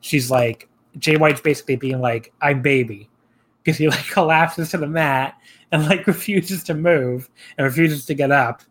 she's 0.00 0.30
like 0.30 0.68
Jay 0.98 1.16
White's 1.16 1.40
basically 1.40 1.76
being 1.76 2.00
like, 2.00 2.32
"I'm 2.40 2.62
baby," 2.62 3.08
because 3.62 3.78
he 3.78 3.88
like 3.88 4.06
collapses 4.10 4.70
to 4.70 4.78
the 4.78 4.86
mat 4.86 5.34
and 5.70 5.86
like 5.86 6.06
refuses 6.06 6.64
to 6.64 6.74
move 6.74 7.28
and 7.56 7.64
refuses 7.64 8.06
to 8.06 8.14
get 8.14 8.30
up 8.30 8.62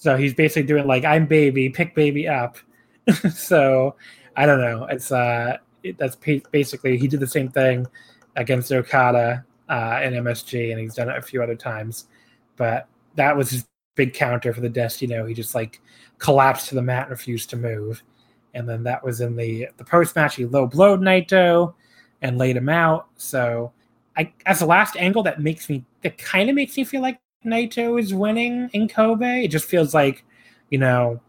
so 0.00 0.16
he's 0.16 0.32
basically 0.32 0.62
doing 0.62 0.86
like 0.86 1.04
I'm 1.04 1.26
baby, 1.26 1.68
pick 1.68 1.94
baby 1.94 2.26
up. 2.26 2.56
so 3.34 3.96
I 4.34 4.46
don't 4.46 4.60
know. 4.60 4.86
It's 4.86 5.12
uh 5.12 5.58
it, 5.82 5.98
that's 5.98 6.16
basically 6.16 6.96
he 6.96 7.06
did 7.06 7.20
the 7.20 7.26
same 7.26 7.50
thing 7.50 7.86
against 8.36 8.72
Okada 8.72 9.44
uh, 9.68 10.00
in 10.02 10.14
MSG, 10.14 10.70
and 10.70 10.80
he's 10.80 10.94
done 10.94 11.10
it 11.10 11.18
a 11.18 11.22
few 11.22 11.42
other 11.42 11.54
times. 11.54 12.06
But 12.56 12.88
that 13.16 13.36
was 13.36 13.50
his 13.50 13.66
big 13.94 14.14
counter 14.14 14.54
for 14.54 14.62
the 14.62 14.70
Destino. 14.70 15.26
He 15.26 15.34
just 15.34 15.54
like 15.54 15.82
collapsed 16.18 16.70
to 16.70 16.76
the 16.76 16.82
mat 16.82 17.02
and 17.02 17.10
refused 17.10 17.50
to 17.50 17.56
move. 17.58 18.02
and 18.54 18.66
then 18.66 18.82
that 18.84 19.04
was 19.04 19.20
in 19.20 19.36
the 19.36 19.68
the 19.76 19.84
post 19.84 20.16
match. 20.16 20.36
He 20.36 20.46
low 20.46 20.66
blowed 20.66 21.00
Naito 21.00 21.74
and 22.22 22.38
laid 22.38 22.56
him 22.56 22.70
out. 22.70 23.08
So, 23.16 23.70
I 24.16 24.32
as 24.46 24.60
the 24.60 24.66
last 24.66 24.96
angle 24.96 25.22
that 25.24 25.42
makes 25.42 25.68
me 25.68 25.84
that 26.00 26.16
kind 26.16 26.48
of 26.48 26.56
makes 26.56 26.74
me 26.78 26.84
feel 26.84 27.02
like 27.02 27.20
Naito 27.44 27.98
is 27.98 28.12
winning 28.12 28.70
in 28.72 28.88
Kobe. 28.88 29.44
It 29.44 29.48
just 29.48 29.64
feels 29.64 29.94
like, 29.94 30.24
you 30.70 30.78
know, 30.78 31.20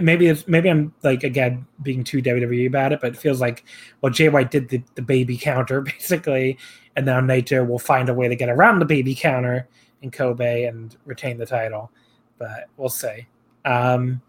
maybe 0.00 0.26
it's 0.26 0.46
maybe 0.48 0.68
I'm 0.68 0.92
like 1.02 1.24
again 1.24 1.66
being 1.82 2.04
too 2.04 2.20
WWE 2.20 2.66
about 2.66 2.92
it, 2.92 3.00
but 3.00 3.14
it 3.14 3.16
feels 3.16 3.40
like 3.40 3.64
well 4.00 4.12
Jay 4.12 4.28
White 4.28 4.50
did 4.50 4.68
the, 4.68 4.82
the 4.94 5.02
baby 5.02 5.36
counter 5.36 5.80
basically, 5.82 6.58
and 6.96 7.06
now 7.06 7.20
Naito 7.20 7.66
will 7.66 7.78
find 7.78 8.08
a 8.08 8.14
way 8.14 8.28
to 8.28 8.36
get 8.36 8.48
around 8.48 8.78
the 8.78 8.84
baby 8.84 9.14
counter 9.14 9.68
in 10.02 10.10
Kobe 10.10 10.64
and 10.64 10.96
retain 11.04 11.38
the 11.38 11.46
title. 11.46 11.90
But 12.38 12.68
we'll 12.76 12.88
see. 12.88 13.26
Um, 13.64 14.22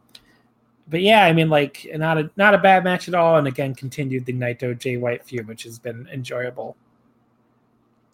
but 0.87 1.01
yeah, 1.01 1.25
I 1.25 1.33
mean, 1.33 1.49
like 1.49 1.85
not 1.93 2.17
a 2.17 2.29
not 2.35 2.53
a 2.53 2.59
bad 2.59 2.83
match 2.83 3.07
at 3.07 3.15
all, 3.15 3.37
and 3.37 3.47
again 3.47 3.75
continued 3.75 4.25
the 4.25 4.33
Naito 4.33 4.77
Jay 4.77 4.97
White 4.97 5.25
feud, 5.25 5.47
which 5.47 5.63
has 5.63 5.79
been 5.79 6.07
enjoyable. 6.11 6.75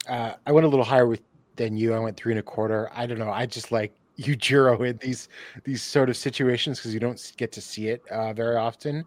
Uh, 0.08 0.34
I 0.46 0.52
went 0.52 0.66
a 0.66 0.70
little 0.70 0.86
higher 0.86 1.08
with 1.08 1.22
than 1.56 1.78
you. 1.78 1.94
I 1.94 2.00
went 2.00 2.18
three 2.18 2.34
and 2.34 2.40
a 2.40 2.44
quarter. 2.44 2.90
I 2.94 3.06
don't 3.06 3.20
know. 3.20 3.32
I 3.32 3.46
just 3.46 3.72
like 3.72 3.94
Yujiro 4.20 4.88
in 4.88 4.98
these 4.98 5.30
these 5.64 5.82
sort 5.82 6.10
of 6.10 6.18
situations 6.18 6.80
because 6.80 6.94
you 6.94 7.00
don't 7.00 7.34
get 7.38 7.52
to 7.54 7.62
see 7.62 7.90
it 7.90 8.02
uh, 8.10 8.34
very 8.34 8.56
often. 8.56 9.04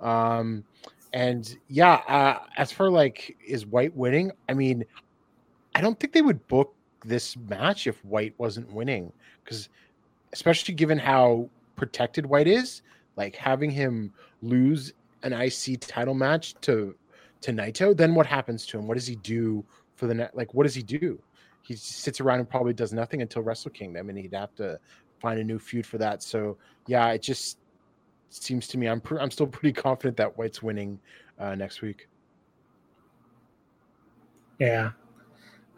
Um, 0.00 0.64
and 1.12 1.56
yeah, 1.68 1.94
uh, 2.08 2.38
as 2.56 2.72
for 2.72 2.90
like 2.90 3.36
is 3.46 3.66
White 3.66 3.94
winning? 3.94 4.32
I 4.48 4.54
mean, 4.54 4.84
I 5.74 5.80
don't 5.80 5.98
think 5.98 6.12
they 6.12 6.22
would 6.22 6.46
book 6.48 6.74
this 7.04 7.36
match 7.36 7.86
if 7.86 8.04
White 8.04 8.34
wasn't 8.38 8.72
winning 8.72 9.12
because, 9.44 9.68
especially 10.32 10.74
given 10.74 10.98
how 10.98 11.48
protected 11.76 12.26
White 12.26 12.46
is, 12.46 12.82
like 13.16 13.34
having 13.36 13.70
him 13.70 14.12
lose 14.42 14.92
an 15.22 15.32
IC 15.32 15.80
title 15.80 16.14
match 16.14 16.54
to 16.62 16.94
to 17.42 17.52
Naito, 17.52 17.96
then 17.96 18.14
what 18.14 18.26
happens 18.26 18.64
to 18.66 18.78
him? 18.78 18.86
What 18.86 18.94
does 18.94 19.06
he 19.06 19.16
do 19.16 19.64
for 19.96 20.06
the 20.06 20.14
net? 20.14 20.34
Like, 20.34 20.54
what 20.54 20.62
does 20.62 20.74
he 20.74 20.82
do? 20.82 21.18
He 21.62 21.76
sits 21.76 22.20
around 22.20 22.40
and 22.40 22.48
probably 22.48 22.72
does 22.72 22.92
nothing 22.92 23.22
until 23.22 23.42
Wrestle 23.42 23.70
Kingdom, 23.70 24.08
and 24.08 24.18
he'd 24.18 24.34
have 24.34 24.54
to 24.56 24.78
find 25.20 25.38
a 25.38 25.44
new 25.44 25.58
feud 25.58 25.86
for 25.86 25.98
that. 25.98 26.22
So 26.22 26.58
yeah, 26.86 27.08
it 27.12 27.22
just 27.22 27.58
seems 28.30 28.66
to 28.68 28.78
me 28.78 28.88
I'm 28.88 29.00
pr- 29.00 29.18
I'm 29.18 29.30
still 29.30 29.46
pretty 29.46 29.72
confident 29.80 30.16
that 30.18 30.36
White's 30.36 30.62
winning 30.62 30.98
uh, 31.38 31.54
next 31.54 31.80
week. 31.82 32.08
Yeah, 34.58 34.90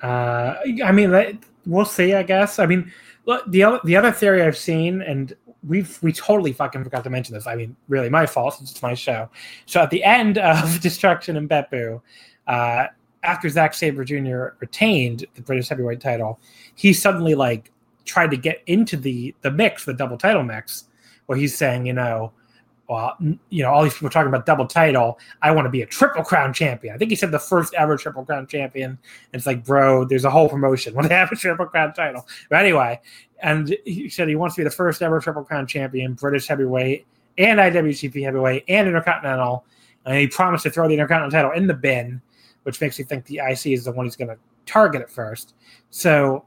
uh, 0.03 0.57
I 0.85 0.93
mean 0.93 1.39
we'll 1.67 1.85
see. 1.85 2.15
I 2.15 2.23
guess. 2.23 2.59
I 2.59 2.67
mean, 2.67 2.93
look 3.27 3.51
the 3.51 3.63
other 3.63 3.81
the 3.85 3.97
other 3.97 4.13
theory 4.13 4.43
I've 4.43 4.57
seen, 4.57 5.03
and 5.03 5.35
we've 5.67 5.99
we 6.03 6.13
totally 6.13 6.53
fucking 6.53 6.85
forgot 6.85 7.05
to 7.05 7.11
mention 7.11 7.35
this. 7.35 7.47
I 7.47 7.55
mean, 7.55 7.77
really 7.89 8.11
my 8.11 8.27
fault. 8.27 8.57
It's 8.61 8.73
just 8.73 8.83
my 8.83 8.95
show. 8.95 9.31
So 9.67 9.81
at 9.81 9.91
the 9.91 10.05
end 10.05 10.39
of 10.39 10.81
Destruction 10.83 11.37
and 11.37 11.49
Beppu, 11.49 12.01
uh, 12.47 12.87
after 13.25 13.49
Zack 13.49 13.75
Sabre 13.75 14.05
Jr. 14.05 14.57
retained 14.61 15.27
the 15.35 15.43
British 15.43 15.69
heavyweight 15.69 16.01
title, 16.01 16.39
he 16.75 16.93
suddenly 16.93 17.35
like 17.35 17.73
tried 18.05 18.31
to 18.31 18.37
get 18.37 18.63
into 18.67 18.97
the 18.97 19.35
the 19.41 19.51
mix, 19.51 19.85
the 19.85 19.95
double 19.95 20.19
title 20.19 20.43
mix, 20.43 20.85
where 21.27 21.39
he's 21.39 21.57
saying, 21.57 21.87
you 21.87 21.93
know, 21.93 22.33
well, 22.89 23.17
you 23.49 23.63
know, 23.63 23.73
all 23.73 23.83
these 23.83 23.95
people 23.95 24.11
talking 24.11 24.29
about 24.29 24.45
double 24.45 24.67
title. 24.67 25.19
I 25.41 25.51
want 25.53 25.65
to 25.65 25.71
be 25.71 25.83
a 25.83 25.87
triple 25.87 26.23
crown 26.23 26.53
champion. 26.53 26.95
I 26.95 26.99
think 26.99 27.11
he 27.11 27.17
said 27.17 27.31
the 27.31 27.39
first 27.39 27.73
ever 27.75 27.97
triple 27.97 28.25
crown 28.25 28.47
champion. 28.47 28.91
And 28.91 28.99
it's 29.33 29.47
like, 29.47 29.65
bro, 29.65 30.05
there's 30.05 30.27
a 30.27 30.31
whole 30.31 30.49
promotion 30.49 30.95
when 30.95 31.09
they 31.09 31.15
have 31.15 31.33
a 31.33 31.37
triple 31.37 31.67
crown 31.67 31.95
title. 31.95 32.27
But 32.51 32.61
anyway, 32.61 33.01
and 33.43 33.75
he 33.85 34.11
said 34.11 34.29
he 34.29 34.37
wants 34.37 34.55
to 34.57 34.61
be 34.61 34.65
the 34.65 34.71
first 34.71 35.01
ever 35.01 35.19
triple 35.19 35.45
crown 35.45 35.67
champion, 35.67 36.13
British 36.13 36.47
heavyweight 36.47 37.07
and 37.39 37.59
IWGP 37.59 38.23
heavyweight 38.23 38.65
and 38.69 38.87
Intercontinental. 38.87 39.65
And 40.05 40.19
he 40.19 40.27
promised 40.27 40.65
to 40.65 40.71
throw 40.71 40.87
the 40.87 40.95
Intercontinental 40.95 41.31
title 41.31 41.53
in 41.53 41.67
the 41.67 41.75
bin 41.75 42.21
which 42.65 42.81
makes 42.81 42.99
you 42.99 43.05
think 43.05 43.25
the 43.27 43.41
IC 43.49 43.67
is 43.67 43.85
the 43.85 43.93
one 43.93 44.05
who's 44.05 44.17
going 44.17 44.29
to 44.29 44.39
target 44.67 45.01
it 45.01 45.11
first. 45.11 45.55
So, 45.91 46.45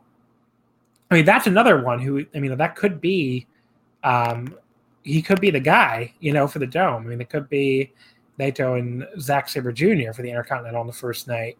I 1.09 1.15
mean, 1.15 1.25
that's 1.25 1.47
another 1.47 1.81
one 1.81 1.99
who, 1.99 2.25
I 2.35 2.39
mean, 2.39 2.55
that 2.57 2.75
could 2.75 2.99
be, 2.99 3.47
um, 4.03 4.55
he 5.03 5.21
could 5.21 5.39
be 5.39 5.51
the 5.51 5.59
guy, 5.59 6.13
you 6.19 6.33
know, 6.33 6.47
for 6.47 6.59
the 6.59 6.67
dome. 6.67 7.03
I 7.03 7.07
mean, 7.07 7.21
it 7.21 7.29
could 7.29 7.47
be 7.47 7.93
Naito 8.39 8.77
and 8.77 9.07
Zack 9.19 9.49
Sabre 9.49 9.71
Jr. 9.71 10.11
for 10.13 10.21
the 10.21 10.29
Intercontinental 10.29 10.81
on 10.81 10.87
the 10.87 10.93
first 10.93 11.27
night, 11.27 11.57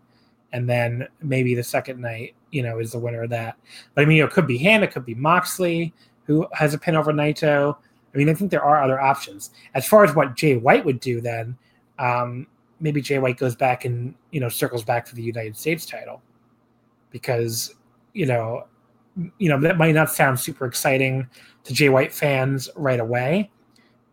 and 0.54 0.70
then 0.70 1.08
maybe 1.22 1.56
the 1.56 1.64
second 1.64 2.02
night, 2.02 2.36
you 2.52 2.62
know, 2.62 2.80
is 2.80 2.92
the 2.92 3.00
winner 3.00 3.24
of 3.24 3.30
that. 3.30 3.58
But 3.94 4.04
I 4.04 4.06
mean, 4.06 4.24
it 4.24 4.32
could 4.32 4.48
be 4.48 4.58
Han, 4.60 4.84
it 4.84 4.92
could 4.92 5.06
be 5.06 5.16
Moxley, 5.16 5.94
who 6.26 6.48
has 6.54 6.74
a 6.74 6.78
pin 6.78 6.96
over 6.96 7.14
Naito. 7.14 7.76
I 8.14 8.18
mean, 8.18 8.30
I 8.30 8.34
think 8.34 8.52
there 8.52 8.64
are 8.64 8.82
other 8.82 9.00
options. 9.00 9.52
As 9.74 9.88
far 9.88 10.04
as 10.04 10.16
what 10.16 10.36
Jay 10.36 10.58
White 10.58 10.84
would 10.86 11.00
do, 11.00 11.22
then, 11.22 11.58
um, 12.00 12.48
maybe 12.80 13.02
Jay 13.02 13.20
White 13.20 13.38
goes 13.38 13.56
back 13.56 13.86
and 13.86 14.14
you 14.32 14.40
know 14.40 14.50
circles 14.50 14.84
back 14.84 15.06
to 15.06 15.16
the 15.16 15.22
United 15.22 15.58
States 15.58 15.86
title 15.86 16.22
because 17.12 17.76
you 18.14 18.26
know 18.26 18.68
you 19.38 19.50
know 19.50 19.60
that 19.60 19.78
might 19.78 19.96
not 19.96 20.12
sound 20.12 20.40
super 20.40 20.66
exciting 20.66 21.28
to 21.64 21.74
Jay 21.74 21.90
White 21.90 22.14
fans 22.14 22.70
right 22.76 23.00
away, 23.00 23.50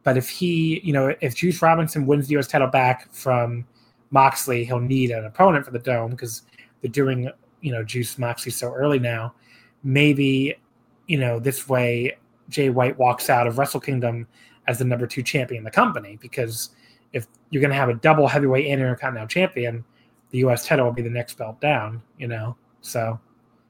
but 0.03 0.17
if 0.17 0.29
he 0.29 0.81
you 0.83 0.93
know 0.93 1.15
if 1.21 1.35
Juice 1.35 1.61
Robinson 1.61 2.07
wins 2.07 2.27
the 2.27 2.33
U.S. 2.33 2.49
title 2.49 2.69
back 2.69 3.13
from 3.13 3.67
Moxley, 4.11 4.65
he'll 4.65 4.81
need 4.81 5.11
an 5.11 5.25
opponent 5.25 5.65
for 5.65 5.71
the 5.71 5.79
Dome 5.79 6.11
because 6.13 6.43
they're 6.81 6.91
doing 6.91 7.31
you 7.61 7.73
know 7.73 7.83
Juice 7.83 8.19
Moxley 8.19 8.53
so 8.53 8.73
early 8.73 8.99
now. 8.99 9.35
Maybe 9.83 10.57
you 11.07 11.19
know 11.19 11.39
this 11.39 11.69
way 11.69 12.17
Jay 12.49 12.71
White 12.71 12.99
walks 12.99 13.29
out 13.29 13.47
of 13.47 13.59
Wrestle 13.59 13.81
Kingdom 13.81 14.27
as 14.67 14.79
the 14.79 14.85
number 14.85 15.07
two 15.07 15.23
champion 15.23 15.59
in 15.59 15.65
the 15.65 15.71
company 15.71 16.19
because 16.21 16.71
if 17.15 17.27
you're 17.49 17.61
going 17.61 17.71
to 17.71 17.77
have 17.77 17.89
a 17.89 17.95
double 17.95 18.27
heavyweight 18.27 18.67
and 18.67 18.83
intercontinental 18.83 19.29
champion, 19.29 19.85
the 20.31 20.39
U.S. 20.39 20.67
title 20.67 20.85
will 20.85 20.93
be 20.93 21.01
the 21.01 21.09
next 21.09 21.39
belt 21.39 21.61
down. 21.61 22.03
You 22.19 22.29
know, 22.29 22.57
so 22.83 23.19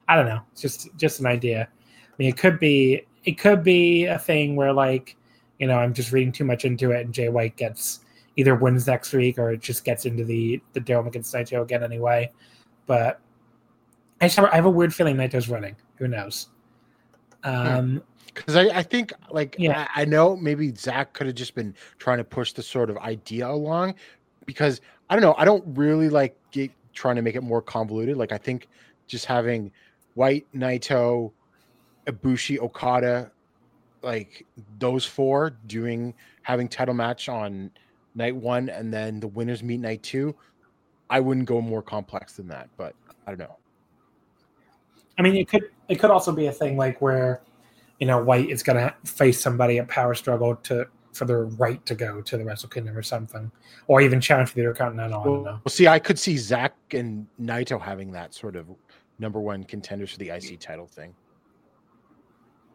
I 0.08 0.16
don't 0.16 0.26
know. 0.26 0.40
It's 0.50 0.62
just 0.62 0.88
just 0.96 1.20
an 1.20 1.26
idea. 1.26 1.68
I 1.70 2.14
mean, 2.18 2.28
it 2.28 2.36
could 2.36 2.58
be 2.58 3.06
it 3.24 3.38
could 3.38 3.62
be 3.62 4.06
a 4.06 4.18
thing 4.18 4.56
where 4.56 4.72
like 4.72 5.16
you 5.58 5.68
know 5.68 5.78
I'm 5.78 5.94
just 5.94 6.10
reading 6.10 6.32
too 6.32 6.44
much 6.44 6.64
into 6.64 6.90
it, 6.90 7.04
and 7.04 7.14
Jay 7.14 7.28
White 7.28 7.56
gets 7.56 8.00
either 8.36 8.56
wins 8.56 8.86
next 8.86 9.12
week 9.12 9.38
or 9.38 9.52
it 9.52 9.60
just 9.60 9.84
gets 9.84 10.06
into 10.06 10.24
the 10.24 10.60
the 10.72 10.80
dome 10.80 11.06
against 11.06 11.32
Naito 11.34 11.62
again 11.62 11.84
anyway. 11.84 12.32
But 12.86 13.20
I 14.20 14.26
just 14.26 14.36
have, 14.36 14.46
I 14.46 14.56
have 14.56 14.64
a 14.64 14.70
weird 14.70 14.94
feeling 14.94 15.16
Naito's 15.16 15.48
running. 15.48 15.76
Who 15.96 16.08
knows? 16.08 16.48
Hmm. 17.44 17.50
Um, 17.50 18.02
because 18.34 18.56
I, 18.56 18.64
I 18.64 18.82
think 18.82 19.12
like 19.30 19.56
yeah. 19.58 19.86
I, 19.94 20.02
I 20.02 20.04
know 20.04 20.36
maybe 20.36 20.74
Zack 20.74 21.12
could 21.12 21.26
have 21.26 21.36
just 21.36 21.54
been 21.54 21.74
trying 21.98 22.18
to 22.18 22.24
push 22.24 22.52
the 22.52 22.62
sort 22.62 22.90
of 22.90 22.98
idea 22.98 23.48
along 23.48 23.94
because 24.44 24.80
I 25.08 25.14
don't 25.14 25.22
know 25.22 25.34
I 25.38 25.44
don't 25.44 25.64
really 25.76 26.08
like 26.08 26.36
get, 26.50 26.70
trying 26.92 27.16
to 27.16 27.22
make 27.22 27.36
it 27.36 27.42
more 27.42 27.62
convoluted 27.62 28.16
like 28.16 28.32
I 28.32 28.38
think 28.38 28.68
just 29.06 29.24
having 29.24 29.70
White 30.14 30.46
Naito 30.54 31.32
Ibushi 32.06 32.58
Okada 32.58 33.30
like 34.02 34.46
those 34.78 35.04
four 35.04 35.56
doing 35.66 36.12
having 36.42 36.68
title 36.68 36.94
match 36.94 37.28
on 37.28 37.70
night 38.14 38.36
one 38.36 38.68
and 38.68 38.92
then 38.92 39.20
the 39.20 39.28
winners 39.28 39.62
meet 39.62 39.80
night 39.80 40.02
two 40.02 40.34
I 41.08 41.20
wouldn't 41.20 41.46
go 41.46 41.60
more 41.60 41.82
complex 41.82 42.34
than 42.34 42.48
that 42.48 42.68
but 42.76 42.94
I 43.26 43.30
don't 43.30 43.38
know 43.38 43.56
I 45.18 45.22
mean 45.22 45.36
it 45.36 45.48
could 45.48 45.70
it 45.88 45.96
could 45.96 46.10
also 46.10 46.32
be 46.32 46.46
a 46.46 46.52
thing 46.52 46.76
like 46.76 47.00
where 47.00 47.40
you 48.00 48.06
know, 48.06 48.22
White 48.22 48.50
is 48.50 48.62
going 48.62 48.78
to 48.78 48.94
face 49.04 49.40
somebody 49.40 49.78
at 49.78 49.88
Power 49.88 50.14
Struggle 50.14 50.56
to 50.56 50.86
for 51.12 51.24
their 51.26 51.44
right 51.44 51.84
to 51.86 51.94
go 51.94 52.20
to 52.20 52.36
the 52.36 52.44
Wrestle 52.44 52.68
Kingdom 52.68 52.96
or 52.96 53.02
something, 53.02 53.50
or 53.86 54.00
even 54.00 54.20
challenge 54.20 54.48
for 54.48 54.56
the 54.56 54.62
Intercontinental. 54.62 55.22
Well, 55.22 55.32
I 55.32 55.36
don't 55.36 55.44
know. 55.44 55.60
Well, 55.64 55.70
see, 55.70 55.86
I 55.86 55.98
could 55.98 56.18
see 56.18 56.36
Zack 56.36 56.74
and 56.92 57.26
Naito 57.40 57.80
having 57.80 58.10
that 58.12 58.34
sort 58.34 58.56
of 58.56 58.66
number 59.18 59.40
one 59.40 59.64
contenders 59.64 60.10
for 60.10 60.18
the 60.18 60.30
IC 60.30 60.58
title 60.58 60.86
thing. 60.86 61.14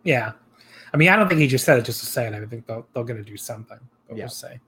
Yeah, 0.03 0.31
I 0.93 0.97
mean, 0.97 1.09
I 1.09 1.15
don't 1.15 1.27
think 1.27 1.41
he 1.41 1.47
just 1.47 1.65
said 1.65 1.77
it 1.77 1.85
just 1.85 1.99
to 1.99 2.05
say 2.05 2.27
it. 2.27 2.33
I 2.33 2.45
think 2.45 2.65
they'll 2.65 2.87
they're 2.93 3.03
going 3.03 3.23
to 3.23 3.29
do 3.29 3.37
something. 3.37 3.79
But 4.07 4.17
yeah. 4.17 4.23
We'll 4.23 4.29
say. 4.29 4.59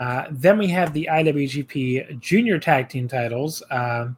Uh, 0.00 0.24
then 0.30 0.56
we 0.56 0.66
have 0.68 0.94
the 0.94 1.08
IWGP 1.12 2.20
Junior 2.20 2.58
Tag 2.58 2.88
Team 2.88 3.06
titles. 3.06 3.62
Um, 3.70 4.16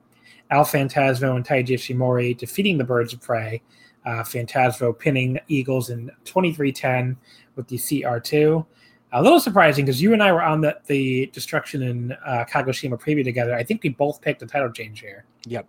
El 0.51 0.65
Phantasmo 0.65 1.35
and 1.35 1.45
Taiji 1.45 1.71
Ishimori 1.71 2.37
defeating 2.37 2.79
the 2.79 2.85
Birds 2.85 3.15
of 3.15 3.23
Prey 3.23 3.63
uh, 4.05 4.23
Phantasmo 4.23 4.99
pinning 4.99 5.39
Eagles 5.49 5.91
in 5.91 6.11
23-10 6.25 7.17
with 7.57 7.69
the 7.69 7.77
CR2. 7.77 8.65
A 9.13 9.23
little 9.23 9.41
surprising 9.41 9.85
because 9.85 10.01
you 10.01 10.15
and 10.15 10.23
I 10.23 10.33
were 10.33 10.43
on 10.43 10.63
the, 10.63 10.79
the 10.87 11.27
Destruction 11.35 11.83
and 11.83 12.13
uh, 12.25 12.45
Kagoshima 12.49 12.99
preview 12.99 13.23
together. 13.23 13.55
I 13.55 13.63
think 13.63 13.83
we 13.83 13.91
both 13.91 14.21
picked 14.23 14.43
a 14.43 14.47
title 14.47 14.71
change 14.73 15.01
here. 15.01 15.25
Yep, 15.47 15.67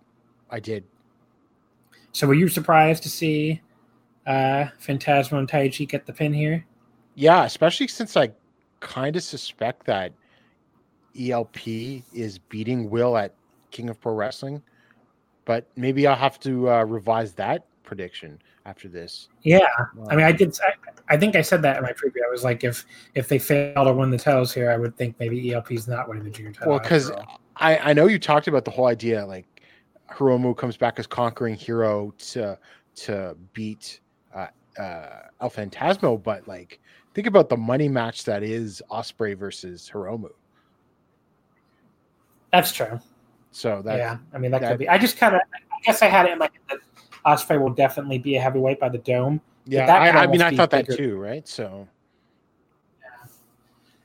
I 0.50 0.60
did. 0.60 0.84
So 2.12 2.26
were 2.26 2.34
you 2.34 2.48
surprised 2.48 3.02
to 3.02 3.10
see 3.10 3.60
uh, 4.26 4.66
Phantasmo 4.80 5.38
and 5.38 5.48
Taiji 5.48 5.86
get 5.86 6.06
the 6.06 6.12
pin 6.12 6.32
here? 6.32 6.64
Yeah, 7.16 7.44
especially 7.44 7.88
since 7.88 8.16
I 8.16 8.30
kind 8.80 9.14
of 9.16 9.22
suspect 9.22 9.84
that 9.86 10.12
ELP 11.18 11.66
is 12.14 12.38
beating 12.48 12.88
Will 12.88 13.16
at 13.16 13.34
King 13.70 13.90
of 13.90 14.00
Pro 14.00 14.14
Wrestling. 14.14 14.62
But 15.44 15.66
maybe 15.76 16.06
I'll 16.06 16.16
have 16.16 16.40
to 16.40 16.70
uh, 16.70 16.84
revise 16.84 17.34
that 17.34 17.66
prediction. 17.84 18.40
after 18.66 18.88
this. 18.88 19.28
Yeah, 19.42 19.66
I 20.08 20.16
mean, 20.16 20.24
I 20.24 20.32
did. 20.32 20.56
I, 20.62 21.14
I, 21.14 21.16
think 21.16 21.36
I 21.36 21.42
said 21.42 21.62
that 21.62 21.76
in 21.76 21.82
my 21.82 21.92
preview. 21.92 22.24
I 22.26 22.30
was 22.30 22.44
like, 22.44 22.64
if 22.64 22.84
if 23.14 23.28
they 23.28 23.38
fail 23.38 23.84
to 23.84 23.92
win 23.92 24.10
the 24.10 24.18
titles 24.18 24.52
here, 24.52 24.70
I 24.70 24.76
would 24.76 24.96
think 24.96 25.16
maybe 25.20 25.52
ELP's 25.52 25.86
not 25.86 26.08
winning 26.08 26.24
the 26.24 26.30
junior 26.30 26.52
title. 26.52 26.70
Well, 26.72 26.80
because 26.80 27.12
I 27.56 27.78
I 27.78 27.92
know 27.92 28.06
you 28.06 28.18
talked 28.18 28.48
about 28.48 28.64
the 28.64 28.70
whole 28.70 28.86
idea 28.86 29.24
like 29.24 29.46
Hiromu 30.10 30.56
comes 30.56 30.76
back 30.76 30.98
as 30.98 31.06
conquering 31.06 31.54
hero 31.54 32.12
to 32.30 32.58
to 32.96 33.36
beat 33.52 34.00
uh, 34.34 34.46
uh, 34.78 35.08
El 35.40 35.50
Phantasmo, 35.50 36.22
but 36.22 36.46
like 36.48 36.80
think 37.14 37.26
about 37.26 37.48
the 37.48 37.56
money 37.56 37.88
match 37.88 38.24
that 38.24 38.42
is 38.42 38.82
Ospreay 38.90 39.36
versus 39.36 39.90
Hiromu. 39.92 40.30
That's 42.52 42.72
true. 42.72 43.00
So 43.50 43.82
that 43.82 43.98
yeah, 43.98 44.18
I 44.32 44.38
mean 44.38 44.50
that, 44.52 44.62
that 44.62 44.70
could 44.70 44.78
be. 44.78 44.88
I 44.88 44.98
just 44.98 45.16
kind 45.16 45.34
of, 45.34 45.40
I 45.52 45.80
guess 45.84 46.02
I 46.02 46.06
had 46.06 46.26
it 46.26 46.32
in 46.32 46.38
like 46.38 46.52
that 46.68 46.78
Ospreay 47.26 47.60
will 47.60 47.72
definitely 47.72 48.18
be 48.18 48.36
a 48.36 48.40
heavyweight 48.40 48.78
by 48.78 48.88
the 48.88 48.98
dome. 48.98 49.40
Yeah, 49.66 49.92
I, 49.92 50.24
I, 50.24 50.26
mean 50.26 50.42
I 50.42 50.54
thought 50.54 50.70
that 50.70 50.88
too, 50.90 51.16
right? 51.16 51.46
So. 51.48 51.88
Yeah. 53.00 53.28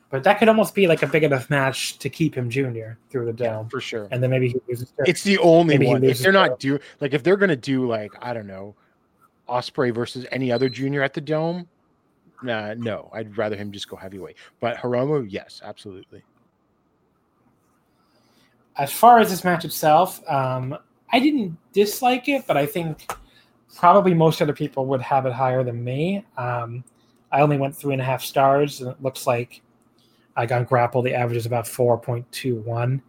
But 0.10 0.24
that 0.24 0.40
could 0.40 0.48
almost 0.48 0.74
be 0.74 0.88
like 0.88 1.04
a 1.04 1.08
big 1.08 1.24
enough 1.24 1.50
match 1.50 2.00
to 2.00 2.10
keep 2.10 2.36
him 2.36 2.50
junior 2.50 2.98
through 3.10 3.26
the 3.26 3.34
dome 3.34 3.66
yeah, 3.66 3.70
for 3.70 3.82
sure. 3.82 4.08
And 4.12 4.24
then 4.24 4.30
maybe 4.30 4.50
he 4.50 4.62
loses. 4.68 4.94
It's 5.00 5.24
the 5.24 5.38
only 5.40 5.86
one. 5.86 6.04
If 6.04 6.20
they're 6.20 6.32
not 6.32 6.60
do 6.60 6.80
like 7.02 7.14
if 7.14 7.24
they're 7.24 7.38
gonna 7.38 7.58
do 7.58 7.88
like 7.88 8.12
I 8.22 8.34
don't 8.34 8.48
know, 8.48 8.76
Ospreay 9.50 9.94
versus 9.94 10.26
any 10.32 10.52
other 10.52 10.70
junior 10.70 11.02
at 11.02 11.14
the 11.14 11.22
dome, 11.22 11.68
nah, 12.42 12.74
no, 12.76 13.10
I'd 13.12 13.38
rather 13.38 13.58
him 13.58 13.74
just 13.74 13.90
go 13.90 13.98
heavyweight. 13.98 14.38
But 14.62 14.78
Hiromu, 14.78 15.28
yes, 15.30 15.62
absolutely 15.64 16.24
as 18.80 18.94
far 18.94 19.20
as 19.20 19.30
this 19.30 19.44
match 19.44 19.66
itself, 19.66 20.28
um, 20.28 20.76
I 21.12 21.20
didn't 21.20 21.58
dislike 21.74 22.28
it, 22.28 22.46
but 22.48 22.58
I 22.58 22.66
think 22.66 23.12
probably 23.76 24.14
most 24.14 24.42
other 24.42 24.54
people 24.54 24.86
would 24.88 25.02
have 25.02 25.26
it 25.26 25.34
higher 25.34 25.64
than 25.64 25.84
me. 25.84 26.26
Um, 26.38 26.84
I 27.32 27.42
only 27.42 27.58
went 27.58 27.76
three 27.76 27.94
and 27.94 28.02
a 28.02 28.06
half 28.06 28.24
stars, 28.24 28.82
and 28.82 28.90
it 28.90 29.02
looks 29.02 29.28
like 29.28 29.62
I 30.36 30.46
got 30.46 30.68
grapple. 30.68 31.02
The 31.02 31.14
average 31.14 31.38
is 31.38 31.46
about 31.46 31.68
four 31.68 31.98
point 31.98 32.30
two 32.32 32.56
one. 32.58 33.02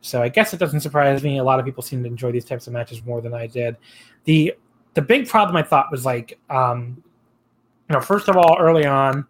So 0.00 0.20
I 0.22 0.28
guess 0.28 0.52
it 0.52 0.58
doesn't 0.58 0.80
surprise 0.80 1.22
me. 1.22 1.38
A 1.38 1.44
lot 1.44 1.60
of 1.60 1.64
people 1.64 1.82
seem 1.82 2.02
to 2.02 2.08
enjoy 2.08 2.32
these 2.32 2.44
types 2.44 2.66
of 2.66 2.72
matches 2.72 3.04
more 3.04 3.20
than 3.20 3.34
I 3.34 3.46
did. 3.46 3.76
the 4.24 4.54
The 4.94 5.02
big 5.02 5.28
problem 5.28 5.56
I 5.56 5.62
thought 5.62 5.90
was 5.90 6.04
like, 6.04 6.38
um, 6.50 7.02
you 7.88 7.94
know, 7.94 8.00
first 8.00 8.28
of 8.28 8.36
all, 8.36 8.56
early 8.58 8.84
on, 8.84 9.26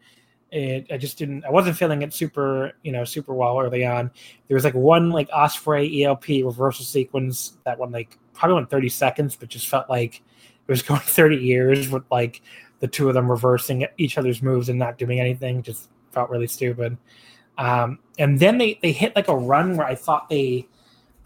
it, 0.53 0.87
I 0.91 0.99
just 0.99 1.16
didn't. 1.16 1.45
I 1.45 1.51
wasn't 1.51 1.79
feeling 1.79 2.03
it 2.03 2.12
super, 2.12 2.73
you 2.83 2.93
know, 2.93 3.05
super 3.05 3.33
well 3.33 3.59
early 3.59 3.87
on. 3.87 4.11
There 4.47 4.55
was 4.55 4.65
like 4.65 4.74
one 4.74 5.11
like 5.11 5.31
Ospreay 5.31 6.05
ELP 6.05 6.45
reversal 6.45 6.85
sequence 6.85 7.55
that 7.65 7.79
one 7.79 7.91
like 7.91 8.19
probably 8.35 8.57
went 8.57 8.70
30 8.70 8.91
seconds, 8.91 9.35
but 9.35 9.49
just 9.49 9.69
felt 9.69 9.89
like 9.89 10.16
it 10.16 10.70
was 10.70 10.83
going 10.83 11.01
30 11.01 11.37
years 11.37 11.89
with 11.89 12.05
like 12.11 12.43
the 12.81 12.87
two 12.87 13.09
of 13.09 13.15
them 13.15 13.31
reversing 13.31 13.87
each 13.97 14.19
other's 14.19 14.43
moves 14.43 14.69
and 14.69 14.79
not 14.79 14.99
doing 14.99 15.19
anything. 15.19 15.62
Just 15.62 15.89
felt 16.11 16.29
really 16.29 16.47
stupid. 16.47 16.99
Um, 17.57 17.99
and 18.19 18.39
then 18.39 18.59
they 18.59 18.79
they 18.83 18.93
hit 18.93 19.16
like 19.16 19.29
a 19.29 19.37
run 19.37 19.79
where 19.79 19.87
I 19.87 19.95
thought 19.95 20.29
they, 20.29 20.69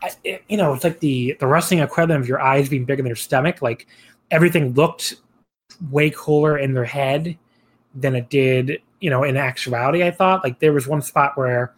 I, 0.03 0.11
it, 0.23 0.45
you 0.49 0.57
know, 0.57 0.73
it's 0.73 0.85
like 0.85 1.01
the 1.01 1.37
the 1.41 1.49
wrestling 1.49 1.81
equivalent 1.81 2.23
of 2.23 2.29
your 2.29 2.41
eyes 2.41 2.69
being 2.69 2.85
bigger 2.85 3.03
than 3.03 3.09
your 3.09 3.17
stomach. 3.17 3.61
Like 3.61 3.89
everything 4.31 4.75
looked 4.75 5.17
way 5.91 6.13
cooler 6.15 6.59
in 6.59 6.75
their 6.75 6.85
head 6.85 7.37
than 7.93 8.15
it 8.15 8.31
did 8.31 8.81
you 9.07 9.11
know, 9.11 9.23
in 9.23 9.37
actuality, 9.37 10.03
I 10.03 10.11
thought 10.11 10.43
like 10.43 10.59
there 10.59 10.73
was 10.73 10.89
one 10.89 11.01
spot 11.01 11.39
where, 11.39 11.73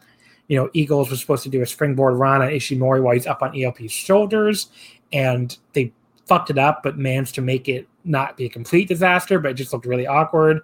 you 0.47 0.57
know, 0.57 0.71
Eagles 0.73 1.11
was 1.11 1.21
supposed 1.21 1.43
to 1.43 1.51
do 1.51 1.61
a 1.61 1.67
springboard 1.67 2.15
run 2.15 2.41
on 2.41 2.49
Ishimori 2.49 3.03
while 3.03 3.13
he's 3.13 3.27
up 3.27 3.43
on 3.43 3.55
ELP's 3.55 3.93
shoulders, 3.93 4.71
and 5.13 5.55
they 5.75 5.93
fucked 6.25 6.49
it 6.49 6.57
up, 6.57 6.83
but 6.83 6.97
managed 6.97 7.35
to 7.35 7.43
make 7.43 7.69
it 7.69 7.87
not 8.03 8.39
be 8.39 8.47
a 8.47 8.49
complete 8.49 8.89
disaster, 8.89 9.39
but 9.39 9.51
it 9.51 9.55
just 9.55 9.75
looked 9.75 9.85
really 9.85 10.07
awkward. 10.07 10.63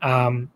Um, 0.00 0.50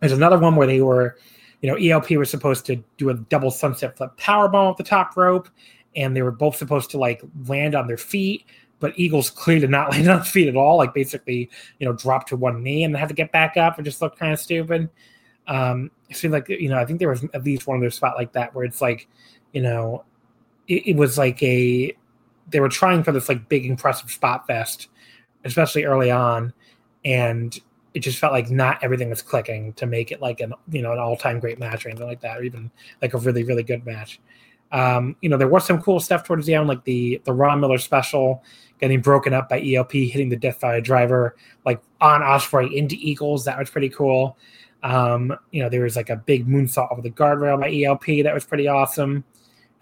there's 0.00 0.10
another 0.10 0.40
one 0.40 0.56
where 0.56 0.66
they 0.66 0.80
were, 0.80 1.18
you 1.62 1.70
know, 1.70 1.76
ELP 1.76 2.10
was 2.18 2.28
supposed 2.28 2.66
to 2.66 2.82
do 2.96 3.10
a 3.10 3.14
double 3.14 3.52
sunset 3.52 3.96
flip 3.96 4.16
power 4.16 4.48
bomb 4.48 4.72
at 4.72 4.76
the 4.76 4.82
top 4.82 5.16
rope, 5.16 5.48
and 5.94 6.16
they 6.16 6.22
were 6.22 6.32
both 6.32 6.56
supposed 6.56 6.90
to 6.90 6.98
like 6.98 7.22
land 7.46 7.76
on 7.76 7.86
their 7.86 7.96
feet, 7.96 8.44
but 8.80 8.98
Eagles 8.98 9.30
clearly 9.30 9.60
did 9.60 9.70
not 9.70 9.90
land 9.92 10.08
on 10.08 10.24
feet 10.24 10.48
at 10.48 10.56
all. 10.56 10.78
Like 10.78 10.92
basically, 10.92 11.48
you 11.78 11.86
know, 11.86 11.92
dropped 11.92 12.28
to 12.30 12.36
one 12.36 12.62
knee 12.62 12.82
and 12.82 12.96
had 12.96 13.08
to 13.08 13.14
get 13.14 13.30
back 13.30 13.56
up 13.56 13.76
and 13.76 13.84
just 13.84 14.02
looked 14.02 14.18
kind 14.18 14.32
of 14.32 14.40
stupid. 14.40 14.90
Um, 15.46 15.90
it 16.08 16.16
seemed 16.16 16.32
like 16.32 16.48
you 16.48 16.68
know, 16.68 16.78
I 16.78 16.84
think 16.84 16.98
there 16.98 17.08
was 17.08 17.24
at 17.34 17.44
least 17.44 17.66
one 17.66 17.78
other 17.78 17.90
spot 17.90 18.16
like 18.16 18.32
that 18.32 18.54
where 18.54 18.64
it's 18.64 18.80
like, 18.80 19.08
you 19.52 19.62
know, 19.62 20.04
it, 20.66 20.88
it 20.88 20.96
was 20.96 21.18
like 21.18 21.42
a 21.42 21.94
they 22.48 22.60
were 22.60 22.68
trying 22.68 23.02
for 23.04 23.12
this 23.12 23.28
like 23.28 23.48
big 23.48 23.66
impressive 23.66 24.10
spot 24.10 24.46
fest, 24.46 24.88
especially 25.44 25.84
early 25.84 26.10
on, 26.10 26.52
and 27.04 27.58
it 27.94 28.00
just 28.00 28.18
felt 28.18 28.32
like 28.32 28.50
not 28.50 28.82
everything 28.82 29.10
was 29.10 29.22
clicking 29.22 29.72
to 29.74 29.86
make 29.86 30.12
it 30.12 30.20
like 30.20 30.40
an 30.40 30.54
you 30.70 30.82
know 30.82 30.92
an 30.92 30.98
all 30.98 31.16
time 31.16 31.40
great 31.40 31.58
match 31.58 31.84
or 31.84 31.88
anything 31.88 32.06
like 32.06 32.20
that, 32.20 32.38
or 32.38 32.42
even 32.42 32.70
like 33.02 33.14
a 33.14 33.18
really 33.18 33.42
really 33.42 33.62
good 33.62 33.84
match. 33.84 34.20
Um, 34.72 35.16
you 35.20 35.28
know, 35.28 35.36
there 35.36 35.48
was 35.48 35.66
some 35.66 35.82
cool 35.82 36.00
stuff 36.00 36.24
towards 36.24 36.46
the 36.46 36.54
end, 36.54 36.68
like 36.68 36.84
the 36.84 37.20
the 37.24 37.32
Ron 37.32 37.60
Miller 37.60 37.78
special 37.78 38.42
getting 38.80 39.00
broken 39.00 39.34
up 39.34 39.48
by 39.48 39.60
ELP, 39.60 39.92
hitting 39.92 40.28
the 40.28 40.36
Death 40.36 40.60
Valley 40.60 40.80
driver 40.80 41.36
like 41.66 41.82
on 42.00 42.22
Ospreay 42.22 42.72
into 42.72 42.96
Eagles. 42.98 43.44
That 43.44 43.58
was 43.58 43.68
pretty 43.70 43.90
cool. 43.90 44.38
Um, 44.82 45.36
you 45.50 45.62
know, 45.62 45.68
there 45.68 45.82
was 45.82 45.96
like 45.96 46.08
a 46.08 46.16
big 46.16 46.46
moonsault 46.46 46.90
over 46.90 47.02
the 47.02 47.10
guardrail 47.10 47.60
by 47.60 47.70
ELP. 47.70 48.24
That 48.24 48.32
was 48.32 48.44
pretty 48.44 48.68
awesome. 48.68 49.24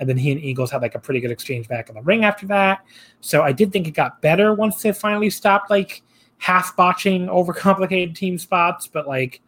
And 0.00 0.08
then 0.08 0.16
he 0.16 0.32
and 0.32 0.40
Eagles 0.40 0.70
had 0.70 0.82
like 0.82 0.94
a 0.94 0.98
pretty 0.98 1.20
good 1.20 1.30
exchange 1.30 1.68
back 1.68 1.88
in 1.88 1.94
the 1.94 2.02
ring 2.02 2.24
after 2.24 2.46
that. 2.46 2.84
So 3.20 3.42
I 3.42 3.52
did 3.52 3.72
think 3.72 3.86
it 3.86 3.92
got 3.92 4.20
better 4.20 4.54
once 4.54 4.80
they 4.82 4.92
finally 4.92 5.30
stopped 5.30 5.70
like 5.70 6.02
half 6.38 6.76
botching 6.76 7.26
overcomplicated 7.26 8.14
team 8.14 8.38
spots, 8.38 8.86
but 8.86 9.06
like 9.06 9.40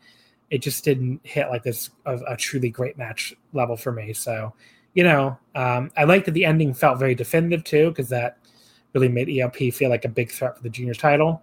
it 0.50 0.58
just 0.58 0.84
didn't 0.84 1.20
hit 1.22 1.48
like 1.48 1.62
this 1.62 1.90
a, 2.04 2.16
a 2.28 2.36
truly 2.36 2.70
great 2.70 2.98
match 2.98 3.32
level 3.52 3.76
for 3.76 3.92
me. 3.92 4.12
So 4.12 4.52
you 4.94 5.04
know, 5.04 5.38
um, 5.54 5.90
I 5.96 6.04
like 6.04 6.24
that 6.24 6.32
the 6.32 6.44
ending 6.44 6.74
felt 6.74 6.98
very 6.98 7.14
definitive 7.14 7.64
too, 7.64 7.90
because 7.90 8.08
that 8.08 8.38
really 8.92 9.08
made 9.08 9.28
ELP 9.28 9.72
feel 9.72 9.90
like 9.90 10.04
a 10.04 10.08
big 10.08 10.30
threat 10.30 10.56
for 10.56 10.62
the 10.62 10.68
juniors 10.68 10.98
title. 10.98 11.42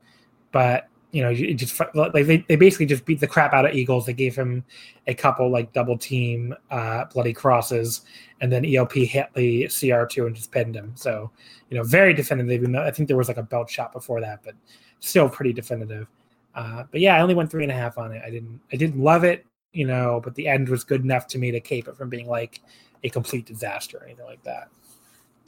But 0.51 0.87
you 1.11 1.23
know, 1.23 1.29
it 1.29 1.53
just 1.53 1.79
like 1.95 2.11
they, 2.11 2.37
they 2.47 2.57
basically 2.57 2.85
just 2.85 3.05
beat 3.05 3.19
the 3.19 3.27
crap 3.27 3.53
out 3.53 3.65
of 3.65 3.73
Eagles. 3.73 4.05
They 4.05 4.13
gave 4.13 4.35
him 4.35 4.63
a 5.07 5.13
couple 5.13 5.49
like 5.49 5.71
double 5.71 5.97
team 5.97 6.53
uh, 6.69 7.05
bloody 7.05 7.33
crosses, 7.33 8.01
and 8.41 8.51
then 8.51 8.65
ELP 8.65 8.93
hit 8.93 9.29
the 9.33 9.63
CR2 9.63 10.27
and 10.27 10.35
just 10.35 10.51
pinned 10.51 10.75
him. 10.75 10.91
So, 10.95 11.31
you 11.69 11.77
know, 11.77 11.83
very 11.83 12.13
definitive. 12.13 12.51
Even 12.51 12.73
though 12.73 12.83
I 12.83 12.91
think 12.91 13.07
there 13.07 13.17
was 13.17 13.29
like 13.29 13.37
a 13.37 13.43
belt 13.43 13.69
shot 13.69 13.93
before 13.93 14.19
that, 14.21 14.41
but 14.43 14.55
still 14.99 15.29
pretty 15.29 15.53
definitive. 15.53 16.07
Uh, 16.53 16.83
but 16.91 16.99
yeah, 16.99 17.15
I 17.15 17.21
only 17.21 17.35
went 17.35 17.49
three 17.49 17.63
and 17.63 17.71
a 17.71 17.75
half 17.75 17.97
on 17.97 18.11
it. 18.11 18.21
I 18.25 18.29
didn't 18.29 18.59
I 18.73 18.75
didn't 18.75 19.01
love 19.01 19.23
it, 19.23 19.45
you 19.71 19.87
know, 19.87 20.19
but 20.21 20.35
the 20.35 20.47
end 20.47 20.67
was 20.67 20.83
good 20.83 21.03
enough 21.03 21.25
to 21.27 21.37
me 21.37 21.51
to 21.51 21.59
keep 21.61 21.87
it 21.87 21.95
from 21.95 22.09
being 22.09 22.27
like 22.27 22.61
a 23.03 23.09
complete 23.09 23.45
disaster 23.45 23.97
or 23.97 24.05
anything 24.05 24.25
like 24.25 24.43
that. 24.43 24.69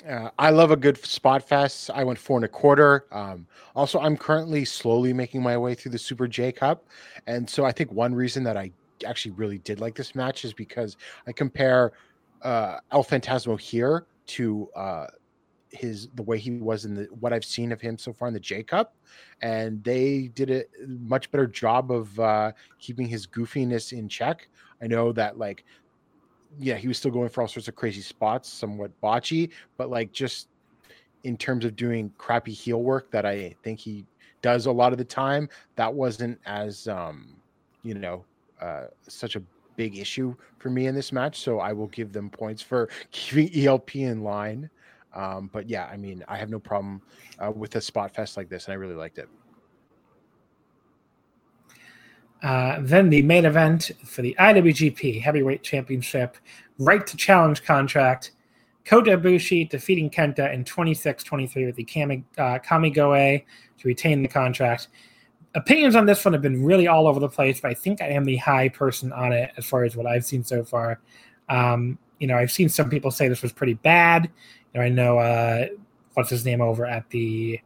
Uh, 0.07 0.30
I 0.39 0.49
love 0.49 0.71
a 0.71 0.77
good 0.77 0.97
spot 1.05 1.43
fest. 1.47 1.89
I 1.93 2.03
went 2.05 2.17
four 2.17 2.38
and 2.38 2.45
a 2.45 2.49
quarter. 2.49 3.05
Um, 3.11 3.45
also, 3.76 3.99
I'm 3.99 4.15
currently 4.15 4.63
slowly 4.63 5.11
making 5.11 5.41
my 5.41 5.57
way 5.57 5.76
through 5.76 5.91
the 5.91 5.99
Super 5.99 6.27
J 6.27 6.53
Cup, 6.53 6.85
and 7.27 7.49
so 7.49 7.65
I 7.65 7.71
think 7.71 7.91
one 7.91 8.15
reason 8.15 8.43
that 8.45 8.55
I 8.55 8.71
actually 9.05 9.31
really 9.31 9.57
did 9.59 9.80
like 9.80 9.95
this 9.95 10.15
match 10.15 10.45
is 10.45 10.53
because 10.53 10.95
I 11.27 11.34
compare 11.34 11.91
uh, 12.43 12.77
El 12.91 13.03
Phantasmo 13.03 13.59
here 13.59 14.05
to 14.27 14.69
uh, 14.76 15.07
his 15.71 16.07
the 16.15 16.23
way 16.23 16.38
he 16.38 16.51
was 16.51 16.85
in 16.85 16.95
the 16.95 17.03
what 17.19 17.34
I've 17.34 17.45
seen 17.45 17.71
of 17.71 17.81
him 17.81 17.97
so 17.97 18.13
far 18.13 18.30
in 18.30 18.34
the 18.34 18.39
J 18.39 18.63
Cup, 18.63 18.95
and 19.41 19.84
they 19.84 20.30
did 20.34 20.49
a 20.49 20.63
much 20.88 21.30
better 21.30 21.47
job 21.47 21.91
of 21.91 22.17
uh, 22.19 22.53
keeping 22.80 23.07
his 23.07 23.27
goofiness 23.27 23.91
in 23.91 24.07
check. 24.07 24.47
I 24.81 24.88
know 24.88 25.11
that 25.11 25.38
like 25.38 25.65
yeah, 26.57 26.76
he 26.76 26.88
was 26.88 26.97
still 26.97 27.11
going 27.11 27.30
for 27.30 27.41
all 27.41 27.47
sorts 27.47 27.67
of 27.67 27.76
crazy 27.76 28.01
spots, 28.01 28.49
somewhat 28.49 28.91
botchy, 29.01 29.51
but 29.77 29.89
like 29.89 30.11
just 30.11 30.47
in 31.23 31.38
terms 31.38 31.65
of 31.65 31.76
doing 31.76 32.11
crappy 32.17 32.53
heel 32.53 32.81
work 32.81 33.11
that 33.11 33.26
I 33.26 33.55
think 33.63 33.80
he 33.80 34.05
does 34.41 34.65
a 34.65 34.71
lot 34.71 34.91
of 34.91 34.97
the 34.97 35.05
time, 35.05 35.49
that 35.76 35.93
wasn't 35.93 36.39
as 36.45 36.88
um, 36.88 37.35
you 37.84 37.93
know, 37.93 38.23
uh, 38.61 38.85
such 39.07 39.35
a 39.35 39.41
big 39.76 39.97
issue 39.97 40.35
for 40.57 40.69
me 40.69 40.88
in 40.88 40.95
this 40.95 41.11
match. 41.11 41.39
So 41.39 41.59
I 41.59 41.71
will 41.73 41.88
give 41.88 42.11
them 42.11 42.30
points 42.30 42.61
for 42.61 42.89
keeping 43.11 43.65
ELP 43.65 43.95
in 43.95 44.23
line. 44.23 44.69
Um, 45.13 45.49
but 45.51 45.69
yeah, 45.69 45.85
I 45.91 45.97
mean, 45.97 46.23
I 46.27 46.38
have 46.38 46.49
no 46.49 46.59
problem 46.59 47.01
uh, 47.39 47.51
with 47.51 47.76
a 47.76 47.81
spot 47.81 48.13
fest 48.13 48.38
like 48.38 48.49
this, 48.49 48.65
and 48.65 48.73
I 48.73 48.76
really 48.76 48.95
liked 48.95 49.17
it. 49.17 49.27
Uh, 52.41 52.78
then 52.82 53.10
the 53.10 53.22
main 53.22 53.45
event 53.45 53.91
for 54.06 54.22
the 54.22 54.36
IWGP 54.40 55.22
Heavyweight 55.22 55.64
Championship, 55.64 56.38
right 56.78 57.06
to 57.06 57.18
challenge 57.18 57.64
contract. 57.64 58.32
Kota 58.86 59.18
Ibushi 59.18 59.70
defeating 59.70 60.10
Kenta 60.10 60.52
in 60.53 60.64
26-23 60.64 61.66
with 61.66 61.76
the 61.76 61.84
Kami, 61.84 62.24
uh, 62.38 62.60
Kamigoe 62.60 63.44
to 63.78 63.88
retain 63.88 64.22
the 64.22 64.28
contract. 64.28 64.88
Opinions 65.56 65.95
on 65.95 66.06
this 66.06 66.24
one 66.24 66.34
have 66.34 66.41
been 66.41 66.64
really 66.64 66.88
all 66.88 67.07
over 67.07 67.20
the 67.20 67.30
place, 67.30 67.60
but 67.60 67.72
I 67.72 67.74
think 67.74 68.02
I 68.02 68.07
am 68.07 68.24
the 68.24 68.38
high 68.38 68.70
person 68.70 69.11
on 69.11 69.32
it 69.34 69.52
as 69.57 69.66
far 69.66 69.84
as 69.84 69.95
what 69.95 70.06
I've 70.06 70.26
seen 70.26 70.44
so 70.44 70.64
far. 70.64 71.02
Um, 71.49 71.98
you 72.20 72.28
know, 72.28 72.38
I've 72.38 72.52
seen 72.52 72.70
some 72.70 72.90
people 72.90 73.11
say 73.11 73.28
this 73.28 73.41
was 73.41 73.52
pretty 73.52 73.74
bad. 73.76 74.30
You 74.74 74.80
know, 74.80 74.86
I 74.86 74.90
know 74.90 75.18
uh, 75.18 75.68
what's 76.14 76.30
his 76.30 76.45
name 76.45 76.61
over 76.61 76.86
at 76.86 77.10
the 77.10 77.60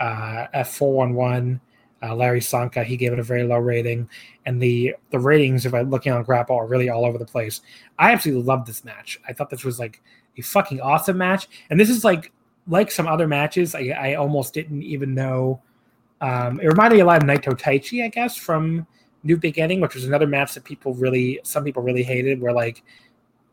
uh, 0.00 0.46
F411 0.54 1.60
Uh, 2.02 2.14
Larry 2.14 2.40
Csonka, 2.40 2.84
he 2.84 2.96
gave 2.96 3.12
it 3.12 3.18
a 3.18 3.22
very 3.22 3.42
low 3.42 3.58
rating, 3.58 4.08
and 4.46 4.60
the 4.60 4.94
the 5.10 5.18
ratings, 5.18 5.66
if 5.66 5.74
I'm 5.74 5.90
looking 5.90 6.12
on 6.12 6.22
Grapple, 6.22 6.56
are 6.56 6.66
really 6.66 6.88
all 6.88 7.04
over 7.04 7.18
the 7.18 7.26
place. 7.26 7.60
I 7.98 8.12
absolutely 8.12 8.44
loved 8.44 8.66
this 8.66 8.84
match. 8.84 9.20
I 9.28 9.32
thought 9.32 9.50
this 9.50 9.64
was 9.64 9.78
like 9.78 10.02
a 10.38 10.42
fucking 10.42 10.80
awesome 10.80 11.18
match, 11.18 11.48
and 11.68 11.78
this 11.78 11.90
is 11.90 12.04
like 12.04 12.32
like 12.66 12.90
some 12.90 13.06
other 13.06 13.28
matches. 13.28 13.74
I, 13.74 13.88
I 13.88 14.14
almost 14.14 14.54
didn't 14.54 14.82
even 14.82 15.14
know. 15.14 15.60
Um, 16.20 16.60
it 16.60 16.66
reminded 16.66 16.96
me 16.96 17.00
a 17.00 17.06
lot 17.06 17.22
of 17.22 17.28
Naito 17.28 17.58
Taichi, 17.58 18.04
I 18.04 18.08
guess, 18.08 18.36
from 18.36 18.86
New 19.22 19.36
Beginning, 19.36 19.80
which 19.80 19.94
was 19.94 20.04
another 20.04 20.26
match 20.26 20.54
that 20.54 20.64
people 20.64 20.94
really, 20.94 21.40
some 21.42 21.64
people 21.64 21.82
really 21.82 22.02
hated. 22.02 22.40
Where 22.40 22.52
like, 22.52 22.82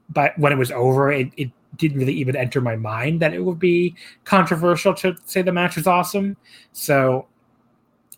but 0.10 0.38
when 0.38 0.54
it 0.54 0.58
was 0.58 0.72
over, 0.72 1.12
it, 1.12 1.32
it 1.36 1.52
didn't 1.76 2.00
really 2.00 2.14
even 2.14 2.36
enter 2.36 2.62
my 2.62 2.76
mind 2.76 3.22
that 3.22 3.34
it 3.34 3.44
would 3.44 3.60
be 3.60 3.96
controversial 4.24 4.94
to 4.94 5.16
say 5.26 5.42
the 5.42 5.52
match 5.52 5.76
was 5.76 5.88
awesome. 5.88 6.38
So 6.72 7.28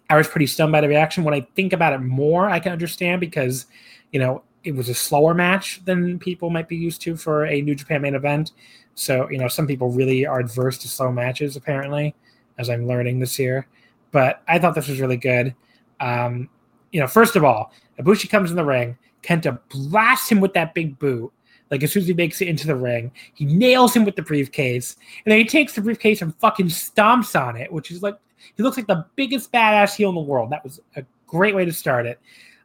I 0.10 0.18
was 0.18 0.28
pretty 0.28 0.48
stunned 0.48 0.72
by 0.72 0.82
the 0.82 0.88
reaction. 0.88 1.24
When 1.24 1.34
I 1.34 1.48
think 1.56 1.74
about 1.74 1.94
it 1.94 2.00
more, 2.00 2.50
I 2.50 2.60
can 2.60 2.72
understand 2.72 3.22
because, 3.22 3.68
you 4.12 4.20
know, 4.20 4.44
it 4.64 4.76
was 4.76 4.90
a 4.90 4.94
slower 4.94 5.34
match 5.34 5.84
than 5.86 6.20
people 6.20 6.50
might 6.50 6.68
be 6.68 6.76
used 6.76 7.02
to 7.02 7.16
for 7.16 7.46
a 7.46 7.62
New 7.62 7.76
Japan 7.76 8.02
main 8.02 8.16
event. 8.16 8.52
So, 8.96 9.30
you 9.30 9.38
know, 9.38 9.48
some 9.48 9.68
people 9.68 9.92
really 9.92 10.26
are 10.26 10.40
adverse 10.40 10.78
to 10.80 10.88
slow 10.88 11.12
matches, 11.12 11.56
apparently, 11.56 12.16
as 12.58 12.70
I'm 12.70 12.88
learning 12.88 13.20
this 13.20 13.40
year. 13.40 13.68
But 14.12 14.42
I 14.48 14.60
thought 14.60 14.76
this 14.76 14.88
was 14.88 15.00
really 15.00 15.18
good. 15.18 15.56
Um, 16.00 16.50
you 16.92 17.00
know, 17.00 17.08
first 17.08 17.36
of 17.36 17.44
all, 17.44 17.72
Ibushi 18.00 18.30
comes 18.30 18.50
in 18.50 18.58
the 18.58 18.66
ring. 18.66 18.98
Kenta 19.22 19.60
blasts 19.70 20.30
him 20.30 20.40
with 20.40 20.54
that 20.54 20.74
big 20.74 20.98
boot. 20.98 21.32
Like 21.70 21.84
as 21.84 21.92
soon 21.92 22.02
as 22.02 22.08
he 22.08 22.14
makes 22.14 22.42
it 22.42 22.48
into 22.48 22.66
the 22.66 22.76
ring, 22.76 23.12
he 23.36 23.46
nails 23.46 23.96
him 23.96 24.04
with 24.04 24.16
the 24.16 24.24
briefcase, 24.24 24.98
and 25.24 25.32
then 25.32 25.38
he 25.38 25.46
takes 25.46 25.76
the 25.76 25.82
briefcase 25.82 26.22
and 26.22 26.36
fucking 26.38 26.68
stomps 26.68 27.40
on 27.40 27.56
it, 27.56 27.72
which 27.72 27.92
is 27.92 28.02
like 28.02 28.18
he 28.56 28.64
looks 28.64 28.78
like 28.78 28.88
the 28.88 29.06
biggest 29.16 29.52
badass 29.52 29.96
heel 29.96 30.10
in 30.10 30.16
the 30.16 30.22
world. 30.22 30.52
That 30.52 30.64
was 30.64 30.80
a 30.96 31.04
great 31.28 31.56
way 31.56 31.66
to 31.66 31.74
start 31.74 32.06
it. 32.06 32.20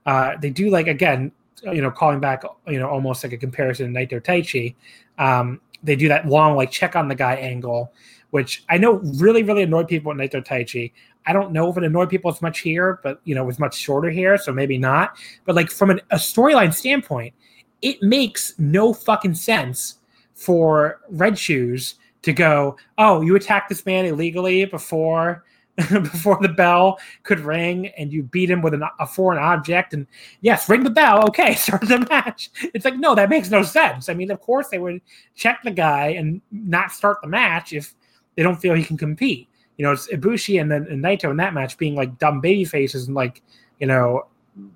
Uh, 0.07 0.33
they 0.41 0.51
do 0.51 0.71
like 0.71 0.87
again, 0.87 1.33
you 1.63 1.81
know, 1.81 1.91
calling 1.91 2.21
back, 2.21 2.43
you 2.67 2.79
know, 2.79 2.89
almost 2.89 3.25
like 3.25 3.33
a 3.33 3.37
comparison 3.37 3.93
to 3.93 3.99
Naito 3.99 4.23
Taichi. 4.23 4.75
Um, 5.19 5.61
they 5.83 5.97
do 5.97 6.09
that 6.09 6.27
long 6.27 6.57
like 6.57 6.71
check 6.71 6.97
on 6.97 7.09
the 7.09 7.15
guy 7.15 7.35
angle, 7.35 7.93
which 8.31 8.65
I 8.69 8.79
know 8.79 8.95
really 9.19 9.43
really 9.43 9.63
annoyed 9.63 9.89
people 9.89 10.11
at 10.13 10.19
Naito 10.19 10.45
Taichi. 10.45 10.93
I 11.27 11.33
don't 11.33 11.53
know 11.53 11.71
if 11.71 11.77
it 11.77 11.85
annoyed 11.85 12.11
people 12.11 12.31
as 12.31 12.43
much 12.43 12.61
here, 12.61 13.01
but 13.03 13.21
you 13.25 13.35
know, 13.35 13.45
it 13.45 13.47
was 13.47 13.59
much 13.59 13.77
shorter 13.77 14.11
here, 14.11 14.37
so 14.37 14.53
maybe 14.53 14.77
not. 14.77 15.17
But 15.45 15.55
like 15.55 15.71
from 15.71 15.91
an, 15.91 16.01
a 16.11 16.17
storyline 16.17 16.75
standpoint, 16.75 17.35
it 17.81 18.03
makes 18.03 18.59
no 18.59 18.93
fucking 18.93 19.35
sense 19.35 19.99
for 20.35 21.01
Red 21.09 21.39
Shoes 21.39 21.95
to 22.23 22.33
go, 22.33 22.77
oh, 22.99 23.21
you 23.21 23.37
attacked 23.37 23.69
this 23.69 23.87
man 23.87 24.07
illegally 24.07 24.65
before 24.65 25.45
before 25.91 26.39
the 26.41 26.49
bell 26.49 26.99
could 27.25 27.41
ring 27.41 27.89
and 27.99 28.13
you 28.13 28.23
beat 28.23 28.49
him 28.49 28.63
with 28.63 28.75
an, 28.75 28.85
a 29.01 29.07
foreign 29.07 29.43
object 29.43 29.93
and 29.93 30.07
yes 30.41 30.69
ring 30.69 30.85
the 30.85 30.91
bell. 30.91 31.27
Okay 31.27 31.55
start 31.57 31.83
the 31.89 32.07
match. 32.09 32.51
It's 32.75 32.85
like 32.85 32.97
no 32.97 33.15
that 33.17 33.29
makes 33.29 33.51
no 33.51 33.63
sense. 33.63 34.09
I 34.09 34.15
mean 34.15 34.31
of 34.31 34.41
course 34.41 34.69
they 34.69 34.79
would 34.79 35.01
check 35.35 35.61
the 35.65 35.73
guy 35.73 36.09
and 36.09 36.41
not 36.53 36.93
start 36.93 37.19
the 37.23 37.29
match 37.29 37.73
if 37.73 37.95
they 38.37 38.43
don't 38.43 38.61
feel 38.61 38.75
he 38.75 38.85
can 38.85 38.97
compete. 38.97 39.49
You 39.77 39.85
know 39.85 39.93
it's 39.93 40.07
ibushi 40.09 40.61
and 40.61 40.71
then 40.71 40.87
and 40.89 41.03
naito 41.03 41.31
in 41.31 41.39
that 41.39 41.55
match 41.55 41.77
being 41.77 41.97
like 41.97 42.19
dumb 42.19 42.41
baby 42.41 42.65
faces 42.65 43.09
and 43.09 43.17
like 43.17 43.43
you 43.81 43.89
know 43.89 44.27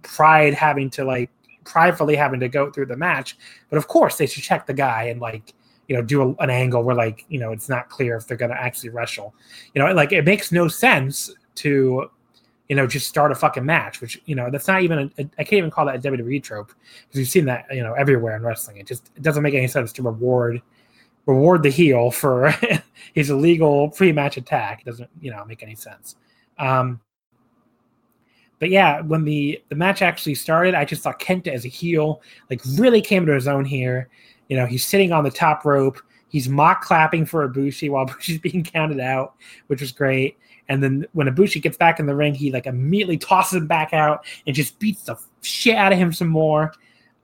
pride 0.03 0.55
having 0.55 0.91
to 0.91 1.05
like 1.05 1.31
pridefully 1.65 2.17
having 2.17 2.41
to 2.41 2.49
go 2.49 2.73
through 2.73 2.87
the 2.87 2.97
match. 2.97 3.37
But 3.71 3.77
of 3.77 3.87
course 3.87 4.17
they 4.17 4.27
should 4.27 4.43
check 4.43 4.67
the 4.67 4.75
guy 4.75 5.05
and 5.05 5.21
like 5.21 5.55
you 5.89 5.97
know 5.97 6.03
do 6.03 6.23
a, 6.23 6.43
an 6.43 6.51
angle 6.51 6.83
where 6.83 6.95
like 6.95 7.25
you 7.29 7.41
know 7.41 7.51
it's 7.51 7.69
not 7.69 7.89
clear 7.89 8.17
if 8.17 8.27
they're 8.27 8.37
going 8.37 8.51
to 8.51 8.61
actually 8.61 8.91
wrestle. 8.91 9.35
You 9.75 9.83
know 9.83 9.93
like 9.93 10.13
it 10.13 10.25
makes 10.25 10.53
no 10.53 10.69
sense 10.69 11.35
to 11.57 12.09
you 12.69 12.77
know 12.77 12.87
just 12.87 13.09
start 13.09 13.33
a 13.33 13.35
fucking 13.35 13.65
match 13.65 14.01
which 14.01 14.21
you 14.27 14.35
know 14.35 14.51
that's 14.51 14.69
not 14.69 14.83
even 14.83 14.99
a, 14.99 15.23
a, 15.23 15.31
I 15.39 15.45
can't 15.45 15.55
even 15.55 15.71
call 15.71 15.87
that 15.87 15.97
a 15.97 16.11
WWE 16.11 16.43
trope 16.43 16.73
because 17.07 17.19
you've 17.19 17.29
seen 17.29 17.47
that 17.47 17.67
you 17.73 17.83
know 17.83 17.95
everywhere 17.95 18.37
in 18.37 18.43
wrestling. 18.43 18.77
It 18.77 18.87
just 18.87 19.11
it 19.17 19.23
doesn't 19.23 19.43
make 19.43 19.55
any 19.55 19.67
sense 19.67 19.93
to 19.95 20.03
reward 20.03 20.63
reward 21.27 21.63
the 21.63 21.71
heel 21.71 22.11
for 22.11 22.55
his 23.15 23.31
illegal 23.31 23.91
pre-match 23.91 24.37
attack. 24.37 24.83
It 24.83 24.85
doesn't 24.85 25.11
you 25.21 25.31
know 25.31 25.45
make 25.47 25.63
any 25.63 25.75
sense. 25.75 26.17
Um 26.59 27.01
but 28.59 28.71
yeah, 28.71 29.01
when 29.01 29.25
the 29.25 29.63
the 29.69 29.77
match 29.77 30.03
actually 30.03 30.35
started, 30.35 30.75
I 30.75 30.85
just 30.85 31.03
saw 31.03 31.13
Kenta 31.15 31.49
as 31.49 31.65
a 31.65 31.69
heel 31.69 32.21
like 32.51 32.61
really 32.75 33.01
came 33.01 33.25
to 33.27 33.33
his 33.33 33.49
own 33.49 33.65
here. 33.65 34.09
You 34.49 34.57
know, 34.57 34.67
he's 34.67 34.87
sitting 34.87 35.13
on 35.13 35.25
the 35.25 35.31
top 35.31 35.65
rope. 35.65 36.01
He's 36.29 36.49
mock 36.49 36.83
clapping 36.83 37.25
for 37.25 37.49
Ibushi 37.49 37.91
while 37.91 38.07
Ibushi's 38.09 38.39
being 38.39 38.65
counted 38.65 39.01
out, 39.01 39.35
which 39.69 39.81
was 39.81 39.93
great. 39.93 40.37
And 40.69 40.83
then 40.83 41.07
when 41.13 41.27
Ibushi 41.27 41.63
gets 41.63 41.77
back 41.77 41.99
in 41.99 42.07
the 42.07 42.15
ring, 42.15 42.35
he 42.35 42.51
like 42.53 42.67
immediately 42.67 43.17
tosses 43.17 43.57
him 43.57 43.67
back 43.67 43.93
out 43.95 44.27
and 44.47 44.55
just 44.55 44.79
beats 44.79 45.05
the 45.05 45.17
shit 45.41 45.77
out 45.77 45.93
of 45.93 45.99
him 45.99 46.13
some 46.13 46.29
more. 46.29 46.73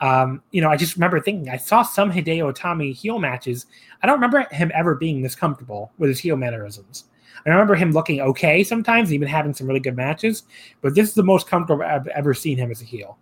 Um, 0.00 0.42
you 0.50 0.60
know, 0.60 0.70
I 0.70 0.76
just 0.76 0.96
remember 0.96 1.20
thinking 1.20 1.50
I 1.50 1.56
saw 1.56 1.82
some 1.82 2.10
Hideo 2.10 2.52
Itami 2.52 2.94
heel 2.94 3.18
matches. 3.18 3.66
I 4.02 4.06
don't 4.06 4.16
remember 4.16 4.46
him 4.50 4.70
ever 4.74 4.94
being 4.94 5.22
this 5.22 5.34
comfortable 5.34 5.92
with 5.98 6.08
his 6.08 6.18
heel 6.18 6.36
mannerisms. 6.36 7.04
I 7.46 7.50
remember 7.50 7.74
him 7.74 7.92
looking 7.92 8.20
okay 8.20 8.64
sometimes, 8.64 9.12
even 9.12 9.28
having 9.28 9.52
some 9.52 9.66
really 9.66 9.80
good 9.80 9.96
matches, 9.96 10.44
but 10.80 10.94
this 10.94 11.08
is 11.08 11.14
the 11.14 11.22
most 11.22 11.46
comfortable 11.46 11.84
I've 11.84 12.06
ever 12.08 12.32
seen 12.32 12.56
him 12.56 12.70
as 12.70 12.80
a 12.80 12.84
heel. 12.84 13.18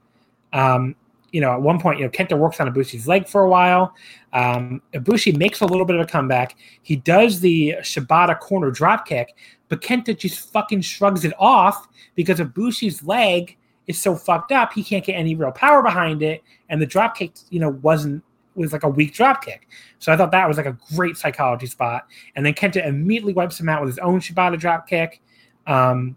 Um, 0.53 0.95
you 1.33 1.41
know, 1.41 1.53
at 1.53 1.63
one 1.63 1.81
point, 1.81 1.99
you 1.99 2.05
know, 2.05 2.11
Kenta 2.11 2.39
works 2.39 2.61
on 2.61 2.73
Ibushi's 2.73 3.09
leg 3.09 3.27
for 3.27 3.43
a 3.43 3.49
while. 3.49 3.95
Um, 4.33 4.83
Ibushi 4.95 5.37
makes 5.37 5.61
a 5.63 5.67
little 5.67 5.87
bit 5.87 5.97
of 5.97 6.03
a 6.03 6.07
comeback. 6.07 6.57
He 6.83 6.97
does 6.97 7.41
the 7.41 7.77
Shibata 7.81 8.39
corner 8.39 8.71
drop 8.71 9.07
kick, 9.07 9.35
but 9.69 9.81
Kenta 9.81 10.17
just 10.17 10.53
fucking 10.53 10.83
shrugs 10.83 11.25
it 11.25 11.33
off 11.39 11.89
because 12.15 12.39
Ibushi's 12.39 13.03
leg 13.03 13.57
is 13.87 14.01
so 14.01 14.15
fucked 14.15 14.53
up. 14.53 14.73
He 14.73 14.85
can't 14.85 15.05
get 15.05 15.15
any 15.15 15.35
real 15.35 15.51
power 15.51 15.83
behind 15.83 16.23
it, 16.23 16.43
and 16.69 16.81
the 16.81 16.87
drop 16.87 17.17
kick, 17.17 17.33
you 17.51 17.59
know, 17.59 17.71
wasn't 17.71 18.23
was 18.55 18.73
like 18.73 18.83
a 18.83 18.89
weak 18.89 19.15
drop 19.15 19.43
kick. 19.43 19.67
So 19.99 20.13
I 20.13 20.17
thought 20.17 20.31
that 20.33 20.47
was 20.47 20.59
like 20.59 20.67
a 20.67 20.77
great 20.95 21.17
psychology 21.17 21.67
spot. 21.67 22.07
And 22.37 22.45
then 22.45 22.53
Kenta 22.53 22.87
immediately 22.87 23.33
wipes 23.33 23.59
him 23.59 23.71
out 23.71 23.81
with 23.81 23.89
his 23.89 23.99
own 23.99 24.21
Shibata 24.21 24.59
drop 24.59 24.87
kick. 24.87 25.23
Um, 25.67 26.17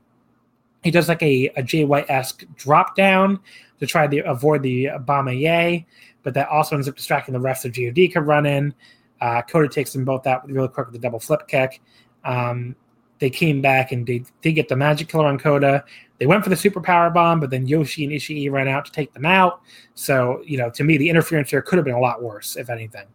he 0.83 0.91
does 0.91 1.07
like 1.07 1.23
a, 1.23 1.49
a 1.55 1.85
White 1.85 2.09
esque 2.09 2.43
drop 2.55 2.95
down 2.95 3.39
to 3.79 3.85
try 3.85 4.07
to 4.07 4.19
avoid 4.21 4.63
the 4.63 4.85
Bomaye, 4.85 5.85
but 6.23 6.33
that 6.33 6.49
also 6.49 6.75
ends 6.75 6.87
up 6.87 6.95
distracting 6.95 7.33
the 7.33 7.39
rest 7.39 7.65
of 7.65 7.73
God 7.73 7.95
could 7.95 8.27
run 8.27 8.45
in. 8.45 8.73
Uh, 9.21 9.41
Kota 9.41 9.67
takes 9.67 9.93
them 9.93 10.05
both 10.05 10.27
out 10.27 10.47
really 10.49 10.67
quick 10.67 10.87
with 10.87 10.93
the 10.93 10.99
double 10.99 11.19
flip 11.19 11.47
kick. 11.47 11.81
Um, 12.23 12.75
they 13.19 13.29
came 13.29 13.61
back 13.61 13.91
and 13.91 14.05
they, 14.05 14.51
get 14.51 14.67
the 14.67 14.75
magic 14.75 15.07
killer 15.07 15.27
on 15.27 15.39
Kota. 15.39 15.83
They 16.17 16.25
went 16.25 16.43
for 16.43 16.49
the 16.49 16.55
super 16.55 16.81
power 16.81 17.09
bomb, 17.09 17.39
but 17.39 17.49
then 17.49 17.65
Yoshi 17.65 18.03
and 18.03 18.13
Ishii 18.13 18.51
ran 18.51 18.67
out 18.67 18.85
to 18.85 18.91
take 18.91 19.13
them 19.13 19.25
out. 19.25 19.61
So, 19.93 20.41
you 20.45 20.57
know, 20.57 20.69
to 20.71 20.83
me, 20.83 20.97
the 20.97 21.09
interference 21.09 21.49
here 21.49 21.61
could 21.61 21.77
have 21.77 21.85
been 21.85 21.95
a 21.95 21.99
lot 21.99 22.21
worse, 22.21 22.55
if 22.55 22.69
anything. 22.69 23.05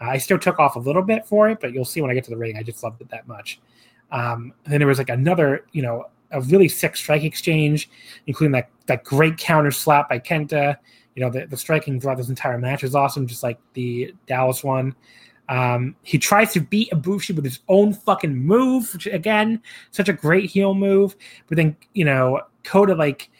Uh, 0.00 0.10
I 0.10 0.18
still 0.18 0.38
took 0.38 0.58
off 0.58 0.76
a 0.76 0.78
little 0.78 1.02
bit 1.02 1.26
for 1.26 1.48
it, 1.48 1.60
but 1.60 1.72
you'll 1.72 1.84
see 1.84 2.00
when 2.00 2.10
I 2.10 2.14
get 2.14 2.24
to 2.24 2.30
the 2.30 2.36
ring. 2.36 2.56
I 2.56 2.62
just 2.62 2.82
loved 2.82 3.00
it 3.00 3.08
that 3.10 3.26
much. 3.26 3.60
Um, 4.10 4.52
then 4.64 4.80
there 4.80 4.88
was 4.88 4.98
like 4.98 5.10
another, 5.10 5.66
you 5.72 5.82
know, 5.82 6.06
a 6.32 6.40
really 6.42 6.68
sick 6.68 6.96
strike 6.96 7.24
exchange, 7.24 7.90
including 8.26 8.52
that 8.52 8.70
that 8.86 9.04
great 9.04 9.36
counter 9.38 9.70
slap 9.70 10.08
by 10.08 10.18
Kenta. 10.18 10.76
You 11.14 11.24
know, 11.24 11.30
the, 11.30 11.46
the 11.46 11.56
striking 11.56 12.00
throughout 12.00 12.16
this 12.16 12.28
entire 12.28 12.58
match 12.58 12.84
is 12.84 12.94
awesome, 12.94 13.26
just 13.26 13.42
like 13.42 13.58
the 13.74 14.14
Dallas 14.26 14.62
one. 14.62 14.94
Um, 15.48 15.96
he 16.04 16.16
tries 16.16 16.52
to 16.52 16.60
beat 16.60 16.90
Ibushi 16.92 17.34
with 17.34 17.44
his 17.44 17.58
own 17.68 17.92
fucking 17.92 18.34
move, 18.34 18.92
which 18.92 19.06
again, 19.06 19.60
such 19.90 20.08
a 20.08 20.12
great 20.12 20.48
heel 20.48 20.74
move. 20.74 21.16
But 21.48 21.56
then, 21.56 21.76
you 21.92 22.04
know, 22.04 22.42
Kota 22.62 22.94
like 22.94 23.30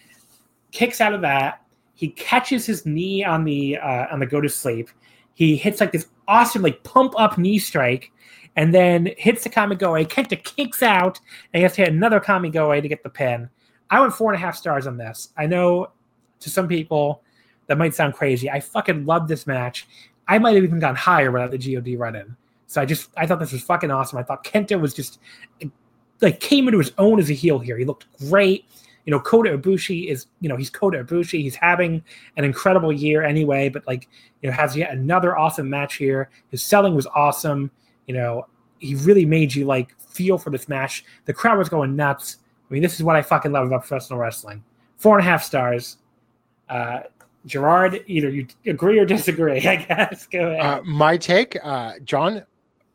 kicks 0.73 1.01
out 1.01 1.15
of 1.15 1.21
that. 1.21 1.63
He 1.95 2.09
catches 2.09 2.67
his 2.67 2.85
knee 2.85 3.25
on 3.25 3.45
the 3.45 3.77
uh, 3.77 4.07
on 4.11 4.19
the 4.19 4.27
go 4.27 4.41
to 4.41 4.49
sleep. 4.49 4.89
He 5.35 5.57
hits 5.57 5.81
like 5.81 5.93
this 5.93 6.09
awesome 6.27 6.63
like 6.63 6.83
pump 6.83 7.15
up 7.17 7.39
knee 7.39 7.59
strike 7.59 8.11
and 8.57 8.75
then 8.75 9.11
hits 9.17 9.45
the 9.45 9.51
Kamigoe. 9.51 10.07
Kenta 10.09 10.43
kicks 10.43 10.83
out, 10.83 11.21
and 11.53 11.61
he 11.61 11.63
has 11.63 11.75
to 11.75 11.83
hit 11.83 11.93
another 11.93 12.21
Kamigoe 12.21 12.83
to 12.83 12.89
get 12.89 13.03
the 13.03 13.11
pin. 13.11 13.49
I 13.91 14.01
went 14.01 14.15
four 14.15 14.33
and 14.33 14.41
a 14.41 14.45
half 14.45 14.57
stars 14.57 14.87
on 14.87 14.97
this. 14.97 15.31
I 15.37 15.47
know 15.47 15.91
to 16.41 16.51
some 16.51 16.69
people 16.69 17.23
that 17.67 17.79
might 17.79 17.95
sound 17.95 18.15
crazy. 18.15 18.51
I 18.51 18.61
fucking 18.61 19.07
love 19.07 19.29
this 19.29 19.47
match. 19.47 19.87
I 20.27 20.39
might 20.39 20.55
have 20.55 20.65
even 20.65 20.79
gone 20.79 20.97
higher 20.97 21.31
without 21.31 21.51
the 21.51 21.59
God 21.59 21.99
run 21.99 22.17
in. 22.17 22.37
So 22.67 22.81
I 22.81 22.85
just 22.85 23.11
I 23.17 23.27
thought 23.27 23.41
this 23.41 23.53
was 23.53 23.63
fucking 23.63 23.91
awesome. 23.91 24.19
I 24.19 24.23
thought 24.23 24.45
Kenta 24.45 24.81
was 24.81 24.95
just 24.95 25.19
like 26.21 26.41
came 26.41 26.69
into 26.69 26.79
his 26.79 26.93
own 26.99 27.19
as 27.19 27.31
a 27.31 27.35
heel 27.35 27.59
here. 27.59 27.77
He 27.77 27.85
looked 27.85 28.07
great. 28.29 28.65
You 29.07 29.11
know, 29.11 29.21
Kota 29.21 29.57
Ibushi 29.57 30.09
is, 30.09 30.27
you 30.41 30.49
know, 30.49 30.57
he's 30.57 30.71
Kota 30.71 31.03
Ibushi. 31.03 31.43
He's 31.43 31.57
having 31.57 32.03
an 32.37 32.45
incredible 32.45 32.93
year 32.93 33.23
anyway, 33.25 33.69
but 33.69 33.87
like, 33.87 34.09
you 34.43 34.49
know, 34.49 34.55
has 34.55 34.77
yet 34.77 34.93
another 34.93 35.37
awesome 35.37 35.69
match 35.69 35.97
here. 35.97 36.31
His 36.51 36.63
selling 36.63 36.95
was 36.95 37.07
awesome 37.09 37.71
you 38.07 38.15
know, 38.15 38.47
he 38.79 38.95
really 38.97 39.25
made 39.25 39.55
you 39.55 39.65
like 39.65 39.99
feel 40.01 40.39
for 40.39 40.51
this 40.51 40.69
match. 40.69 41.05
The 41.27 41.33
crowd 41.33 41.59
was 41.59 41.69
going 41.69 41.95
nuts. 41.97 42.39
I 42.69 42.75
mean, 42.75 42.83
this 42.83 42.95
is 42.95 43.03
what 43.03 43.17
I 43.17 43.23
fucking 43.23 43.53
love 43.53 43.67
about 43.67 43.81
professional 43.81 44.19
wrestling. 44.19 44.63
Four 44.97 45.19
and 45.19 45.27
a 45.27 45.31
half 45.31 45.43
stars. 45.43 45.99
Uh, 46.69 47.01
Gerard, 47.47 48.05
either 48.07 48.29
you 48.29 48.47
agree 48.67 48.99
or 48.99 49.05
disagree. 49.05 49.59
I 49.67 49.77
guess. 49.77 50.27
Go 50.27 50.51
ahead. 50.51 50.61
Uh, 50.61 50.83
my 50.85 51.17
take, 51.17 51.57
uh, 51.65 51.95
John. 52.05 52.45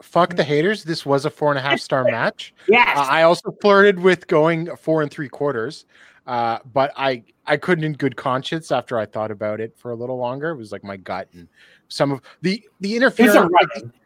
fuck 0.01 0.35
the 0.35 0.43
haters. 0.43 0.83
This 0.83 1.05
was 1.05 1.25
a 1.25 1.29
four 1.29 1.51
and 1.51 1.59
a 1.59 1.61
half 1.61 1.79
star 1.79 2.03
match. 2.11 2.53
Yes. 2.67 2.97
Uh, 2.97 3.01
I 3.01 3.23
also 3.23 3.51
flirted 3.61 3.99
with 3.99 4.27
going 4.27 4.73
four 4.75 5.01
and 5.01 5.09
three 5.11 5.29
quarters, 5.29 5.85
uh, 6.27 6.59
but 6.73 6.91
I 6.95 7.23
I 7.47 7.57
couldn't 7.57 7.83
in 7.83 7.93
good 7.93 8.15
conscience 8.15 8.71
after 8.71 8.97
I 8.97 9.05
thought 9.05 9.31
about 9.31 9.59
it 9.59 9.75
for 9.77 9.91
a 9.91 9.95
little 9.95 10.17
longer. 10.17 10.49
It 10.49 10.57
was 10.57 10.71
like 10.71 10.83
my 10.83 10.97
gut 10.97 11.27
and 11.33 11.47
some 11.87 12.11
of 12.11 12.21
the 12.41 12.63
the 12.81 12.95
interference. 12.95 13.51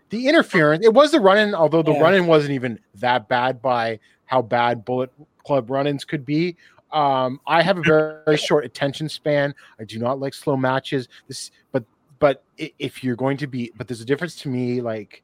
The 0.09 0.27
interference. 0.27 0.83
It 0.85 0.93
was 0.93 1.11
the 1.11 1.19
run-in, 1.19 1.53
although 1.53 1.83
the 1.83 1.93
Yeah. 1.93 2.01
run-in 2.01 2.27
wasn't 2.27 2.53
even 2.53 2.79
that 2.95 3.27
bad 3.27 3.61
by 3.61 3.99
how 4.25 4.41
bad 4.41 4.85
Bullet 4.85 5.11
Club 5.45 5.69
run-ins 5.69 6.03
could 6.05 6.25
be. 6.25 6.55
Um, 6.91 7.39
I 7.45 7.61
have 7.61 7.77
a 7.77 7.81
very, 7.81 8.15
very 8.25 8.37
short 8.37 8.65
attention 8.65 9.07
span. 9.09 9.53
I 9.79 9.83
do 9.83 9.99
not 9.99 10.19
like 10.19 10.33
slow 10.33 10.57
matches. 10.57 11.07
This, 11.27 11.51
but 11.71 11.83
but 12.17 12.43
if 12.57 13.03
you're 13.03 13.15
going 13.15 13.37
to 13.37 13.47
be, 13.47 13.71
but 13.77 13.87
there's 13.87 14.01
a 14.01 14.05
difference 14.05 14.35
to 14.37 14.49
me. 14.49 14.81
Like, 14.81 15.23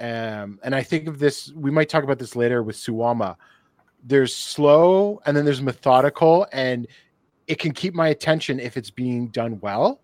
um, 0.00 0.58
and 0.62 0.74
I 0.74 0.82
think 0.82 1.06
of 1.06 1.18
this. 1.20 1.52
We 1.52 1.70
might 1.70 1.88
talk 1.88 2.02
about 2.04 2.18
this 2.18 2.34
later 2.34 2.62
with 2.64 2.76
Suwama. 2.76 3.36
There's 4.04 4.34
slow, 4.34 5.20
and 5.24 5.36
then 5.36 5.44
there's 5.44 5.62
methodical, 5.62 6.46
and 6.52 6.86
it 7.46 7.58
can 7.58 7.72
keep 7.72 7.94
my 7.94 8.08
attention 8.08 8.60
if 8.60 8.76
it's 8.76 8.90
being 8.90 9.28
done 9.28 9.58
well. 9.60 10.00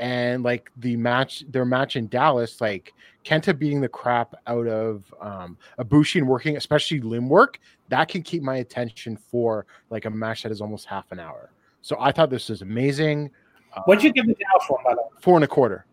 And 0.00 0.42
like 0.42 0.70
the 0.78 0.96
match, 0.96 1.44
their 1.50 1.66
match 1.66 1.94
in 1.94 2.08
Dallas, 2.08 2.60
like 2.60 2.94
Kenta 3.24 3.56
beating 3.56 3.82
the 3.82 3.88
crap 3.88 4.34
out 4.46 4.66
of 4.66 5.04
um, 5.20 5.58
Ibushi 5.78 6.16
and 6.16 6.26
working, 6.26 6.56
especially 6.56 7.00
limb 7.00 7.28
work, 7.28 7.60
that 7.90 8.08
can 8.08 8.22
keep 8.22 8.42
my 8.42 8.56
attention 8.56 9.14
for 9.14 9.66
like 9.90 10.06
a 10.06 10.10
match 10.10 10.42
that 10.42 10.50
is 10.50 10.62
almost 10.62 10.86
half 10.86 11.12
an 11.12 11.20
hour. 11.20 11.50
So 11.82 11.96
I 12.00 12.12
thought 12.12 12.30
this 12.30 12.48
was 12.48 12.62
amazing. 12.62 13.30
Uh, 13.76 13.82
What'd 13.82 14.02
you 14.02 14.10
give 14.10 14.26
the 14.26 14.34
Dallas 14.34 14.64
one, 14.68 14.82
by 14.82 14.94
the 14.94 15.02
way? 15.02 15.08
Four 15.20 15.36
and 15.36 15.44
a 15.44 15.48
quarter. 15.48 15.84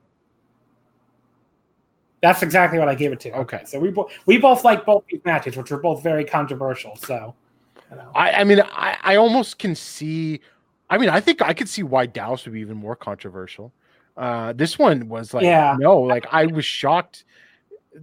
That's 2.21 2.41
exactly 2.41 2.79
what 2.79 2.88
I 2.88 2.95
gave 2.95 3.11
it 3.11 3.19
to. 3.21 3.31
Okay. 3.39 3.61
So 3.65 3.77
we 3.77 3.91
both 3.91 4.11
we 4.25 4.38
both 4.38 4.63
like 4.63 4.85
both 4.85 5.03
these 5.11 5.21
matches, 5.25 5.57
which 5.57 5.69
were 5.69 5.79
both 5.79 6.01
very 6.01 6.23
controversial. 6.23 6.95
So 6.95 7.35
you 7.91 7.97
know. 7.97 8.09
I, 8.15 8.31
I 8.31 8.43
mean, 8.45 8.61
I, 8.61 8.97
I 9.01 9.15
almost 9.17 9.59
can 9.59 9.75
see. 9.75 10.39
I 10.89 10.97
mean, 10.97 11.09
I 11.09 11.19
think 11.19 11.41
I 11.41 11.53
could 11.53 11.67
see 11.67 11.84
why 11.84 12.05
Dallas 12.05 12.45
would 12.45 12.53
be 12.53 12.61
even 12.61 12.77
more 12.77 12.95
controversial. 12.95 13.73
Uh, 14.18 14.52
this 14.53 14.80
one 14.80 15.07
was 15.07 15.34
like, 15.34 15.44
Yeah. 15.44 15.76
no, 15.80 15.99
like 15.99 16.26
I 16.31 16.48
was 16.48 16.65
shocked. 16.65 17.23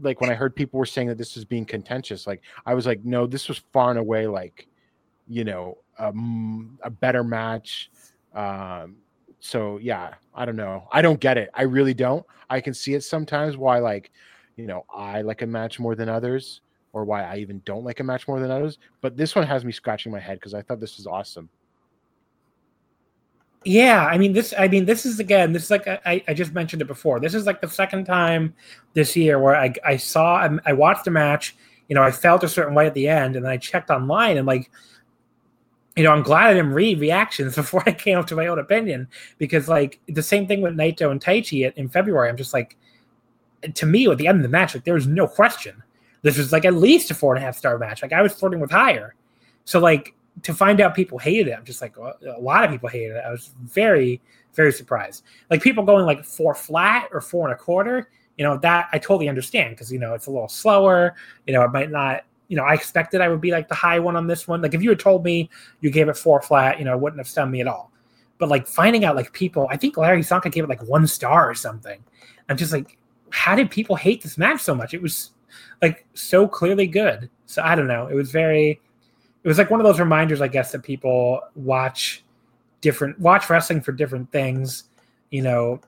Like 0.00 0.20
when 0.20 0.30
I 0.30 0.34
heard 0.34 0.54
people 0.56 0.78
were 0.78 0.86
saying 0.86 1.08
that 1.08 1.18
this 1.18 1.34
was 1.34 1.44
being 1.44 1.64
contentious, 1.64 2.26
like 2.26 2.42
I 2.64 2.74
was 2.74 2.86
like, 2.86 3.04
no, 3.04 3.26
this 3.26 3.48
was 3.48 3.62
far 3.72 3.90
and 3.90 3.98
away 3.98 4.26
like, 4.26 4.68
you 5.28 5.44
know, 5.44 5.78
um, 5.98 6.78
a 6.82 6.90
better 6.90 7.24
match. 7.24 7.90
Um, 8.34 8.96
so 9.40 9.78
yeah, 9.78 10.14
I 10.34 10.44
don't 10.44 10.56
know. 10.56 10.88
I 10.92 11.02
don't 11.02 11.20
get 11.20 11.36
it. 11.36 11.50
I 11.54 11.62
really 11.62 11.94
don't. 11.94 12.24
I 12.48 12.60
can 12.60 12.74
see 12.74 12.94
it 12.94 13.02
sometimes 13.02 13.56
why 13.56 13.78
like, 13.78 14.10
you 14.56 14.66
know, 14.66 14.84
I 14.94 15.22
like 15.22 15.42
a 15.42 15.46
match 15.46 15.80
more 15.80 15.94
than 15.94 16.08
others, 16.08 16.60
or 16.92 17.04
why 17.04 17.24
I 17.24 17.36
even 17.38 17.60
don't 17.64 17.84
like 17.84 17.98
a 18.00 18.04
match 18.04 18.28
more 18.28 18.38
than 18.38 18.50
others. 18.52 18.78
But 19.00 19.16
this 19.16 19.34
one 19.34 19.44
has 19.46 19.64
me 19.64 19.72
scratching 19.72 20.12
my 20.12 20.20
head 20.20 20.38
because 20.38 20.54
I 20.54 20.62
thought 20.62 20.78
this 20.80 20.96
was 20.96 21.06
awesome. 21.06 21.48
Yeah, 23.64 24.06
I 24.06 24.18
mean 24.18 24.32
this. 24.32 24.52
I 24.58 24.68
mean 24.68 24.84
this 24.84 25.06
is 25.06 25.18
again. 25.18 25.52
This 25.52 25.64
is 25.64 25.70
like 25.70 25.88
I, 25.88 26.22
I 26.28 26.34
just 26.34 26.52
mentioned 26.52 26.82
it 26.82 26.86
before. 26.86 27.18
This 27.18 27.34
is 27.34 27.46
like 27.46 27.60
the 27.60 27.68
second 27.68 28.04
time 28.04 28.54
this 28.92 29.16
year 29.16 29.38
where 29.38 29.56
I 29.56 29.72
I 29.84 29.96
saw 29.96 30.46
I 30.66 30.72
watched 30.72 31.06
a 31.06 31.10
match. 31.10 31.56
You 31.88 31.94
know, 31.94 32.02
I 32.02 32.10
felt 32.10 32.44
a 32.44 32.48
certain 32.48 32.74
way 32.74 32.86
at 32.86 32.94
the 32.94 33.08
end, 33.08 33.36
and 33.36 33.44
then 33.44 33.52
I 33.52 33.56
checked 33.56 33.90
online 33.90 34.36
and 34.36 34.46
like, 34.46 34.70
you 35.96 36.02
know, 36.02 36.10
I'm 36.10 36.22
glad 36.22 36.48
I 36.48 36.54
didn't 36.54 36.72
read 36.72 37.00
reactions 37.00 37.54
before 37.56 37.82
I 37.86 37.92
came 37.92 38.18
up 38.18 38.26
to 38.28 38.36
my 38.36 38.48
own 38.48 38.58
opinion 38.58 39.08
because 39.38 39.68
like 39.68 40.00
the 40.08 40.22
same 40.22 40.46
thing 40.46 40.60
with 40.60 40.74
Naito 40.76 41.10
and 41.10 41.20
Taichi 41.20 41.72
in 41.74 41.88
February. 41.88 42.28
I'm 42.28 42.36
just 42.36 42.52
like, 42.52 42.76
to 43.72 43.86
me 43.86 44.06
at 44.10 44.18
the 44.18 44.26
end 44.26 44.38
of 44.38 44.42
the 44.42 44.48
match, 44.48 44.74
like 44.74 44.84
there 44.84 44.94
was 44.94 45.06
no 45.06 45.26
question. 45.26 45.82
This 46.20 46.36
was 46.36 46.52
like 46.52 46.64
at 46.64 46.74
least 46.74 47.10
a 47.10 47.14
four 47.14 47.34
and 47.34 47.42
a 47.42 47.46
half 47.46 47.56
star 47.56 47.78
match. 47.78 48.02
Like 48.02 48.12
I 48.12 48.22
was 48.22 48.32
flirting 48.32 48.60
with 48.60 48.70
higher. 48.70 49.14
So 49.64 49.78
like 49.78 50.14
to 50.42 50.54
find 50.54 50.80
out 50.80 50.94
people 50.94 51.18
hated 51.18 51.48
it, 51.48 51.52
I'm 51.52 51.64
just 51.64 51.80
like 51.80 51.96
a 51.96 52.40
lot 52.40 52.64
of 52.64 52.70
people 52.70 52.88
hated 52.88 53.16
it. 53.16 53.24
I 53.24 53.30
was 53.30 53.52
very, 53.62 54.20
very 54.54 54.72
surprised. 54.72 55.24
Like 55.50 55.62
people 55.62 55.84
going 55.84 56.04
like 56.04 56.24
four 56.24 56.54
flat 56.54 57.08
or 57.12 57.20
four 57.20 57.48
and 57.48 57.54
a 57.54 57.58
quarter, 57.58 58.10
you 58.36 58.44
know, 58.44 58.58
that 58.58 58.88
I 58.92 58.98
totally 58.98 59.28
understand 59.28 59.70
because 59.70 59.92
you 59.92 59.98
know 59.98 60.14
it's 60.14 60.26
a 60.26 60.30
little 60.30 60.48
slower. 60.48 61.14
You 61.46 61.54
know, 61.54 61.62
it 61.62 61.72
might 61.72 61.90
not. 61.90 62.24
You 62.48 62.58
know, 62.58 62.64
I 62.64 62.74
expected 62.74 63.22
I 63.22 63.28
would 63.28 63.40
be 63.40 63.50
like 63.50 63.68
the 63.68 63.74
high 63.74 63.98
one 63.98 64.16
on 64.16 64.26
this 64.26 64.46
one. 64.46 64.60
Like 64.60 64.74
if 64.74 64.82
you 64.82 64.90
had 64.90 65.00
told 65.00 65.24
me 65.24 65.48
you 65.80 65.90
gave 65.90 66.08
it 66.08 66.16
four 66.16 66.42
flat, 66.42 66.78
you 66.78 66.84
know, 66.84 66.92
it 66.92 67.00
wouldn't 67.00 67.18
have 67.18 67.28
stunned 67.28 67.50
me 67.50 67.62
at 67.62 67.66
all. 67.66 67.90
But 68.36 68.50
like 68.50 68.66
finding 68.66 69.04
out 69.04 69.16
like 69.16 69.32
people, 69.32 69.66
I 69.70 69.78
think 69.78 69.96
Larry 69.96 70.20
Csonka 70.20 70.52
gave 70.52 70.64
it 70.64 70.68
like 70.68 70.82
one 70.82 71.06
star 71.06 71.48
or 71.48 71.54
something. 71.54 72.04
I'm 72.48 72.58
just 72.58 72.72
like, 72.72 72.98
how 73.30 73.56
did 73.56 73.70
people 73.70 73.96
hate 73.96 74.22
this 74.22 74.36
match 74.36 74.60
so 74.60 74.74
much? 74.74 74.92
It 74.92 75.00
was 75.00 75.30
like 75.80 76.06
so 76.12 76.46
clearly 76.46 76.86
good. 76.86 77.30
So 77.46 77.62
I 77.62 77.74
don't 77.74 77.88
know. 77.88 78.08
It 78.08 78.14
was 78.14 78.30
very 78.30 78.80
it 79.44 79.48
was 79.48 79.58
like 79.58 79.70
one 79.70 79.78
of 79.78 79.84
those 79.84 80.00
reminders, 80.00 80.40
I 80.40 80.48
guess, 80.48 80.72
that 80.72 80.82
people 80.82 81.40
watch 81.54 82.24
different 82.80 83.18
watch 83.20 83.48
wrestling 83.50 83.82
for 83.82 83.92
different 83.92 84.32
things. 84.32 84.84
You 85.30 85.42
know, 85.42 85.80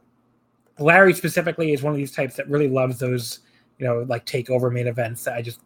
Larry 0.79 1.15
specifically 1.15 1.73
is 1.73 1.83
one 1.83 1.93
of 1.93 1.97
these 1.97 2.13
types 2.13 2.37
that 2.37 2.49
really 2.49 2.69
loves 2.69 2.99
those, 2.99 3.41
you 3.79 3.87
know, 3.87 4.05
like 4.09 4.27
takeover 4.27 4.71
main 4.71 4.87
events 4.87 5.25
that 5.25 5.35
I 5.35 5.43
just 5.43 5.61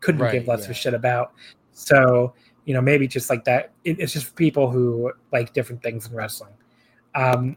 couldn't 0.00 0.22
Right, 0.22 0.32
give 0.32 0.48
less 0.48 0.64
of 0.64 0.70
a 0.70 0.74
shit 0.74 0.94
about. 0.94 1.32
So, 1.72 2.32
you 2.64 2.72
know, 2.72 2.80
maybe 2.80 3.06
just 3.06 3.28
like 3.28 3.44
that. 3.44 3.72
It, 3.84 4.00
it's 4.00 4.12
just 4.12 4.34
people 4.36 4.70
who 4.70 5.12
like 5.30 5.52
different 5.52 5.82
things 5.82 6.06
in 6.06 6.14
wrestling. 6.14 6.52
Um, 7.14 7.56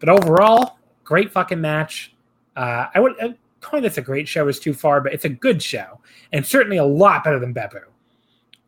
but 0.00 0.08
overall, 0.08 0.78
great 1.04 1.30
fucking 1.30 1.60
match. 1.60 2.14
Uh, 2.56 2.86
I 2.92 2.98
would 2.98 3.12
uh, 3.22 3.30
calling 3.60 3.84
this 3.84 3.98
a 3.98 4.02
great 4.02 4.26
show 4.26 4.48
is 4.48 4.58
too 4.58 4.74
far, 4.74 5.00
but 5.00 5.12
it's 5.12 5.24
a 5.24 5.28
good 5.28 5.62
show 5.62 6.00
and 6.32 6.44
certainly 6.44 6.78
a 6.78 6.84
lot 6.84 7.22
better 7.22 7.38
than 7.38 7.54
Beppu. 7.54 7.82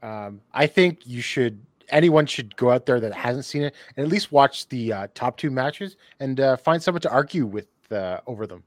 Um, 0.03 0.41
I 0.53 0.67
think 0.67 1.07
you 1.07 1.21
should. 1.21 1.61
Anyone 1.91 2.25
should 2.27 2.57
go 2.57 2.71
out 2.71 2.87
there 2.87 3.01
that 3.01 3.13
hasn't 3.13 3.45
seen 3.45 3.63
it 3.63 3.75
and 3.97 4.07
at 4.07 4.13
least 4.13 4.31
watch 4.31 4.69
the 4.69 4.93
uh, 4.93 5.07
top 5.13 5.37
two 5.37 5.51
matches 5.51 5.97
and 6.21 6.39
uh, 6.39 6.57
find 6.57 6.81
someone 6.81 7.01
to 7.01 7.11
argue 7.11 7.45
with 7.45 7.67
uh, 7.91 8.19
over 8.29 8.47
them. 8.47 8.63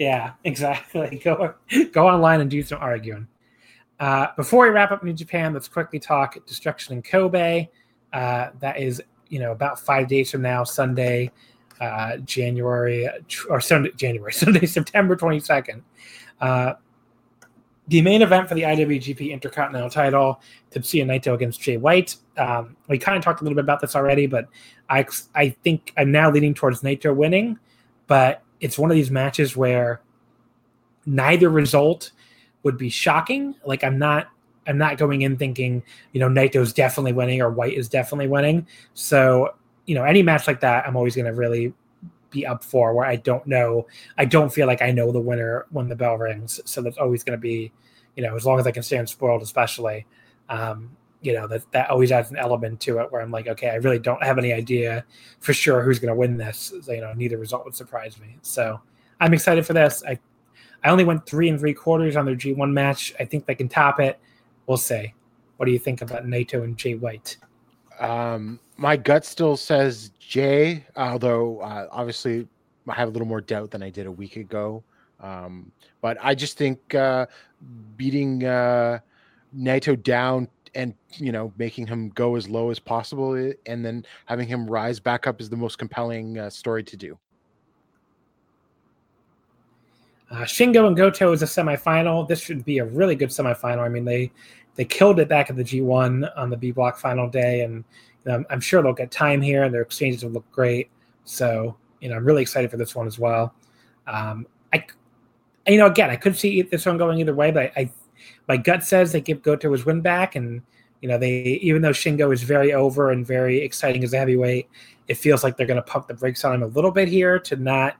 Yeah, 0.00 0.32
exactly. 0.44 1.20
Go 1.24 1.54
go 1.92 2.08
online 2.08 2.40
and 2.40 2.50
do 2.50 2.62
some 2.62 2.78
arguing. 2.80 3.28
Uh, 4.00 4.28
before 4.34 4.64
we 4.64 4.70
wrap 4.70 4.90
up 4.90 5.04
New 5.04 5.12
Japan, 5.12 5.52
let's 5.52 5.68
quickly 5.68 6.00
talk 6.00 6.44
Destruction 6.46 6.94
in 6.94 7.02
Kobe. 7.02 7.68
Uh, 8.14 8.48
that 8.58 8.80
is, 8.80 9.00
you 9.28 9.38
know, 9.38 9.52
about 9.52 9.78
five 9.78 10.08
days 10.08 10.30
from 10.30 10.40
now, 10.40 10.64
Sunday, 10.64 11.30
uh, 11.80 12.16
January 12.18 13.08
or 13.50 13.60
Sunday, 13.60 13.90
January, 13.94 14.32
Sunday, 14.42 14.66
September 14.66 15.14
twenty 15.14 15.38
second. 15.38 15.82
The 17.90 18.02
main 18.02 18.22
event 18.22 18.48
for 18.48 18.54
the 18.54 18.62
IWGP 18.62 19.32
Intercontinental 19.32 19.90
Title, 19.90 20.40
Tetsuya 20.70 21.04
Naito 21.04 21.34
against 21.34 21.60
Jay 21.60 21.76
White. 21.76 22.14
Um, 22.36 22.76
we 22.88 22.98
kind 22.98 23.18
of 23.18 23.24
talked 23.24 23.40
a 23.40 23.44
little 23.44 23.56
bit 23.56 23.64
about 23.64 23.80
this 23.80 23.96
already, 23.96 24.28
but 24.28 24.46
I 24.88 25.04
I 25.34 25.50
think 25.64 25.92
I'm 25.96 26.12
now 26.12 26.30
leaning 26.30 26.54
towards 26.54 26.82
Naito 26.82 27.12
winning, 27.12 27.58
but 28.06 28.44
it's 28.60 28.78
one 28.78 28.92
of 28.92 28.94
these 28.94 29.10
matches 29.10 29.56
where 29.56 30.00
neither 31.04 31.50
result 31.50 32.12
would 32.62 32.78
be 32.78 32.90
shocking. 32.90 33.56
Like 33.66 33.82
I'm 33.82 33.98
not 33.98 34.28
I'm 34.68 34.78
not 34.78 34.96
going 34.96 35.22
in 35.22 35.36
thinking, 35.36 35.82
you 36.12 36.20
know, 36.20 36.28
Naito's 36.28 36.72
definitely 36.72 37.12
winning 37.12 37.42
or 37.42 37.50
White 37.50 37.74
is 37.74 37.88
definitely 37.88 38.28
winning. 38.28 38.68
So, 38.94 39.56
you 39.86 39.96
know, 39.96 40.04
any 40.04 40.22
match 40.22 40.46
like 40.46 40.60
that, 40.60 40.86
I'm 40.86 40.94
always 40.94 41.16
going 41.16 41.26
to 41.26 41.32
really 41.32 41.74
be 42.30 42.46
up 42.46 42.64
for 42.64 42.94
where 42.94 43.06
I 43.06 43.16
don't 43.16 43.46
know, 43.46 43.86
I 44.18 44.24
don't 44.24 44.52
feel 44.52 44.66
like 44.66 44.82
I 44.82 44.90
know 44.90 45.12
the 45.12 45.20
winner 45.20 45.66
when 45.70 45.88
the 45.88 45.96
bell 45.96 46.16
rings. 46.16 46.60
So 46.64 46.82
that's 46.82 46.98
always 46.98 47.24
going 47.24 47.38
to 47.38 47.40
be, 47.40 47.72
you 48.16 48.22
know, 48.22 48.36
as 48.36 48.44
long 48.44 48.58
as 48.58 48.66
I 48.66 48.70
can 48.70 48.82
stay 48.82 48.96
unspoiled, 48.96 49.42
especially, 49.42 50.06
um, 50.48 50.90
you 51.22 51.34
know, 51.34 51.46
that, 51.48 51.70
that 51.72 51.90
always 51.90 52.12
adds 52.12 52.30
an 52.30 52.36
element 52.36 52.80
to 52.80 52.98
it 52.98 53.12
where 53.12 53.20
I'm 53.20 53.30
like, 53.30 53.46
okay, 53.46 53.70
I 53.70 53.76
really 53.76 53.98
don't 53.98 54.22
have 54.22 54.38
any 54.38 54.52
idea 54.52 55.04
for 55.40 55.52
sure 55.52 55.82
who's 55.82 55.98
going 55.98 56.12
to 56.12 56.14
win 56.14 56.36
this. 56.36 56.72
So, 56.82 56.92
you 56.92 57.00
know, 57.00 57.12
neither 57.12 57.38
result 57.38 57.64
would 57.64 57.74
surprise 57.74 58.18
me. 58.18 58.36
So 58.42 58.80
I'm 59.20 59.34
excited 59.34 59.66
for 59.66 59.74
this. 59.74 60.02
I, 60.06 60.18
I 60.82 60.88
only 60.88 61.04
went 61.04 61.26
three 61.26 61.48
and 61.48 61.60
three 61.60 61.74
quarters 61.74 62.16
on 62.16 62.24
their 62.24 62.36
G1 62.36 62.72
match. 62.72 63.12
I 63.20 63.24
think 63.24 63.44
they 63.44 63.54
can 63.54 63.68
top 63.68 64.00
it. 64.00 64.18
We'll 64.66 64.78
see. 64.78 65.14
What 65.58 65.66
do 65.66 65.72
you 65.72 65.78
think 65.78 66.00
about 66.00 66.24
Naito 66.24 66.64
and 66.64 66.76
Jay 66.76 66.94
White? 66.94 67.36
Um, 67.98 68.58
my 68.80 68.96
gut 68.96 69.26
still 69.26 69.58
says 69.58 70.10
Jay, 70.18 70.86
although 70.96 71.60
uh, 71.60 71.86
obviously 71.92 72.48
I 72.88 72.94
have 72.94 73.08
a 73.08 73.10
little 73.10 73.28
more 73.28 73.42
doubt 73.42 73.70
than 73.70 73.82
I 73.82 73.90
did 73.90 74.06
a 74.06 74.10
week 74.10 74.36
ago. 74.36 74.82
Um, 75.20 75.70
but 76.00 76.16
I 76.22 76.34
just 76.34 76.56
think 76.56 76.94
uh, 76.94 77.26
beating 77.98 78.42
uh, 78.42 79.00
Naito 79.54 80.02
down 80.02 80.48
and 80.74 80.94
you 81.12 81.30
know 81.30 81.52
making 81.58 81.88
him 81.88 82.08
go 82.10 82.36
as 82.36 82.48
low 82.48 82.70
as 82.70 82.78
possible, 82.78 83.34
and 83.66 83.84
then 83.84 84.06
having 84.24 84.48
him 84.48 84.66
rise 84.66 84.98
back 84.98 85.26
up 85.26 85.42
is 85.42 85.50
the 85.50 85.56
most 85.56 85.76
compelling 85.76 86.38
uh, 86.38 86.48
story 86.48 86.82
to 86.84 86.96
do. 86.96 87.18
Uh, 90.30 90.44
Shingo 90.44 90.86
and 90.86 90.96
Goto 90.96 91.32
is 91.32 91.42
a 91.42 91.46
semifinal. 91.46 92.26
This 92.26 92.40
should 92.40 92.64
be 92.64 92.78
a 92.78 92.84
really 92.86 93.14
good 93.14 93.28
semifinal. 93.28 93.80
I 93.80 93.90
mean, 93.90 94.06
they 94.06 94.32
they 94.76 94.86
killed 94.86 95.20
it 95.20 95.28
back 95.28 95.50
at 95.50 95.56
the 95.56 95.64
G1 95.64 96.30
on 96.34 96.48
the 96.48 96.56
B 96.56 96.70
Block 96.70 96.98
final 96.98 97.28
day, 97.28 97.60
and 97.60 97.84
I'm, 98.26 98.46
I'm 98.50 98.60
sure 98.60 98.82
they'll 98.82 98.92
get 98.92 99.10
time 99.10 99.40
here, 99.40 99.62
and 99.62 99.72
their 99.72 99.82
exchanges 99.82 100.24
will 100.24 100.32
look 100.32 100.50
great. 100.50 100.90
So, 101.24 101.76
you 102.00 102.08
know, 102.08 102.16
I'm 102.16 102.24
really 102.24 102.42
excited 102.42 102.70
for 102.70 102.76
this 102.76 102.94
one 102.94 103.06
as 103.06 103.18
well. 103.18 103.54
Um, 104.06 104.46
I 104.72 104.84
you 105.66 105.78
know, 105.78 105.86
again, 105.86 106.10
I 106.10 106.16
could 106.16 106.36
see 106.36 106.62
this 106.62 106.86
one 106.86 106.98
going 106.98 107.18
either 107.18 107.34
way, 107.34 107.50
but 107.50 107.72
I, 107.76 107.80
I 107.80 107.92
my 108.48 108.56
gut 108.56 108.84
says 108.84 109.12
they 109.12 109.20
give 109.20 109.42
Goto 109.42 109.72
his 109.72 109.84
win 109.84 110.00
back, 110.00 110.36
and 110.36 110.62
you 111.00 111.08
know, 111.08 111.18
they 111.18 111.58
even 111.62 111.82
though 111.82 111.90
Shingo 111.90 112.32
is 112.32 112.42
very 112.42 112.72
over 112.72 113.10
and 113.10 113.26
very 113.26 113.58
exciting 113.58 114.04
as 114.04 114.12
a 114.12 114.18
heavyweight, 114.18 114.68
it 115.08 115.14
feels 115.14 115.44
like 115.44 115.56
they're 115.56 115.66
going 115.66 115.76
to 115.76 115.82
pump 115.82 116.08
the 116.08 116.14
brakes 116.14 116.44
on 116.44 116.54
him 116.54 116.62
a 116.62 116.66
little 116.66 116.90
bit 116.90 117.08
here 117.08 117.38
to 117.38 117.56
not, 117.56 117.96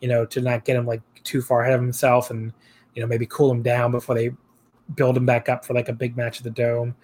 you 0.00 0.08
know, 0.08 0.24
to 0.26 0.40
not 0.40 0.64
get 0.64 0.76
him 0.76 0.86
like 0.86 1.02
too 1.24 1.40
far 1.40 1.62
ahead 1.62 1.74
of 1.74 1.80
himself, 1.80 2.30
and 2.30 2.52
you 2.94 3.02
know, 3.02 3.08
maybe 3.08 3.26
cool 3.26 3.50
him 3.50 3.62
down 3.62 3.90
before 3.90 4.14
they 4.14 4.30
build 4.94 5.16
him 5.16 5.26
back 5.26 5.48
up 5.48 5.64
for 5.64 5.74
like 5.74 5.88
a 5.88 5.92
big 5.92 6.16
match 6.16 6.38
at 6.38 6.44
the 6.44 6.50
Dome. 6.50 6.94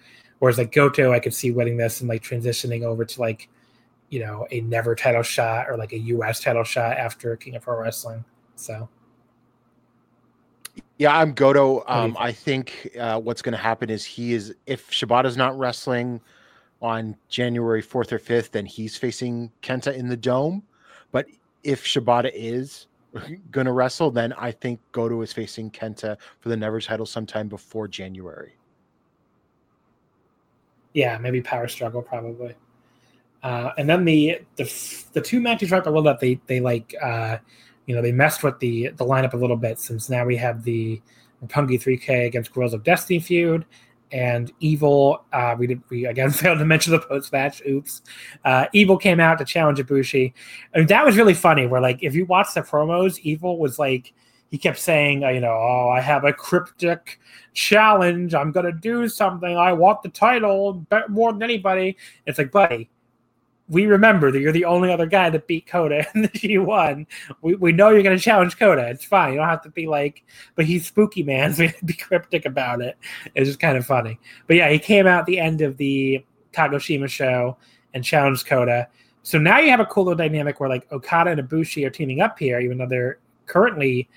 Whereas 0.41 0.57
like 0.57 0.71
Goto, 0.71 1.13
I 1.13 1.19
could 1.19 1.35
see 1.35 1.51
winning 1.51 1.77
this 1.77 2.01
and 2.01 2.09
like 2.09 2.23
transitioning 2.23 2.81
over 2.81 3.05
to 3.05 3.21
like, 3.21 3.47
you 4.09 4.19
know, 4.19 4.47
a 4.49 4.61
never 4.61 4.95
title 4.95 5.21
shot 5.21 5.69
or 5.69 5.77
like 5.77 5.93
a 5.93 5.99
U.S. 5.99 6.39
title 6.39 6.63
shot 6.63 6.97
after 6.97 7.35
King 7.35 7.57
of 7.57 7.61
Pro 7.61 7.79
Wrestling. 7.79 8.25
So. 8.55 8.89
Yeah, 10.97 11.15
I'm 11.15 11.33
Goto. 11.33 11.83
Um, 11.87 12.17
I 12.19 12.31
think 12.31 12.89
uh, 12.99 13.19
what's 13.19 13.43
going 13.43 13.51
to 13.51 13.61
happen 13.61 13.91
is 13.91 14.03
he 14.03 14.33
is 14.33 14.55
if 14.65 14.89
Shibata's 14.89 15.37
not 15.37 15.55
wrestling 15.59 16.19
on 16.81 17.15
January 17.29 17.83
4th 17.83 18.11
or 18.11 18.17
5th, 18.17 18.49
then 18.49 18.65
he's 18.65 18.97
facing 18.97 19.51
Kenta 19.61 19.93
in 19.93 20.09
the 20.09 20.17
dome. 20.17 20.63
But 21.11 21.27
if 21.63 21.85
Shibata 21.85 22.31
is 22.33 22.87
going 23.51 23.65
to 23.65 23.73
wrestle, 23.73 24.09
then 24.09 24.33
I 24.33 24.49
think 24.49 24.79
Goto 24.91 25.21
is 25.21 25.33
facing 25.33 25.69
Kenta 25.69 26.17
for 26.39 26.49
the 26.49 26.57
Never 26.57 26.81
title 26.81 27.05
sometime 27.05 27.47
before 27.47 27.87
January. 27.87 28.55
Yeah, 30.93 31.17
maybe 31.17 31.41
Power 31.41 31.67
Struggle 31.67 32.01
probably. 32.01 32.55
Uh, 33.43 33.71
and 33.77 33.89
then 33.89 34.05
the 34.05 34.39
the 34.55 35.03
the 35.13 35.21
two 35.21 35.39
matches 35.39 35.71
right 35.71 35.83
below 35.83 36.01
that 36.01 36.19
they 36.19 36.39
they 36.45 36.59
like 36.59 36.93
uh, 37.01 37.37
you 37.85 37.95
know 37.95 38.01
they 38.01 38.11
messed 38.11 38.43
with 38.43 38.59
the 38.59 38.89
the 38.89 39.05
lineup 39.05 39.33
a 39.33 39.37
little 39.37 39.57
bit 39.57 39.79
since 39.79 40.09
now 40.09 40.25
we 40.25 40.35
have 40.35 40.63
the 40.63 41.01
Roppongi 41.43 41.81
3K 41.81 42.27
against 42.27 42.53
Guerrillas 42.53 42.73
of 42.73 42.83
Destiny 42.83 43.19
feud 43.19 43.65
and 44.11 44.51
Evil. 44.59 45.23
Uh, 45.33 45.55
we 45.57 45.67
did 45.67 45.81
we 45.89 46.05
again 46.05 46.29
failed 46.31 46.59
to 46.59 46.65
mention 46.65 46.91
the 46.91 46.99
post 46.99 47.31
match. 47.31 47.61
Oops. 47.67 48.01
Uh, 48.45 48.67
Evil 48.73 48.97
came 48.97 49.19
out 49.19 49.39
to 49.39 49.45
challenge 49.45 49.79
Ibushi. 49.79 50.33
Mean 50.75 50.87
that 50.87 51.05
was 51.05 51.17
really 51.17 51.33
funny. 51.33 51.65
Where 51.65 51.81
like 51.81 52.03
if 52.03 52.13
you 52.13 52.25
watch 52.25 52.53
the 52.53 52.61
promos, 52.61 53.19
Evil 53.19 53.57
was 53.57 53.79
like 53.79 54.13
he 54.51 54.57
kept 54.57 54.77
saying, 54.77 55.23
uh, 55.23 55.29
you 55.29 55.39
know, 55.39 55.53
oh, 55.53 55.89
I 55.89 56.01
have 56.01 56.25
a 56.25 56.33
cryptic 56.33 57.19
challenge. 57.53 58.35
I'm 58.35 58.51
gonna 58.51 58.71
do 58.71 59.07
something. 59.07 59.57
I 59.57 59.73
want 59.73 60.03
the 60.03 60.09
title 60.09 60.85
more 61.09 61.31
than 61.31 61.41
anybody. 61.41 61.97
It's 62.27 62.37
like, 62.37 62.51
buddy, 62.51 62.89
we 63.71 63.85
remember 63.85 64.31
that 64.31 64.41
you're 64.41 64.51
the 64.51 64.65
only 64.65 64.91
other 64.91 65.05
guy 65.05 65.29
that 65.29 65.47
beat 65.47 65.65
Kota 65.65 66.05
in 66.13 66.23
the 66.23 66.27
G1. 66.27 67.07
We, 67.41 67.55
we 67.55 67.71
know 67.71 67.89
you're 67.89 68.03
going 68.03 68.17
to 68.17 68.21
challenge 68.21 68.59
Kota. 68.59 68.89
It's 68.89 69.05
fine. 69.05 69.31
You 69.31 69.39
don't 69.39 69.47
have 69.47 69.63
to 69.63 69.69
be 69.69 69.87
like, 69.87 70.25
but 70.55 70.65
he's 70.65 70.85
spooky, 70.85 71.23
man. 71.23 71.53
So 71.53 71.61
we 71.61 71.67
have 71.67 71.79
to 71.79 71.85
be 71.85 71.93
cryptic 71.93 72.45
about 72.45 72.81
it. 72.81 72.97
It's 73.33 73.47
just 73.47 73.61
kind 73.61 73.77
of 73.77 73.85
funny. 73.85 74.19
But 74.47 74.57
yeah, 74.57 74.69
he 74.69 74.77
came 74.77 75.07
out 75.07 75.25
the 75.25 75.39
end 75.39 75.61
of 75.61 75.77
the 75.77 76.23
Kagoshima 76.51 77.07
show 77.07 77.57
and 77.93 78.03
challenged 78.03 78.45
Kota. 78.45 78.89
So 79.23 79.37
now 79.37 79.59
you 79.59 79.69
have 79.69 79.79
a 79.79 79.85
cool 79.85 80.03
little 80.03 80.17
dynamic 80.17 80.59
where 80.59 80.67
like 80.67 80.91
Okada 80.91 81.31
and 81.31 81.41
Ibushi 81.41 81.85
are 81.85 81.89
teaming 81.89 82.19
up 82.19 82.37
here, 82.37 82.59
even 82.59 82.77
though 82.77 82.87
they're 82.87 83.19
currently 83.45 84.09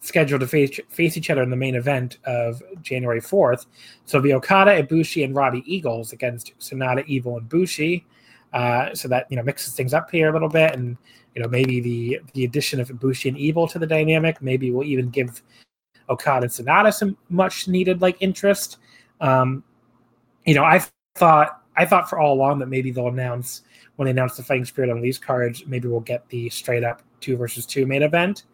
scheduled 0.00 0.40
to 0.40 0.46
face 0.46 0.78
face 0.88 1.16
each 1.16 1.30
other 1.30 1.42
in 1.42 1.50
the 1.50 1.56
main 1.56 1.74
event 1.74 2.18
of 2.24 2.62
January 2.82 3.20
4th. 3.20 3.66
So 4.04 4.18
it'll 4.18 4.24
be 4.24 4.32
Okada, 4.32 4.82
Ibushi, 4.82 5.24
and 5.24 5.34
Robbie 5.34 5.64
Eagles 5.66 6.12
against 6.12 6.56
Sanada, 6.58 7.04
Evil, 7.06 7.36
and 7.36 7.48
Bushi 7.48 8.06
uh, 8.52 8.94
so 8.94 9.08
that 9.08 9.26
you 9.30 9.36
know 9.36 9.42
mixes 9.42 9.74
things 9.74 9.94
up 9.94 10.10
here 10.10 10.28
a 10.28 10.32
little 10.32 10.48
bit, 10.48 10.74
and 10.74 10.96
you 11.34 11.42
know 11.42 11.48
maybe 11.48 11.80
the 11.80 12.20
the 12.34 12.44
addition 12.44 12.80
of 12.80 12.88
Ibushi 12.88 13.28
and 13.28 13.38
Evil 13.38 13.66
to 13.68 13.78
the 13.78 13.86
dynamic 13.86 14.40
maybe 14.40 14.70
we'll 14.70 14.86
even 14.86 15.10
give 15.10 15.42
Okada 16.08 16.44
and 16.44 16.50
Sanada 16.50 16.92
some 16.92 17.16
much 17.28 17.68
needed 17.68 18.00
like 18.00 18.16
interest. 18.20 18.78
Um, 19.20 19.64
you 20.44 20.54
know, 20.54 20.64
I 20.64 20.82
thought 21.16 21.62
I 21.76 21.84
thought 21.84 22.08
for 22.08 22.18
all 22.18 22.34
along 22.34 22.60
that 22.60 22.68
maybe 22.68 22.90
they'll 22.90 23.08
announce 23.08 23.62
when 23.96 24.06
they 24.06 24.12
announce 24.12 24.36
the 24.36 24.44
Fighting 24.44 24.64
Spirit 24.64 24.90
on 24.90 25.00
these 25.00 25.18
cards, 25.18 25.66
maybe 25.66 25.88
we'll 25.88 26.00
get 26.00 26.28
the 26.28 26.48
straight 26.50 26.84
up 26.84 27.02
two 27.20 27.36
versus 27.36 27.66
two 27.66 27.84
main 27.84 28.02
event 28.02 28.44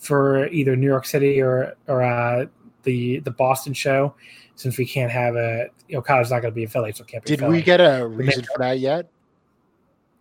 for 0.00 0.48
either 0.48 0.74
New 0.74 0.86
York 0.86 1.06
City 1.06 1.40
or 1.40 1.74
or 1.86 2.02
uh, 2.02 2.46
the 2.82 3.20
the 3.20 3.30
Boston 3.30 3.72
show, 3.72 4.14
since 4.56 4.76
we 4.76 4.86
can't 4.86 5.12
have 5.12 5.36
a 5.36 5.68
Okada's 5.94 6.30
not 6.30 6.40
going 6.40 6.52
to 6.52 6.56
be 6.56 6.64
a 6.64 6.68
Philly, 6.68 6.92
so 6.92 7.04
can't 7.04 7.24
be. 7.24 7.36
Did 7.36 7.46
we 7.46 7.62
get 7.62 7.80
a 7.80 8.06
reason 8.08 8.44
for 8.44 8.58
that 8.58 8.80
yet? 8.80 9.08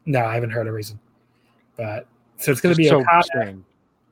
No, 0.05 0.23
I 0.25 0.35
haven't 0.35 0.51
heard 0.51 0.67
a 0.67 0.71
reason. 0.71 0.99
But 1.77 2.07
so 2.37 2.51
it's 2.51 2.61
going 2.61 2.75
to 2.75 2.77
be 2.77 2.87
so 2.87 2.99
Okada. 2.99 3.23
Strange. 3.23 3.63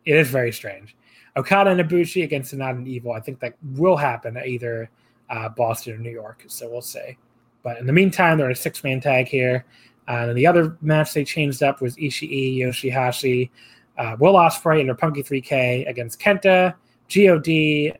It 0.06 0.15
is 0.15 0.30
very 0.30 0.52
strange. 0.52 0.95
Okada 1.35 1.69
and 1.69 1.81
Ibushi 1.81 2.23
against 2.23 2.53
Sanada 2.53 2.77
and 2.77 2.88
Evil. 2.88 3.11
I 3.11 3.19
think 3.19 3.39
that 3.41 3.56
will 3.76 3.98
happen 3.98 4.38
either 4.38 4.89
uh, 5.30 5.49
Boston 5.49 5.95
or 5.95 5.98
New 5.98 6.11
York. 6.11 6.44
So 6.48 6.69
we'll 6.69 6.81
see. 6.81 7.18
But 7.61 7.77
in 7.77 7.85
the 7.85 7.94
meantime, 7.94 8.38
they're 8.38 8.49
a 8.49 8.56
six 8.56 8.84
man 8.84 9.02
tag 9.02 9.27
here. 9.27 9.65
Uh, 10.07 10.27
and 10.30 10.38
the 10.38 10.48
other 10.48 10.77
match 10.81 11.14
they 11.14 11.26
changed 11.26 11.61
up 11.61 11.81
was 11.81 11.98
Ishii, 11.98 12.60
Yoshihashi, 12.60 13.49
uh, 13.98 14.15
Will 14.19 14.34
Ospreay, 14.34 14.82
and 14.82 14.90
Roppongi 14.90 15.26
3K 15.26 15.88
against 15.90 16.19
Kenta, 16.19 16.76
God, 17.14 17.98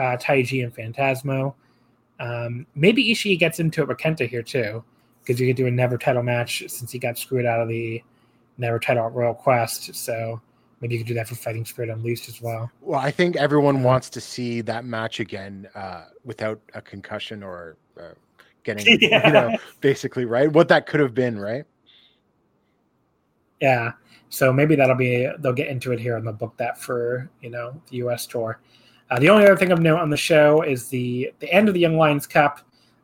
uh, 0.00 0.16
Taiji, 0.16 0.64
and 0.64 0.74
Phantasmo. 0.74 1.54
Um, 2.20 2.66
maybe 2.74 3.10
Ishii 3.10 3.38
gets 3.38 3.60
into 3.60 3.82
it 3.82 3.88
with 3.88 3.98
Kenta 3.98 4.28
here 4.28 4.42
too 4.42 4.84
because 5.22 5.40
you 5.40 5.46
could 5.46 5.56
do 5.56 5.66
a 5.66 5.70
never 5.70 5.96
title 5.96 6.22
match 6.22 6.62
since 6.68 6.92
he 6.92 6.98
got 6.98 7.18
screwed 7.18 7.46
out 7.46 7.60
of 7.60 7.68
the 7.68 8.02
never 8.58 8.78
title 8.78 9.08
Royal 9.08 9.34
Quest. 9.34 9.94
So 9.94 10.40
maybe 10.80 10.94
you 10.94 11.00
could 11.00 11.08
do 11.08 11.14
that 11.14 11.28
for 11.28 11.34
Fighting 11.34 11.64
Spirit 11.64 11.90
Unleashed 11.90 12.28
as 12.28 12.42
well. 12.42 12.70
Well, 12.80 13.00
I 13.00 13.10
think 13.10 13.36
everyone 13.36 13.82
wants 13.82 14.10
to 14.10 14.20
see 14.20 14.60
that 14.62 14.84
match 14.84 15.20
again 15.20 15.68
uh, 15.74 16.04
without 16.24 16.60
a 16.74 16.82
concussion 16.82 17.42
or 17.42 17.76
uh, 17.98 18.10
getting, 18.64 18.98
yeah. 19.00 19.26
you 19.26 19.32
know, 19.32 19.58
basically, 19.80 20.24
right? 20.24 20.52
What 20.52 20.68
that 20.68 20.86
could 20.86 21.00
have 21.00 21.14
been, 21.14 21.38
right? 21.38 21.64
Yeah. 23.60 23.92
So 24.30 24.52
maybe 24.52 24.76
that'll 24.76 24.96
be, 24.96 25.28
they'll 25.40 25.52
get 25.52 25.68
into 25.68 25.92
it 25.92 26.00
here 26.00 26.16
and 26.16 26.26
they'll 26.26 26.32
book 26.32 26.56
that 26.56 26.80
for, 26.80 27.28
you 27.42 27.50
know, 27.50 27.80
the 27.90 27.98
US 27.98 28.26
tour. 28.26 28.60
Uh, 29.10 29.18
the 29.18 29.28
only 29.28 29.44
other 29.44 29.56
thing 29.56 29.72
of 29.72 29.80
note 29.80 29.98
on 29.98 30.08
the 30.08 30.16
show 30.16 30.62
is 30.62 30.88
the 30.88 31.32
the 31.40 31.52
end 31.52 31.66
of 31.66 31.74
the 31.74 31.80
Young 31.80 31.96
Lions 31.96 32.28
Cup 32.28 32.60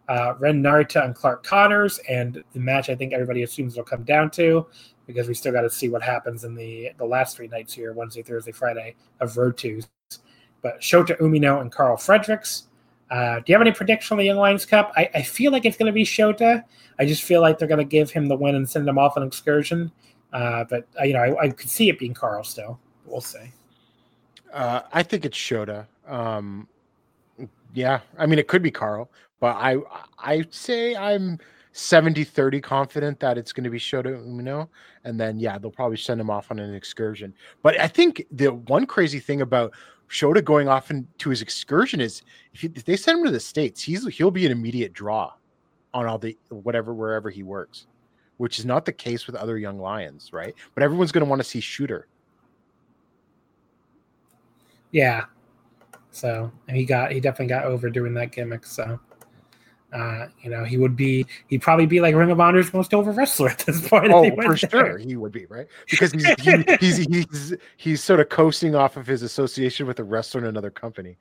uh, 0.08 0.34
Ren 0.38 0.62
Narita 0.62 1.04
and 1.04 1.14
Clark 1.14 1.44
Connors, 1.44 1.98
and 2.08 2.42
the 2.52 2.60
match 2.60 2.90
I 2.90 2.94
think 2.94 3.12
everybody 3.12 3.42
assumes 3.42 3.74
it'll 3.74 3.84
come 3.84 4.04
down 4.04 4.30
to 4.32 4.66
because 5.06 5.28
we 5.28 5.34
still 5.34 5.52
got 5.52 5.62
to 5.62 5.70
see 5.70 5.88
what 5.88 6.02
happens 6.02 6.44
in 6.44 6.54
the 6.54 6.90
the 6.98 7.04
last 7.04 7.36
three 7.36 7.48
nights 7.48 7.72
here 7.72 7.92
Wednesday, 7.92 8.22
Thursday, 8.22 8.52
Friday 8.52 8.94
of 9.20 9.36
Road 9.36 9.56
Twos. 9.56 9.88
But 10.62 10.80
Shota 10.80 11.18
Umino 11.18 11.60
and 11.60 11.70
Karl 11.70 11.96
Fredericks. 11.96 12.68
Uh, 13.08 13.36
do 13.36 13.44
you 13.46 13.54
have 13.54 13.62
any 13.62 13.72
prediction 13.72 14.14
on 14.14 14.18
the 14.18 14.24
Young 14.24 14.38
Lions 14.38 14.66
Cup? 14.66 14.92
I, 14.96 15.08
I 15.14 15.22
feel 15.22 15.52
like 15.52 15.64
it's 15.64 15.76
going 15.76 15.86
to 15.86 15.92
be 15.92 16.04
Shota. 16.04 16.64
I 16.98 17.06
just 17.06 17.22
feel 17.22 17.40
like 17.40 17.56
they're 17.56 17.68
going 17.68 17.78
to 17.78 17.84
give 17.84 18.10
him 18.10 18.26
the 18.26 18.34
win 18.34 18.56
and 18.56 18.68
send 18.68 18.88
him 18.88 18.98
off 18.98 19.16
on 19.16 19.22
excursion. 19.22 19.92
Uh, 20.36 20.64
but 20.68 20.86
uh, 21.00 21.04
you 21.04 21.14
know, 21.14 21.20
I, 21.20 21.44
I, 21.44 21.48
could 21.48 21.70
see 21.70 21.88
it 21.88 21.98
being 21.98 22.12
Karl 22.12 22.44
still. 22.44 22.78
We'll 23.06 23.22
see. 23.22 23.52
Uh, 24.52 24.82
I 24.92 25.02
think 25.02 25.24
it's 25.24 25.38
Shota. 25.38 25.86
Um, 26.06 26.68
yeah, 27.72 28.00
I 28.18 28.26
mean, 28.26 28.38
it 28.38 28.46
could 28.46 28.62
be 28.62 28.70
Karl, 28.70 29.10
But 29.40 29.56
I 29.56 29.78
I 30.18 30.44
say 30.50 30.94
I'm 30.94 31.38
70 31.72 32.22
30 32.24 32.60
confident 32.60 33.20
that 33.20 33.38
it's 33.38 33.54
going 33.54 33.64
to 33.64 33.70
be 33.70 33.78
Shota 33.78 34.22
Umino. 34.26 34.68
And 35.04 35.18
then, 35.18 35.40
yeah, 35.40 35.56
they'll 35.56 35.70
probably 35.70 35.96
send 35.96 36.20
him 36.20 36.28
off 36.28 36.50
on 36.50 36.58
an 36.58 36.74
excursion. 36.74 37.32
But 37.62 37.80
I 37.80 37.88
think 37.88 38.26
the 38.30 38.52
one 38.52 38.84
crazy 38.84 39.20
thing 39.20 39.40
about 39.40 39.72
Shota 40.10 40.44
going 40.44 40.68
off 40.68 40.90
into 40.90 41.30
his 41.30 41.40
excursion 41.40 42.02
is 42.02 42.22
if, 42.52 42.60
he, 42.60 42.72
if 42.74 42.84
they 42.84 42.96
send 42.96 43.20
him 43.20 43.24
to 43.24 43.30
the 43.30 43.40
States, 43.40 43.82
he's 43.82 44.06
he'll 44.08 44.30
be 44.30 44.44
an 44.44 44.52
immediate 44.52 44.92
draw 44.92 45.32
on 45.94 46.04
all 46.04 46.18
the 46.18 46.36
whatever, 46.50 46.92
wherever 46.92 47.30
he 47.30 47.42
works, 47.42 47.86
which 48.36 48.58
is 48.58 48.64
not 48.64 48.84
the 48.84 48.92
case 48.92 49.26
with 49.26 49.36
other 49.36 49.58
young 49.58 49.78
lions, 49.78 50.32
right? 50.32 50.54
But 50.74 50.82
everyone's 50.82 51.12
going 51.12 51.24
to 51.24 51.28
want 51.28 51.40
to 51.40 51.48
see 51.48 51.60
Shooter. 51.60 52.08
Yeah. 54.92 55.24
So 56.10 56.50
he 56.68 56.84
got, 56.84 57.12
he 57.12 57.20
definitely 57.20 57.48
got 57.48 57.64
over 57.64 57.90
doing 57.90 58.14
that 58.14 58.32
gimmick. 58.32 58.64
So 58.64 58.98
uh, 59.92 60.26
you 60.42 60.50
know, 60.50 60.64
he 60.64 60.76
would 60.76 60.96
be 60.96 61.26
he'd 61.48 61.62
probably 61.62 61.86
be 61.86 62.00
like 62.00 62.14
Ring 62.14 62.30
of 62.30 62.40
Honor's 62.40 62.72
most 62.74 62.92
over 62.92 63.12
wrestler 63.12 63.48
at 63.50 63.58
this 63.60 63.88
point. 63.88 64.12
Oh, 64.12 64.28
for 64.30 64.56
there. 64.56 64.56
sure, 64.56 64.98
he 64.98 65.16
would 65.16 65.32
be 65.32 65.46
right 65.46 65.66
because 65.88 66.12
he's, 66.12 66.26
he, 66.40 66.64
he's 66.80 66.96
he's 67.06 67.54
he's 67.76 68.04
sort 68.04 68.20
of 68.20 68.28
coasting 68.28 68.74
off 68.74 68.96
of 68.96 69.06
his 69.06 69.22
association 69.22 69.86
with 69.86 69.98
a 69.98 70.04
wrestler 70.04 70.40
in 70.40 70.46
another 70.48 70.70
company. 70.70 71.16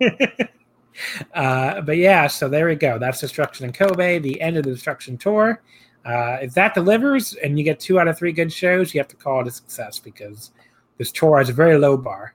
uh, 1.34 1.80
but 1.80 1.96
yeah, 1.96 2.26
so 2.26 2.48
there 2.48 2.66
we 2.66 2.74
go. 2.74 2.98
That's 2.98 3.20
Destruction 3.20 3.66
in 3.66 3.72
Kobe, 3.72 4.18
the 4.18 4.40
end 4.40 4.56
of 4.56 4.64
the 4.64 4.72
Destruction 4.72 5.18
tour. 5.18 5.62
Uh, 6.04 6.38
if 6.40 6.54
that 6.54 6.72
delivers 6.72 7.34
and 7.34 7.58
you 7.58 7.64
get 7.64 7.80
two 7.80 7.98
out 7.98 8.06
of 8.06 8.16
three 8.16 8.32
good 8.32 8.52
shows, 8.52 8.94
you 8.94 9.00
have 9.00 9.08
to 9.08 9.16
call 9.16 9.40
it 9.40 9.48
a 9.48 9.50
success 9.50 9.98
because 9.98 10.52
this 10.98 11.10
tour 11.10 11.38
has 11.38 11.48
a 11.48 11.52
very 11.52 11.76
low 11.76 11.96
bar. 11.96 12.34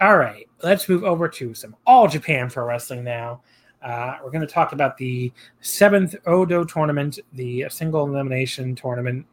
All 0.00 0.16
right, 0.16 0.48
let's 0.62 0.88
move 0.88 1.04
over 1.04 1.28
to 1.28 1.54
some 1.54 1.76
All 1.86 2.08
Japan 2.08 2.50
Pro 2.50 2.64
Wrestling 2.64 3.04
now. 3.04 3.42
Uh, 3.82 4.16
we're 4.22 4.30
going 4.30 4.46
to 4.46 4.52
talk 4.52 4.72
about 4.72 4.96
the 4.96 5.32
seventh 5.60 6.14
Odo 6.26 6.64
tournament, 6.64 7.18
the 7.34 7.66
single 7.70 8.06
elimination 8.06 8.74
tournament 8.74 9.24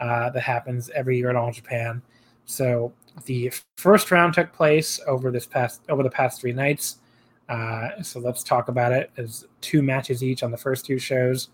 uh, 0.00 0.30
that 0.30 0.42
happens 0.42 0.90
every 0.90 1.16
year 1.16 1.30
in 1.30 1.36
All 1.36 1.52
Japan. 1.52 2.02
So, 2.46 2.92
the 3.26 3.52
first 3.76 4.10
round 4.10 4.34
took 4.34 4.52
place 4.52 5.00
over 5.06 5.30
this 5.30 5.46
past 5.46 5.82
over 5.88 6.02
the 6.02 6.10
past 6.10 6.40
three 6.40 6.52
nights. 6.52 6.98
Uh, 7.48 8.02
so 8.02 8.20
let's 8.20 8.42
talk 8.42 8.68
about 8.68 8.92
it 8.92 9.10
as 9.16 9.46
two 9.60 9.82
matches 9.82 10.22
each 10.22 10.42
on 10.42 10.50
the 10.50 10.56
first 10.56 10.86
two 10.86 10.98
shows, 10.98 11.48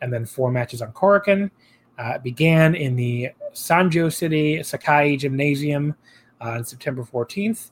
and 0.00 0.12
then 0.12 0.24
four 0.24 0.50
matches 0.50 0.82
on 0.82 0.92
Korakuen. 0.92 1.50
Uh, 1.98 2.14
it 2.16 2.22
began 2.22 2.74
in 2.74 2.96
the 2.96 3.30
Sanjo 3.54 4.12
City 4.12 4.62
Sakai 4.62 5.16
Gymnasium 5.16 5.94
uh, 6.40 6.50
on 6.50 6.64
September 6.64 7.02
14th. 7.02 7.70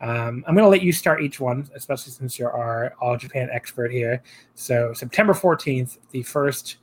Um, 0.00 0.44
I'm 0.46 0.54
going 0.54 0.64
to 0.64 0.68
let 0.68 0.82
you 0.82 0.92
start 0.92 1.22
each 1.22 1.40
one, 1.40 1.68
especially 1.74 2.12
since 2.12 2.38
you're 2.38 2.52
our 2.52 2.94
All 3.00 3.16
Japan 3.16 3.48
expert 3.50 3.90
here. 3.90 4.22
So 4.54 4.92
September 4.92 5.32
14th, 5.32 5.98
the 6.10 6.22
first 6.22 6.76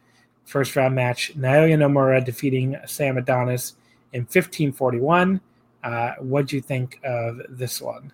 first 0.45 0.75
round 0.75 0.93
match, 0.93 1.33
Naoya 1.37 1.77
Nomura 1.77 2.23
defeating 2.23 2.75
Sam 2.85 3.17
Adonis 3.17 3.75
in 4.13 4.21
1541. 4.21 5.39
Uh, 5.83 6.11
what 6.19 6.47
do 6.47 6.55
you 6.55 6.61
think 6.61 6.99
of 7.03 7.39
this 7.49 7.81
one? 7.81 8.11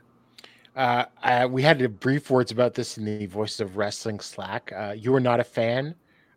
Uh, 0.80 1.04
uh, 1.24 1.46
we 1.52 1.62
had 1.62 2.00
brief 2.00 2.30
words 2.30 2.52
about 2.52 2.74
this 2.74 2.98
in 2.98 3.04
the 3.04 3.26
Voices 3.26 3.60
of 3.60 3.76
Wrestling 3.76 4.22
Slack. 4.22 4.72
Uh, 4.74 4.96
you 4.98 5.12
were 5.12 5.20
not 5.20 5.42
a 5.42 5.44
fan. 5.44 5.94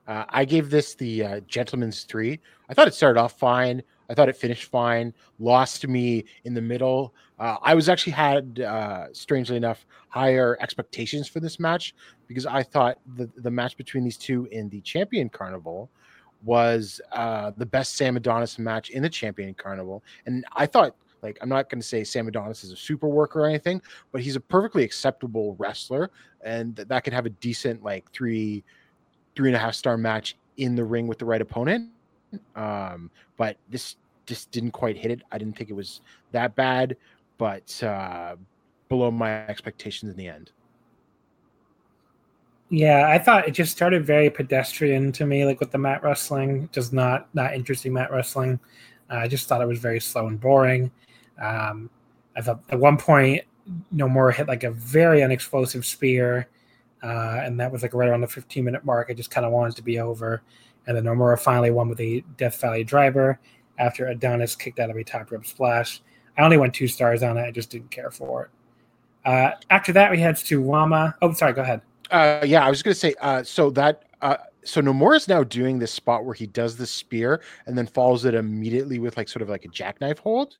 Uh, 0.08 0.24
I 0.30 0.44
gave 0.44 0.68
this 0.68 0.96
the 0.96 1.24
uh, 1.24 1.40
Gentleman's 1.46 2.02
Three. 2.02 2.40
I 2.68 2.74
thought 2.74 2.88
it 2.88 2.94
started 2.94 3.20
off 3.20 3.38
fine. 3.38 3.84
I 4.10 4.14
thought 4.14 4.28
it 4.28 4.36
finished 4.36 4.64
fine. 4.64 5.14
Lost 5.38 5.86
me 5.86 6.24
in 6.42 6.54
the 6.54 6.60
middle. 6.60 7.14
Uh, 7.38 7.54
I 7.62 7.74
was 7.74 7.88
actually 7.88 8.14
had, 8.14 8.66
strangely 9.12 9.56
enough, 9.56 9.86
higher 10.08 10.58
expectations 10.60 11.28
for 11.28 11.38
this 11.38 11.60
match 11.60 11.94
because 12.26 12.44
I 12.44 12.64
thought 12.64 12.98
the 13.14 13.30
the 13.36 13.50
match 13.50 13.76
between 13.76 14.02
these 14.02 14.16
two 14.16 14.48
in 14.50 14.68
the 14.70 14.80
Champion 14.80 15.28
Carnival 15.28 15.88
was 16.42 17.00
the 17.12 17.68
best 17.70 17.94
Sam 17.94 18.16
Adonis 18.16 18.58
match 18.58 18.90
in 18.90 19.04
the 19.04 19.08
Champion 19.08 19.54
Carnival, 19.54 20.02
and 20.26 20.44
I 20.52 20.66
thought. 20.66 20.96
Like 21.22 21.38
I'm 21.40 21.48
not 21.48 21.70
going 21.70 21.80
to 21.80 21.86
say 21.86 22.04
Sam 22.04 22.28
Adonis 22.28 22.64
is 22.64 22.72
a 22.72 22.76
super 22.76 23.08
worker 23.08 23.40
or 23.40 23.46
anything, 23.46 23.80
but 24.10 24.20
he's 24.20 24.36
a 24.36 24.40
perfectly 24.40 24.82
acceptable 24.82 25.54
wrestler, 25.58 26.10
and 26.42 26.76
that 26.76 27.04
could 27.04 27.12
have 27.12 27.26
a 27.26 27.30
decent 27.30 27.82
like 27.82 28.10
three, 28.12 28.64
three 29.36 29.48
and 29.48 29.56
a 29.56 29.58
half 29.58 29.74
star 29.74 29.96
match 29.96 30.36
in 30.56 30.74
the 30.74 30.84
ring 30.84 31.06
with 31.06 31.18
the 31.18 31.24
right 31.24 31.40
opponent. 31.40 31.90
Um, 32.56 33.10
but 33.36 33.56
this 33.70 33.96
just 34.26 34.50
didn't 34.50 34.72
quite 34.72 34.96
hit 34.96 35.10
it. 35.10 35.22
I 35.30 35.38
didn't 35.38 35.56
think 35.56 35.70
it 35.70 35.74
was 35.74 36.00
that 36.32 36.54
bad, 36.54 36.96
but 37.38 37.82
uh, 37.82 38.36
below 38.88 39.10
my 39.10 39.46
expectations 39.46 40.10
in 40.10 40.16
the 40.16 40.28
end. 40.28 40.50
Yeah, 42.70 43.06
I 43.06 43.18
thought 43.18 43.46
it 43.46 43.50
just 43.50 43.72
started 43.72 44.06
very 44.06 44.30
pedestrian 44.30 45.12
to 45.12 45.26
me, 45.26 45.44
like 45.44 45.60
with 45.60 45.70
the 45.70 45.78
mat 45.78 46.02
wrestling, 46.02 46.70
just 46.72 46.92
not 46.92 47.28
not 47.34 47.52
interesting 47.54 47.92
mat 47.92 48.10
wrestling. 48.10 48.58
I 49.10 49.28
just 49.28 49.46
thought 49.46 49.60
it 49.60 49.68
was 49.68 49.78
very 49.78 50.00
slow 50.00 50.26
and 50.26 50.40
boring. 50.40 50.90
Um, 51.42 51.90
thought 52.40 52.62
at 52.70 52.78
one 52.78 52.96
point, 52.96 53.42
Nomura 53.94 54.32
hit 54.32 54.48
like 54.48 54.64
a 54.64 54.70
very 54.70 55.22
unexplosive 55.22 55.84
spear, 55.84 56.48
uh, 57.02 57.40
and 57.42 57.60
that 57.60 57.70
was 57.70 57.82
like 57.82 57.92
right 57.92 58.08
around 58.08 58.22
the 58.22 58.28
15 58.28 58.64
minute 58.64 58.84
mark. 58.84 59.08
I 59.10 59.14
just 59.14 59.30
kind 59.30 59.44
of 59.44 59.52
wanted 59.52 59.76
to 59.76 59.82
be 59.82 59.98
over, 59.98 60.42
and 60.86 60.96
then 60.96 61.04
Nomura 61.04 61.38
finally 61.38 61.70
won 61.70 61.88
with 61.88 62.00
a 62.00 62.20
Death 62.36 62.60
Valley 62.60 62.84
driver, 62.84 63.38
after 63.78 64.06
Adonis 64.08 64.56
kicked 64.56 64.78
out 64.78 64.90
of 64.90 64.96
a 64.96 65.04
top 65.04 65.30
rope 65.30 65.44
splash. 65.46 66.02
I 66.38 66.42
only 66.42 66.56
went 66.56 66.74
two 66.74 66.88
stars 66.88 67.22
on 67.22 67.36
it. 67.36 67.42
I 67.42 67.50
just 67.50 67.70
didn't 67.70 67.90
care 67.90 68.10
for 68.10 68.44
it. 68.44 68.50
Uh, 69.24 69.52
after 69.70 69.92
that, 69.92 70.10
we 70.10 70.18
had 70.18 70.36
Suwama. 70.36 71.14
Oh, 71.22 71.32
sorry. 71.32 71.52
Go 71.52 71.62
ahead. 71.62 71.82
Uh, 72.10 72.44
yeah, 72.44 72.64
I 72.64 72.70
was 72.70 72.82
going 72.82 72.94
to 72.94 72.98
say. 72.98 73.14
Uh, 73.20 73.42
so 73.42 73.70
that 73.70 74.04
uh, 74.22 74.36
so 74.64 74.80
Nomura 74.80 75.16
is 75.16 75.28
now 75.28 75.42
doing 75.44 75.78
this 75.78 75.92
spot 75.92 76.24
where 76.24 76.34
he 76.34 76.46
does 76.46 76.76
the 76.76 76.86
spear 76.86 77.42
and 77.66 77.76
then 77.76 77.86
follows 77.86 78.24
it 78.24 78.34
immediately 78.34 78.98
with 78.98 79.16
like 79.16 79.28
sort 79.28 79.42
of 79.42 79.48
like 79.48 79.64
a 79.64 79.68
jackknife 79.68 80.18
hold. 80.18 80.56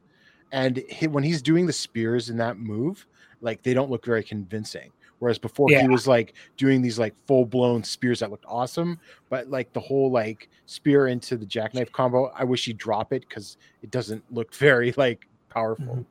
And 0.53 0.79
he, 0.89 1.07
when 1.07 1.25
he's 1.25 1.43
doing 1.43 1.67
the 1.67 1.73
spears 1.73 2.31
in 2.31 2.37
that 2.37 2.59
move, 2.59 3.07
like 3.41 3.63
they 3.63 3.75
don't 3.75 3.91
look 3.91 4.05
very 4.05 4.23
convincing. 4.23 4.93
Whereas 5.19 5.39
before 5.39 5.71
yeah. 5.71 5.83
he 5.83 5.89
was 5.89 6.09
like 6.09 6.35
doing 6.57 6.83
these 6.83 6.99
like 6.99 7.15
full 7.27 7.47
blown 7.47 7.85
spears 7.85 8.21
that 8.21 8.31
looked 8.31 8.45
awesome, 8.49 8.99
but 9.31 9.49
like 9.49 9.73
the 9.73 9.81
whole 9.81 10.11
like 10.11 10.49
spear 10.67 11.07
into 11.07 11.37
the 11.37 11.47
jackknife 11.47 11.93
combo, 11.93 12.33
I 12.37 12.45
wish 12.45 12.65
he'd 12.65 12.79
drop 12.79 13.13
it 13.13 13.25
because 13.29 13.57
it 13.83 13.91
doesn't 13.91 14.25
look 14.33 14.53
very 14.57 14.93
like 14.97 15.27
powerful. 15.49 15.87
Mm-hmm. 15.87 16.03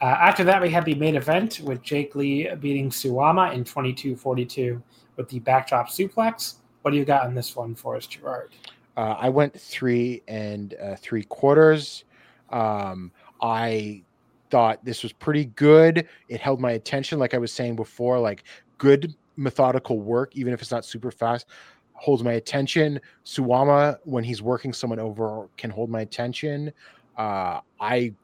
Uh, 0.00 0.04
after 0.04 0.44
that, 0.44 0.60
we 0.60 0.70
had 0.70 0.84
the 0.84 0.94
main 0.94 1.16
event 1.16 1.60
with 1.64 1.82
Jake 1.82 2.14
Lee 2.14 2.48
beating 2.60 2.90
Suwama 2.90 3.52
in 3.54 3.64
22-42 3.64 4.80
with 5.16 5.28
the 5.28 5.38
backdrop 5.40 5.88
suplex. 5.88 6.56
What 6.82 6.90
do 6.90 6.98
you 6.98 7.04
got 7.04 7.24
on 7.24 7.34
this 7.34 7.56
one 7.56 7.74
for 7.74 7.96
us, 7.96 8.06
Gerard? 8.06 8.50
Uh, 8.96 9.16
I 9.18 9.28
went 9.30 9.58
three 9.58 10.22
and 10.28 10.74
uh, 10.74 10.96
three 10.96 11.24
quarters. 11.24 12.04
Um, 12.50 13.10
I 13.40 14.02
thought 14.50 14.84
this 14.84 15.02
was 15.02 15.12
pretty 15.12 15.46
good. 15.46 16.06
It 16.28 16.40
held 16.40 16.60
my 16.60 16.72
attention, 16.72 17.18
like 17.18 17.34
I 17.34 17.38
was 17.38 17.52
saying 17.52 17.76
before, 17.76 18.18
like 18.18 18.44
good 18.78 19.14
methodical 19.36 20.00
work, 20.00 20.36
even 20.36 20.52
if 20.52 20.62
it's 20.62 20.70
not 20.70 20.84
super 20.84 21.10
fast, 21.10 21.46
holds 21.92 22.22
my 22.22 22.34
attention. 22.34 23.00
Suwama, 23.24 23.98
when 24.04 24.24
he's 24.24 24.42
working 24.42 24.72
someone 24.72 24.98
over, 24.98 25.48
can 25.56 25.70
hold 25.70 25.90
my 25.90 26.00
attention. 26.00 26.72
Uh, 27.16 27.60
I 27.80 28.14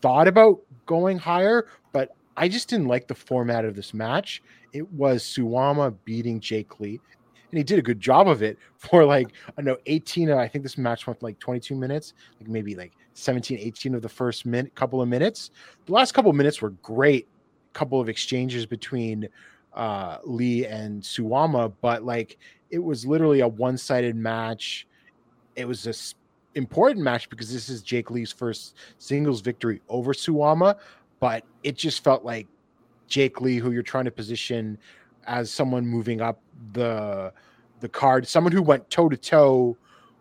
thought 0.00 0.28
about 0.28 0.60
going 0.86 1.18
higher, 1.18 1.66
but 1.92 2.14
I 2.36 2.48
just 2.48 2.68
didn't 2.68 2.86
like 2.86 3.08
the 3.08 3.14
format 3.14 3.64
of 3.64 3.74
this 3.74 3.92
match. 3.92 4.42
It 4.72 4.90
was 4.92 5.22
Suwama 5.22 5.94
beating 6.04 6.40
Jake 6.40 6.78
Lee 6.80 7.00
and 7.50 7.58
he 7.58 7.64
did 7.64 7.78
a 7.78 7.82
good 7.82 8.00
job 8.00 8.28
of 8.28 8.42
it 8.42 8.58
for 8.76 9.04
like 9.04 9.32
I 9.56 9.62
know 9.62 9.76
18 9.86 10.30
I 10.30 10.48
think 10.48 10.62
this 10.62 10.78
match 10.78 11.06
went 11.06 11.22
like 11.22 11.38
22 11.38 11.74
minutes 11.74 12.14
like 12.40 12.48
maybe 12.48 12.74
like 12.74 12.92
17 13.18 13.58
18 13.58 13.94
of 13.94 14.02
the 14.02 14.08
first 14.08 14.46
minute 14.46 14.74
couple 14.74 15.00
of 15.00 15.08
minutes. 15.08 15.50
The 15.86 15.92
last 15.92 16.12
couple 16.12 16.30
of 16.30 16.36
minutes 16.36 16.62
were 16.62 16.70
great. 16.70 17.28
Couple 17.72 18.00
of 18.00 18.08
exchanges 18.08 18.66
between 18.66 19.28
uh 19.74 20.18
Lee 20.24 20.66
and 20.66 21.02
Suwama 21.02 21.72
but 21.80 22.04
like 22.04 22.38
it 22.70 22.78
was 22.78 23.06
literally 23.06 23.40
a 23.40 23.48
one-sided 23.48 24.16
match. 24.16 24.86
It 25.56 25.66
was 25.66 25.86
a 25.86 25.94
important 26.58 27.04
match 27.04 27.28
because 27.28 27.52
this 27.52 27.68
is 27.68 27.82
Jake 27.82 28.10
Lee's 28.10 28.32
first 28.32 28.76
singles 28.98 29.40
victory 29.40 29.80
over 29.88 30.12
Suwama 30.12 30.76
but 31.20 31.44
it 31.62 31.76
just 31.76 32.02
felt 32.02 32.24
like 32.24 32.46
Jake 33.06 33.40
Lee 33.40 33.58
who 33.58 33.72
you're 33.72 33.82
trying 33.82 34.04
to 34.06 34.10
position 34.10 34.78
as 35.26 35.50
someone 35.50 35.86
moving 35.86 36.20
up 36.20 36.40
the 36.72 37.32
the 37.80 37.88
card, 37.88 38.26
someone 38.26 38.52
who 38.52 38.62
went 38.62 38.88
toe 38.90 39.08
to 39.08 39.16
toe 39.16 39.76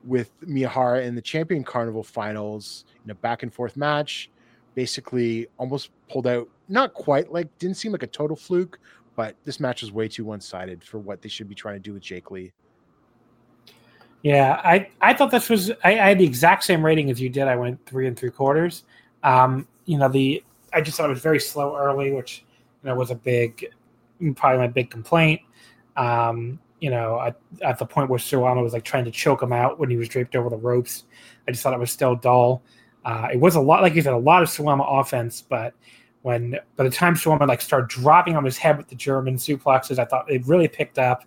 with 0.07 0.31
Miyahara 0.41 1.05
in 1.05 1.15
the 1.15 1.21
Champion 1.21 1.63
Carnival 1.63 2.03
finals 2.03 2.85
in 3.03 3.11
a 3.11 3.15
back 3.15 3.43
and 3.43 3.53
forth 3.53 3.75
match, 3.75 4.31
basically 4.73 5.47
almost 5.57 5.91
pulled 6.09 6.27
out. 6.27 6.47
Not 6.69 6.93
quite 6.93 7.31
like 7.31 7.55
didn't 7.59 7.77
seem 7.77 7.91
like 7.91 8.03
a 8.03 8.07
total 8.07 8.35
fluke, 8.35 8.79
but 9.15 9.35
this 9.43 9.59
match 9.59 9.81
was 9.81 9.91
way 9.91 10.07
too 10.07 10.25
one 10.25 10.41
sided 10.41 10.83
for 10.83 10.97
what 10.99 11.21
they 11.21 11.29
should 11.29 11.49
be 11.49 11.55
trying 11.55 11.75
to 11.75 11.79
do 11.79 11.93
with 11.93 12.01
Jake 12.01 12.31
Lee. 12.31 12.53
Yeah, 14.23 14.59
I 14.63 14.89
I 15.01 15.13
thought 15.13 15.31
this 15.31 15.49
was 15.49 15.71
I, 15.83 15.99
I 15.99 16.09
had 16.09 16.19
the 16.19 16.25
exact 16.25 16.63
same 16.63 16.83
rating 16.83 17.09
as 17.11 17.21
you 17.21 17.29
did. 17.29 17.43
I 17.43 17.55
went 17.55 17.85
three 17.85 18.07
and 18.07 18.17
three 18.17 18.31
quarters. 18.31 18.83
Um, 19.23 19.67
you 19.85 19.97
know 19.97 20.09
the 20.09 20.43
I 20.73 20.81
just 20.81 20.97
thought 20.97 21.07
it 21.07 21.13
was 21.13 21.21
very 21.21 21.39
slow 21.39 21.77
early, 21.77 22.11
which 22.11 22.43
you 22.83 22.89
know 22.89 22.95
was 22.95 23.11
a 23.11 23.15
big 23.15 23.65
probably 24.35 24.59
my 24.59 24.67
big 24.67 24.89
complaint. 24.89 25.41
Um, 25.95 26.59
you 26.79 26.89
know, 26.89 27.19
at, 27.19 27.39
at, 27.61 27.79
the 27.79 27.85
point 27.85 28.09
where 28.09 28.19
Suwama 28.19 28.61
was 28.61 28.73
like 28.73 28.83
trying 28.83 29.05
to 29.05 29.11
choke 29.11 29.41
him 29.41 29.51
out 29.51 29.79
when 29.79 29.89
he 29.89 29.97
was 29.97 30.07
draped 30.07 30.35
over 30.35 30.49
the 30.49 30.57
ropes, 30.57 31.05
I 31.47 31.51
just 31.51 31.63
thought 31.63 31.73
it 31.73 31.79
was 31.79 31.91
still 31.91 32.15
dull. 32.15 32.61
Uh, 33.03 33.29
it 33.33 33.39
was 33.39 33.55
a 33.55 33.61
lot, 33.61 33.81
like 33.81 33.95
you 33.95 34.01
said, 34.01 34.13
a 34.13 34.17
lot 34.17 34.43
of 34.43 34.49
Suwama 34.49 34.85
offense, 34.99 35.41
but 35.41 35.73
when 36.21 36.57
by 36.75 36.83
the 36.83 36.89
time 36.89 37.15
Suwama 37.15 37.47
like 37.47 37.61
started 37.61 37.89
dropping 37.89 38.35
on 38.35 38.43
his 38.43 38.57
head 38.57 38.77
with 38.77 38.87
the 38.87 38.95
German 38.95 39.35
suplexes, 39.35 39.97
I 39.97 40.05
thought 40.05 40.29
it 40.29 40.45
really 40.45 40.67
picked 40.67 40.99
up. 40.99 41.23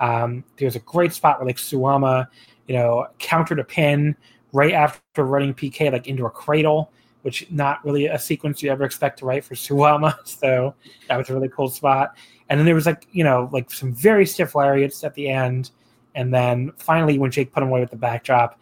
Um, 0.00 0.44
there 0.56 0.66
was 0.66 0.76
a 0.76 0.80
great 0.80 1.12
spot 1.12 1.38
where 1.38 1.46
like 1.46 1.56
Suwama, 1.56 2.26
you 2.66 2.74
know, 2.74 3.06
countered 3.18 3.58
a 3.58 3.64
pin 3.64 4.16
right 4.52 4.72
after 4.72 5.24
running 5.24 5.54
PK 5.54 5.92
like 5.92 6.08
into 6.08 6.24
a 6.26 6.30
cradle 6.30 6.90
which 7.22 7.50
not 7.50 7.84
really 7.84 8.06
a 8.06 8.18
sequence 8.18 8.62
you 8.62 8.70
ever 8.70 8.84
expect 8.84 9.18
to 9.18 9.26
write 9.26 9.44
for 9.44 9.54
Suwama. 9.66 10.14
So 10.24 10.74
that 11.08 11.16
was 11.16 11.28
a 11.30 11.34
really 11.34 11.48
cool 11.48 11.68
spot. 11.68 12.16
And 12.48 12.58
then 12.58 12.64
there 12.64 12.74
was 12.74 12.86
like, 12.86 13.06
you 13.12 13.24
know, 13.24 13.48
like 13.52 13.70
some 13.70 13.92
very 13.92 14.24
stiff 14.26 14.54
lariats 14.54 15.04
at 15.04 15.14
the 15.14 15.28
end. 15.28 15.70
And 16.14 16.32
then 16.32 16.72
finally, 16.78 17.18
when 17.18 17.30
Jake 17.30 17.52
put 17.52 17.62
him 17.62 17.68
away 17.68 17.80
with 17.80 17.90
the 17.90 17.96
backdrop, 17.96 18.60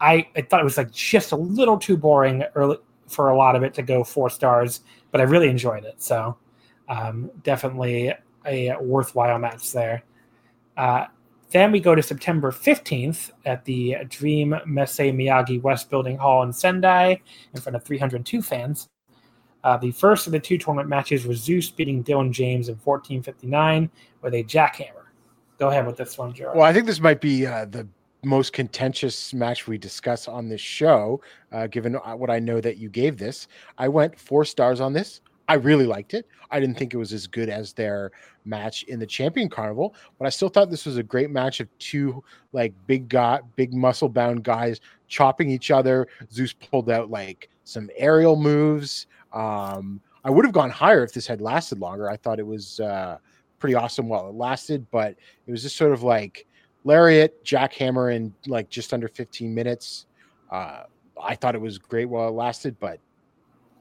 I, 0.00 0.28
I 0.36 0.42
thought 0.42 0.60
it 0.60 0.64
was 0.64 0.76
like 0.76 0.90
just 0.90 1.32
a 1.32 1.36
little 1.36 1.78
too 1.78 1.96
boring 1.96 2.44
early 2.54 2.78
for 3.06 3.30
a 3.30 3.36
lot 3.36 3.56
of 3.56 3.62
it 3.62 3.74
to 3.74 3.82
go 3.82 4.04
four 4.04 4.30
stars, 4.30 4.82
but 5.10 5.20
I 5.20 5.24
really 5.24 5.48
enjoyed 5.48 5.84
it. 5.84 6.02
So 6.02 6.36
um, 6.88 7.30
definitely 7.42 8.12
a 8.46 8.76
worthwhile 8.80 9.38
match 9.38 9.72
there. 9.72 10.04
Uh, 10.76 11.06
then 11.50 11.72
we 11.72 11.80
go 11.80 11.94
to 11.94 12.02
September 12.02 12.52
15th 12.52 13.30
at 13.46 13.64
the 13.64 13.96
Dream 14.08 14.54
Messe 14.66 14.98
Miyagi 14.98 15.60
West 15.62 15.88
Building 15.88 16.18
Hall 16.18 16.42
in 16.42 16.52
Sendai 16.52 17.20
in 17.54 17.60
front 17.60 17.74
of 17.76 17.84
302 17.84 18.42
fans. 18.42 18.88
Uh, 19.64 19.76
the 19.76 19.90
first 19.90 20.26
of 20.26 20.32
the 20.32 20.38
two 20.38 20.58
tournament 20.58 20.88
matches 20.88 21.26
was 21.26 21.38
Zeus 21.38 21.70
beating 21.70 22.04
Dylan 22.04 22.30
James 22.30 22.68
in 22.68 22.76
1459 22.76 23.90
with 24.22 24.34
a 24.34 24.44
jackhammer. 24.44 25.06
Go 25.58 25.68
ahead 25.68 25.86
with 25.86 25.96
this 25.96 26.16
one, 26.16 26.32
Joe. 26.32 26.52
Well, 26.54 26.64
I 26.64 26.72
think 26.72 26.86
this 26.86 27.00
might 27.00 27.20
be 27.20 27.46
uh, 27.46 27.64
the 27.64 27.86
most 28.24 28.52
contentious 28.52 29.34
match 29.34 29.66
we 29.66 29.78
discuss 29.78 30.28
on 30.28 30.48
this 30.48 30.60
show, 30.60 31.20
uh, 31.52 31.66
given 31.66 31.96
uh, 31.96 32.14
what 32.14 32.30
I 32.30 32.38
know 32.38 32.60
that 32.60 32.76
you 32.76 32.88
gave 32.88 33.18
this. 33.18 33.48
I 33.76 33.88
went 33.88 34.18
four 34.18 34.44
stars 34.44 34.80
on 34.80 34.92
this. 34.92 35.20
I 35.48 35.54
really 35.54 35.86
liked 35.86 36.12
it. 36.12 36.26
I 36.50 36.60
didn't 36.60 36.76
think 36.76 36.92
it 36.92 36.98
was 36.98 37.12
as 37.12 37.26
good 37.26 37.48
as 37.48 37.72
their 37.72 38.12
match 38.44 38.82
in 38.84 38.98
the 38.98 39.06
Champion 39.06 39.48
Carnival, 39.48 39.94
but 40.18 40.26
I 40.26 40.28
still 40.28 40.50
thought 40.50 40.70
this 40.70 40.84
was 40.84 40.98
a 40.98 41.02
great 41.02 41.30
match 41.30 41.60
of 41.60 41.68
two 41.78 42.22
like 42.52 42.74
big 42.86 43.08
guy, 43.08 43.40
big 43.56 43.72
muscle 43.72 44.10
bound 44.10 44.44
guys 44.44 44.80
chopping 45.06 45.50
each 45.50 45.70
other. 45.70 46.06
Zeus 46.30 46.52
pulled 46.52 46.90
out 46.90 47.10
like 47.10 47.48
some 47.64 47.88
aerial 47.96 48.36
moves. 48.36 49.06
Um, 49.32 50.00
I 50.24 50.30
would 50.30 50.44
have 50.44 50.54
gone 50.54 50.70
higher 50.70 51.02
if 51.04 51.12
this 51.12 51.26
had 51.26 51.40
lasted 51.40 51.78
longer. 51.80 52.10
I 52.10 52.16
thought 52.16 52.38
it 52.38 52.46
was 52.46 52.80
uh, 52.80 53.18
pretty 53.58 53.74
awesome 53.74 54.08
while 54.08 54.28
it 54.28 54.34
lasted, 54.34 54.86
but 54.90 55.16
it 55.46 55.50
was 55.50 55.62
just 55.62 55.76
sort 55.76 55.92
of 55.92 56.02
like 56.02 56.46
lariat, 56.84 57.44
jackhammer 57.44 58.14
in 58.14 58.34
like 58.46 58.68
just 58.68 58.92
under 58.92 59.08
15 59.08 59.54
minutes. 59.54 60.06
Uh, 60.50 60.84
I 61.20 61.34
thought 61.34 61.54
it 61.54 61.60
was 61.60 61.78
great 61.78 62.06
while 62.06 62.28
it 62.28 62.32
lasted, 62.32 62.76
but 62.80 63.00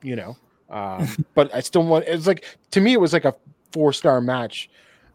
you 0.02 0.16
know, 0.16 0.38
um, 0.70 1.08
but 1.34 1.54
I 1.54 1.62
still 1.62 1.84
want. 1.84 2.06
It's 2.08 2.28
like 2.28 2.46
to 2.72 2.82
me, 2.82 2.94
it 2.94 3.02
was 3.02 3.14
like 3.14 3.26
a 3.26 3.36
four 3.72 3.94
star 3.94 4.22
match. 4.22 4.70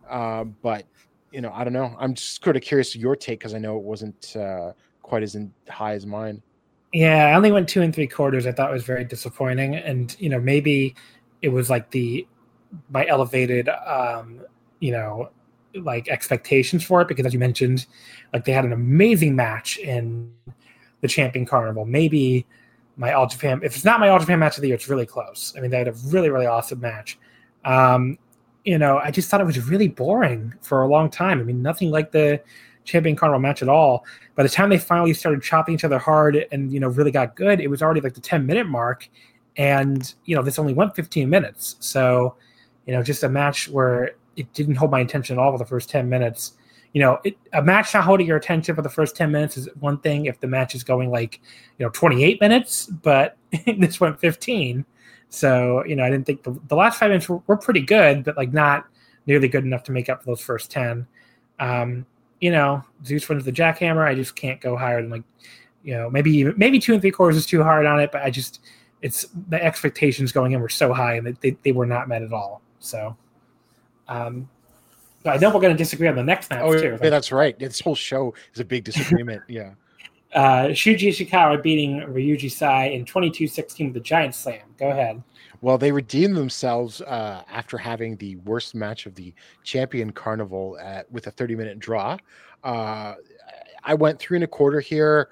Uh, 0.09 0.45
but 0.45 0.85
you 1.31 1.41
know, 1.41 1.53
I 1.55 1.65
don't 1.65 1.73
know. 1.73 1.97
I'm 1.99 2.15
just 2.15 2.43
sort 2.43 2.57
of 2.57 2.63
curious 2.63 2.95
your 2.95 3.17
take 3.17 3.39
because 3.41 3.55
I 3.55 3.59
know 3.59 3.77
it 3.77 3.83
wasn't 3.83 4.37
uh, 4.37 4.73
quite 5.03 5.23
as 5.23 5.35
in, 5.35 5.53
high 5.69 5.95
as 5.95 6.07
mine. 6.07 6.43
Yeah, 6.93 7.27
I 7.27 7.35
only 7.35 7.51
went 7.53 7.69
two 7.69 7.81
and 7.83 7.95
three 7.95 8.07
quarters. 8.07 8.47
I 8.47 8.53
thought 8.53 8.71
it 8.71 8.75
was 8.75 8.85
very 8.85 9.05
disappointing, 9.05 9.77
and 9.77 10.15
you 10.21 10.29
know, 10.29 10.39
maybe 10.39 10.95
it 11.41 11.49
was 11.49 11.71
like 11.71 11.91
the 11.91 12.27
my 12.91 13.07
elevated, 13.07 13.69
um, 13.69 14.41
you 14.81 14.93
know, 14.93 15.31
like 15.75 16.09
expectations 16.09 16.85
for 16.85 17.01
it 17.01 17.09
because, 17.09 17.25
as 17.25 17.33
you 17.33 17.39
mentioned, 17.39 17.87
like 18.33 18.45
they 18.45 18.53
had 18.53 18.65
an 18.67 18.73
amazing 18.73 19.35
match 19.35 19.79
in 19.79 20.33
the 21.01 21.09
Champion 21.09 21.47
Carnival. 21.47 21.87
Maybe 21.87 22.47
my 22.97 23.13
All 23.13 23.27
Japan. 23.27 23.61
If 23.63 23.75
it's 23.75 23.85
not 23.85 23.99
my 23.99 24.11
All 24.11 24.19
Japan 24.19 24.39
match 24.39 24.57
of 24.59 24.63
the 24.63 24.69
year, 24.69 24.75
it's 24.75 24.89
really 24.89 25.07
close. 25.07 25.55
I 25.57 25.61
mean, 25.61 25.71
they 25.71 25.79
had 25.79 25.89
a 25.89 25.95
really, 26.07 26.29
really 26.29 26.47
awesome 26.47 26.81
match. 26.81 27.19
Um, 27.65 28.19
you 28.65 28.79
know, 28.79 28.99
I 28.99 29.11
just 29.11 29.31
thought 29.31 29.41
it 29.41 29.45
was 29.47 29.67
really 29.69 29.89
boring 29.89 30.55
for 30.61 30.83
a 30.83 30.89
long 30.89 31.11
time. 31.11 31.41
I 31.41 31.43
mean, 31.43 31.63
nothing 31.63 31.91
like 31.91 32.13
the 32.13 32.41
Champion 32.85 33.17
Carnival 33.17 33.41
match 33.41 33.63
at 33.63 33.69
all. 33.69 34.05
By 34.35 34.43
the 34.43 34.49
time 34.49 34.71
they 34.71 34.79
finally 34.79 35.15
started 35.15 35.43
chopping 35.43 35.75
each 35.75 35.85
other 35.85 35.99
hard 35.99 36.47
and 36.53 36.73
you 36.73 36.81
know 36.81 36.89
really 36.89 37.11
got 37.11 37.37
good, 37.37 37.61
it 37.61 37.69
was 37.69 37.83
already 37.83 38.01
like 38.01 38.15
the 38.15 38.21
10 38.21 38.47
minute 38.47 38.67
mark, 38.67 39.09
and 39.57 40.15
you 40.25 40.37
know 40.37 40.43
this 40.43 40.59
only 40.59 40.75
went 40.75 40.95
15 40.97 41.29
minutes. 41.29 41.77
So, 41.81 42.37
you 42.87 42.93
know, 42.93 43.03
just 43.03 43.23
a 43.23 43.29
match 43.29 43.69
where 43.69 44.13
it 44.37 44.53
didn't 44.53 44.77
hold 44.77 44.91
my 44.91 45.01
attention 45.01 45.39
at 45.39 45.43
all 45.43 45.53
for 45.53 45.59
the 45.59 45.67
first 45.67 45.91
10 45.91 46.09
minutes 46.09 46.53
you 46.93 47.01
know, 47.01 47.19
it, 47.25 47.37
a 47.53 47.63
match 47.63 47.95
not 47.95 48.05
holding 48.05 48.27
your 48.27 48.37
attention 48.37 48.75
for 48.75 48.83
the 48.83 48.89
first 48.89 49.17
10 49.17 49.31
minutes 49.31 49.57
is 49.57 49.69
one 49.81 49.99
thing 49.99 50.27
if 50.27 50.41
the 50.41 50.47
match 50.47 50.75
is 50.75 50.85
going 50.85 51.11
like, 51.11 51.41
you 51.79 51.87
know, 51.87 51.91
28 51.91 52.41
minutes, 52.41 52.87
but 52.87 53.37
this 53.79 54.01
went 54.01 54.21
15. 54.21 54.85
So, 55.31 55.85
you 55.87 55.97
know, 55.97 56.05
I 56.05 56.11
didn't 56.11 56.27
think 56.27 56.43
the, 56.43 56.59
the 56.69 56.77
last 56.77 56.99
five 56.99 57.09
minutes 57.09 57.29
were, 57.29 57.41
were, 57.47 57.57
pretty 57.57 57.81
good, 57.81 58.25
but 58.25 58.37
like 58.37 58.53
not 58.53 58.87
nearly 59.27 59.49
good 59.49 59.65
enough 59.65 59.83
to 59.85 59.93
make 59.93 60.11
up 60.11 60.21
for 60.21 60.27
those 60.27 60.43
first 60.43 60.71
10. 60.71 61.07
Um, 61.59 62.05
you 62.43 62.51
know, 62.51 62.85
Zeus 63.07 63.29
wins 63.29 63.45
the 63.45 63.53
jackhammer. 63.53 64.05
I 64.05 64.17
just 64.17 64.35
can't 64.35 64.61
go 64.61 64.77
higher 64.77 65.01
than 65.01 65.11
like, 65.11 65.23
you 65.85 65.95
know, 65.95 66.11
maybe 66.11 66.45
maybe 66.55 66.81
two 66.81 66.93
and 66.93 67.01
three 67.01 67.13
quarters 67.13 67.37
is 67.37 67.47
too 67.47 67.63
hard 67.63 67.87
on 67.87 68.01
it, 68.01 68.11
but 68.11 68.23
I 68.23 68.31
just, 68.31 68.61
it's 69.01 69.29
the 69.49 69.63
expectations 69.63 70.33
going 70.33 70.51
in 70.51 70.61
were 70.61 70.69
so 70.69 70.93
high 70.93 71.15
and 71.15 71.37
they, 71.41 71.57
they 71.63 71.71
were 71.71 71.87
not 71.87 72.09
met 72.09 72.21
at 72.21 72.33
all. 72.33 72.61
So, 72.81 73.17
um, 74.09 74.49
I 75.25 75.37
know 75.37 75.55
we're 75.55 75.61
going 75.61 75.73
to 75.73 75.79
disagree 75.79 76.09
on 76.09 76.17
the 76.17 76.25
next 76.25 76.51
match 76.51 76.63
oh, 76.63 76.77
too. 76.77 76.99
Yeah, 77.01 77.11
that's 77.11 77.31
right. 77.31 77.57
This 77.57 77.79
whole 77.79 77.95
show 77.95 78.35
is 78.53 78.59
a 78.61 78.65
big 78.65 78.85
disagreement. 78.85 79.43
yeah. 79.49 79.71
Uh, 80.35 80.69
Shuji 80.69 81.11
Ishikawa 81.11 81.63
beating 81.63 82.01
Ryoji 82.01 82.51
Sai 82.51 82.87
in 82.87 83.05
22-16 83.05 83.85
with 83.85 83.93
the 83.93 84.01
Giant 84.01 84.35
Slam. 84.35 84.63
Go 84.79 84.89
ahead. 84.89 85.23
Well, 85.63 85.79
they 85.79 85.93
redeemed 85.93 86.37
themselves 86.37 87.01
uh, 87.01 87.45
after 87.51 87.79
having 87.79 88.17
the 88.17 88.37
worst 88.37 88.75
match 88.75 89.07
of 89.07 89.15
the 89.15 89.33
Champion 89.65 90.11
Carnival 90.11 90.77
at, 90.79 91.11
with 91.11 91.27
a 91.29 91.33
30-minute 91.33 91.79
draw. 91.79 92.19
Uh, 92.63 93.15
I 93.85 93.95
went 93.95 94.19
three 94.19 94.37
and 94.37 94.45
a 94.45 94.49
quarter 94.49 94.81
here. 94.81 95.31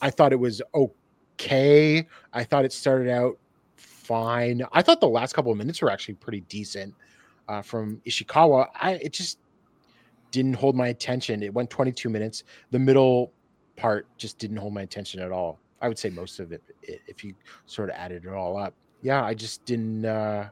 I 0.00 0.10
thought 0.10 0.32
it 0.32 0.38
was 0.38 0.62
okay. 0.74 2.06
I 2.32 2.44
thought 2.44 2.64
it 2.64 2.72
started 2.72 3.10
out 3.10 3.38
fine. 3.76 4.62
I 4.72 4.82
thought 4.82 5.00
the 5.00 5.08
last 5.08 5.32
couple 5.32 5.50
of 5.50 5.58
minutes 5.58 5.82
were 5.82 5.90
actually 5.90 6.14
pretty 6.14 6.42
decent 6.42 6.94
uh, 7.48 7.62
from 7.62 8.00
Ishikawa, 8.06 8.68
I 8.74 8.92
it 8.92 9.12
just 9.12 9.38
didn't 10.30 10.54
hold 10.54 10.74
my 10.74 10.88
attention. 10.88 11.42
It 11.42 11.52
went 11.52 11.70
22 11.70 12.08
minutes. 12.08 12.44
The 12.70 12.78
middle 12.78 13.32
part 13.76 14.06
just 14.16 14.38
didn't 14.38 14.56
hold 14.56 14.74
my 14.74 14.82
attention 14.82 15.20
at 15.20 15.30
all. 15.30 15.58
I 15.80 15.88
would 15.88 15.98
say 15.98 16.10
most 16.10 16.40
of 16.40 16.52
it, 16.52 16.62
if 16.82 17.22
you 17.22 17.34
sort 17.66 17.90
of 17.90 17.96
added 17.96 18.24
it 18.24 18.32
all 18.32 18.56
up. 18.56 18.74
Yeah, 19.04 19.22
I 19.22 19.34
just 19.34 19.66
didn't 19.66 20.06
uh, 20.06 20.48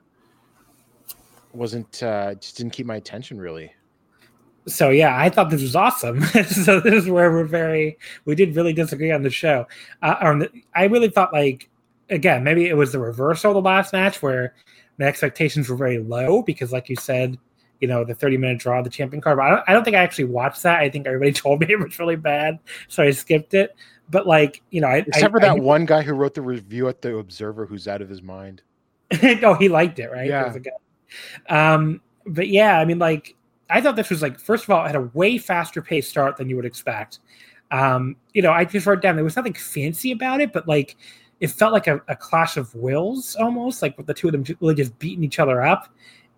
wasn't 1.54 2.02
uh, 2.02 2.34
just 2.34 2.58
didn't 2.58 2.74
keep 2.74 2.84
my 2.84 2.96
attention 2.96 3.40
really. 3.40 3.72
So 4.68 4.90
yeah, 4.90 5.18
I 5.18 5.30
thought 5.30 5.48
this 5.48 5.62
was 5.62 5.74
awesome. 5.74 6.22
so 6.50 6.78
this 6.78 7.04
is 7.04 7.08
where 7.08 7.32
we're 7.32 7.44
very 7.44 7.98
we 8.26 8.34
did 8.34 8.54
really 8.54 8.74
disagree 8.74 9.10
on 9.10 9.22
the 9.22 9.30
show. 9.30 9.66
Uh, 10.02 10.16
um, 10.20 10.46
I 10.76 10.84
really 10.84 11.08
thought 11.08 11.32
like 11.32 11.70
again 12.10 12.44
maybe 12.44 12.68
it 12.68 12.76
was 12.76 12.92
the 12.92 12.98
reversal 12.98 13.52
of 13.52 13.54
the 13.54 13.62
last 13.62 13.94
match 13.94 14.20
where 14.20 14.54
my 14.98 15.06
expectations 15.06 15.70
were 15.70 15.76
very 15.76 15.98
low 15.98 16.42
because, 16.42 16.72
like 16.72 16.90
you 16.90 16.96
said, 16.96 17.38
you 17.80 17.88
know, 17.88 18.04
the 18.04 18.14
30 18.14 18.36
minute 18.36 18.58
draw 18.58 18.80
of 18.80 18.84
the 18.84 18.90
champion 18.90 19.22
card. 19.22 19.38
But 19.38 19.46
I 19.46 19.50
don't, 19.50 19.62
I 19.68 19.72
don't 19.72 19.82
think 19.82 19.96
I 19.96 20.02
actually 20.02 20.26
watched 20.26 20.62
that. 20.64 20.80
I 20.80 20.90
think 20.90 21.06
everybody 21.06 21.32
told 21.32 21.60
me 21.60 21.68
it 21.70 21.80
was 21.80 21.98
really 21.98 22.16
bad. 22.16 22.58
So 22.88 23.02
I 23.02 23.12
skipped 23.12 23.54
it. 23.54 23.74
But, 24.10 24.26
like, 24.26 24.62
you 24.70 24.80
know, 24.80 24.88
I, 24.88 24.96
except 24.96 25.24
I, 25.24 25.30
for 25.30 25.40
that 25.40 25.50
I, 25.50 25.54
one 25.54 25.86
guy 25.86 26.02
who 26.02 26.14
wrote 26.14 26.34
the 26.34 26.42
review 26.42 26.88
at 26.88 27.02
the 27.02 27.16
Observer 27.16 27.66
who's 27.66 27.88
out 27.88 28.02
of 28.02 28.08
his 28.08 28.22
mind. 28.22 28.62
oh, 29.42 29.54
he 29.54 29.68
liked 29.68 29.98
it, 29.98 30.10
right? 30.10 30.28
Yeah. 30.28 30.54
Um, 31.48 32.00
but 32.26 32.48
yeah, 32.48 32.78
I 32.78 32.84
mean, 32.84 32.98
like, 32.98 33.34
I 33.70 33.80
thought 33.80 33.96
this 33.96 34.10
was 34.10 34.22
like, 34.22 34.38
first 34.38 34.64
of 34.64 34.70
all, 34.70 34.84
it 34.84 34.88
had 34.88 34.96
a 34.96 35.10
way 35.14 35.38
faster 35.38 35.80
pace 35.80 36.08
start 36.08 36.36
than 36.36 36.48
you 36.48 36.56
would 36.56 36.66
expect. 36.66 37.20
Um, 37.70 38.16
you 38.34 38.42
know, 38.42 38.52
I 38.52 38.66
just 38.66 38.86
wrote 38.86 39.00
down 39.00 39.16
there 39.16 39.24
was 39.24 39.36
nothing 39.36 39.54
fancy 39.54 40.12
about 40.12 40.42
it, 40.42 40.52
but 40.52 40.68
like 40.68 40.96
it 41.40 41.50
felt 41.50 41.72
like 41.72 41.86
a, 41.86 42.00
a 42.06 42.14
clash 42.14 42.56
of 42.58 42.74
wills 42.74 43.34
almost, 43.36 43.80
like 43.80 43.96
with 43.96 44.06
the 44.06 44.14
two 44.14 44.28
of 44.28 44.32
them 44.32 44.44
really 44.60 44.74
just 44.74 44.96
beating 44.98 45.24
each 45.24 45.38
other 45.38 45.62
up. 45.62 45.88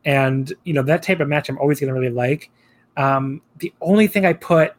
And 0.04 0.52
you 0.64 0.72
know 0.74 0.82
that 0.82 1.02
type 1.02 1.20
of 1.20 1.28
match 1.28 1.48
I'm 1.48 1.58
always 1.58 1.80
going 1.80 1.92
to 1.92 1.98
really 1.98 2.12
like. 2.12 2.50
Um, 2.96 3.42
the 3.58 3.72
only 3.80 4.06
thing 4.06 4.24
I 4.24 4.32
put 4.32 4.74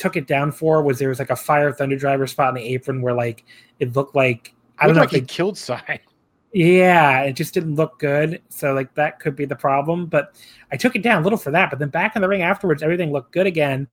took 0.00 0.16
it 0.16 0.26
down 0.26 0.50
for 0.50 0.82
was 0.82 0.98
there 0.98 1.10
was 1.10 1.18
like 1.18 1.30
a 1.30 1.36
fire 1.36 1.70
thunder 1.72 1.96
driver 1.96 2.26
spot 2.26 2.48
in 2.48 2.54
the 2.54 2.74
apron 2.74 3.02
where 3.02 3.12
like 3.12 3.44
it 3.80 3.94
looked 3.94 4.16
like 4.16 4.54
I 4.78 4.86
don't 4.86 4.96
know 4.96 5.02
like 5.02 5.12
if 5.12 5.20
he 5.20 5.26
killed 5.26 5.58
Sai. 5.58 6.00
Yeah, 6.52 7.20
it 7.20 7.34
just 7.34 7.54
didn't 7.54 7.76
look 7.76 8.00
good. 8.00 8.42
So 8.48 8.74
like 8.74 8.92
that 8.94 9.20
could 9.20 9.36
be 9.36 9.44
the 9.44 9.54
problem. 9.54 10.06
But 10.06 10.34
I 10.72 10.76
took 10.76 10.96
it 10.96 11.02
down 11.02 11.20
a 11.20 11.22
little 11.22 11.38
for 11.38 11.52
that. 11.52 11.70
But 11.70 11.78
then 11.78 11.90
back 11.90 12.16
in 12.16 12.22
the 12.22 12.28
ring 12.28 12.42
afterwards, 12.42 12.82
everything 12.82 13.12
looked 13.12 13.30
good 13.30 13.46
again. 13.46 13.86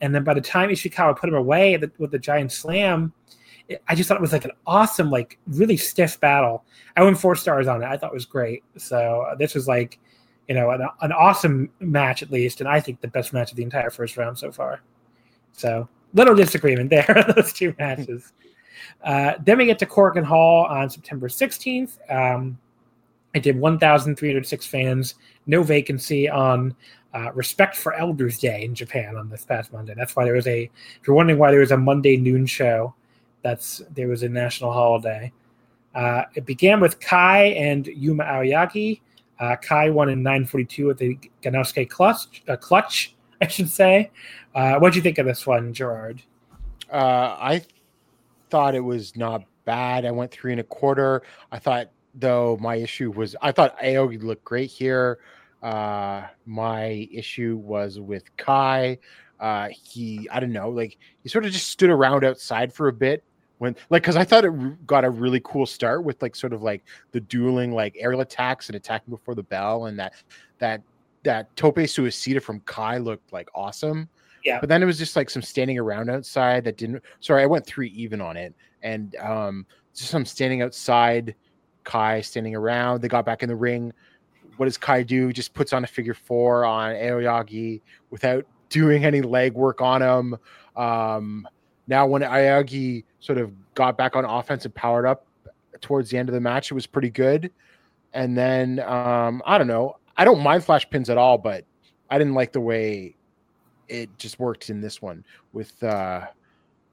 And 0.00 0.12
then 0.12 0.24
by 0.24 0.34
the 0.34 0.40
time 0.40 0.70
Ishikawa 0.70 1.16
put 1.16 1.28
him 1.28 1.36
away 1.36 1.78
with 1.98 2.10
the 2.10 2.18
giant 2.18 2.50
slam, 2.50 3.12
I 3.86 3.94
just 3.94 4.08
thought 4.08 4.16
it 4.16 4.20
was 4.20 4.32
like 4.32 4.44
an 4.44 4.50
awesome, 4.66 5.08
like 5.08 5.38
really 5.46 5.76
stiff 5.76 6.18
battle. 6.18 6.64
I 6.96 7.04
went 7.04 7.16
four 7.16 7.36
stars 7.36 7.68
on 7.68 7.80
it. 7.80 7.86
I 7.86 7.96
thought 7.96 8.10
it 8.10 8.14
was 8.14 8.26
great. 8.26 8.64
So 8.76 9.24
uh, 9.30 9.36
this 9.36 9.54
was 9.54 9.68
like, 9.68 10.00
you 10.48 10.56
know, 10.56 10.70
an, 10.70 10.88
an 11.00 11.12
awesome 11.12 11.70
match 11.78 12.24
at 12.24 12.32
least, 12.32 12.60
and 12.60 12.68
I 12.68 12.80
think 12.80 13.02
the 13.02 13.08
best 13.08 13.32
match 13.32 13.52
of 13.52 13.56
the 13.56 13.62
entire 13.62 13.90
first 13.90 14.16
round 14.16 14.36
so 14.36 14.50
far. 14.50 14.80
So 15.54 15.88
little 16.12 16.34
disagreement 16.34 16.90
there 16.90 17.24
those 17.34 17.52
two 17.52 17.74
matches. 17.78 18.32
Uh, 19.02 19.34
then 19.42 19.58
we 19.58 19.66
get 19.66 19.78
to 19.78 19.86
Korakuen 19.86 20.24
Hall 20.24 20.66
on 20.66 20.90
September 20.90 21.28
16th. 21.28 21.98
Um, 22.10 22.58
I 23.34 23.38
did 23.38 23.58
1,306 23.58 24.66
fans, 24.66 25.14
no 25.46 25.62
vacancy 25.62 26.28
on 26.28 26.74
uh, 27.14 27.32
Respect 27.32 27.76
for 27.76 27.94
Elders 27.94 28.38
Day 28.38 28.64
in 28.64 28.74
Japan 28.74 29.16
on 29.16 29.28
this 29.28 29.44
past 29.44 29.72
Monday. 29.72 29.94
That's 29.96 30.14
why 30.16 30.24
there 30.24 30.34
was 30.34 30.46
a, 30.46 30.62
if 30.62 31.06
you're 31.06 31.16
wondering 31.16 31.38
why 31.38 31.50
there 31.50 31.60
was 31.60 31.72
a 31.72 31.76
Monday 31.76 32.16
noon 32.16 32.46
show, 32.46 32.94
that's 33.42 33.82
there 33.94 34.08
was 34.08 34.22
a 34.22 34.28
national 34.28 34.72
holiday. 34.72 35.32
Uh, 35.94 36.24
it 36.34 36.44
began 36.44 36.80
with 36.80 36.98
Kai 36.98 37.44
and 37.48 37.86
Yuma 37.86 38.24
Aoyagi. 38.24 39.00
Uh, 39.38 39.56
Kai 39.56 39.90
won 39.90 40.08
in 40.08 40.22
9:42 40.22 40.86
with 40.86 40.98
the 40.98 41.18
Gannosuke 41.42 41.88
clutch, 41.88 42.42
uh, 42.48 42.56
clutch, 42.56 43.14
I 43.40 43.46
should 43.46 43.68
say. 43.68 44.10
Uh, 44.54 44.78
what 44.78 44.92
do 44.92 44.98
you 44.98 45.02
think 45.02 45.18
of 45.18 45.26
this 45.26 45.46
one, 45.46 45.72
Gerard? 45.72 46.22
Uh, 46.90 47.36
I 47.40 47.62
thought 48.50 48.74
it 48.74 48.80
was 48.80 49.16
not 49.16 49.44
bad. 49.64 50.04
I 50.04 50.10
went 50.10 50.30
three 50.30 50.52
and 50.52 50.60
a 50.60 50.64
quarter. 50.64 51.22
I 51.50 51.58
thought, 51.58 51.90
though, 52.14 52.56
my 52.60 52.76
issue 52.76 53.10
was 53.10 53.34
I 53.42 53.52
thought 53.52 53.78
Aoyagi 53.80 54.22
looked 54.22 54.44
great 54.44 54.70
here. 54.70 55.18
Uh, 55.62 56.26
my 56.46 57.08
issue 57.10 57.56
was 57.56 57.98
with 57.98 58.24
Kai. 58.36 58.98
Uh, 59.40 59.68
he, 59.70 60.28
I 60.30 60.38
don't 60.38 60.52
know, 60.52 60.70
like 60.70 60.98
he 61.22 61.28
sort 61.28 61.44
of 61.44 61.52
just 61.52 61.68
stood 61.68 61.90
around 61.90 62.24
outside 62.24 62.72
for 62.72 62.88
a 62.88 62.92
bit 62.92 63.24
when 63.58 63.74
like 63.90 64.02
because 64.02 64.16
I 64.16 64.24
thought 64.24 64.44
it 64.44 64.86
got 64.86 65.04
a 65.04 65.10
really 65.10 65.40
cool 65.44 65.66
start 65.66 66.04
with 66.04 66.20
like 66.22 66.36
sort 66.36 66.52
of 66.52 66.62
like 66.62 66.84
the 67.12 67.20
dueling 67.20 67.72
like 67.72 67.96
aerial 67.98 68.20
attacks 68.20 68.68
and 68.68 68.76
attacking 68.76 69.10
before 69.10 69.34
the 69.34 69.42
bell 69.42 69.86
and 69.86 69.98
that 69.98 70.14
that 70.58 70.82
that 71.24 71.54
tope 71.56 71.76
suicida 71.76 72.40
from 72.40 72.60
Kai 72.60 72.98
looked 72.98 73.32
like 73.32 73.48
awesome. 73.54 74.08
Yeah. 74.44 74.60
But 74.60 74.68
then 74.68 74.82
it 74.82 74.86
was 74.86 74.98
just 74.98 75.16
like 75.16 75.30
some 75.30 75.42
standing 75.42 75.78
around 75.78 76.10
outside 76.10 76.64
that 76.64 76.76
didn't. 76.76 77.02
Sorry, 77.20 77.42
I 77.42 77.46
went 77.46 77.66
three 77.66 77.88
even 77.88 78.20
on 78.20 78.36
it, 78.36 78.54
and 78.82 79.16
um, 79.16 79.66
just 79.94 80.10
some 80.10 80.24
standing 80.24 80.62
outside. 80.62 81.34
Kai 81.84 82.22
standing 82.22 82.54
around. 82.54 83.02
They 83.02 83.08
got 83.08 83.26
back 83.26 83.42
in 83.42 83.48
the 83.48 83.56
ring. 83.56 83.92
What 84.56 84.66
does 84.66 84.78
Kai 84.78 85.02
do? 85.02 85.32
Just 85.32 85.52
puts 85.54 85.72
on 85.72 85.84
a 85.84 85.86
figure 85.86 86.14
four 86.14 86.64
on 86.64 86.94
Aoyagi 86.94 87.82
without 88.10 88.46
doing 88.70 89.04
any 89.04 89.20
leg 89.20 89.54
work 89.54 89.80
on 89.80 90.02
him. 90.02 90.36
Um, 90.76 91.46
now, 91.86 92.06
when 92.06 92.22
Aoyagi 92.22 93.04
sort 93.20 93.38
of 93.38 93.52
got 93.74 93.98
back 93.98 94.16
on 94.16 94.24
offense 94.24 94.64
and 94.64 94.74
powered 94.74 95.06
up 95.06 95.26
towards 95.80 96.10
the 96.10 96.16
end 96.16 96.28
of 96.28 96.34
the 96.34 96.40
match, 96.40 96.70
it 96.70 96.74
was 96.74 96.86
pretty 96.86 97.10
good. 97.10 97.50
And 98.14 98.36
then 98.36 98.80
um, 98.80 99.42
I 99.44 99.58
don't 99.58 99.66
know. 99.66 99.96
I 100.16 100.24
don't 100.24 100.40
mind 100.40 100.64
flash 100.64 100.88
pins 100.88 101.10
at 101.10 101.18
all, 101.18 101.36
but 101.36 101.64
I 102.10 102.18
didn't 102.18 102.34
like 102.34 102.52
the 102.52 102.60
way 102.60 103.16
it 103.88 104.16
just 104.18 104.38
worked 104.38 104.70
in 104.70 104.80
this 104.80 105.02
one 105.02 105.24
with 105.52 105.82
uh, 105.82 106.26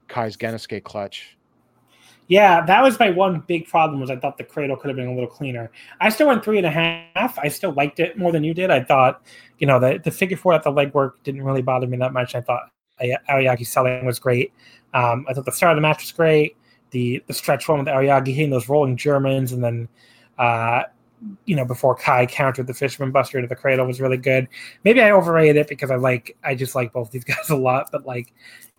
Kai's 0.08 0.36
Gannosuke 0.36 0.82
clutch. 0.84 1.36
Yeah, 2.28 2.64
that 2.64 2.82
was 2.82 2.98
my 2.98 3.10
one 3.10 3.40
big 3.46 3.66
problem. 3.66 4.00
Was 4.00 4.10
I 4.10 4.16
thought 4.16 4.38
the 4.38 4.44
cradle 4.44 4.76
could 4.76 4.88
have 4.88 4.96
been 4.96 5.08
a 5.08 5.12
little 5.14 5.28
cleaner. 5.28 5.70
I 6.00 6.08
still 6.08 6.28
went 6.28 6.44
three 6.44 6.56
and 6.56 6.66
a 6.66 6.70
half. 6.70 7.38
I 7.38 7.48
still 7.48 7.72
liked 7.72 8.00
it 8.00 8.16
more 8.16 8.32
than 8.32 8.44
you 8.44 8.54
did. 8.54 8.70
I 8.70 8.82
thought, 8.82 9.22
you 9.58 9.66
know, 9.66 9.78
the 9.78 10.00
the 10.02 10.10
figure 10.10 10.36
four 10.36 10.54
at 10.54 10.62
the 10.62 10.70
leg 10.70 10.94
work 10.94 11.22
didn't 11.24 11.42
really 11.42 11.62
bother 11.62 11.86
me 11.86 11.96
that 11.98 12.12
much. 12.12 12.34
I 12.34 12.40
thought 12.40 12.70
Aoyagi 13.00 13.66
selling 13.66 14.06
was 14.06 14.18
great. 14.18 14.52
Um, 14.94 15.26
I 15.28 15.34
thought 15.34 15.44
the 15.44 15.52
start 15.52 15.72
of 15.72 15.76
the 15.76 15.82
match 15.82 16.02
was 16.02 16.12
great. 16.12 16.56
The 16.90 17.22
the 17.26 17.34
stretch 17.34 17.68
one 17.68 17.80
with 17.80 17.88
Aoyagi 17.88 18.34
hitting 18.34 18.50
those 18.50 18.68
rolling 18.68 18.96
Germans, 18.96 19.52
and 19.52 19.62
then 19.62 19.88
uh, 20.38 20.84
you 21.44 21.56
know 21.56 21.64
before 21.64 21.94
Kai 21.94 22.26
countered 22.26 22.66
the 22.66 22.74
Fisherman 22.74 23.10
Buster 23.10 23.38
into 23.38 23.48
the 23.48 23.56
cradle 23.56 23.86
was 23.86 24.00
really 24.00 24.16
good. 24.16 24.48
Maybe 24.84 25.00
I 25.00 25.10
overrated 25.10 25.56
it 25.56 25.68
because 25.68 25.90
I 25.90 25.96
like 25.96 26.36
I 26.44 26.54
just 26.54 26.74
like 26.74 26.92
both 26.92 27.10
these 27.10 27.24
guys 27.32 27.50
a 27.50 27.56
lot, 27.56 27.90
but 27.92 28.06
like 28.06 28.32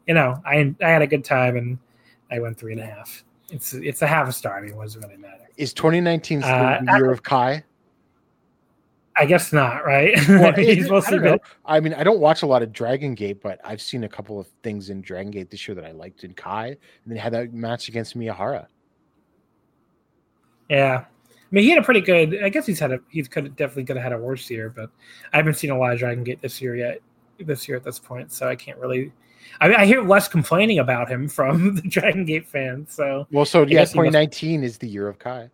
you 0.08 0.14
know 0.14 0.42
I 0.46 0.74
I 0.82 0.90
had 0.90 1.02
a 1.02 1.08
good 1.08 1.24
time 1.24 1.56
and 1.58 1.78
I 2.32 2.40
went 2.40 2.58
three 2.58 2.74
and 2.74 2.82
a 2.82 2.86
half. 2.86 3.24
It's 3.50 3.74
it's 3.74 4.02
a 4.02 4.08
half 4.08 4.28
a 4.28 4.32
star. 4.32 4.58
I 4.58 4.62
mean, 4.62 4.76
what 4.76 4.84
does 4.84 4.96
it 4.96 5.04
really 5.04 5.18
matter? 5.18 5.48
Is 5.58 5.74
2019 5.74 6.44
Uh, 6.44 6.82
the 6.84 6.98
year 6.98 7.12
of 7.12 7.22
Kai? 7.24 7.64
I 9.16 9.26
guess 9.26 9.54
not, 9.54 9.86
right? 9.86 10.18
Well, 10.28 10.54
I. 11.66 11.76
I 11.78 11.80
mean, 11.80 11.94
I 11.94 12.04
don't 12.04 12.20
watch 12.20 12.42
a 12.42 12.48
lot 12.48 12.64
of 12.64 12.74
Dragon 12.74 13.14
Gate, 13.14 13.42
but 13.44 13.60
I've 13.64 13.82
seen 13.82 14.04
a 14.04 14.10
couple 14.10 14.40
of 14.40 14.48
things 14.64 14.90
in 14.90 15.02
Dragon 15.02 15.32
Gate 15.32 15.52
this 15.52 15.68
year 15.68 15.76
that 15.76 15.86
I 15.86 15.92
liked 15.92 16.24
in 16.24 16.34
Kai, 16.34 16.68
and 16.70 16.78
then 17.06 17.18
had 17.18 17.34
that 17.34 17.54
match 17.54 17.90
against 17.90 18.18
Miyahara. 18.18 18.66
Yeah. 20.70 21.06
I 21.54 21.56
mean, 21.56 21.66
he 21.66 21.70
had 21.70 21.78
a 21.78 21.84
pretty 21.84 22.02
good. 22.02 22.44
I 22.44 22.50
guess 22.50 22.66
he's 22.66 22.80
had 22.80 22.92
a. 22.92 23.00
He's 23.10 23.28
could 23.28 23.56
definitely 23.56 23.84
could 23.86 23.96
have 23.96 24.04
had 24.04 24.14
a 24.14 24.18
worse 24.18 24.50
year, 24.50 24.72
but 24.76 24.90
I 25.34 25.38
haven't 25.38 25.54
seen 25.54 25.70
a 25.70 25.78
lot 25.78 25.94
of 25.94 26.00
Dragon 26.00 26.24
Gate 26.24 26.42
this 26.42 26.60
year 26.60 26.76
yet. 26.76 27.00
This 27.40 27.68
year 27.68 27.78
at 27.78 27.84
this 27.84 28.00
point, 28.00 28.32
so 28.32 28.48
I 28.48 28.56
can't 28.56 28.80
really. 28.80 29.12
I 29.62 29.68
mean, 29.68 29.78
I 29.78 29.86
hear 29.86 30.02
less 30.02 30.28
complaining 30.28 30.80
about 30.80 31.08
him 31.10 31.30
from 31.30 31.76
the 31.84 31.84
Dragon 31.84 32.26
Gate 32.26 32.48
fans. 32.48 32.92
So 32.96 33.28
Well, 33.32 33.46
so 33.46 33.60
yeah, 33.62 33.68
guess 33.82 33.90
must- 33.94 34.08
2019 34.08 34.64
is 34.64 34.80
the 34.80 34.88
year 34.88 35.08
of 35.08 35.20
Kai. 35.20 35.52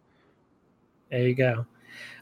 there 1.11 1.27
you 1.27 1.35
go. 1.35 1.65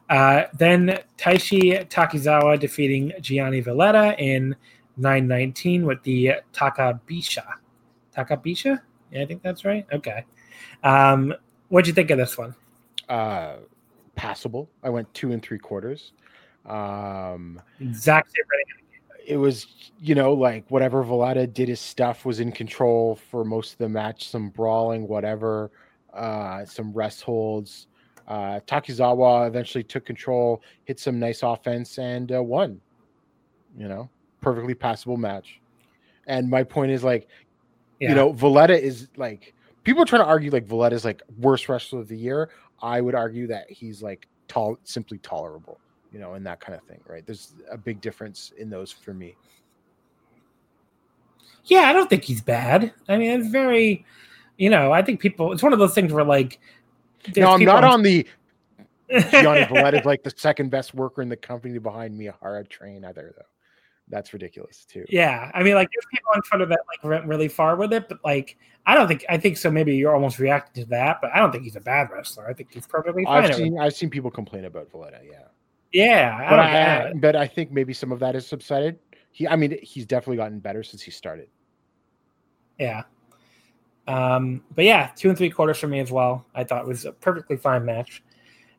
Uh, 0.09 0.45
then 0.57 0.99
Taishi 1.19 1.87
Takizawa 1.87 2.59
defeating 2.59 3.11
Gianni 3.21 3.59
Valletta 3.59 4.15
in 4.17 4.55
919 4.95 5.85
with 5.85 6.01
the 6.01 6.31
Takabisha. 6.51 7.45
Takabisha? 8.15 8.81
Yeah, 9.11 9.21
I 9.21 9.25
think 9.27 9.43
that's 9.43 9.65
right. 9.65 9.85
Okay. 9.93 10.23
Um, 10.83 11.33
what'd 11.69 11.87
you 11.87 11.93
think 11.93 12.09
of 12.09 12.17
this 12.17 12.37
one? 12.39 12.55
Uh, 13.09 13.57
passable. 14.15 14.69
I 14.83 14.89
went 14.89 15.11
two 15.13 15.31
and 15.31 15.41
three 15.41 15.59
quarters. 15.59 16.13
Um, 16.65 17.61
Exact 17.79 18.31
same 18.35 18.43
rating. 18.49 19.25
it 19.25 19.37
was 19.37 19.91
you 19.99 20.15
know 20.15 20.33
like 20.33 20.65
whatever 20.69 21.01
Valletta 21.03 21.47
did 21.47 21.69
his 21.69 21.79
stuff 21.79 22.25
was 22.25 22.39
in 22.39 22.51
control 22.51 23.15
for 23.15 23.45
most 23.45 23.73
of 23.73 23.77
the 23.77 23.87
match 23.89 24.27
some 24.29 24.49
brawling 24.49 25.07
whatever 25.07 25.71
uh 26.13 26.65
some 26.65 26.91
rest 26.93 27.21
holds 27.23 27.87
uh 28.27 28.59
Takizawa 28.67 29.47
eventually 29.47 29.83
took 29.83 30.05
control 30.05 30.61
hit 30.85 30.99
some 30.99 31.19
nice 31.19 31.41
offense 31.43 31.97
and 31.99 32.31
uh, 32.33 32.43
won 32.43 32.79
you 33.77 33.87
know 33.87 34.09
perfectly 34.41 34.73
passable 34.73 35.17
match 35.17 35.59
and 36.27 36.49
my 36.49 36.63
point 36.63 36.91
is 36.91 37.03
like 37.03 37.27
Yeah. 37.99 38.09
you 38.09 38.15
know 38.15 38.31
Valletta 38.33 38.81
is 38.81 39.07
like 39.17 39.53
people 39.83 40.01
are 40.03 40.05
trying 40.05 40.21
to 40.23 40.27
argue 40.27 40.51
like 40.51 40.65
Valletta 40.65 40.95
is 40.95 41.05
like 41.05 41.21
worst 41.39 41.69
wrestler 41.69 41.99
of 42.01 42.07
the 42.07 42.17
year 42.17 42.49
I 42.81 43.01
would 43.01 43.15
argue 43.15 43.47
that 43.47 43.69
he's 43.69 44.01
like 44.01 44.27
tall 44.47 44.77
simply 44.83 45.17
tolerable 45.19 45.79
you 46.11 46.19
know, 46.19 46.33
and 46.33 46.45
that 46.45 46.59
kind 46.59 46.77
of 46.77 46.83
thing, 46.83 46.99
right? 47.07 47.25
There's 47.25 47.53
a 47.69 47.77
big 47.77 48.01
difference 48.01 48.51
in 48.57 48.69
those 48.69 48.91
for 48.91 49.13
me. 49.13 49.35
Yeah, 51.65 51.81
I 51.81 51.93
don't 51.93 52.09
think 52.09 52.23
he's 52.23 52.41
bad. 52.41 52.93
I 53.09 53.17
mean, 53.17 53.39
it's 53.39 53.49
very, 53.49 54.05
you 54.57 54.69
know, 54.69 54.91
I 54.91 55.01
think 55.01 55.19
people. 55.19 55.51
It's 55.51 55.63
one 55.63 55.73
of 55.73 55.79
those 55.79 55.93
things 55.93 56.13
where 56.13 56.23
like. 56.23 56.59
No, 57.35 57.51
I'm 57.51 57.63
not 57.63 57.83
on 57.83 58.03
the 58.03 58.25
Gianni 59.09 59.67
on. 59.67 59.95
Is 59.95 60.05
like 60.05 60.23
the 60.23 60.33
second 60.35 60.69
best 60.69 60.93
worker 60.93 61.21
in 61.21 61.29
the 61.29 61.35
company 61.35 61.77
behind 61.77 62.17
Miyahara 62.17 62.67
train 62.69 63.03
either, 63.03 63.33
though. 63.35 63.43
That's 64.09 64.31
ridiculous 64.31 64.85
too. 64.85 65.05
yeah, 65.09 65.51
I 65.53 65.63
mean, 65.63 65.75
like 65.75 65.89
there's 65.93 66.05
people 66.11 66.29
on 66.33 66.41
Twitter 66.41 66.65
that 66.65 66.79
like 66.87 67.03
went 67.03 67.25
really 67.25 67.49
far 67.49 67.75
with 67.75 67.91
it, 67.91 68.07
but 68.07 68.19
like 68.23 68.57
I 68.85 68.95
don't 68.95 69.07
think 69.07 69.25
I 69.27 69.37
think 69.37 69.57
so. 69.57 69.69
Maybe 69.69 69.95
you're 69.95 70.13
almost 70.15 70.39
reacting 70.39 70.85
to 70.85 70.89
that, 70.91 71.19
but 71.21 71.31
I 71.33 71.39
don't 71.39 71.51
think 71.51 71.65
he's 71.65 71.75
a 71.75 71.81
bad 71.81 72.09
wrestler. 72.11 72.47
I 72.47 72.53
think 72.53 72.73
he's 72.73 72.87
perfectly 72.87 73.25
fine. 73.25 73.43
I've 73.43 73.55
seen 73.55 73.77
I've 73.77 73.93
seen 73.93 74.09
people 74.09 74.31
complain 74.31 74.65
about 74.65 74.89
Valletta, 74.91 75.19
yeah. 75.29 75.47
yeah, 75.91 76.49
But 76.49 76.55
don't 76.55 76.65
I, 76.65 77.13
but 77.19 77.35
I 77.35 77.47
think 77.47 77.71
maybe 77.71 77.93
some 77.93 78.13
of 78.13 78.19
that 78.19 78.35
has 78.35 78.47
subsided. 78.47 78.97
He 79.31 79.45
I 79.45 79.57
mean 79.57 79.77
he's 79.81 80.05
definitely 80.05 80.37
gotten 80.37 80.59
better 80.59 80.83
since 80.83 81.01
he 81.01 81.11
started. 81.11 81.49
Yeah. 82.79 83.03
Um, 84.07 84.63
but 84.73 84.85
yeah, 84.85 85.11
two 85.17 85.27
and 85.27 85.37
three 85.37 85.49
quarters 85.49 85.79
for 85.79 85.87
me 85.87 85.99
as 85.99 86.11
well. 86.11 86.45
I 86.55 86.63
thought 86.63 86.81
it 86.83 86.87
was 86.87 87.03
a 87.03 87.11
perfectly 87.11 87.57
fine 87.57 87.83
match. 87.83 88.23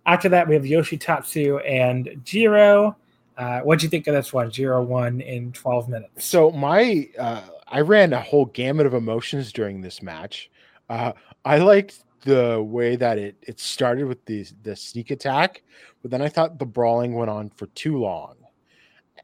After 0.06 0.30
that, 0.30 0.48
we 0.48 0.55
have 0.55 0.64
Yoshitatsu 0.64 1.60
and 1.68 2.18
Jiro. 2.24 2.96
Uh, 3.39 3.60
what'd 3.60 3.85
you 3.85 3.89
think 3.89 4.09
of 4.09 4.15
this 4.15 4.32
one? 4.32 4.51
Jiro 4.51 4.82
won 4.82 5.20
in 5.20 5.52
12 5.52 5.89
minutes. 5.89 6.24
So 6.24 6.51
my 6.51 7.09
uh, 7.16 7.43
I 7.69 7.81
ran 7.81 8.12
a 8.12 8.20
whole 8.20 8.47
gamut 8.47 8.85
of 8.85 8.94
emotions 8.94 9.52
during 9.52 9.81
this 9.81 10.02
match. 10.02 10.51
Uh, 10.90 11.12
I 11.44 11.59
liked 11.59 12.02
the 12.23 12.60
way 12.60 12.97
that 12.97 13.16
it 13.16 13.36
it 13.43 13.60
started 13.60 14.06
with 14.06 14.24
the 14.24 14.44
the 14.65 14.74
sneak 14.74 15.12
attack, 15.12 15.62
but 16.02 16.10
then 16.10 16.20
I 16.20 16.28
thought 16.28 16.59
the 16.59 16.66
brawling 16.66 17.15
went 17.15 17.31
on 17.31 17.51
for 17.51 17.66
too 17.69 17.98
long 17.98 18.35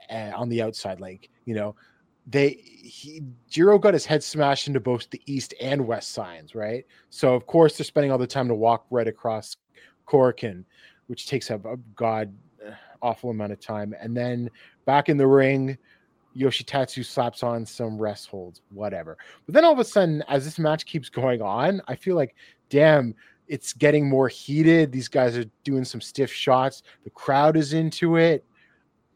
uh, 0.09 0.31
on 0.37 0.49
the 0.49 0.63
outside. 0.63 1.01
Like 1.01 1.29
you 1.45 1.57
know, 1.57 1.75
they 2.29 2.51
he 2.51 3.21
Jiro 3.49 3.81
got 3.81 3.95
his 3.95 4.07
head 4.07 4.23
smashed 4.23 4.69
into 4.69 4.79
both 4.79 5.11
the 5.11 5.23
east 5.27 5.55
and 5.61 5.89
west 5.89 6.13
signs, 6.13 6.55
right? 6.55 6.87
So 7.11 7.35
of 7.35 7.47
course 7.47 7.77
they're 7.77 7.85
spending 7.85 8.13
all 8.13 8.19
the 8.19 8.29
time 8.29 8.47
to 8.47 8.55
walk 8.55 8.87
right 8.91 9.09
across 9.09 9.57
Korakuen, 10.07 10.65
which 11.09 11.27
takes 11.27 11.51
up 11.51 11.65
a 11.65 11.79
god 11.97 12.29
uh, 12.29 12.44
awful 13.05 13.31
amount 13.31 13.53
of 13.53 13.61
time, 13.61 13.95
and 14.01 14.17
then 14.17 14.51
back 14.87 15.09
in 15.09 15.17
the 15.17 15.27
ring. 15.27 15.79
Yoshitatsu 16.37 17.05
slaps 17.05 17.45
on 17.45 17.65
some 17.65 17.97
rest 17.97 18.27
holds, 18.27 18.61
whatever. 18.73 19.17
But 19.47 19.55
then 19.55 19.65
all 19.65 19.73
of 19.73 19.79
a 19.79 19.85
sudden, 19.85 20.21
as 20.27 20.45
this 20.45 20.59
match 20.59 20.85
keeps 20.85 21.09
going 21.09 21.41
on, 21.41 21.81
I 21.87 21.95
feel 21.95 22.17
like, 22.17 22.35
damn, 22.71 23.15
it's 23.47 23.73
getting 23.73 24.09
more 24.09 24.27
heated. 24.27 24.91
These 24.91 25.07
guys 25.07 25.37
are 25.37 25.45
doing 25.63 25.85
some 25.85 26.01
stiff 26.01 26.33
shots. 26.33 26.83
The 27.05 27.11
crowd 27.11 27.57
is 27.57 27.73
into 27.73 28.17
it. 28.17 28.45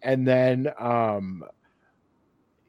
And 0.02 0.28
then, 0.28 0.68
um, 0.78 1.42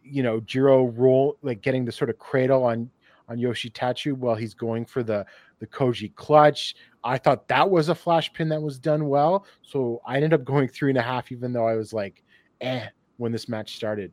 you 0.03 0.23
know, 0.23 0.39
Jiro 0.39 0.87
roll 0.87 1.37
like 1.43 1.61
getting 1.61 1.85
the 1.85 1.91
sort 1.91 2.09
of 2.09 2.17
cradle 2.17 2.63
on 2.63 2.89
on 3.29 3.37
Yoshitatsu 3.37 4.13
while 4.17 4.35
he's 4.35 4.53
going 4.53 4.85
for 4.85 5.03
the 5.03 5.25
the 5.59 5.67
Koji 5.67 6.13
clutch. 6.15 6.75
I 7.03 7.17
thought 7.17 7.47
that 7.47 7.69
was 7.69 7.89
a 7.89 7.95
flash 7.95 8.31
pin 8.33 8.49
that 8.49 8.61
was 8.61 8.77
done 8.79 9.07
well. 9.07 9.45
So 9.61 10.01
I 10.05 10.15
ended 10.15 10.33
up 10.33 10.43
going 10.43 10.67
three 10.67 10.89
and 10.91 10.97
a 10.97 11.01
half, 11.01 11.31
even 11.31 11.53
though 11.53 11.67
I 11.67 11.75
was 11.75 11.93
like, 11.93 12.23
eh, 12.61 12.87
when 13.17 13.31
this 13.31 13.47
match 13.47 13.75
started. 13.75 14.11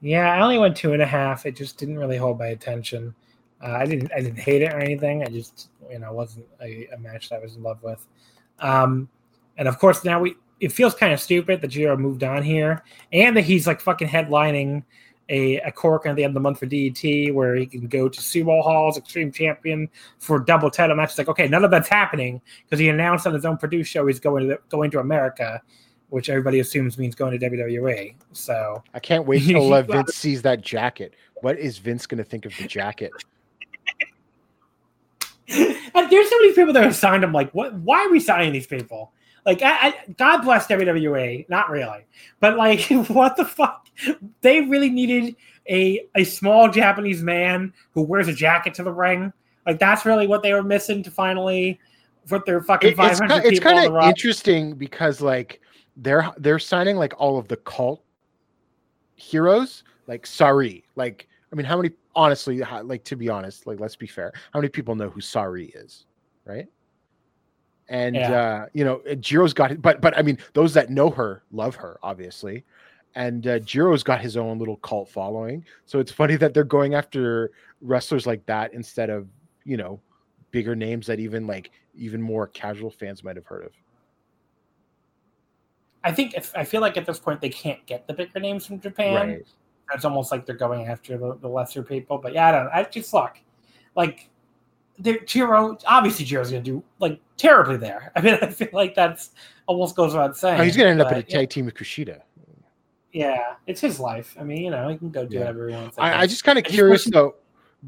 Yeah, 0.00 0.32
I 0.32 0.40
only 0.42 0.58
went 0.58 0.76
two 0.76 0.92
and 0.92 1.02
a 1.02 1.06
half. 1.06 1.46
It 1.46 1.56
just 1.56 1.78
didn't 1.78 1.98
really 1.98 2.16
hold 2.16 2.38
my 2.38 2.48
attention. 2.48 3.14
Uh, 3.62 3.72
I 3.72 3.86
didn't 3.86 4.12
I 4.12 4.20
didn't 4.20 4.38
hate 4.38 4.62
it 4.62 4.72
or 4.72 4.78
anything. 4.78 5.22
I 5.22 5.26
just 5.26 5.70
you 5.90 5.98
know 5.98 6.12
wasn't 6.12 6.46
a, 6.60 6.88
a 6.92 6.98
match 6.98 7.30
that 7.30 7.36
I 7.36 7.38
was 7.38 7.56
in 7.56 7.62
love 7.62 7.82
with. 7.82 8.06
Um, 8.60 9.08
and 9.56 9.66
of 9.66 9.78
course 9.78 10.04
now 10.04 10.20
we 10.20 10.36
it 10.60 10.72
feels 10.72 10.94
kind 10.94 11.12
of 11.12 11.20
stupid 11.20 11.60
that 11.60 11.68
Jiro 11.68 11.96
moved 11.96 12.22
on 12.22 12.42
here, 12.42 12.82
and 13.12 13.36
that 13.36 13.44
he's 13.44 13.66
like 13.66 13.80
fucking 13.80 14.08
headlining 14.08 14.84
a, 15.28 15.56
a 15.60 15.72
cork 15.72 16.06
at 16.06 16.16
the 16.16 16.24
end 16.24 16.32
of 16.32 16.34
the 16.34 16.40
month 16.40 16.58
for 16.58 16.66
DDT 16.66 17.32
where 17.32 17.54
he 17.54 17.66
can 17.66 17.86
go 17.86 18.08
to 18.08 18.20
Sumo 18.20 18.62
Hall's 18.62 18.98
Extreme 18.98 19.32
Champion 19.32 19.88
for 20.18 20.38
double 20.38 20.70
title 20.70 20.96
matches. 20.96 21.18
Like, 21.18 21.28
okay, 21.28 21.48
none 21.48 21.64
of 21.64 21.70
that's 21.70 21.88
happening 21.88 22.40
because 22.64 22.78
he 22.78 22.88
announced 22.88 23.26
on 23.26 23.34
his 23.34 23.44
own 23.44 23.56
produce 23.56 23.86
show 23.86 24.06
he's 24.06 24.20
going 24.20 24.48
to 24.48 24.58
going 24.68 24.90
to 24.90 25.00
America, 25.00 25.62
which 26.10 26.28
everybody 26.28 26.60
assumes 26.60 26.98
means 26.98 27.14
going 27.14 27.38
to 27.38 27.50
WWE. 27.50 28.14
So 28.32 28.82
I 28.92 29.00
can't 29.00 29.26
wait 29.26 29.44
till 29.44 29.72
uh, 29.74 29.82
Vince 29.82 30.14
sees 30.14 30.42
that 30.42 30.60
jacket. 30.60 31.14
What 31.36 31.58
is 31.58 31.78
Vince 31.78 32.06
going 32.06 32.18
to 32.18 32.24
think 32.24 32.46
of 32.46 32.56
the 32.56 32.66
jacket? 32.66 33.10
and 35.48 36.10
there's 36.10 36.30
so 36.30 36.38
many 36.38 36.52
people 36.52 36.72
that 36.72 36.82
have 36.82 36.96
signed 36.96 37.24
him. 37.24 37.32
Like, 37.32 37.50
what? 37.52 37.74
Why 37.74 38.04
are 38.04 38.10
we 38.10 38.20
signing 38.20 38.52
these 38.52 38.66
people? 38.66 39.12
Like, 39.46 39.62
I, 39.62 39.88
I, 39.88 39.94
God 40.16 40.38
bless 40.42 40.66
WWE. 40.66 41.48
Not 41.48 41.70
really, 41.70 42.06
but 42.40 42.56
like, 42.56 42.82
what 43.08 43.36
the 43.36 43.44
fuck? 43.44 43.88
They 44.40 44.62
really 44.62 44.90
needed 44.90 45.36
a 45.68 46.06
a 46.14 46.24
small 46.24 46.68
Japanese 46.70 47.22
man 47.22 47.72
who 47.92 48.02
wears 48.02 48.28
a 48.28 48.32
jacket 48.34 48.74
to 48.74 48.82
the 48.82 48.92
ring. 48.92 49.32
Like, 49.66 49.78
that's 49.78 50.04
really 50.04 50.26
what 50.26 50.42
they 50.42 50.52
were 50.52 50.62
missing 50.62 51.02
to 51.02 51.10
finally 51.10 51.78
put 52.26 52.46
their 52.46 52.62
fucking 52.62 52.96
five 52.96 53.18
hundred 53.18 53.44
It's 53.44 53.60
kind 53.60 53.86
of 53.86 54.02
interesting 54.04 54.74
because 54.74 55.20
like 55.20 55.60
they're 55.96 56.30
they're 56.38 56.58
signing 56.58 56.96
like 56.96 57.14
all 57.18 57.38
of 57.38 57.48
the 57.48 57.56
cult 57.58 58.02
heroes, 59.16 59.84
like 60.06 60.24
Sareee. 60.24 60.82
Like, 60.96 61.28
I 61.52 61.56
mean, 61.56 61.66
how 61.66 61.76
many? 61.76 61.90
Honestly, 62.16 62.60
how- 62.60 62.82
like 62.82 63.04
to 63.04 63.16
be 63.16 63.28
honest, 63.28 63.66
like 63.66 63.80
let's 63.80 63.96
be 63.96 64.06
fair, 64.06 64.32
how 64.52 64.60
many 64.60 64.68
people 64.68 64.94
know 64.94 65.08
who 65.08 65.20
Sareee 65.20 65.72
is, 65.74 66.06
right? 66.44 66.66
And 67.88 68.16
Yeah. 68.16 68.32
uh, 68.32 68.66
you 68.72 68.84
know, 68.84 68.96
uh, 69.10 69.14
Jiro's 69.14 69.52
got 69.52 69.80
but 69.82 70.00
but 70.00 70.16
I 70.16 70.22
mean, 70.22 70.38
those 70.54 70.72
that 70.74 70.90
know 70.90 71.10
her 71.10 71.42
love 71.52 71.74
her, 71.76 71.98
obviously. 72.02 72.64
And 73.16 73.46
uh, 73.46 73.60
Jiro's 73.60 74.02
got 74.02 74.20
his 74.20 74.36
own 74.36 74.58
little 74.58 74.78
cult 74.78 75.08
following, 75.08 75.64
so 75.86 76.00
it's 76.00 76.10
funny 76.10 76.34
that 76.36 76.52
they're 76.52 76.64
going 76.64 76.94
after 76.94 77.52
wrestlers 77.80 78.26
like 78.26 78.44
that 78.46 78.74
instead 78.74 79.08
of 79.08 79.28
you 79.64 79.76
know 79.76 80.00
bigger 80.50 80.74
names 80.74 81.06
that 81.06 81.20
even 81.20 81.46
like 81.46 81.70
even 81.94 82.20
more 82.20 82.48
casual 82.48 82.90
fans 82.90 83.22
might 83.22 83.36
have 83.36 83.46
heard 83.46 83.64
of. 83.64 83.72
I 86.02 86.12
think 86.12 86.34
if, 86.34 86.54
I 86.54 86.64
feel 86.64 86.80
like 86.80 86.96
at 86.96 87.06
this 87.06 87.18
point 87.18 87.40
they 87.40 87.48
can't 87.48 87.84
get 87.86 88.06
the 88.06 88.12
bigger 88.12 88.40
names 88.40 88.66
from 88.66 88.80
Japan. 88.80 89.14
Right. 89.14 89.46
It's 89.94 90.04
almost 90.04 90.32
like 90.32 90.46
they're 90.46 90.56
going 90.56 90.86
after 90.86 91.16
the, 91.16 91.36
the 91.40 91.48
lesser 91.48 91.82
people. 91.82 92.18
But 92.18 92.34
yeah, 92.34 92.48
I 92.48 92.52
don't. 92.52 92.68
I 92.68 92.82
just 92.84 93.12
look 93.12 93.38
like 93.96 94.28
Jiro. 95.26 95.76
Obviously, 95.86 96.24
Jiro's 96.24 96.50
going 96.50 96.62
to 96.62 96.70
do 96.70 96.82
like 96.98 97.20
terribly 97.36 97.76
there. 97.76 98.12
I 98.16 98.20
mean, 98.20 98.38
I 98.40 98.48
feel 98.48 98.68
like 98.72 98.94
that's 98.94 99.30
almost 99.66 99.96
goes 99.96 100.12
without 100.12 100.36
saying. 100.36 100.60
Oh, 100.60 100.64
he's 100.64 100.76
going 100.76 100.86
to 100.86 100.90
end 100.92 101.00
up 101.00 101.12
in 101.12 101.18
a 101.18 101.22
but, 101.22 101.30
yeah, 101.30 101.38
tag 101.38 101.50
team 101.50 101.64
with 101.66 101.74
Kushida. 101.74 102.20
Yeah, 103.12 103.54
it's 103.68 103.80
his 103.80 104.00
life. 104.00 104.36
I 104.38 104.42
mean, 104.42 104.62
you 104.62 104.70
know, 104.70 104.88
he 104.88 104.96
can 104.96 105.10
go 105.10 105.24
do 105.24 105.34
Yeah. 105.34 105.40
whatever 105.42 105.68
he 105.68 105.74
wants. 105.74 105.98
I, 105.98 106.22
I 106.22 106.26
just 106.26 106.42
kind 106.42 106.58
of 106.58 106.64
curious 106.64 107.04
though, 107.04 107.36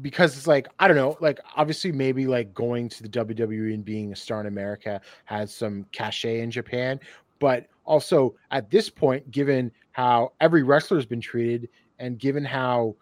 because 0.01 0.37
it's 0.37 0.47
like 0.47 0.67
I 0.79 0.87
don't 0.87 0.95
know, 0.95 1.17
like 1.19 1.39
obviously 1.57 1.91
maybe 1.91 2.27
like 2.27 2.53
going 2.53 2.87
to 2.89 3.03
the 3.03 3.09
WWE 3.09 3.73
and 3.73 3.83
being 3.83 4.13
a 4.13 4.15
star 4.15 4.39
in 4.39 4.47
America 4.47 5.01
has 5.25 5.53
some 5.53 5.85
cachet 5.91 6.39
in 6.39 6.49
Japan, 6.49 6.97
but 7.39 7.67
also 7.83 8.35
at 8.51 8.69
this 8.69 8.89
point, 8.89 9.29
given 9.29 9.69
how 9.91 10.31
every 10.39 10.63
wrestler 10.63 10.95
has 10.97 11.05
been 11.05 11.21
treated, 11.21 11.67
and 11.99 12.17
given 12.19 12.45
how 12.45 12.95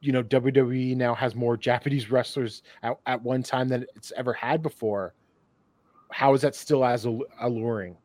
you 0.00 0.12
know 0.12 0.22
WWE 0.22 0.96
now 0.96 1.14
has 1.14 1.34
more 1.34 1.56
Japanese 1.56 2.10
wrestlers 2.10 2.62
at, 2.82 2.96
at 3.06 3.22
one 3.22 3.42
time 3.42 3.68
than 3.68 3.84
it's 3.96 4.12
ever 4.16 4.32
had 4.32 4.62
before, 4.62 5.14
how 6.12 6.34
is 6.34 6.40
that 6.42 6.54
still 6.54 6.84
as 6.84 7.06
alluring? 7.40 7.96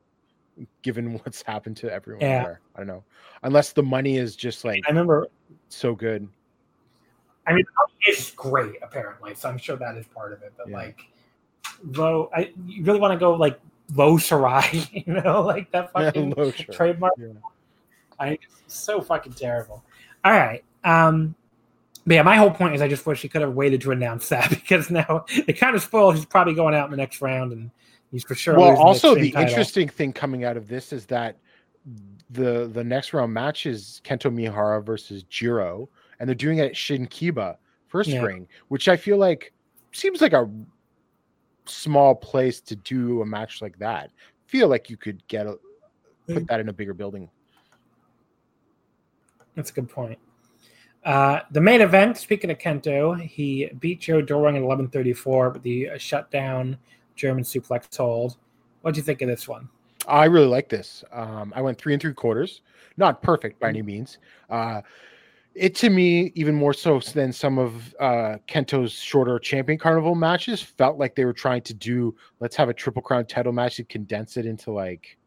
Given 0.81 1.13
what's 1.23 1.41
happened 1.41 1.77
to 1.77 1.91
everyone 1.91 2.21
Yeah. 2.21 2.43
there, 2.43 2.61
I 2.75 2.79
don't 2.79 2.87
know. 2.87 3.03
Unless 3.43 3.73
the 3.73 3.83
money 3.83 4.17
is 4.17 4.35
just 4.35 4.63
like 4.65 4.81
I 4.85 4.89
remember. 4.89 5.27
so 5.69 5.93
good. 5.95 6.27
I 7.45 7.53
mean, 7.53 7.65
it's 8.01 8.31
great 8.31 8.75
apparently, 8.81 9.35
so 9.35 9.49
I'm 9.49 9.57
sure 9.57 9.75
that 9.75 9.97
is 9.97 10.07
part 10.07 10.31
of 10.33 10.41
it. 10.43 10.53
But 10.57 10.69
Yeah. 10.69 10.75
like, 10.77 11.01
low, 11.97 12.29
I 12.35 12.53
you 12.65 12.83
really 12.83 12.99
want 12.99 13.11
to 13.13 13.19
go 13.19 13.33
like 13.33 13.59
low 13.95 14.17
Sareee, 14.17 15.05
you 15.07 15.13
know, 15.13 15.41
like 15.41 15.69
that 15.71 15.91
fucking 15.93 16.33
Sareee. 16.33 16.73
trademark. 16.73 17.13
Yeah. 17.17 17.27
I 18.19 18.27
it's 18.65 18.73
so 18.73 19.01
fucking 19.01 19.33
terrible. 19.33 19.83
All 20.23 20.31
right. 20.31 20.63
Um 20.83 21.35
but 22.05 22.15
yeah, 22.15 22.21
my 22.23 22.35
whole 22.35 22.51
point 22.51 22.75
is 22.75 22.81
I 22.81 22.87
just 22.87 23.05
wish 23.05 23.21
he 23.21 23.29
could 23.29 23.41
have 23.41 23.53
waited 23.53 23.81
to 23.81 23.91
announce 23.91 24.29
that 24.29 24.49
because 24.49 24.89
now 24.89 25.25
it 25.29 25.53
kind 25.53 25.75
of 25.75 25.81
spoils 25.81 26.15
he's 26.15 26.25
probably 26.25 26.53
going 26.53 26.75
out 26.75 26.85
in 26.85 26.91
the 26.91 26.97
next 26.97 27.21
round 27.21 27.51
and 27.51 27.71
he's 28.11 28.23
for 28.23 28.35
sure. 28.35 28.57
Well, 28.57 28.77
also 28.77 29.15
Extreme 29.15 29.31
the 29.33 29.41
interesting 29.41 29.89
thing 29.89 30.13
coming 30.13 30.43
out 30.43 30.57
of 30.57 30.67
this 30.67 30.91
is 30.93 31.05
that 31.07 31.37
the 32.29 32.69
the 32.71 32.83
next 32.83 33.13
round 33.13 33.33
match 33.33 33.65
is 33.65 34.01
Kento 34.03 34.33
Miyahara 34.33 34.83
versus 34.83 35.23
Jiro, 35.23 35.89
and 36.19 36.27
they're 36.27 36.35
doing 36.35 36.57
it 36.59 36.65
at 36.65 36.73
Shinkiba 36.73 37.57
first 37.87 38.09
Yeah. 38.09 38.21
ring, 38.21 38.47
which 38.69 38.87
I 38.87 38.97
feel 38.97 39.17
like 39.17 39.53
seems 39.91 40.21
like 40.21 40.33
a 40.33 40.49
small 41.65 42.15
place 42.15 42.59
to 42.61 42.75
do 42.75 43.21
a 43.21 43.25
match 43.25 43.61
like 43.61 43.77
that. 43.79 44.11
Feel 44.47 44.67
like 44.67 44.89
you 44.89 44.97
could 44.97 45.25
get 45.27 45.45
a 45.47 45.57
put 46.27 46.47
that 46.47 46.59
in 46.59 46.69
a 46.69 46.73
bigger 46.73 46.93
building. 46.93 47.29
That's 49.55 49.69
a 49.69 49.73
good 49.73 49.89
point. 49.89 50.17
Uh, 51.05 51.41
the 51.51 51.59
main 51.59 51.81
event, 51.81 52.17
speaking 52.17 52.49
of 52.49 52.57
Kento, 52.57 53.19
he 53.19 53.69
beat 53.79 53.99
Joe 53.99 54.21
Doering 54.21 54.55
at 54.55 54.63
11:34 54.63 55.53
with 55.53 55.63
the 55.63 55.89
uh, 55.89 55.97
shutdown 55.97 56.77
German 57.15 57.43
suplex 57.43 57.95
hold. 57.95 58.37
What 58.81 58.93
do 58.93 58.99
you 58.99 59.03
think 59.03 59.21
of 59.21 59.27
this 59.27 59.47
one? 59.47 59.69
I 60.07 60.25
really 60.25 60.47
like 60.47 60.69
this. 60.69 61.03
Um, 61.11 61.53
I 61.55 61.61
went 61.61 61.77
three 61.77 61.93
and 61.93 62.01
three 62.01 62.13
quarters, 62.13 62.61
not 62.97 63.21
perfect 63.21 63.59
by 63.59 63.69
any 63.69 63.81
means. 63.81 64.17
Uh, 64.49 64.81
it 65.55 65.75
to 65.75 65.89
me, 65.89 66.31
even 66.35 66.55
more 66.55 66.73
so 66.73 66.99
than 66.99 67.31
some 67.31 67.59
of 67.59 67.93
uh, 67.99 68.37
Kento's 68.47 68.91
shorter 68.91 69.37
champion 69.39 69.77
carnival 69.77 70.15
matches, 70.15 70.61
felt 70.61 70.97
like 70.97 71.15
they 71.15 71.25
were 71.25 71.33
trying 71.33 71.61
to 71.63 71.73
do 71.73 72.15
let's 72.39 72.55
have 72.55 72.69
a 72.69 72.73
triple 72.73 73.01
crown 73.01 73.25
title 73.25 73.53
match 73.53 73.79
and 73.79 73.87
condense 73.87 74.37
it 74.37 74.45
into 74.45 74.71
like, 74.71 75.17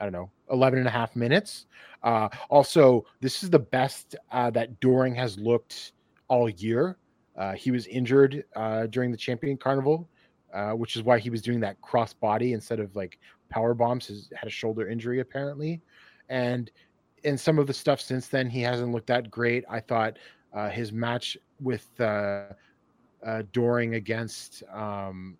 I 0.00 0.04
don't 0.04 0.12
know, 0.12 0.30
11 0.50 0.78
and 0.78 0.88
a 0.88 0.90
half 0.90 1.14
minutes. 1.14 1.66
Uh, 2.02 2.28
also, 2.48 3.04
this 3.20 3.42
is 3.42 3.50
the 3.50 3.58
best 3.58 4.16
uh, 4.32 4.50
that 4.50 4.80
Doering 4.80 5.14
has 5.14 5.38
looked 5.38 5.92
all 6.28 6.48
year. 6.48 6.96
Uh, 7.36 7.52
he 7.52 7.70
was 7.70 7.86
injured 7.86 8.44
uh, 8.56 8.86
during 8.86 9.10
the 9.10 9.16
champion 9.16 9.58
carnival, 9.58 10.08
uh, 10.54 10.72
which 10.72 10.96
is 10.96 11.02
why 11.02 11.18
he 11.18 11.28
was 11.28 11.42
doing 11.42 11.60
that 11.60 11.80
cross 11.82 12.14
body 12.14 12.54
instead 12.54 12.80
of 12.80 12.96
like 12.96 13.18
power 13.50 13.74
bombs. 13.74 14.08
Has 14.08 14.30
had 14.34 14.46
a 14.46 14.50
shoulder 14.50 14.88
injury 14.88 15.20
apparently, 15.20 15.80
and 16.28 16.70
in 17.22 17.36
some 17.36 17.58
of 17.58 17.66
the 17.66 17.74
stuff 17.74 18.00
since 18.00 18.28
then, 18.28 18.48
he 18.48 18.62
hasn't 18.62 18.92
looked 18.92 19.08
that 19.08 19.30
great. 19.30 19.64
I 19.68 19.80
thought 19.80 20.18
uh, 20.54 20.70
his 20.70 20.92
match 20.92 21.36
with 21.60 21.88
Doering 23.52 23.94
against 23.94 24.62
um, 24.72 25.36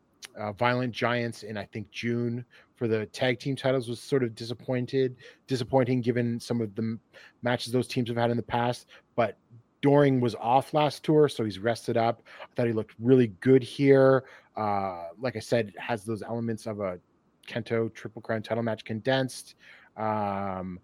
Violent 0.59 0.93
Giants 0.93 1.43
in 1.43 1.57
I 1.57 1.65
think 1.65 1.91
June 1.91 2.45
for 2.81 2.89
the 2.89 3.05
tag 3.05 3.39
team 3.39 3.55
titles 3.55 3.91
was 3.91 4.01
sort 4.01 4.23
of 4.23 4.35
disappointed, 4.35 5.17
disappointing 5.47 6.01
given 6.01 6.41
some 6.41 6.63
of 6.63 6.75
the 6.75 6.81
m- 6.81 7.01
matches 7.43 7.75
those 7.75 7.87
teams 7.87 8.09
have 8.09 8.17
had 8.17 8.31
in 8.31 8.39
the 8.39 8.43
past. 8.43 8.87
But 9.17 9.37
Doering 9.83 10.19
was 10.19 10.35
off 10.37 10.73
last 10.73 11.05
tour, 11.05 11.29
so 11.29 11.45
he's 11.45 11.59
rested 11.59 11.99
up. 11.99 12.23
I 12.43 12.47
thought 12.57 12.69
he 12.69 12.73
looked 12.73 12.95
really 12.99 13.27
good 13.41 13.63
here. 13.63 14.25
Uh, 14.57 15.09
like 15.21 15.37
I 15.37 15.41
said, 15.41 15.75
has 15.77 16.05
those 16.05 16.23
elements 16.23 16.67
of 16.67 16.81
a 16.81 16.99
Kento 17.47 17.93
Triple 17.93 18.23
Crown 18.23 18.43
title 18.43 18.63
match 18.63 18.87
condensed. 18.87 19.57
Um, 19.99 20.81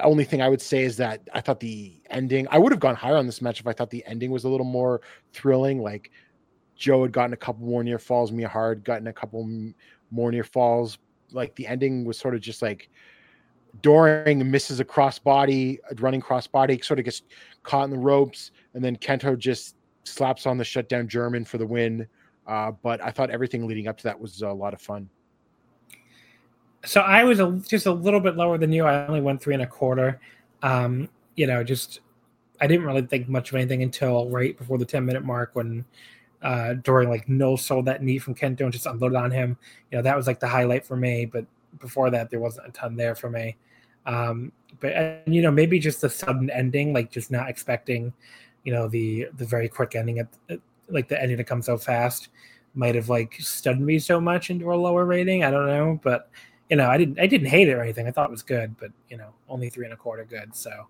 only 0.00 0.24
thing 0.24 0.40
I 0.40 0.48
would 0.48 0.62
say 0.62 0.84
is 0.84 0.96
that 0.96 1.20
I 1.34 1.42
thought 1.42 1.60
the 1.60 2.00
ending, 2.08 2.48
I 2.50 2.56
would 2.56 2.72
have 2.72 2.80
gone 2.80 2.94
higher 2.94 3.16
on 3.16 3.26
this 3.26 3.42
match 3.42 3.60
if 3.60 3.66
I 3.66 3.74
thought 3.74 3.90
the 3.90 4.04
ending 4.06 4.30
was 4.30 4.44
a 4.44 4.48
little 4.48 4.64
more 4.64 5.02
thrilling. 5.34 5.82
Like 5.82 6.12
Joe 6.76 7.02
had 7.02 7.12
gotten 7.12 7.34
a 7.34 7.36
couple 7.36 7.66
more 7.66 7.84
near 7.84 7.98
falls, 7.98 8.32
Mia 8.32 8.48
Hard 8.48 8.84
gotten 8.84 9.06
a 9.08 9.12
couple 9.12 9.46
more 10.10 10.32
near 10.32 10.44
falls. 10.44 10.96
Like 11.32 11.54
the 11.54 11.66
ending 11.66 12.04
was 12.04 12.18
sort 12.18 12.34
of 12.34 12.40
just 12.40 12.62
like 12.62 12.88
Doering 13.82 14.50
misses 14.50 14.80
a 14.80 14.84
crossbody, 14.84 15.78
running 15.98 16.22
crossbody, 16.22 16.82
sort 16.82 16.98
of 16.98 17.04
gets 17.04 17.22
caught 17.62 17.84
in 17.84 17.90
the 17.90 17.98
ropes, 17.98 18.52
and 18.74 18.82
then 18.82 18.96
Kento 18.96 19.36
just 19.36 19.76
slaps 20.04 20.46
on 20.46 20.56
the 20.56 20.64
shutdown 20.64 21.08
German 21.08 21.44
for 21.44 21.58
the 21.58 21.66
win. 21.66 22.06
Uh, 22.46 22.70
but 22.82 23.02
I 23.02 23.10
thought 23.10 23.30
everything 23.30 23.66
leading 23.66 23.88
up 23.88 23.98
to 23.98 24.04
that 24.04 24.18
was 24.18 24.40
a 24.42 24.48
lot 24.48 24.72
of 24.72 24.80
fun. 24.80 25.10
So 26.84 27.00
I 27.00 27.24
was 27.24 27.40
a, 27.40 27.50
just 27.68 27.86
a 27.86 27.92
little 27.92 28.20
bit 28.20 28.36
lower 28.36 28.56
than 28.56 28.72
you. 28.72 28.84
I 28.86 29.06
only 29.06 29.20
went 29.20 29.42
three 29.42 29.54
and 29.54 29.62
a 29.62 29.66
quarter. 29.66 30.20
Um, 30.62 31.08
you 31.34 31.46
know, 31.46 31.64
just 31.64 32.00
I 32.60 32.66
didn't 32.66 32.86
really 32.86 33.02
think 33.02 33.28
much 33.28 33.50
of 33.50 33.56
anything 33.56 33.82
until 33.82 34.28
right 34.30 34.56
before 34.56 34.78
the 34.78 34.84
ten 34.84 35.04
minute 35.04 35.24
mark 35.24 35.50
when 35.54 35.84
uh 36.42 36.74
Doering 36.74 37.08
like 37.08 37.28
no 37.28 37.56
sold 37.56 37.86
that 37.86 38.02
knee 38.02 38.18
from 38.18 38.34
Kento 38.34 38.60
and 38.62 38.72
just 38.72 38.86
unloaded 38.86 39.16
on 39.16 39.30
him. 39.30 39.56
You 39.90 39.98
know, 39.98 40.02
that 40.02 40.16
was 40.16 40.26
like 40.26 40.40
the 40.40 40.48
highlight 40.48 40.84
for 40.84 40.96
me. 40.96 41.24
But 41.26 41.46
before 41.80 42.10
that, 42.10 42.30
there 42.30 42.40
wasn't 42.40 42.68
a 42.68 42.72
ton 42.72 42.96
there 42.96 43.14
for 43.14 43.30
me. 43.30 43.56
Um, 44.06 44.52
but 44.80 44.92
and, 44.92 45.34
you 45.34 45.42
know, 45.42 45.50
maybe 45.50 45.78
just 45.78 46.00
the 46.00 46.10
sudden 46.10 46.50
ending, 46.50 46.92
like 46.92 47.10
just 47.10 47.30
not 47.30 47.48
expecting, 47.48 48.12
you 48.64 48.72
know, 48.72 48.88
the 48.88 49.28
the 49.36 49.44
very 49.44 49.68
quick 49.68 49.94
ending 49.94 50.18
at 50.18 50.28
at- 50.48 50.60
like 50.88 51.08
the 51.08 51.20
ending 51.20 51.36
to 51.36 51.44
come 51.44 51.62
so 51.62 51.76
fast 51.76 52.28
might 52.74 52.94
have 52.94 53.08
like 53.08 53.34
stunned 53.40 53.84
me 53.84 53.98
so 53.98 54.20
much 54.20 54.50
into 54.50 54.72
a 54.72 54.76
lower 54.76 55.04
rating. 55.04 55.42
I 55.42 55.50
don't 55.50 55.66
know, 55.66 55.98
but 56.02 56.30
you 56.70 56.76
know, 56.76 56.88
I 56.88 56.98
didn't 56.98 57.18
I 57.18 57.26
didn't 57.26 57.48
hate 57.48 57.68
it 57.68 57.72
or 57.72 57.82
anything. 57.82 58.06
I 58.06 58.10
thought 58.10 58.28
it 58.28 58.30
was 58.30 58.42
good, 58.42 58.76
but 58.78 58.90
you 59.08 59.16
know, 59.16 59.30
only 59.48 59.68
three 59.70 59.84
and 59.84 59.94
a 59.94 59.96
quarter 59.96 60.24
good. 60.24 60.54
So, 60.54 60.86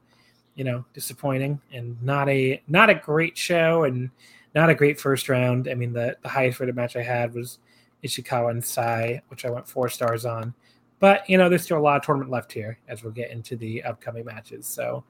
you 0.55 0.65
know, 0.65 0.85
disappointing 0.95 1.61
and 1.73 2.01
not 2.03 2.29
a 2.29 2.63
not 2.69 2.91
a 2.91 2.95
great 2.95 3.39
show 3.39 3.85
and 3.85 4.11
not 4.57 4.71
a 4.71 4.75
great 4.75 4.99
first 4.99 5.29
round. 5.29 5.69
I 5.69 5.75
mean, 5.75 5.93
the 5.93 6.17
the 6.23 6.29
highest 6.29 6.59
rated 6.59 6.75
match 6.75 6.97
I 6.97 7.03
had 7.03 7.35
was 7.35 7.59
Ishikawa 8.03 8.51
and 8.51 8.65
Sai, 8.65 9.23
which 9.29 9.45
I 9.45 9.51
went 9.51 9.69
four 9.69 9.89
stars 9.89 10.25
on. 10.25 10.55
But 10.99 11.29
you 11.29 11.37
know, 11.37 11.49
there's 11.49 11.63
still 11.63 11.79
a 11.79 11.79
lot 11.79 11.97
of 11.99 12.03
tournament 12.03 12.31
left 12.31 12.53
here 12.53 12.79
as 12.89 13.05
we'll 13.05 13.13
get 13.13 13.31
into 13.31 13.55
the 13.55 13.83
upcoming 13.85 14.25
matches. 14.25 14.67
So, 14.67 15.05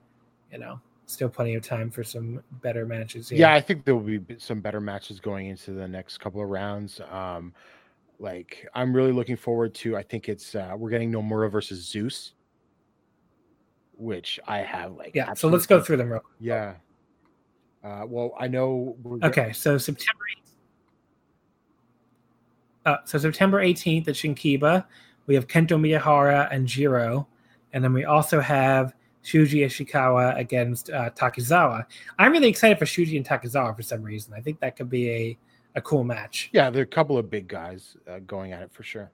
you 0.53 0.59
know, 0.59 0.81
still 1.07 1.29
plenty 1.29 1.55
of 1.55 1.63
time 1.63 1.91
for 1.91 2.03
some 2.03 2.43
better 2.61 2.85
matches. 2.85 3.29
Here. 3.29 3.39
Yeah, 3.39 3.55
I 3.55 3.61
think 3.61 3.85
there 3.85 3.95
will 3.95 4.19
be 4.19 4.37
some 4.39 4.61
better 4.61 4.81
matches 4.81 5.21
going 5.21 5.47
into 5.47 5.71
the 5.71 5.87
next 5.87 6.19
couple 6.19 6.43
of 6.43 6.49
rounds. 6.49 7.01
Um, 7.09 7.55
like 8.19 8.67
I'm 8.75 8.93
really 8.93 9.13
looking 9.13 9.37
forward 9.37 9.75
to. 9.77 9.97
I 9.97 10.03
think 10.03 10.29
it's 10.29 10.57
uh, 10.57 10.75
we're 10.77 10.91
getting 10.91 11.13
Nomura 11.13 11.53
versus 11.53 11.89
Zeus, 11.89 12.33
which 13.97 14.41
I 14.49 14.59
have 14.59 14.95
like. 14.95 15.15
Yeah. 15.15 15.35
So 15.35 15.47
let's 15.49 15.67
go 15.67 15.81
through 15.81 15.99
them 15.99 16.11
real. 16.11 16.23
Yeah. 16.41 16.75
Uh, 17.87 18.05
well, 18.05 18.35
I 18.39 18.49
know. 18.49 18.97
okay, 19.23 19.53
so 19.53 19.79
September. 19.79 20.25
Uh, 22.85 22.97
so 23.05 23.19
September 23.19 23.63
18th 23.63 24.09
at 24.09 24.15
Shinkiba, 24.15 24.85
we 25.27 25.35
have 25.35 25.47
Kento 25.47 25.79
Miyahara 25.79 26.49
and 26.51 26.67
Jiro, 26.67 27.29
and 27.73 27.85
then 27.85 27.93
we 27.93 28.05
also 28.05 28.41
have 28.41 28.93
Shuji 29.23 29.65
Ishikawa 29.65 30.37
against 30.37 30.91
uh, 30.91 31.11
Takizawa. 31.11 31.85
I'm 32.19 32.33
really 32.33 32.49
excited 32.49 32.79
for 32.79 32.87
Shuji 32.87 33.17
and 33.17 33.27
Takizawa 33.27 33.75
for 33.77 33.83
some 33.83 34.03
reason. 34.03 34.35
I 34.35 34.41
think 34.41 34.59
that 34.61 34.77
could 34.77 34.91
be 34.91 35.11
a, 35.11 35.39
a 35.77 35.81
cool 35.81 36.03
match. 36.03 36.51
Yeah, 36.53 36.71
there 36.71 36.81
are 36.81 36.85
a 36.85 36.87
couple 36.87 37.19
of 37.19 37.31
big 37.31 37.47
guys 37.47 37.97
uh, 38.11 38.19
going 38.27 38.53
at 38.53 38.63
it 38.63 38.73
for 38.73 38.83
sure. 38.83 39.13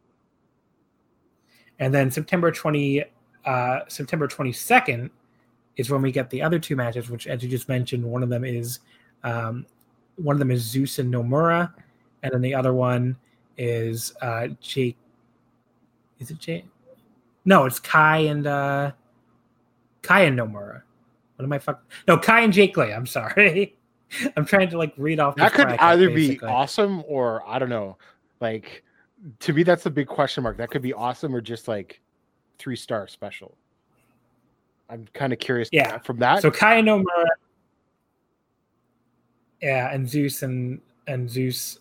And 1.79 1.93
then 1.93 2.11
September 2.11 2.51
20, 2.51 3.05
uh, 3.45 3.81
September 3.89 4.29
22nd 4.29 5.11
is 5.77 5.91
when 5.91 6.03
we 6.03 6.13
get 6.13 6.31
the 6.31 6.43
other 6.43 6.59
two 6.59 6.77
matches, 6.77 7.09
which, 7.09 7.27
as 7.27 7.43
you 7.43 7.49
just 7.49 7.69
mentioned, 7.69 8.05
one 8.05 8.23
of 8.23 8.29
them 8.29 8.45
is 8.45 8.81
um, 9.25 9.67
one 10.17 10.35
of 10.35 10.39
them 10.39 10.51
is 10.51 10.63
Zeus 10.63 10.99
and 10.99 11.13
Nomura, 11.13 11.73
and 12.23 12.33
then 12.33 12.41
the 12.41 12.55
other 12.55 12.73
one 12.73 13.17
is 13.57 14.15
uh, 14.21 14.49
Jake. 14.61 14.97
Is 16.19 16.31
it 16.31 16.39
Jake? 16.39 16.67
No, 17.45 17.65
it's 17.65 17.79
Kai 17.81 18.19
and 18.19 18.47
uh, 18.47 18.93
Kai 20.03 20.23
and 20.23 20.39
Nomura. 20.39 20.83
What 21.37 21.45
am 21.45 21.53
I 21.53 21.59
fuck? 21.59 21.83
No, 22.07 22.19
Kai 22.19 22.43
and 22.43 22.53
Jake 22.53 22.77
Lee. 22.77 22.93
I'm 22.93 23.07
sorry. 23.07 23.77
I'm 24.37 24.45
trying 24.45 24.69
to 24.71 24.79
like 24.79 24.93
read 24.97 25.21
off. 25.21 25.37
That 25.37 25.53
could 25.53 25.65
bracket, 25.65 25.83
either 25.83 26.09
basically. 26.09 26.47
be 26.47 26.53
awesome 26.53 27.03
or 27.09 27.43
I 27.47 27.59
don't 27.59 27.71
know. 27.71 27.97
Like 28.41 28.85
to 29.41 29.53
me, 29.53 29.63
that's 29.63 29.87
a 29.87 29.91
big 29.91 30.07
question 30.07 30.43
mark. 30.43 30.59
That 30.59 30.71
could 30.71 30.83
be 30.83 30.93
awesome 30.93 31.35
or 31.35 31.41
just 31.41 31.69
like 31.69 32.01
three 32.59 32.77
star 32.77 33.09
special. 33.09 33.57
I'm 34.91 35.07
kind 35.15 35.33
of 35.33 35.39
curious. 35.39 35.69
Yeah, 35.73 35.99
from 35.99 36.19
that. 36.19 36.43
So 36.43 36.51
Kai 36.51 36.77
and 36.77 36.89
Nomura. 36.89 37.27
Yeah, 39.61 39.93
and 39.93 40.09
Zeus 40.09 40.43
and 40.43 40.81
and 41.07 41.29
Zeus 41.31 41.79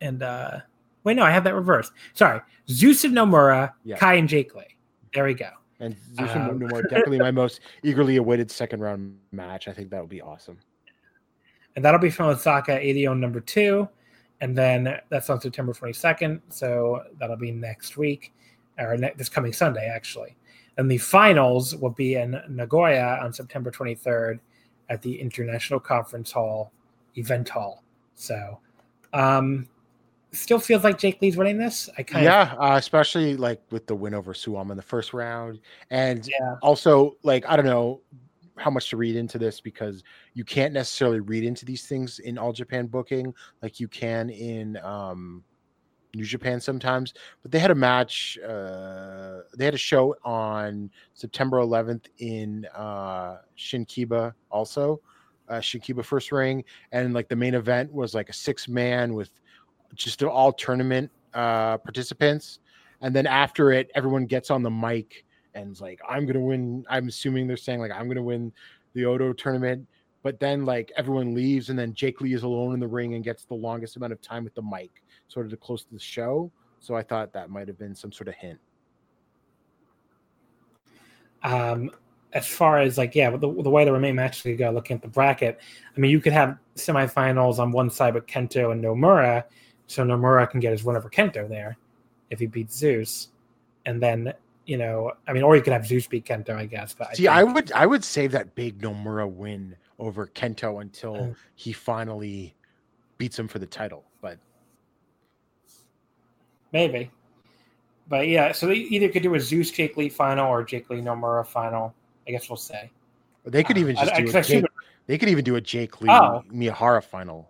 and 0.00 0.22
uh 0.22 0.60
wait, 1.02 1.16
no, 1.16 1.22
I 1.22 1.30
have 1.30 1.44
that 1.44 1.54
reversed. 1.54 1.92
Sorry, 2.12 2.40
Zeus 2.68 3.04
and 3.04 3.14
Nomura, 3.14 3.72
yeah. 3.84 3.96
Kai 3.96 4.14
and 4.14 4.28
Jake 4.28 4.54
Lee. 4.54 4.64
There 5.12 5.24
we 5.24 5.34
go. 5.34 5.50
And 5.80 5.96
Zeus 6.14 6.30
um, 6.30 6.50
and 6.50 6.60
Nomura 6.60 6.82
definitely 6.90 7.18
my 7.18 7.30
most 7.30 7.60
eagerly 7.82 8.16
awaited 8.16 8.50
second 8.50 8.80
round 8.80 9.16
match. 9.32 9.68
I 9.68 9.72
think 9.72 9.90
that 9.90 10.00
would 10.00 10.10
be 10.10 10.22
awesome. 10.22 10.58
And 11.76 11.84
that'll 11.84 12.00
be 12.00 12.10
from 12.10 12.26
Osaka 12.26 12.78
Edion 12.78 13.18
number 13.18 13.40
two. 13.40 13.88
And 14.40 14.56
then 14.56 14.98
that's 15.08 15.30
on 15.30 15.40
September 15.40 15.72
22nd. 15.72 16.40
So 16.48 17.02
that'll 17.18 17.36
be 17.36 17.50
next 17.50 17.96
week 17.96 18.32
or 18.78 18.96
ne- 18.96 19.14
this 19.16 19.28
coming 19.28 19.52
Sunday, 19.52 19.86
actually. 19.88 20.36
And 20.76 20.90
the 20.90 20.98
finals 20.98 21.76
will 21.76 21.90
be 21.90 22.16
in 22.16 22.40
Nagoya 22.48 23.18
on 23.22 23.32
September 23.32 23.70
23rd 23.70 24.40
at 24.88 25.02
the 25.02 25.20
International 25.20 25.78
Conference 25.78 26.32
Hall 26.32 26.72
event 27.16 27.48
hall. 27.48 27.82
So, 28.14 28.58
um, 29.12 29.68
still 30.32 30.58
feels 30.58 30.84
like 30.84 30.98
Jake 30.98 31.20
Lee's 31.22 31.36
winning 31.36 31.58
this. 31.58 31.88
I 31.96 32.02
kind 32.02 32.24
yeah, 32.24 32.52
of... 32.52 32.60
uh, 32.60 32.76
especially 32.76 33.36
like 33.36 33.62
with 33.70 33.86
the 33.86 33.94
win 33.94 34.14
over 34.14 34.32
Suwama 34.32 34.72
in 34.72 34.76
the 34.76 34.82
first 34.82 35.14
round, 35.14 35.60
and 35.90 36.26
yeah. 36.26 36.56
also 36.62 37.16
like 37.22 37.48
I 37.48 37.56
don't 37.56 37.64
know 37.64 38.00
how 38.56 38.70
much 38.70 38.90
to 38.90 38.96
read 38.96 39.16
into 39.16 39.38
this 39.38 39.60
because 39.60 40.04
you 40.34 40.44
can't 40.44 40.72
necessarily 40.72 41.20
read 41.20 41.44
into 41.44 41.64
these 41.64 41.86
things 41.86 42.20
in 42.20 42.38
all 42.38 42.52
Japan 42.52 42.86
booking 42.86 43.34
like 43.62 43.80
you 43.80 43.88
can 43.88 44.30
in 44.30 44.76
um, 44.78 45.42
New 46.14 46.24
Japan 46.24 46.60
sometimes. 46.60 47.14
But 47.42 47.50
they 47.50 47.58
had 47.58 47.70
a 47.70 47.74
match. 47.74 48.38
Uh, 48.38 49.40
they 49.56 49.64
had 49.64 49.74
a 49.74 49.78
show 49.78 50.16
on 50.24 50.90
September 51.14 51.58
11th 51.58 52.06
in 52.18 52.66
uh, 52.74 53.38
Shinkiba 53.56 54.32
also. 54.50 55.00
Uh, 55.48 55.54
Shinkiba 55.54 56.02
first 56.02 56.32
ring, 56.32 56.64
and 56.92 57.12
like 57.12 57.28
the 57.28 57.36
main 57.36 57.54
event 57.54 57.92
was 57.92 58.14
like 58.14 58.30
a 58.30 58.32
six 58.32 58.66
man 58.66 59.12
with 59.12 59.28
just 59.94 60.22
all 60.22 60.52
tournament 60.52 61.10
uh, 61.34 61.76
participants. 61.78 62.60
And 63.02 63.14
then 63.14 63.26
after 63.26 63.70
it, 63.70 63.90
everyone 63.94 64.24
gets 64.24 64.50
on 64.50 64.62
the 64.62 64.70
mic 64.70 65.24
and 65.54 65.78
like, 65.80 66.00
I'm 66.08 66.26
gonna 66.26 66.40
win. 66.40 66.84
I'm 66.88 67.08
assuming 67.08 67.46
they're 67.46 67.56
saying 67.56 67.80
like 67.80 67.92
I'm 67.92 68.08
gonna 68.08 68.22
win 68.22 68.52
the 68.94 69.02
Oudou 69.02 69.36
tournament. 69.36 69.86
But 70.22 70.40
then 70.40 70.64
like 70.64 70.90
everyone 70.96 71.34
leaves, 71.34 71.68
and 71.68 71.78
then 71.78 71.92
Jake 71.92 72.20
Lee 72.20 72.32
is 72.32 72.42
alone 72.42 72.74
in 72.74 72.80
the 72.80 72.88
ring 72.88 73.14
and 73.14 73.22
gets 73.22 73.44
the 73.44 73.54
longest 73.54 73.96
amount 73.96 74.12
of 74.12 74.22
time 74.22 74.42
with 74.42 74.54
the 74.54 74.62
mic, 74.62 75.02
sort 75.28 75.52
of 75.52 75.60
close 75.60 75.84
to 75.84 75.92
the 75.92 76.00
show. 76.00 76.50
So 76.80 76.94
I 76.94 77.02
thought 77.02 77.32
that 77.32 77.50
might 77.50 77.68
have 77.68 77.78
been 77.78 77.94
some 77.94 78.12
sort 78.12 78.28
of 78.28 78.34
hint. 78.34 78.58
Um, 81.42 81.90
as 82.32 82.46
far 82.46 82.80
as 82.80 82.98
like 82.98 83.14
yeah, 83.14 83.30
the, 83.30 83.38
the 83.38 83.70
way 83.70 83.84
the 83.84 83.92
remaining 83.92 84.16
matches 84.16 84.58
go, 84.58 84.70
looking 84.70 84.96
at 84.96 85.02
the 85.02 85.08
bracket, 85.08 85.60
I 85.96 86.00
mean, 86.00 86.10
you 86.10 86.20
could 86.20 86.32
have 86.32 86.58
semifinals 86.76 87.58
on 87.58 87.70
one 87.70 87.90
side 87.90 88.14
with 88.14 88.26
Kento 88.26 88.72
and 88.72 88.82
Nomura, 88.82 89.44
so 89.86 90.04
Nomura 90.04 90.50
can 90.50 90.60
get 90.60 90.72
his 90.72 90.84
win 90.84 90.96
over 90.96 91.08
Kento 91.08 91.48
there 91.48 91.76
if 92.30 92.40
he 92.40 92.46
beats 92.46 92.76
Zeus, 92.76 93.28
and 93.86 94.02
then 94.02 94.34
you 94.66 94.78
know, 94.78 95.12
I 95.28 95.32
mean, 95.32 95.42
or 95.42 95.56
you 95.56 95.62
could 95.62 95.72
have 95.72 95.86
Zeus 95.86 96.06
beat 96.06 96.24
Kento, 96.24 96.56
I 96.56 96.66
guess. 96.66 96.94
But 96.94 97.16
see, 97.16 97.28
I. 97.28 97.40
I 97.40 97.44
would 97.44 97.72
I 97.72 97.86
would 97.86 98.04
save 98.04 98.32
that 98.32 98.54
big 98.54 98.80
Nomura 98.80 99.30
win 99.30 99.76
over 99.98 100.26
Kento 100.26 100.80
until 100.80 101.16
uh, 101.16 101.28
he 101.54 101.72
finally 101.72 102.54
beats 103.18 103.38
him 103.38 103.46
for 103.46 103.58
the 103.58 103.66
title. 103.66 104.04
Maybe, 106.74 107.10
but 108.08 108.28
yeah, 108.28 108.52
so 108.52 108.66
they 108.66 108.74
either 108.74 109.08
could 109.08 109.22
do 109.22 109.34
a 109.34 109.40
Zeus 109.40 109.70
Jake 109.70 109.96
Lee 109.96 110.10
final 110.10 110.50
or 110.50 110.62
Jake 110.62 110.90
Lee 110.90 111.00
Nomura 111.00 111.46
final. 111.46 111.94
I 112.28 112.32
guess 112.32 112.50
we'll 112.50 112.56
say. 112.56 112.90
They 113.46 113.62
could 113.62 113.78
even 113.78 113.96
uh, 113.96 114.04
just 114.04 114.14
do 114.16 114.36
I, 114.36 114.40
a 114.40 114.42
Jake, 114.42 114.64
they 115.06 115.16
could 115.18 115.28
even 115.28 115.44
do 115.44 115.56
a 115.56 115.60
Jake 115.60 116.00
Lee 116.00 116.10
oh. 116.10 116.42
Miyahara 116.52 117.02
final. 117.02 117.48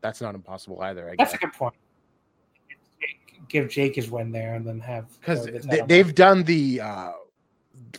That's 0.00 0.20
not 0.20 0.34
impossible 0.34 0.80
either. 0.82 1.06
I 1.10 1.14
That's 1.18 1.32
guess. 1.32 1.34
a 1.34 1.38
good 1.38 1.52
point. 1.52 1.74
Give 3.48 3.68
Jake 3.68 3.96
his 3.96 4.10
win 4.10 4.30
there, 4.30 4.54
and 4.54 4.66
then 4.66 4.78
have 4.80 5.06
because 5.18 5.44
they, 5.88 5.98
have 5.98 6.14
done 6.14 6.44
the 6.44 6.80
uh, 6.80 7.12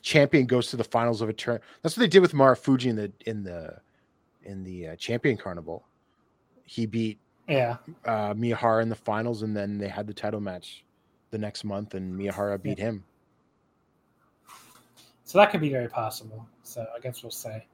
champion 0.02 0.45
goes 0.45 0.68
to 0.68 0.77
the 0.77 0.84
finals 0.84 1.22
of 1.22 1.27
a 1.27 1.34
turn. 1.34 1.60
That's 1.81 1.98
what 1.98 2.02
they 2.02 2.07
did 2.07 2.22
with 2.22 2.31
Marufuji 2.31 2.85
in 2.85 2.95
the 2.95 3.11
in 3.26 3.43
the 3.43 3.77
in 4.43 4.64
the 4.64 4.89
uh, 4.89 4.95
champion 4.95 5.35
carnival. 5.35 5.84
He 6.64 6.85
beat 6.85 7.19
yeah 7.52 7.78
uh, 8.06 8.34
Miyahara 8.34 8.82
in 8.82 8.90
the 8.90 8.95
finals, 8.95 9.44
and 9.44 9.56
then 9.56 9.78
they 9.78 9.88
had 9.88 10.07
the 10.07 10.14
title 10.14 10.40
match 10.40 10.84
the 11.32 11.38
next 11.38 11.64
month, 11.64 11.94
and 11.94 12.18
Miyahara 12.18 12.61
beat 12.61 12.80
yeah. 12.80 12.86
him. 12.86 13.03
So 15.26 15.38
that 15.38 15.52
could 15.52 15.61
be 15.61 15.69
very 15.69 15.88
possible. 15.88 16.45
So 16.64 16.86
I 16.95 16.99
guess 16.99 17.23
we'll 17.23 17.32
say 17.32 17.65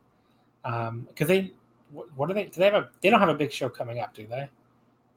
because 0.64 0.90
um, 0.90 1.08
they 1.28 1.52
what, 1.92 2.28
do 2.28 2.34
they? 2.34 2.46
Do 2.46 2.60
they 2.60 2.66
have 2.66 2.76
a? 2.76 2.90
They 3.02 3.10
don't 3.10 3.20
have 3.20 3.30
a 3.30 3.34
big 3.36 3.52
show 3.52 3.70
coming 3.70 4.00
up, 4.00 4.14
do 4.14 4.28
they? 4.28 4.50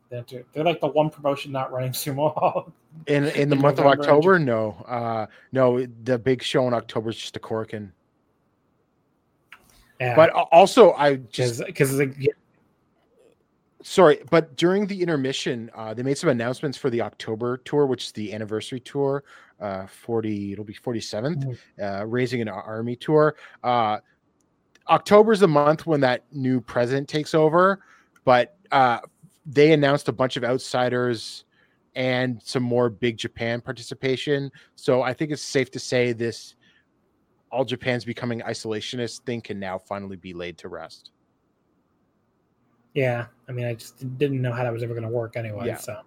They 0.08 0.22
to, 0.22 0.44
they're 0.52 0.64
like 0.64 0.80
the 0.80 0.86
one 0.86 1.10
promotion 1.10 1.52
not 1.52 1.72
running 1.72 1.92
sumo. 1.92 2.70
in 3.06 3.24
in 3.24 3.48
the 3.48 3.56
in 3.56 3.60
month 3.60 3.78
November 3.78 3.94
of 3.94 4.00
October, 4.00 4.38
no, 4.38 4.72
uh, 4.86 5.26
no. 5.52 5.84
The 6.04 6.18
big 6.18 6.42
show 6.42 6.66
in 6.68 6.74
October 6.74 7.10
is 7.10 7.16
just 7.16 7.36
a 7.36 7.40
Korakuen. 7.40 7.90
Yeah. 10.00 10.16
But 10.16 10.30
also, 10.30 10.92
I 10.92 11.16
just 11.16 11.64
because 11.66 11.98
like, 11.98 12.14
yeah. 12.18 12.32
Sorry, 13.82 14.22
but 14.30 14.56
during 14.56 14.86
the 14.86 15.00
intermission, 15.02 15.70
uh, 15.74 15.94
they 15.94 16.02
made 16.02 16.18
some 16.18 16.30
announcements 16.30 16.76
for 16.76 16.90
the 16.90 17.00
October 17.00 17.58
tour, 17.58 17.86
which 17.86 18.04
is 18.04 18.12
the 18.12 18.32
anniversary 18.32 18.80
tour. 18.80 19.24
Uh, 19.60 19.86
40 19.86 20.52
it'll 20.52 20.64
be 20.64 20.72
47th 20.72 21.44
mm-hmm. 21.44 21.84
uh 21.84 22.02
raising 22.06 22.40
an 22.40 22.48
army 22.48 22.96
tour 22.96 23.36
uh 23.62 23.98
October 24.90 25.32
is 25.32 25.40
the 25.40 25.48
month 25.48 25.86
when 25.86 26.00
that 26.00 26.24
new 26.32 26.60
president 26.60 27.08
takes 27.08 27.32
over, 27.32 27.80
but 28.24 28.56
uh, 28.72 28.98
they 29.46 29.72
announced 29.72 30.08
a 30.08 30.12
bunch 30.12 30.36
of 30.36 30.42
outsiders 30.42 31.44
and 31.94 32.42
some 32.42 32.62
more 32.62 32.90
big 32.90 33.16
Japan 33.16 33.60
participation. 33.60 34.50
So 34.74 35.02
I 35.02 35.12
think 35.12 35.30
it's 35.30 35.42
safe 35.42 35.70
to 35.72 35.78
say 35.78 36.12
this 36.12 36.56
all 37.52 37.64
Japan's 37.64 38.04
becoming 38.04 38.40
isolationist 38.40 39.20
thing 39.20 39.40
can 39.40 39.58
now 39.58 39.78
finally 39.78 40.16
be 40.16 40.32
laid 40.32 40.58
to 40.58 40.68
rest. 40.68 41.10
Yeah, 42.94 43.26
I 43.48 43.52
mean, 43.52 43.66
I 43.66 43.74
just 43.74 44.18
didn't 44.18 44.42
know 44.42 44.52
how 44.52 44.64
that 44.64 44.72
was 44.72 44.82
ever 44.82 44.94
going 44.94 45.06
to 45.06 45.10
work 45.10 45.36
anyway. 45.36 45.66
Yeah. 45.66 45.76
So, 45.76 46.00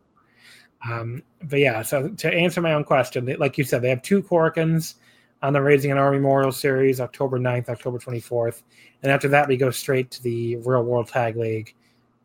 um, 0.90 1.24
but 1.44 1.60
yeah, 1.60 1.82
so 1.82 2.10
to 2.10 2.34
answer 2.34 2.62
my 2.62 2.74
own 2.74 2.84
question, 2.84 3.26
like 3.40 3.58
you 3.58 3.64
said, 3.64 3.82
they 3.82 3.90
have 3.90 4.02
two 4.02 4.22
Korakuens 4.22 4.96
on 5.42 5.54
the 5.54 5.62
Raising 5.62 5.92
an 5.92 5.98
Army 5.98 6.18
Memorial 6.18 6.52
Series, 6.52 7.00
October 7.02 7.40
9th, 7.40 7.70
October 7.70 8.00
24th. 8.00 8.64
And 9.02 9.12
after 9.12 9.28
that, 9.30 9.48
we 9.48 9.58
go 9.58 9.72
straight 9.72 10.10
to 10.12 10.24
the 10.24 10.56
Real 10.58 10.84
World 10.84 11.08
Tag 11.08 11.36
League, 11.36 11.76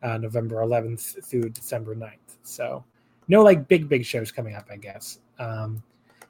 uh, 0.02 0.18
November 0.18 0.56
11th 0.56 1.24
through 1.24 1.50
December 1.50 1.94
9th. 1.94 2.36
So 2.42 2.84
no 3.26 3.42
like 3.42 3.68
big, 3.68 3.88
big 3.88 4.04
shows 4.04 4.32
coming 4.32 4.54
up, 4.54 4.66
I 4.70 4.76
guess. 4.76 5.18
Um, 5.38 5.82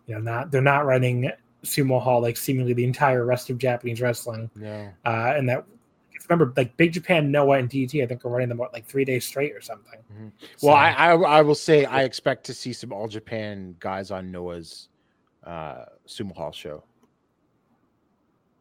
you 0.07 0.15
know, 0.15 0.21
not 0.21 0.51
they're 0.51 0.63
not 0.63 0.87
running 0.87 1.31
Sumo 1.65 2.01
Hall 2.01 2.21
like 2.21 2.37
seemingly 2.37 2.73
the 2.73 2.85
entire 2.85 3.25
rest 3.25 3.51
of 3.51 3.59
Japanese 3.59 4.01
wrestling. 4.01 4.51
Yeah. 4.59 4.91
Uh, 5.05 5.35
and 5.37 5.49
that 5.49 5.65
remember, 6.29 6.53
like 6.57 6.77
Big 6.77 6.93
Japan, 6.93 7.31
Noah, 7.31 7.59
and 7.59 7.71
DDT, 7.71 8.03
I 8.03 8.07
think 8.07 8.25
are 8.25 8.29
running 8.29 8.49
them 8.49 8.59
what, 8.59 8.73
like 8.73 8.87
three 8.87 9.05
days 9.05 9.25
straight 9.25 9.55
or 9.55 9.61
something. 9.61 10.01
Mm-hmm. 10.13 10.29
Well, 10.63 10.75
I, 10.75 10.91
I, 10.91 11.13
I 11.13 11.43
will 11.43 11.55
say 11.55 11.85
I 11.85 12.03
expect 12.03 12.45
to 12.47 12.55
see 12.55 12.73
some 12.73 12.93
All 12.93 13.09
Japan 13.09 13.77
guys 13.81 14.11
on 14.11 14.31
Noah's 14.31 14.89
uh, 15.45 15.87
Sumo 16.07 16.35
Hall 16.35 16.53
show. 16.53 16.85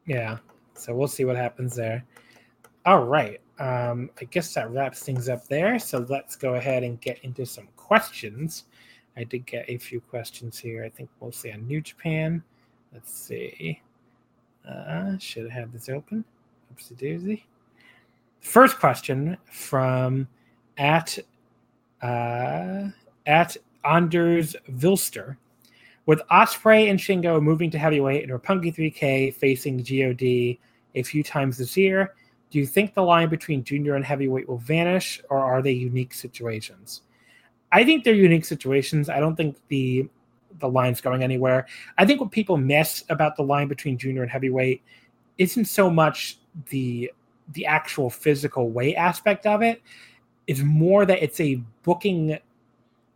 Yeah, 0.06 0.38
so 0.74 0.96
we'll 0.96 1.08
see 1.08 1.26
what 1.26 1.36
happens 1.36 1.76
there. 1.76 2.06
All 2.86 3.04
right, 3.04 3.42
um, 3.60 4.10
I 4.22 4.26
guess 4.26 4.54
that 4.54 4.72
wraps 4.72 5.02
things 5.02 5.28
up 5.28 5.46
there. 5.48 5.80
So 5.80 6.06
let's 6.08 6.36
go 6.36 6.56
ahead 6.56 6.84
and 6.84 7.00
get 7.02 7.20
into 7.24 7.46
some 7.46 7.68
questions. 7.76 8.66
I 9.18 9.24
did 9.24 9.46
get 9.46 9.66
a 9.68 9.78
few 9.78 10.00
questions 10.00 10.58
here. 10.58 10.86
I 10.86 10.90
think 10.90 11.10
mostly 11.20 11.52
on 11.52 11.68
New 11.68 11.82
Japan. 11.82 12.44
Let's 12.94 13.14
see. 13.14 13.82
Uh, 14.68 15.18
should 15.18 15.50
have 15.50 15.74
this 15.74 15.90
open. 15.90 16.24
Oopsie 16.74 16.96
doozy. 16.96 17.44
First 18.40 18.80
question 18.80 19.38
from 19.52 20.28
at 20.78 21.18
uh, 22.02 22.90
at 23.26 23.58
Anders 23.84 24.56
Vilster. 24.72 25.38
With 26.06 26.22
Ospreay 26.32 26.90
and 26.90 26.98
Shingo 26.98 27.42
moving 27.42 27.70
to 27.72 27.78
heavyweight 27.78 28.24
and 28.24 28.32
Roppongi 28.32 28.74
3K 28.74 29.34
facing 29.34 29.78
God 29.80 30.58
a 30.96 31.04
few 31.04 31.22
times 31.22 31.58
this 31.58 31.76
year, 31.76 32.14
do 32.50 32.60
you 32.60 32.66
think 32.66 32.94
the 32.94 33.04
line 33.04 33.28
between 33.28 33.64
junior 33.64 33.96
and 33.96 34.06
heavyweight 34.06 34.48
will 34.48 34.58
vanish, 34.58 35.22
or 35.30 35.40
are 35.40 35.62
they 35.62 35.74
unique 35.74 36.14
situations? 36.14 37.02
I 37.74 37.84
think 37.84 38.06
they're 38.06 38.14
unique 38.14 38.46
situations. 38.46 39.10
I 39.10 39.20
don't 39.20 39.36
think 39.36 39.58
the 39.68 40.08
the 40.60 40.70
line's 40.70 41.02
going 41.02 41.24
anywhere. 41.24 41.68
I 41.98 42.06
think 42.06 42.22
what 42.22 42.32
people 42.32 42.58
miss 42.58 43.04
about 43.10 43.36
the 43.36 43.44
line 43.44 43.68
between 43.68 43.98
junior 43.98 44.22
and 44.24 44.32
heavyweight 44.32 44.82
isn't 45.38 45.66
so 45.66 45.90
much 45.90 46.40
the 46.70 47.12
the 47.54 47.66
actual 47.66 48.10
physical 48.10 48.70
weight 48.70 48.96
aspect 48.96 49.46
of 49.46 49.62
it. 49.62 49.82
It's 50.48 50.62
more 50.62 51.06
that 51.06 51.24
it's 51.24 51.40
a 51.40 51.62
booking. 51.84 52.38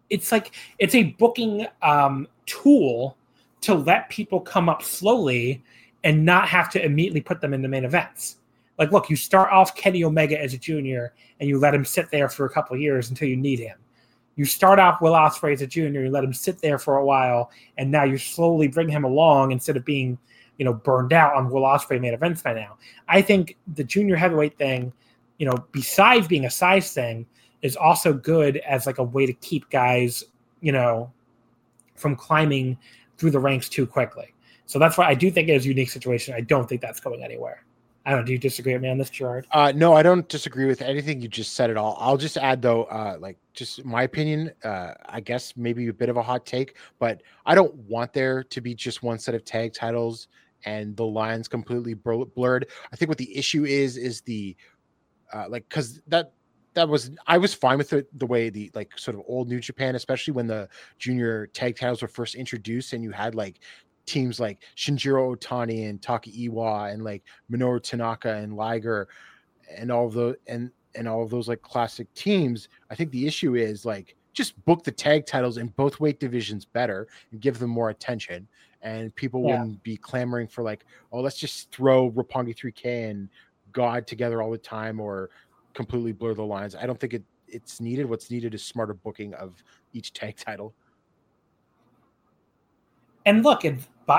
It's 0.10 0.32
like 0.32 0.52
it's 0.80 0.96
a 0.96 1.04
booking 1.04 1.68
um, 1.82 2.28
tool 2.46 3.18
to 3.62 3.74
let 3.76 4.10
people 4.10 4.40
come 4.40 4.70
up 4.70 4.84
slowly 4.84 5.64
and 6.04 6.26
not 6.26 6.48
have 6.48 6.70
to 6.72 6.84
immediately 6.84 7.22
put 7.22 7.42
them 7.42 7.54
in 7.54 7.62
the 7.62 7.68
main 7.68 7.86
events. 7.86 8.38
Like, 8.78 8.92
look, 8.92 9.10
you 9.10 9.16
start 9.16 9.52
off 9.52 9.76
Kenny 9.76 10.04
Omega 10.04 10.42
as 10.42 10.54
a 10.54 10.58
junior 10.58 11.14
and 11.40 11.48
you 11.48 11.60
let 11.60 11.76
him 11.76 11.86
sit 11.86 12.10
there 12.10 12.28
for 12.28 12.46
a 12.46 12.50
couple 12.50 12.76
years 12.76 13.10
until 13.10 13.28
you 13.28 13.38
need 13.38 13.60
him 13.60 13.78
you 14.36 14.46
start 14.46 14.80
off 14.80 15.02
Will 15.02 15.14
Ospreay 15.14 15.54
as 15.54 15.62
a 15.62 15.68
junior, 15.68 16.04
you 16.04 16.10
let 16.10 16.24
him 16.24 16.34
sit 16.34 16.60
there 16.60 16.80
for 16.80 16.98
a 16.98 17.06
while, 17.06 17.52
and 17.78 17.92
now 17.92 18.04
you 18.04 18.18
slowly 18.18 18.68
bring 18.68 18.90
him 18.90 19.04
along 19.04 19.52
instead 19.52 19.78
of 19.78 19.86
being, 19.86 20.18
you 20.62 20.66
know, 20.66 20.74
burned 20.76 21.12
out 21.12 21.34
on 21.34 21.50
Will 21.50 21.64
Ospreay 21.64 22.00
main 22.00 22.14
events 22.14 22.44
by 22.44 22.54
now. 22.54 22.78
I 23.08 23.24
think 23.24 23.58
the 23.74 23.84
junior 23.84 24.16
heavyweight 24.16 24.60
thing, 24.60 24.94
you 25.40 25.48
know, 25.48 25.56
besides 25.72 26.28
being 26.28 26.46
a 26.46 26.52
size 26.52 26.94
thing, 26.94 27.26
is 27.64 27.76
also 27.76 28.14
good 28.14 28.58
as 28.58 28.86
like 28.86 29.00
a 29.00 29.04
way 29.04 29.26
to 29.26 29.34
keep 29.34 29.68
guys, 29.72 30.24
you 30.60 30.72
know, 30.72 31.12
from 31.96 32.16
climbing 32.16 32.78
through 33.18 33.32
the 33.32 33.40
ranks 33.40 33.70
too 33.70 33.88
quickly. 33.88 34.36
So 34.68 34.78
that's 34.78 35.00
why 35.00 35.08
I 35.08 35.16
do 35.16 35.32
think 35.32 35.50
it 35.50 35.54
is 35.54 35.66
a 35.66 35.70
unique 35.70 35.90
situation. 35.90 36.36
I 36.36 36.42
don't 36.42 36.70
think 36.70 36.80
that's 36.80 37.00
going 37.00 37.24
anywhere. 37.24 37.64
I 38.06 38.12
don't. 38.12 38.24
Do 38.24 38.32
you 38.32 38.38
disagree 38.38 38.74
with 38.74 38.84
me 38.84 38.90
on 38.90 39.00
this, 39.00 39.10
Gerard? 39.10 39.48
Uh, 39.54 39.72
no, 39.76 39.96
I 39.96 40.04
don't 40.04 40.30
disagree 40.30 40.66
with 40.66 40.84
anything 40.84 41.22
you 41.22 41.28
just 41.28 41.56
said 41.56 41.72
at 41.72 41.78
all. 41.78 41.98
I'll 42.00 42.18
just 42.18 42.38
add 42.38 42.62
though, 42.62 42.84
uh, 42.84 43.18
like 43.20 43.40
just 43.54 43.84
my 43.84 44.04
opinion. 44.04 44.52
Uh, 44.64 44.94
I 45.08 45.22
guess 45.22 45.58
maybe 45.58 45.88
a 45.88 45.94
bit 45.94 46.10
of 46.10 46.18
a 46.18 46.22
hot 46.22 46.46
take, 46.46 46.76
but 47.00 47.24
I 47.48 47.56
don't 47.56 47.74
want 47.90 48.14
there 48.14 48.44
to 48.44 48.62
be 48.62 48.76
just 48.76 49.02
one 49.02 49.18
set 49.18 49.34
of 49.34 49.44
tag 49.44 49.74
titles 49.74 50.28
and 50.66 50.96
the 50.96 51.06
lines 51.06 51.48
completely 51.48 51.94
blurred. 51.94 52.68
I 52.92 52.96
think 52.96 53.10
what 53.10 53.18
the 53.18 53.36
issue 53.38 53.66
is 53.66 53.98
is 53.98 54.22
the 54.22 54.56
uh, 55.34 55.46
like 55.50 55.68
because 55.70 56.02
that 56.08 56.34
that 56.74 56.88
was 56.88 57.12
I 57.28 57.38
was 57.38 57.54
fine 57.54 57.78
with 57.78 57.94
it 57.94 58.08
the 58.18 58.26
way 58.26 58.50
the 58.50 58.72
like 58.74 58.98
sort 58.98 59.16
of 59.16 59.24
old 59.28 59.50
New 59.50 59.60
Japan, 59.60 59.96
especially 59.96 60.34
when 60.34 60.48
the 60.48 60.70
junior 60.98 61.48
tag 61.48 61.78
titles 61.78 62.02
were 62.02 62.08
first 62.08 62.36
introduced, 62.36 62.94
and 62.94 63.04
you 63.04 63.12
had 63.12 63.36
like 63.36 63.60
teams 64.06 64.40
like 64.40 64.64
Shinjiro 64.76 65.36
Otani 65.36 65.90
and 65.90 66.02
Takaiwa 66.02 66.94
and 66.94 67.04
like 67.04 67.24
Minoru 67.52 67.82
Tanaka 67.82 68.36
and 68.36 68.56
Liger 68.56 69.08
and 69.76 69.92
all 69.92 70.08
of 70.08 70.14
the 70.14 70.38
and 70.48 70.72
and 70.96 71.08
all 71.08 71.24
of 71.24 71.30
those 71.30 71.48
like 71.48 71.62
classic 71.62 72.14
teams. 72.14 72.70
I 72.90 72.96
think 72.96 73.12
the 73.12 73.28
issue 73.28 73.56
is 73.56 73.86
like 73.86 74.16
just 74.34 74.64
book 74.66 74.84
the 74.84 74.92
tag 74.92 75.26
titles 75.26 75.58
in 75.58 75.68
both 75.68 76.00
weight 76.00 76.20
divisions 76.20 76.66
better 76.66 77.08
and 77.32 77.42
give 77.42 77.60
them 77.60 77.70
more 77.70 77.90
attention. 77.90 78.48
And 78.82 79.14
people 79.16 79.44
yeah. 79.44 79.60
wouldn't 79.60 79.84
be 79.84 79.98
clamoring 79.98 80.48
for 80.48 80.64
like, 80.64 80.86
oh, 81.12 81.22
let's 81.22 81.38
just 81.38 81.72
throw 81.72 82.12
Roppongi 82.12 82.56
3K 82.56 83.10
and 83.12 83.30
God 83.72 84.08
together 84.08 84.42
all 84.42 84.52
the 84.52 84.58
time 84.58 85.00
or 85.00 85.30
completely 85.74 86.12
blur 86.12 86.34
the 86.34 86.44
lines. 86.44 86.76
I 86.76 86.86
don't 86.86 87.00
think 87.00 87.14
it 87.14 87.24
it's 87.48 87.82
needed. 87.82 88.06
What's 88.06 88.32
needed 88.32 88.54
is 88.54 88.64
smarter 88.64 88.94
booking 88.94 89.34
of 89.34 89.62
each 89.94 90.14
tag 90.14 90.38
title. 90.38 90.74
And 93.26 93.44
look, 93.44 93.64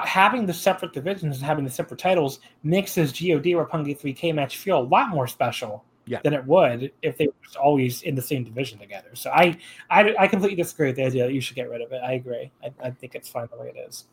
having 0.06 0.46
the 0.46 0.54
separate 0.54 0.92
divisions 0.92 1.38
and 1.38 1.44
having 1.44 1.64
the 1.64 1.70
separate 1.70 1.98
titles 1.98 2.40
makes 2.62 2.94
this 2.94 3.10
God 3.10 3.54
Roppongi 3.54 3.98
3K 3.98 4.34
match 4.34 4.58
feel 4.58 4.78
a 4.78 4.84
lot 4.84 5.08
more 5.08 5.26
special 5.26 5.84
yeah. 6.06 6.20
than 6.22 6.34
it 6.34 6.46
would 6.46 6.92
if 7.02 7.16
they 7.18 7.26
were 7.26 7.34
just 7.44 7.56
always 7.56 8.02
in 8.02 8.14
the 8.14 8.22
same 8.22 8.44
division 8.44 8.78
together. 8.78 9.10
So 9.14 9.30
I, 9.30 9.58
I, 9.90 10.14
I 10.18 10.28
completely 10.28 10.56
disagree 10.56 10.88
with 10.88 10.96
the 10.96 11.04
idea 11.04 11.24
that 11.24 11.32
you 11.32 11.40
should 11.40 11.56
get 11.56 11.68
rid 11.68 11.80
of 11.80 11.92
it. 11.92 12.00
I 12.04 12.12
agree. 12.12 12.50
I, 12.62 12.70
I 12.82 12.90
think 12.90 13.14
it's 13.14 13.28
fine 13.28 13.48
the 13.50 13.58
way 13.58 13.72
it 13.74 13.88
is. 13.88 14.06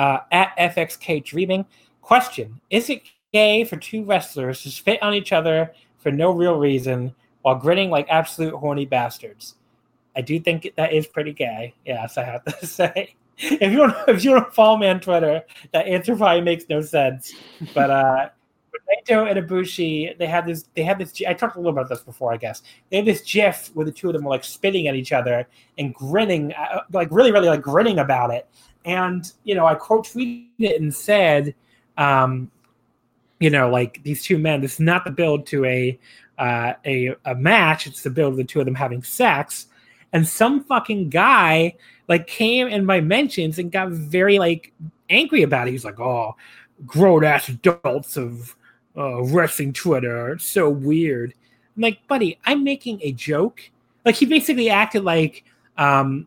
Uh, 0.00 0.20
at 0.32 0.56
FXK 0.56 1.22
Dreaming, 1.22 1.66
question: 2.00 2.58
Is 2.70 2.88
it 2.88 3.02
gay 3.34 3.64
for 3.64 3.76
two 3.76 4.02
wrestlers 4.02 4.62
to 4.62 4.70
spit 4.70 5.02
on 5.02 5.12
each 5.12 5.30
other 5.30 5.74
for 5.98 6.10
no 6.10 6.30
real 6.30 6.56
reason 6.56 7.14
while 7.42 7.56
grinning 7.56 7.90
like 7.90 8.06
absolute 8.08 8.54
horny 8.54 8.86
bastards? 8.86 9.56
I 10.16 10.22
do 10.22 10.40
think 10.40 10.72
that 10.74 10.94
is 10.94 11.06
pretty 11.06 11.34
gay. 11.34 11.74
Yes, 11.84 12.16
I 12.16 12.24
have 12.24 12.44
to 12.46 12.66
say 12.66 13.14
if 13.36 13.70
you 13.70 13.76
don't 13.76 13.94
if 14.08 14.24
you 14.24 14.30
don't 14.30 14.54
follow 14.54 14.78
me 14.78 14.88
on 14.88 15.00
Twitter, 15.00 15.42
that 15.72 15.86
answer 15.86 16.16
probably 16.16 16.40
makes 16.40 16.64
no 16.70 16.80
sense. 16.80 17.34
But 17.74 17.90
uh 17.90 18.28
Naito 18.90 19.30
and 19.30 19.46
Ibushi, 19.46 20.16
they 20.18 20.26
had 20.26 20.46
this. 20.46 20.64
They 20.74 20.82
had 20.82 20.98
this. 20.98 21.12
I 21.28 21.34
talked 21.34 21.56
a 21.56 21.58
little 21.58 21.72
about 21.72 21.88
this 21.88 22.00
before, 22.00 22.32
I 22.32 22.36
guess. 22.36 22.62
They 22.90 22.96
had 22.96 23.06
this 23.06 23.20
GIF 23.22 23.70
where 23.74 23.86
the 23.86 23.92
two 23.92 24.08
of 24.08 24.14
them 24.14 24.24
were 24.24 24.30
like 24.30 24.44
spitting 24.44 24.88
at 24.88 24.94
each 24.94 25.12
other 25.12 25.46
and 25.78 25.94
grinning, 25.94 26.52
uh, 26.54 26.80
like 26.92 27.08
really, 27.10 27.32
really 27.32 27.48
like 27.48 27.62
grinning 27.62 27.98
about 27.98 28.30
it. 28.30 28.48
And 28.84 29.30
you 29.44 29.54
know, 29.54 29.66
I 29.66 29.74
quote 29.74 30.06
tweeted 30.06 30.46
it 30.58 30.80
and 30.80 30.94
said, 30.94 31.54
um, 31.96 32.50
you 33.38 33.50
know, 33.50 33.70
like 33.70 34.02
these 34.02 34.22
two 34.22 34.38
men. 34.38 34.60
This 34.60 34.74
is 34.74 34.80
not 34.80 35.04
the 35.04 35.10
build 35.10 35.46
to 35.48 35.64
a 35.64 35.98
uh, 36.38 36.74
a 36.84 37.14
a 37.24 37.34
match. 37.34 37.86
It's 37.86 38.02
the 38.02 38.10
build 38.10 38.32
of 38.32 38.36
the 38.36 38.44
two 38.44 38.60
of 38.60 38.66
them 38.66 38.74
having 38.74 39.02
sex. 39.02 39.66
And 40.12 40.26
some 40.26 40.64
fucking 40.64 41.10
guy 41.10 41.76
like 42.08 42.26
came 42.26 42.66
in 42.66 42.84
my 42.84 43.00
mentions 43.00 43.58
and 43.58 43.70
got 43.70 43.90
very 43.90 44.38
like 44.38 44.72
angry 45.08 45.42
about 45.42 45.68
it. 45.68 45.72
He's 45.72 45.84
like, 45.84 46.00
"Oh, 46.00 46.36
grown 46.86 47.24
ass 47.24 47.48
adults 47.48 48.16
of 48.16 48.56
uh, 48.96 49.22
wrestling 49.24 49.72
Twitter, 49.72 50.32
it's 50.32 50.44
so 50.44 50.68
weird." 50.68 51.34
I'm 51.76 51.82
like, 51.82 52.06
buddy, 52.08 52.38
I'm 52.44 52.64
making 52.64 53.00
a 53.02 53.12
joke. 53.12 53.70
Like 54.04 54.14
he 54.14 54.26
basically 54.26 54.70
acted 54.70 55.04
like, 55.04 55.44
um, 55.78 56.26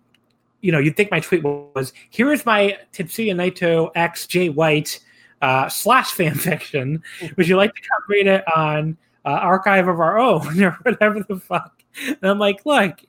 you 0.64 0.72
know, 0.72 0.80
you'd 0.80 0.96
think 0.96 1.12
my 1.12 1.20
tweet 1.20 1.44
was, 1.44 1.94
"Here 2.10 2.32
is 2.32 2.46
my 2.46 2.78
Tetsuya 2.94 3.36
Naito 3.36 3.92
X 3.94 4.26
Jay 4.26 4.50
White 4.50 5.00
uh, 5.42 5.68
slash 5.68 6.12
fan 6.12 6.36
fiction. 6.50 7.04
Would 7.36 7.48
you 7.48 7.58
like 7.58 7.76
to 7.76 7.82
come 7.82 8.02
read 8.08 8.28
it 8.28 8.44
on 8.56 8.98
uh, 9.26 9.30
Archive 9.30 9.88
of 9.90 10.00
Our 10.00 10.18
Own 10.18 10.64
or 10.64 10.72
whatever 10.82 11.22
the 11.22 11.38
fuck?" 11.38 11.84
And 12.08 12.18
I'm 12.24 12.40
like, 12.40 12.66
look, 12.66 13.02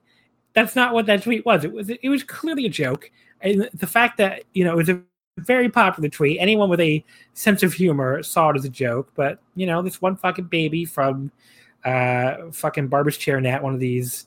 that's 0.53 0.75
not 0.75 0.93
what 0.93 1.07
that 1.07 1.23
tweet 1.23 1.47
was. 1.47 1.65
It 1.65 1.73
was 1.73 1.89
it 1.89 2.09
was 2.09 2.25
clearly 2.25 2.67
a 2.67 2.71
joke. 2.71 3.11
And 3.41 3.71
the 3.73 3.87
fact 3.87 4.19
that 4.19 4.43
you 4.53 4.65
know 4.65 4.73
it 4.73 4.77
was 4.77 4.89
a 4.89 5.01
very 5.39 5.69
popular 5.69 6.09
tweet. 6.09 6.39
Anyone 6.41 6.69
with 6.69 6.81
a 6.81 7.05
sense 7.35 7.63
of 7.63 7.73
humor 7.73 8.23
saw 8.23 8.51
it 8.51 8.57
as 8.57 8.65
a 8.65 8.69
joke. 8.69 9.13
But 9.15 9.39
you 9.55 9.67
know, 9.67 9.81
this 9.81 10.03
one 10.03 10.17
fucking 10.17 10.47
baby 10.47 10.85
from 10.85 11.31
uh 11.85 12.51
fucking 12.51 12.89
Barber's 12.89 13.17
Chair 13.17 13.41
Net, 13.41 13.63
one 13.63 13.75
of 13.75 13.81
these 13.81 14.27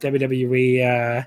WWE 0.00 1.20
uh 1.20 1.24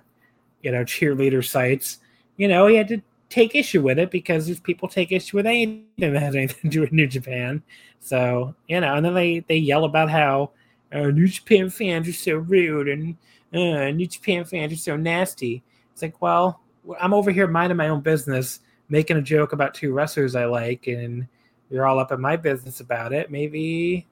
you 0.61 0.71
know 0.71 0.84
cheerleader 0.84 1.45
sites. 1.45 1.99
You 2.38 2.47
know, 2.47 2.67
he 2.67 2.75
had 2.75 2.88
to 2.89 3.01
take 3.29 3.55
issue 3.55 3.81
with 3.81 3.99
it 3.99 4.11
because 4.11 4.45
these 4.45 4.59
people 4.59 4.88
take 4.88 5.11
issue 5.11 5.38
with 5.38 5.45
anything 5.45 5.85
that 5.97 6.21
has 6.21 6.35
anything 6.35 6.61
to 6.69 6.69
do 6.69 6.81
with 6.81 6.91
New 6.91 7.07
Japan. 7.07 7.63
So 7.99 8.55
you 8.67 8.79
know, 8.79 8.95
and 8.95 9.05
then 9.05 9.13
they 9.13 9.39
they 9.47 9.57
yell 9.57 9.85
about 9.85 10.09
how 10.09 10.51
uh, 10.93 11.07
New 11.07 11.27
Japan 11.27 11.69
fans 11.69 12.07
are 12.07 12.13
so 12.13 12.35
rude 12.35 12.88
and 12.88 13.17
uh, 13.53 13.91
New 13.91 14.07
Japan 14.07 14.45
fans 14.45 14.73
are 14.73 14.77
so 14.77 14.95
nasty. 14.95 15.63
It's 15.93 16.01
like, 16.01 16.21
well, 16.21 16.61
I'm 16.99 17.13
over 17.13 17.31
here 17.31 17.47
minding 17.47 17.77
my 17.77 17.89
own 17.89 18.01
business, 18.01 18.59
making 18.89 19.17
a 19.17 19.21
joke 19.21 19.53
about 19.53 19.73
two 19.73 19.93
wrestlers 19.93 20.35
I 20.35 20.45
like, 20.45 20.88
and 20.88 21.27
you're 21.69 21.85
all 21.85 21.99
up 21.99 22.11
in 22.11 22.21
my 22.21 22.35
business 22.35 22.79
about 22.79 23.13
it. 23.13 23.31
Maybe, 23.31 24.07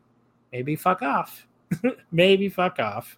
maybe 0.52 0.76
fuck 0.76 1.02
off. 1.02 1.48
maybe 2.12 2.50
fuck 2.50 2.80
off. 2.80 3.18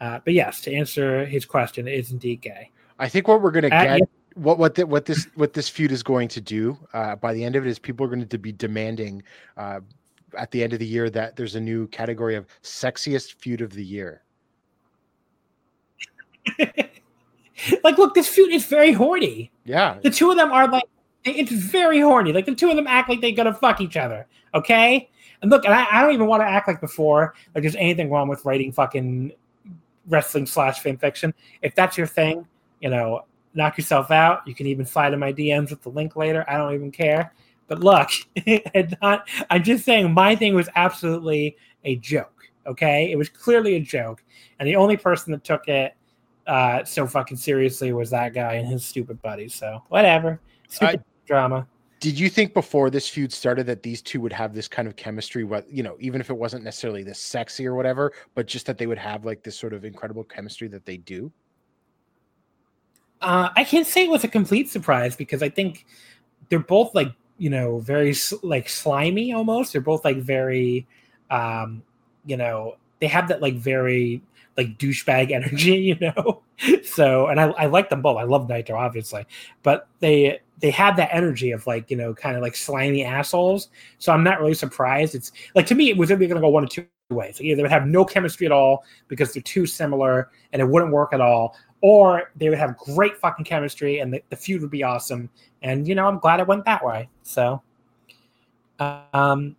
Uh, 0.00 0.20
but 0.24 0.32
yes, 0.32 0.60
to 0.62 0.74
answer 0.74 1.24
his 1.26 1.44
question, 1.44 1.86
it 1.86 1.94
is 1.94 2.10
indeed 2.10 2.40
gay. 2.40 2.70
I 2.98 3.08
think 3.08 3.28
what 3.28 3.42
we're 3.42 3.50
gonna 3.50 3.70
get, 3.70 4.00
what 4.34 4.58
what 4.58 4.74
the, 4.74 4.86
what 4.86 5.04
this 5.04 5.26
what 5.34 5.52
this 5.52 5.68
feud 5.68 5.92
is 5.92 6.02
going 6.02 6.28
to 6.28 6.40
do 6.40 6.78
uh, 6.92 7.16
by 7.16 7.32
the 7.32 7.44
end 7.44 7.56
of 7.56 7.66
it 7.66 7.70
is 7.70 7.78
people 7.78 8.06
are 8.06 8.08
going 8.08 8.26
to 8.26 8.38
be 8.38 8.52
demanding 8.52 9.22
uh, 9.56 9.80
at 10.36 10.50
the 10.50 10.62
end 10.62 10.72
of 10.72 10.78
the 10.78 10.86
year 10.86 11.10
that 11.10 11.36
there's 11.36 11.54
a 11.54 11.60
new 11.60 11.86
category 11.88 12.34
of 12.34 12.46
sexiest 12.62 13.34
feud 13.34 13.60
of 13.60 13.72
the 13.72 13.84
year. 13.84 14.22
like, 17.84 17.98
look, 17.98 18.14
this 18.14 18.28
feud 18.28 18.52
is 18.52 18.64
very 18.66 18.92
horny. 18.92 19.50
Yeah. 19.64 19.98
The 20.02 20.10
two 20.10 20.30
of 20.30 20.36
them 20.36 20.52
are 20.52 20.68
like, 20.68 20.84
it's 21.24 21.52
very 21.52 22.00
horny. 22.00 22.32
Like, 22.32 22.46
the 22.46 22.54
two 22.54 22.70
of 22.70 22.76
them 22.76 22.86
act 22.86 23.08
like 23.08 23.20
they're 23.20 23.32
going 23.32 23.52
to 23.52 23.54
fuck 23.54 23.80
each 23.80 23.96
other. 23.96 24.26
Okay. 24.54 25.10
And 25.42 25.50
look, 25.50 25.64
and 25.64 25.74
I, 25.74 25.86
I 25.90 26.02
don't 26.02 26.12
even 26.12 26.26
want 26.26 26.42
to 26.42 26.46
act 26.46 26.68
like 26.68 26.80
before, 26.80 27.34
like 27.54 27.62
there's 27.62 27.76
anything 27.76 28.10
wrong 28.10 28.28
with 28.28 28.44
writing 28.44 28.72
fucking 28.72 29.32
wrestling 30.06 30.46
slash 30.46 30.80
fan 30.80 30.96
fiction. 30.96 31.34
If 31.62 31.74
that's 31.74 31.96
your 31.96 32.06
thing, 32.06 32.46
you 32.80 32.90
know, 32.90 33.24
knock 33.54 33.78
yourself 33.78 34.10
out. 34.10 34.46
You 34.46 34.54
can 34.54 34.66
even 34.66 34.86
slide 34.86 35.12
in 35.12 35.18
my 35.18 35.32
DMs 35.32 35.70
with 35.70 35.82
the 35.82 35.90
link 35.90 36.16
later. 36.16 36.44
I 36.48 36.56
don't 36.56 36.74
even 36.74 36.90
care. 36.90 37.32
But 37.66 37.80
look, 37.80 38.08
not, 39.02 39.28
I'm 39.48 39.62
just 39.62 39.84
saying 39.84 40.12
my 40.12 40.34
thing 40.34 40.54
was 40.54 40.68
absolutely 40.74 41.56
a 41.84 41.96
joke. 41.96 42.32
Okay, 42.66 43.10
it 43.10 43.16
was 43.16 43.28
clearly 43.28 43.76
a 43.76 43.80
joke, 43.80 44.22
and 44.58 44.68
the 44.68 44.76
only 44.76 44.96
person 44.96 45.32
that 45.32 45.42
took 45.44 45.66
it 45.66 45.94
uh, 46.46 46.84
so 46.84 47.06
fucking 47.06 47.38
seriously 47.38 47.92
was 47.92 48.10
that 48.10 48.34
guy 48.34 48.54
and 48.54 48.68
his 48.68 48.84
stupid 48.84 49.20
buddies. 49.22 49.54
So 49.54 49.82
whatever, 49.88 50.40
stupid 50.68 51.02
drama. 51.26 51.66
Did 52.00 52.18
you 52.18 52.30
think 52.30 52.54
before 52.54 52.88
this 52.88 53.06
feud 53.08 53.30
started 53.30 53.66
that 53.66 53.82
these 53.82 54.00
two 54.00 54.22
would 54.22 54.32
have 54.32 54.54
this 54.54 54.66
kind 54.66 54.88
of 54.88 54.96
chemistry? 54.96 55.44
What 55.44 55.70
you 55.70 55.82
know, 55.82 55.96
even 56.00 56.20
if 56.20 56.30
it 56.30 56.36
wasn't 56.36 56.64
necessarily 56.64 57.02
this 57.02 57.18
sexy 57.18 57.66
or 57.66 57.74
whatever, 57.74 58.12
but 58.34 58.46
just 58.46 58.64
that 58.66 58.78
they 58.78 58.86
would 58.86 58.98
have 58.98 59.26
like 59.26 59.42
this 59.42 59.58
sort 59.58 59.74
of 59.74 59.84
incredible 59.84 60.24
chemistry 60.24 60.66
that 60.68 60.86
they 60.86 60.96
do. 60.96 61.30
Uh, 63.20 63.50
I 63.54 63.64
can't 63.64 63.86
say 63.86 64.04
it 64.04 64.10
was 64.10 64.24
a 64.24 64.28
complete 64.28 64.70
surprise 64.70 65.14
because 65.14 65.42
I 65.42 65.50
think 65.50 65.84
they're 66.48 66.58
both 66.58 66.94
like 66.94 67.12
you 67.36 67.50
know 67.50 67.80
very 67.80 68.14
like 68.42 68.70
slimy 68.70 69.34
almost. 69.34 69.72
They're 69.72 69.82
both 69.82 70.02
like 70.02 70.16
very, 70.16 70.86
um, 71.30 71.82
you 72.24 72.38
know, 72.38 72.76
they 73.00 73.08
have 73.08 73.28
that 73.28 73.42
like 73.42 73.56
very 73.56 74.22
like 74.60 74.78
douchebag 74.78 75.30
energy, 75.32 75.76
you 75.76 75.96
know. 76.00 76.42
so, 76.84 77.28
and 77.28 77.40
I, 77.40 77.48
I 77.50 77.66
like 77.66 77.88
them 77.88 78.02
both. 78.02 78.18
I 78.18 78.24
love 78.24 78.46
Naito, 78.46 78.74
obviously, 78.74 79.26
but 79.62 79.88
they 80.00 80.40
they 80.58 80.70
have 80.70 80.96
that 80.96 81.08
energy 81.12 81.52
of 81.52 81.66
like 81.66 81.90
you 81.90 81.96
know 81.96 82.14
kind 82.14 82.36
of 82.36 82.42
like 82.42 82.54
slimy 82.54 83.04
assholes. 83.04 83.68
So 83.98 84.12
I'm 84.12 84.22
not 84.22 84.40
really 84.40 84.54
surprised. 84.54 85.14
It's 85.14 85.32
like 85.54 85.66
to 85.66 85.74
me, 85.74 85.90
it 85.90 85.96
was 85.96 86.10
either 86.10 86.26
going 86.26 86.34
to 86.34 86.40
go 86.40 86.48
one 86.48 86.64
of 86.64 86.70
two 86.70 86.86
ways. 87.10 87.40
Either 87.40 87.56
they 87.56 87.62
would 87.62 87.70
have 87.70 87.86
no 87.86 88.04
chemistry 88.04 88.46
at 88.46 88.52
all 88.52 88.84
because 89.08 89.32
they're 89.32 89.42
too 89.42 89.66
similar 89.66 90.30
and 90.52 90.60
it 90.60 90.68
wouldn't 90.68 90.92
work 90.92 91.12
at 91.12 91.20
all, 91.20 91.56
or 91.80 92.30
they 92.36 92.48
would 92.48 92.58
have 92.58 92.76
great 92.76 93.16
fucking 93.16 93.44
chemistry 93.44 94.00
and 94.00 94.12
the, 94.12 94.22
the 94.28 94.36
feud 94.36 94.60
would 94.60 94.70
be 94.70 94.84
awesome. 94.84 95.30
And 95.62 95.88
you 95.88 95.94
know, 95.94 96.06
I'm 96.06 96.18
glad 96.18 96.40
it 96.40 96.46
went 96.46 96.64
that 96.66 96.84
way. 96.84 97.08
So, 97.22 97.62
um, 98.78 99.56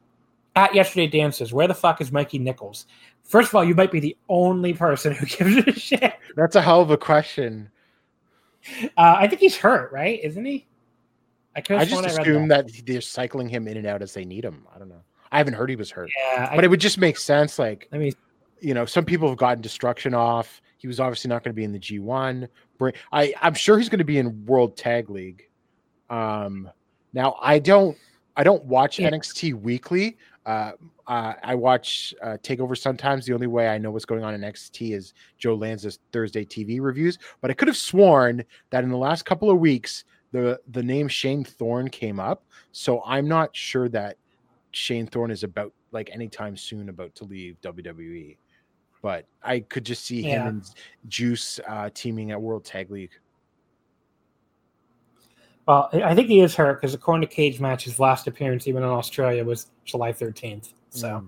at 0.56 0.76
yesterday 0.76 1.08
dances, 1.08 1.54
where 1.54 1.68
the 1.68 1.74
fuck 1.74 2.02
is 2.02 2.12
Mikey 2.12 2.40
Nicholls? 2.40 2.86
First 3.24 3.50
of 3.50 3.56
all, 3.56 3.64
you 3.64 3.76
might 3.76 3.92
be 3.92 4.00
the 4.00 4.18
only 4.30 4.74
person 4.74 5.14
who 5.14 5.26
gives 5.26 5.56
a 5.68 5.72
shit. 5.74 6.14
That's 6.36 6.56
a 6.56 6.62
hell 6.62 6.82
of 6.82 6.92
a 6.92 6.98
question. 6.98 7.70
Uh, 8.98 9.16
I 9.18 9.28
think 9.28 9.42
he's 9.42 9.58
hurt, 9.58 9.92
right? 9.92 10.20
Isn't 10.24 10.46
he? 10.46 10.68
I, 11.56 11.60
I 11.70 11.86
just 11.86 12.06
assume 12.06 12.48
that. 12.50 12.68
that. 12.68 12.86
they're 12.86 13.02
cycling 13.02 13.50
him 13.50 13.68
in 13.68 13.78
and 13.78 13.88
out 13.88 14.02
as 14.02 14.14
they 14.14 14.26
need 14.26 14.46
him. 14.46 14.66
I 14.74 14.80
don't 14.80 14.90
know. 14.90 15.02
I 15.32 15.38
haven't 15.38 15.54
heard 15.54 15.70
he 15.70 15.76
was 15.76 15.90
hurt. 15.90 16.10
Yeah, 16.18 16.54
but 16.56 16.64
I, 16.64 16.66
it 16.66 16.70
would 16.70 16.80
just 16.80 16.98
make 16.98 17.18
sense. 17.18 17.58
Like, 17.58 17.88
I 17.92 17.98
mean, 17.98 18.14
you 18.60 18.74
know, 18.74 18.86
some 18.86 19.06
people 19.06 19.28
have 19.30 19.38
gotten 19.38 19.62
destruction 19.62 20.14
off. 20.14 20.62
He 20.78 20.88
was 20.88 21.00
obviously 21.00 21.30
not 21.30 21.44
going 21.44 21.52
to 21.52 21.56
be 21.56 21.64
in 21.64 21.72
the 21.72 21.80
G1. 21.80 22.48
I, 23.12 23.34
I'm 23.42 23.54
sure 23.54 23.78
he's 23.78 23.90
going 23.90 24.00
to 24.00 24.06
be 24.06 24.18
in 24.18 24.46
World 24.46 24.76
Tag 24.76 25.10
League. 25.10 25.48
Um, 26.10 26.70
now 27.14 27.38
I 27.42 27.60
don't, 27.60 27.98
I 28.36 28.44
don't 28.44 28.64
watch 28.66 29.00
yeah. 29.00 29.10
NXT 29.10 29.54
weekly. 29.62 30.18
Uh, 30.46 30.72
uh, 31.08 31.34
I 31.44 31.56
watch 31.56 32.14
uh, 32.22 32.38
Takeover 32.42 32.78
sometimes. 32.78 33.26
The 33.26 33.34
only 33.34 33.48
way 33.48 33.70
I 33.70 33.78
know 33.78 33.92
what's 33.92 34.06
going 34.06 34.24
on 34.24 34.34
in 34.34 34.42
NXT 34.42 34.96
is 34.96 35.14
Joe 35.38 35.56
Lanza's 35.56 36.00
Thursday 36.12 36.46
TV 36.46 36.80
reviews. 36.82 37.18
But 37.42 37.52
I 37.52 37.54
could 37.54 37.68
have 37.68 37.78
sworn 37.78 38.44
that 38.72 38.84
in 38.84 38.90
the 38.90 38.98
last 38.98 39.24
couple 39.26 39.50
of 39.50 39.60
weeks, 39.60 40.04
the 40.32 40.60
the 40.72 40.82
name 40.82 41.08
Shane 41.08 41.44
Thorne 41.44 41.90
came 41.90 42.20
up. 42.20 42.44
So 42.72 43.04
I'm 43.06 43.28
not 43.28 43.56
sure 43.56 43.90
that 43.90 44.18
Shane 44.72 45.08
Thorne 45.08 45.32
is 45.32 45.44
about 45.44 45.74
like 45.92 46.10
anytime 46.14 46.56
soon 46.58 46.90
about 46.90 47.14
to 47.16 47.26
leave 47.26 47.58
WWE. 47.62 48.38
But 49.02 49.26
I 49.44 49.62
could 49.62 49.86
just 49.86 50.06
see 50.06 50.22
yeah. 50.22 50.44
him 50.44 50.48
and 50.48 50.70
Juice 51.08 51.60
uh, 51.68 51.90
teaming 51.94 52.32
at 52.32 52.42
World 52.42 52.64
Tag 52.64 52.92
League. 52.92 53.12
Well, 55.72 55.90
I 55.94 56.14
think 56.14 56.28
he 56.28 56.42
is 56.42 56.54
hurt 56.54 56.82
because 56.82 56.94
according 56.94 57.26
to 57.30 57.34
Cagematch, 57.34 57.84
his 57.84 57.98
last 57.98 58.28
appearance, 58.28 58.68
even 58.68 58.84
in 58.84 58.90
Australia, 58.90 59.46
was 59.46 59.68
July 59.86 60.12
13th. 60.12 60.74
So 60.90 61.08
mm. 61.08 61.28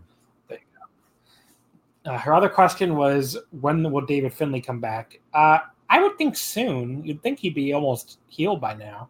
there 0.50 0.58
you 0.58 0.66
go. 2.06 2.12
Uh, 2.12 2.18
her 2.18 2.34
other 2.34 2.50
question 2.50 2.98
was, 2.98 3.38
when 3.62 3.90
will 3.90 4.06
David 4.06 4.34
Finlay 4.34 4.60
come 4.60 4.82
back? 4.82 5.22
Uh, 5.34 5.60
I 5.90 6.02
would 6.02 6.18
think 6.18 6.36
soon. 6.36 7.06
You'd 7.06 7.24
think 7.24 7.40
he'd 7.40 7.56
be 7.56 7.72
almost 7.72 8.20
healed 8.28 8.60
by 8.60 8.74
now, 8.74 9.08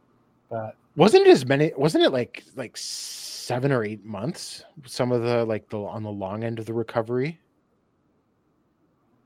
but 0.52 0.76
wasn't 0.96 1.26
it 1.26 1.32
as 1.32 1.48
many? 1.48 1.72
Wasn't 1.76 2.04
it 2.04 2.12
like 2.12 2.44
like 2.56 2.78
seven 2.78 3.72
or 3.72 3.84
eight 3.84 4.06
months? 4.06 4.64
Some 4.86 5.12
of 5.12 5.24
the 5.24 5.46
like 5.46 5.68
the 5.70 5.80
on 5.80 6.04
the 6.04 6.12
long 6.12 6.44
end 6.44 6.60
of 6.60 6.68
the 6.68 6.76
recovery. 6.76 7.40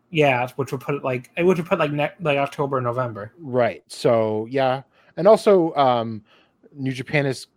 Yeah, 0.10 0.48
which 0.56 0.72
would 0.72 0.80
put 0.80 0.96
it 0.96 1.04
like 1.04 1.32
it 1.36 1.44
would 1.44 1.58
put 1.66 1.80
like 1.80 1.92
ne- 1.92 2.14
like 2.22 2.38
October, 2.38 2.80
November. 2.80 3.34
Right. 3.38 3.84
So 3.88 4.48
yeah, 4.50 4.84
and 5.18 5.28
also 5.28 5.74
um, 5.76 6.24
New 6.74 6.92
Japan 6.94 7.26
has 7.26 7.48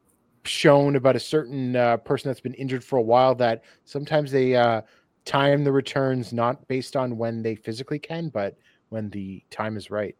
shown 0.44 0.96
about 0.96 1.16
a 1.16 1.20
certain 1.20 1.76
uh, 1.76 1.98
person 1.98 2.28
that's 2.28 2.40
been 2.40 2.54
injured 2.54 2.82
for 2.82 2.96
a 2.96 3.02
while 3.02 3.34
that 3.36 3.62
sometimes 3.84 4.32
they 4.32 4.56
uh, 4.56 4.80
time 5.24 5.62
the 5.62 5.70
returns 5.70 6.32
not 6.32 6.66
based 6.66 6.96
on 6.96 7.16
when 7.16 7.42
they 7.42 7.54
physically 7.54 7.98
can, 7.98 8.28
but 8.30 8.56
when 8.88 9.10
the 9.10 9.42
time 9.50 9.76
is 9.76 9.90
right. 9.90 10.16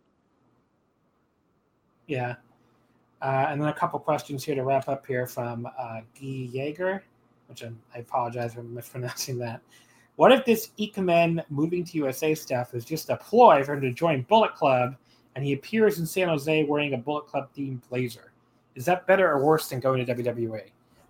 Yeah. 2.07 2.37
Uh, 3.23 3.47
and 3.49 3.61
then 3.61 3.69
a 3.69 3.75
couple 3.75 3.99
questions 3.99 4.45
here 4.45 4.55
to 4.55 4.63
wrap 4.63 4.89
up 4.89 5.07
here 5.07 5.27
from 5.27 5.67
uh, 5.79 6.01
Guy 6.21 6.49
Jaeger, 6.53 7.03
which 7.49 7.63
I'm, 7.63 7.79
i 7.95 7.99
apologize 7.99 8.55
for 8.55 8.63
mispronouncing 8.63 9.39
that. 9.39 9.61
What 10.17 10.33
if 10.33 10.45
this 10.45 10.71
Ikemen 10.79 11.43
moving 11.49 11.83
to 11.85 11.99
USA 11.99 12.35
stuff 12.35 12.75
is 12.75 12.85
just 12.85 13.09
a 13.09 13.17
ploy 13.17 13.65
for 13.65 13.75
him 13.75 13.81
to 13.81 13.93
join 13.93 14.23
Bullet 14.23 14.55
Club 14.55 14.97
and 15.35 15.45
he 15.45 15.53
appears 15.53 15.99
in 15.99 16.07
San 16.07 16.29
Jose 16.29 16.65
wearing 16.65 16.95
a 16.95 16.99
Bullet 16.99 17.27
Club 17.27 17.49
themed 17.57 17.81
blazer? 17.89 18.33
Is 18.75 18.85
that 18.87 19.07
better 19.07 19.31
or 19.31 19.45
worse 19.45 19.69
than 19.69 19.81
going 19.81 20.05
to 20.05 20.15
WWE? 20.15 20.63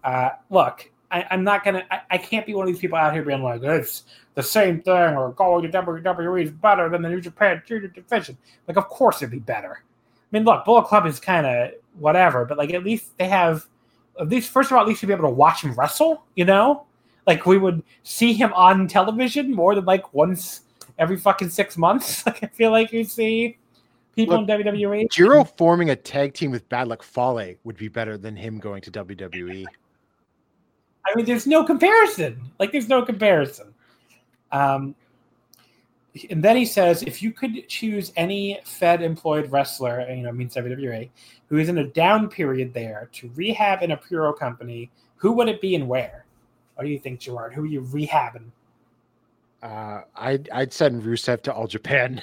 Uh, 0.03 0.31
look, 0.51 0.91
I, 1.11 1.27
am 1.31 1.45
not 1.45 1.65
gonna. 1.65 1.85
I, 1.91 2.01
I, 2.11 2.19
can't 2.19 2.47
be 2.47 2.55
one 2.55 2.67
of 2.67 2.73
these 2.73 2.81
people 2.81 2.97
out 2.97 3.13
here 3.13 3.23
being 3.23 3.43
like 3.43 3.63
it's 3.63 4.05
the 4.35 4.43
same 4.43 4.81
thing 4.81 4.95
or 4.95 5.33
going 5.33 5.71
to 5.71 5.83
WWE 5.83 6.45
is 6.45 6.51
better 6.51 6.89
than 6.89 7.03
the 7.03 7.09
New 7.09 7.21
Japan 7.21 7.63
Junior 7.67 7.89
division. 7.89 8.39
Like, 8.69 8.77
of 8.77 8.89
course 8.89 9.17
it'd 9.17 9.31
be 9.31 9.39
better. 9.39 9.83
I 9.83 10.27
mean, 10.31 10.45
look, 10.45 10.65
Bullet 10.65 10.87
Club 10.87 11.07
is 11.07 11.19
kind 11.19 11.47
of 11.47 11.73
whatever, 11.99 12.45
but 12.45 12.59
like 12.59 12.73
at 12.73 12.85
least 12.85 13.17
they 13.19 13.29
have. 13.29 13.67
At 14.19 14.29
least, 14.29 14.51
first 14.51 14.71
of 14.71 14.77
all, 14.77 14.83
at 14.83 14.89
least 14.89 15.03
you'd 15.03 15.09
be 15.09 15.15
able 15.15 15.29
to 15.29 15.35
watch 15.35 15.63
him 15.63 15.73
wrestle. 15.75 16.25
You 16.37 16.45
know, 16.45 16.87
like 17.27 17.47
we 17.47 17.59
would 17.59 17.83
see 18.03 18.33
him 18.33 18.53
on 18.53 18.87
television 18.87 19.51
more 19.51 19.75
than 19.75 19.85
like 19.85 20.13
once 20.13 20.63
every 20.99 21.17
fucking 21.17 21.51
six 21.51 21.77
months. 21.77 22.25
Like 22.27 22.43
I 22.45 22.47
feel 22.49 22.71
like 22.71 22.93
you 22.93 23.05
see 23.05 23.57
people 24.15 24.41
Look, 24.41 24.49
in 24.49 24.65
WWE. 24.65 25.11
Jiro 25.11 25.45
forming 25.45 25.91
a 25.91 25.97
tag 25.97 26.35
team 26.35 26.51
with 26.51 26.69
Bad 26.69 26.89
Luck 26.89 27.03
Fale 27.03 27.55
would 27.65 27.77
be 27.77 27.89
better 27.89 28.17
than 28.17 28.37
him 28.37 28.59
going 28.59 28.83
to 28.83 28.91
WWE. 28.91 29.65
I 31.07 31.17
mean, 31.17 31.25
there's 31.25 31.47
no 31.47 31.65
comparison. 31.65 32.41
Like, 32.59 32.73
there's 32.73 32.89
no 32.89 33.03
comparison. 33.03 33.73
Um, 34.53 34.95
and 36.29 36.43
then 36.43 36.57
he 36.57 36.65
says, 36.65 37.03
if 37.03 37.23
you 37.23 37.33
could 37.33 37.69
choose 37.69 38.13
any 38.17 38.61
Fed 38.65 39.01
employed 39.01 39.51
wrestler, 39.51 40.07
you 40.11 40.23
know, 40.23 40.33
means 40.33 40.55
WWE, 40.55 41.09
who 41.49 41.57
is 41.57 41.69
in 41.69 41.79
a 41.79 41.85
down 41.85 42.29
period 42.29 42.75
there 42.75 43.09
to 43.13 43.31
rehab 43.35 43.83
in 43.83 43.93
a 43.93 43.97
Puro 43.97 44.33
company, 44.33 44.91
who 45.17 45.33
would 45.33 45.49
it 45.49 45.61
be 45.61 45.75
and 45.75 45.89
where? 45.89 46.25
What 46.75 46.85
do 46.85 46.91
you 46.91 46.99
think, 46.99 47.21
Gerard? 47.21 47.55
Who 47.55 47.63
are 47.63 47.67
you 47.67 47.83
rehabbing? 47.83 48.51
Uh, 49.63 50.03
I'd 50.17 50.49
I'd 50.51 50.73
send 50.73 51.03
Rusev 51.03 51.43
to 51.43 51.53
All 51.53 51.67
Japan. 51.67 52.23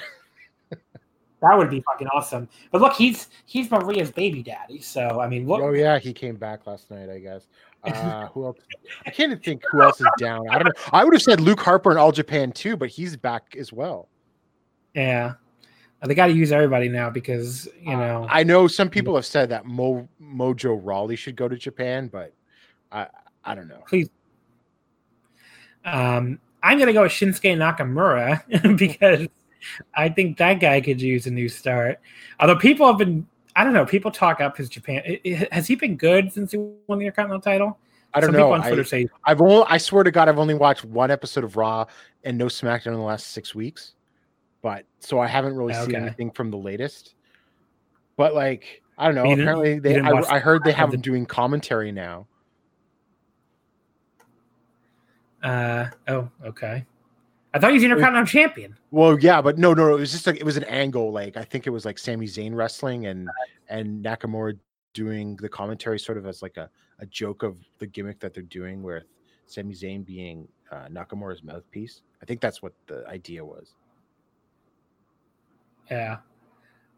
that 1.40 1.56
would 1.56 1.70
be 1.70 1.80
fucking 1.80 2.08
awesome. 2.08 2.48
But 2.72 2.80
look, 2.80 2.94
he's 2.94 3.28
he's 3.46 3.70
Maria's 3.70 4.10
baby 4.10 4.42
daddy. 4.42 4.80
So 4.80 5.20
I 5.20 5.28
mean, 5.28 5.46
look. 5.46 5.60
Oh 5.62 5.72
yeah, 5.72 5.98
he 5.98 6.12
came 6.12 6.36
back 6.36 6.66
last 6.66 6.90
night. 6.90 7.08
I 7.08 7.18
guess. 7.18 7.46
Uh, 7.84 8.26
who 8.28 8.46
else? 8.46 8.58
I 9.06 9.10
can't 9.10 9.30
even 9.30 9.42
think 9.42 9.62
who 9.70 9.82
else 9.82 10.00
is 10.00 10.06
down. 10.18 10.48
I 10.48 10.58
don't 10.58 10.66
know. 10.66 10.82
I 10.92 11.04
would 11.04 11.14
have 11.14 11.22
said 11.22 11.40
Luke 11.40 11.60
Harper 11.60 11.92
in 11.92 11.96
All 11.96 12.12
Japan 12.12 12.50
too, 12.50 12.76
but 12.76 12.88
he's 12.88 13.16
back 13.16 13.54
as 13.56 13.72
well. 13.72 14.08
Yeah, 14.94 15.34
they 16.04 16.14
got 16.14 16.26
to 16.26 16.32
use 16.32 16.50
everybody 16.50 16.88
now 16.88 17.08
because 17.08 17.68
you 17.80 17.92
uh, 17.92 17.98
know. 17.98 18.24
Uh, 18.24 18.28
I 18.30 18.42
know 18.42 18.66
some 18.66 18.90
people 18.90 19.14
have 19.14 19.26
said 19.26 19.48
that 19.50 19.64
Mo, 19.64 20.08
Mojo 20.20 20.78
Rawley 20.82 21.16
should 21.16 21.36
go 21.36 21.48
to 21.48 21.56
Japan, 21.56 22.08
but 22.08 22.34
I 22.90 23.06
I 23.44 23.54
don't 23.54 23.68
know. 23.68 23.84
Please. 23.88 24.10
Um, 25.84 26.40
I'm 26.62 26.78
gonna 26.78 26.92
go 26.92 27.02
with 27.02 27.12
Shinsuke 27.12 27.56
Nakamura 27.56 28.76
because 28.78 29.28
I 29.94 30.08
think 30.08 30.38
that 30.38 30.54
guy 30.54 30.80
could 30.80 31.00
use 31.00 31.26
a 31.26 31.30
new 31.30 31.48
start. 31.48 32.00
Although 32.40 32.56
people 32.56 32.86
have 32.86 32.98
been 32.98 33.26
I 33.58 33.64
don't 33.64 33.72
know. 33.72 33.84
People 33.84 34.12
talk 34.12 34.40
up 34.40 34.56
his 34.56 34.68
Japan. 34.68 35.02
It, 35.04 35.20
it, 35.24 35.52
has 35.52 35.66
he 35.66 35.74
been 35.74 35.96
good 35.96 36.32
since 36.32 36.52
he 36.52 36.58
won 36.86 37.00
the 37.00 37.06
Intercontinental 37.06 37.40
title? 37.40 37.76
I 38.14 38.20
don't 38.20 38.28
Some 38.28 38.36
know. 38.36 38.52
I, 38.52 38.82
say 38.84 39.08
I've 39.24 39.40
only, 39.40 39.66
I 39.68 39.78
swear 39.78 40.04
to 40.04 40.12
God, 40.12 40.28
I've 40.28 40.38
only 40.38 40.54
watched 40.54 40.84
one 40.84 41.10
episode 41.10 41.42
of 41.42 41.56
Raw 41.56 41.84
and 42.22 42.38
no 42.38 42.46
SmackDown 42.46 42.88
in 42.88 42.92
the 42.94 43.00
last 43.00 43.28
six 43.28 43.56
weeks. 43.56 43.94
But 44.62 44.84
so 45.00 45.18
I 45.18 45.26
haven't 45.26 45.56
really 45.56 45.74
seen 45.74 45.96
anything 45.96 46.30
from 46.30 46.52
the 46.52 46.56
latest. 46.56 47.14
But 48.16 48.32
like, 48.32 48.80
I 48.96 49.06
don't 49.06 49.16
know. 49.16 49.24
You 49.24 49.32
Apparently, 49.32 49.80
they 49.80 49.98
I, 49.98 50.10
I 50.10 50.38
heard 50.38 50.62
they 50.62 50.72
have 50.72 50.92
them 50.92 51.00
doing 51.00 51.26
commentary 51.26 51.90
now. 51.90 52.28
Uh 55.42 55.86
oh, 56.06 56.28
okay. 56.46 56.84
I 57.54 57.58
thought 57.58 57.70
he 57.70 57.74
was 57.74 57.84
Intercontinental 57.84 58.26
Champion. 58.26 58.76
Well, 58.90 59.18
yeah, 59.18 59.40
but 59.40 59.58
no, 59.58 59.72
no, 59.72 59.88
no. 59.88 59.96
It 59.96 60.00
was 60.00 60.12
just 60.12 60.26
like 60.26 60.36
it 60.36 60.44
was 60.44 60.56
an 60.56 60.64
angle. 60.64 61.10
Like 61.12 61.36
I 61.36 61.44
think 61.44 61.66
it 61.66 61.70
was 61.70 61.84
like 61.84 61.98
Sami 61.98 62.26
Zayn 62.26 62.54
wrestling 62.54 63.06
and 63.06 63.28
and 63.68 64.04
Nakamura 64.04 64.58
doing 64.92 65.36
the 65.36 65.48
commentary, 65.48 65.98
sort 65.98 66.18
of 66.18 66.26
as 66.26 66.42
like 66.42 66.56
a, 66.56 66.68
a 66.98 67.06
joke 67.06 67.42
of 67.42 67.56
the 67.78 67.86
gimmick 67.86 68.20
that 68.20 68.34
they're 68.34 68.42
doing, 68.42 68.82
with 68.82 69.04
Sami 69.46 69.74
Zayn 69.74 70.04
being 70.04 70.46
uh, 70.70 70.88
Nakamura's 70.88 71.42
mouthpiece. 71.42 72.02
I 72.22 72.26
think 72.26 72.40
that's 72.40 72.62
what 72.62 72.72
the 72.86 73.06
idea 73.08 73.44
was. 73.44 73.74
Yeah. 75.90 76.18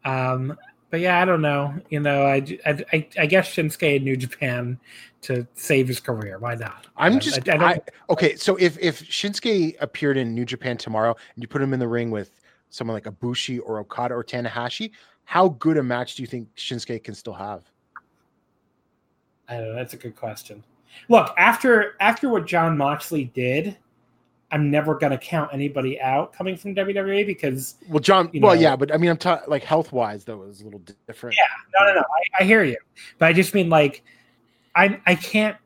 Um, 0.03 0.57
but 0.91 0.99
yeah, 0.99 1.21
I 1.21 1.25
don't 1.25 1.41
know. 1.41 1.73
You 1.89 2.01
know, 2.01 2.25
I, 2.25 2.45
I, 2.65 3.07
I, 3.17 3.25
guess 3.25 3.55
Shinsuke 3.55 3.95
in 3.95 4.03
New 4.03 4.17
Japan 4.17 4.77
to 5.21 5.47
save 5.55 5.87
his 5.87 6.01
career. 6.01 6.37
Why 6.37 6.55
not? 6.55 6.87
I'm 6.97 7.19
just 7.19 7.47
I, 7.49 7.53
I 7.53 7.57
don't, 7.57 7.63
I, 7.63 7.81
okay. 8.09 8.35
So 8.35 8.57
if 8.57 8.77
if 8.77 9.01
Shinsuke 9.09 9.75
appeared 9.79 10.17
in 10.17 10.35
New 10.35 10.45
Japan 10.45 10.77
tomorrow 10.77 11.15
and 11.35 11.41
you 11.41 11.47
put 11.47 11.61
him 11.61 11.73
in 11.73 11.79
the 11.79 11.87
ring 11.87 12.11
with 12.11 12.31
someone 12.69 12.93
like 12.93 13.05
Ibushi 13.05 13.59
or 13.65 13.79
Okada 13.79 14.13
or 14.13 14.23
Tanahashi, 14.23 14.91
how 15.23 15.49
good 15.49 15.77
a 15.77 15.83
match 15.83 16.15
do 16.15 16.23
you 16.23 16.27
think 16.27 16.53
Shinsuke 16.55 17.03
can 17.03 17.15
still 17.15 17.33
have? 17.33 17.63
I 19.47 19.55
don't 19.55 19.69
know. 19.69 19.75
That's 19.75 19.93
a 19.93 19.97
good 19.97 20.15
question. 20.15 20.63
Look, 21.07 21.33
after 21.37 21.95
after 22.01 22.27
what 22.27 22.45
John 22.45 22.77
Moxley 22.77 23.25
did, 23.33 23.77
I'm 24.51 24.69
never 24.69 24.95
going 24.95 25.11
to 25.11 25.17
count 25.17 25.49
anybody 25.53 25.99
out 26.01 26.33
coming 26.33 26.57
from 26.57 26.75
WWE 26.75 27.25
because 27.25 27.75
Well, 27.89 27.99
John. 27.99 28.29
You 28.33 28.41
well, 28.41 28.55
know- 28.55 28.61
yeah, 28.61 28.75
but 28.75 28.93
I 28.93 28.97
mean, 28.97 29.09
I'm 29.09 29.17
talking 29.17 29.49
like 29.49 29.63
health 29.63 29.91
wise 29.91 30.25
though, 30.25 30.43
is 30.43 30.61
a 30.61 30.65
little 30.65 30.79
di- 30.79 30.93
different. 31.07 31.35
no, 31.79 31.85
no, 31.87 31.93
no. 31.95 32.01
I, 32.01 32.41
I 32.41 32.45
hear 32.45 32.63
you, 32.63 32.77
but 33.17 33.27
I 33.27 33.33
just 33.33 33.53
mean 33.53 33.69
like 33.69 34.03
I 34.75 34.99
I 35.05 35.15
can't. 35.15 35.57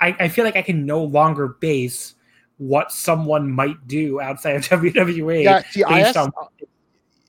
I, 0.00 0.16
I 0.18 0.28
feel 0.28 0.44
like 0.44 0.56
I 0.56 0.62
can 0.62 0.84
no 0.84 1.04
longer 1.04 1.46
base 1.60 2.14
what 2.58 2.90
someone 2.90 3.48
might 3.50 3.86
do 3.86 4.20
outside 4.20 4.56
of 4.56 4.62
WWE. 4.66 5.44
Yeah, 5.44 5.62
see, 5.70 5.84
I 5.84 6.02
based 6.02 6.16
on- 6.16 6.32
uh, 6.40 6.46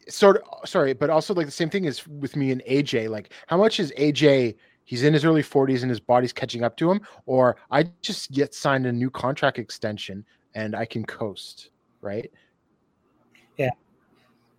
sort 0.09 0.37
of 0.37 0.67
sorry, 0.67 0.93
but 0.93 1.09
also 1.09 1.33
like 1.33 1.45
the 1.45 1.51
same 1.51 1.69
thing 1.69 1.85
is 1.85 2.07
with 2.07 2.35
me 2.35 2.51
and 2.51 2.61
AJ. 2.69 3.09
Like, 3.09 3.31
how 3.47 3.57
much 3.57 3.79
is 3.79 3.91
AJ? 3.97 4.55
He's 4.85 5.03
in 5.03 5.13
his 5.13 5.23
early 5.23 5.41
40s 5.43 5.81
and 5.81 5.89
his 5.89 6.01
body's 6.01 6.33
catching 6.33 6.61
up 6.63 6.75
to 6.77 6.91
him, 6.91 6.99
or 7.25 7.55
I 7.71 7.83
just 8.01 8.31
get 8.31 8.53
signed 8.53 8.85
a 8.85 8.91
new 8.91 9.09
contract 9.09 9.57
extension 9.57 10.25
and 10.55 10.75
I 10.75 10.85
can 10.85 11.05
coast, 11.05 11.69
right? 12.01 12.31
Yeah. 13.57 13.71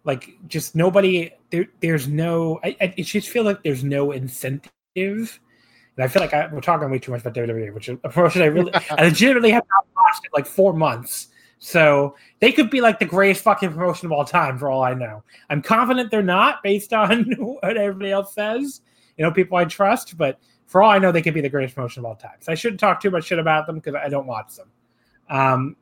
Like 0.05 0.37
just 0.49 0.75
nobody 0.75 1.33
there 1.51 1.67
there's 1.81 2.09
no 2.09 2.61
I, 2.65 2.77
I 2.81 2.87
just 3.03 3.29
feel 3.29 3.45
like 3.45 3.63
there's 3.63 3.85
no 3.85 4.13
incentive. 4.13 4.71
And 4.97 6.05
i 6.05 6.09
feel 6.09 6.21
like 6.21 6.35
I, 6.35 6.49
we're 6.53 6.61
talking 6.61 6.91
way 6.91 6.99
too 6.99 7.13
much 7.13 7.21
about 7.21 7.35
wwe 7.35 7.73
which 7.73 7.89
is 7.89 7.99
a 8.03 8.09
promotion 8.09 8.43
i 8.43 8.47
really 8.47 8.73
i 8.91 9.05
legitimately 9.05 9.51
have 9.51 9.63
not 9.71 9.87
watched 9.97 10.25
it 10.25 10.31
like 10.35 10.47
four 10.47 10.73
months. 10.73 11.29
So 11.61 12.17
they 12.41 12.53
could 12.53 12.69
be 12.69 12.83
like 12.83 12.99
the 12.99 13.07
greatest 13.07 13.43
fucking 13.43 13.73
promotion 13.73 14.07
of 14.07 14.13
all 14.13 14.25
time 14.25 14.59
for 14.59 14.69
all 14.71 14.83
i 14.83 14.93
know. 14.93 15.23
I'm 15.51 15.63
confident 15.63 16.11
they're 16.11 16.23
not 16.23 16.63
based 16.63 16.93
on 16.93 17.25
what 17.39 17.77
everybody 17.77 18.11
else 18.11 18.35
says 18.35 18.81
you 19.17 19.25
know 19.25 19.31
people 19.31 19.57
i 19.57 19.65
trust 19.65 20.19
but 20.19 20.39
for 20.67 20.83
all 20.83 20.91
i 20.91 20.99
know 20.99 21.13
they 21.13 21.23
could 21.23 21.35
be 21.35 21.41
the 21.41 21.49
greatest 21.49 21.77
promotion 21.77 22.01
of 22.01 22.07
all 22.07 22.17
time 22.17 22.37
so 22.41 22.51
i 22.51 22.55
shouldn't 22.55 22.81
talk 22.81 23.01
too 23.01 23.11
much 23.11 23.25
shit 23.25 23.39
about 23.39 23.67
them 23.67 23.77
because 23.77 23.95
i 23.95 24.09
don't 24.09 24.27
watch 24.27 24.57
them. 24.57 24.69
Um 25.31 25.77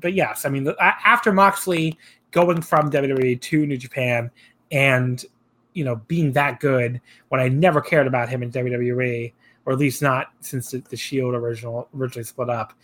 but 0.00 0.12
yes 0.12 0.44
i 0.44 0.48
mean 0.48 0.66
after 0.80 1.32
moxley 1.32 1.96
going 2.36 2.60
from 2.60 2.90
WWE 2.90 3.40
to 3.40 3.66
New 3.66 3.78
Japan 3.78 4.30
and 4.70 5.24
you 5.72 5.84
know 5.84 5.96
being 6.06 6.32
that 6.32 6.60
good 6.60 7.00
when 7.28 7.40
I 7.40 7.48
never 7.48 7.80
cared 7.80 8.06
about 8.06 8.28
him 8.28 8.42
in 8.42 8.50
WWE 8.50 9.32
or 9.64 9.72
at 9.72 9.78
least 9.78 10.02
not 10.02 10.28
since 10.40 10.70
the, 10.70 10.78
the 10.90 10.98
Shield 10.98 11.34
original 11.34 11.88
originally 11.96 12.24
split 12.24 12.50
up. 12.50 12.74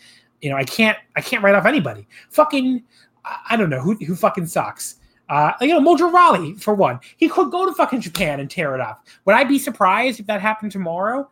You 0.41 0.49
know, 0.49 0.57
I 0.57 0.65
can't 0.65 0.97
I 1.17 1.21
can't 1.21 1.43
write 1.43 1.55
off 1.55 1.67
anybody. 1.67 2.09
Fucking 2.31 2.83
I, 3.27 3.39
I 3.51 3.57
don't 3.57 3.69
know 3.69 3.81
who 3.81 3.95
who 3.97 4.15
fucking 4.15 4.47
sucks. 4.47 4.97
Uh, 5.29 5.53
you 5.61 5.69
know, 5.69 5.81
Mojo 5.81 6.11
Rawley 6.11 6.55
for 6.55 6.75
one, 6.75 6.99
he 7.19 7.29
could 7.29 7.51
go 7.51 7.67
to 7.67 7.75
fucking 7.75 8.01
Japan 8.01 8.41
and 8.41 8.51
tear 8.51 8.75
it 8.75 8.81
up. 8.81 9.07
Would 9.27 9.35
I 9.35 9.45
be 9.45 9.59
surprised 9.59 10.19
if 10.19 10.27
that 10.27 10.41
happened 10.41 10.73
tomorrow? 10.73 11.29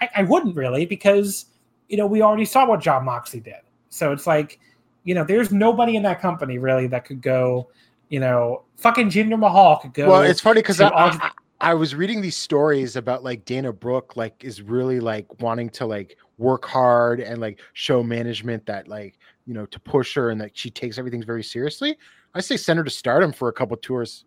I, 0.00 0.10
I 0.16 0.22
wouldn't 0.24 0.56
really 0.56 0.84
because 0.84 1.46
you 1.88 1.96
know 1.96 2.06
we 2.06 2.20
already 2.20 2.44
saw 2.44 2.66
what 2.66 2.80
John 2.80 3.06
Moxley 3.06 3.40
did. 3.40 3.62
So 3.88 4.12
it's 4.12 4.26
like 4.26 4.60
you 5.04 5.14
know, 5.14 5.24
there's 5.24 5.52
nobody 5.52 5.96
in 5.96 6.02
that 6.04 6.20
company 6.20 6.58
really 6.58 6.86
that 6.88 7.04
could 7.04 7.20
go, 7.20 7.68
you 8.08 8.20
know, 8.20 8.62
fucking 8.76 9.08
Jinder 9.08 9.38
Mahal 9.38 9.78
could 9.78 9.94
go. 9.94 10.08
well, 10.08 10.22
it's 10.22 10.40
funny 10.40 10.60
because 10.60 10.80
I, 10.80 10.88
I, 10.88 11.30
I 11.60 11.74
was 11.74 11.94
reading 11.94 12.20
these 12.20 12.36
stories 12.36 12.96
about 12.96 13.24
like 13.24 13.44
Dana 13.44 13.72
Brooke, 13.72 14.16
like 14.16 14.44
is 14.44 14.62
really 14.62 15.00
like 15.00 15.40
wanting 15.40 15.70
to 15.70 15.86
like 15.86 16.16
work 16.38 16.64
hard 16.64 17.20
and 17.20 17.40
like 17.40 17.60
show 17.72 18.02
management 18.02 18.66
that 18.66 18.88
like 18.88 19.18
you 19.46 19.54
know 19.54 19.66
to 19.66 19.80
push 19.80 20.14
her 20.14 20.30
and 20.30 20.40
that 20.40 20.56
she 20.56 20.70
takes 20.70 20.98
everything 20.98 21.22
very 21.22 21.42
seriously. 21.42 21.96
I 22.34 22.40
say 22.40 22.56
send 22.56 22.78
her 22.78 22.84
to 22.84 22.90
stardom 22.90 23.32
for 23.32 23.48
a 23.48 23.52
couple 23.52 23.76
tours. 23.76 24.24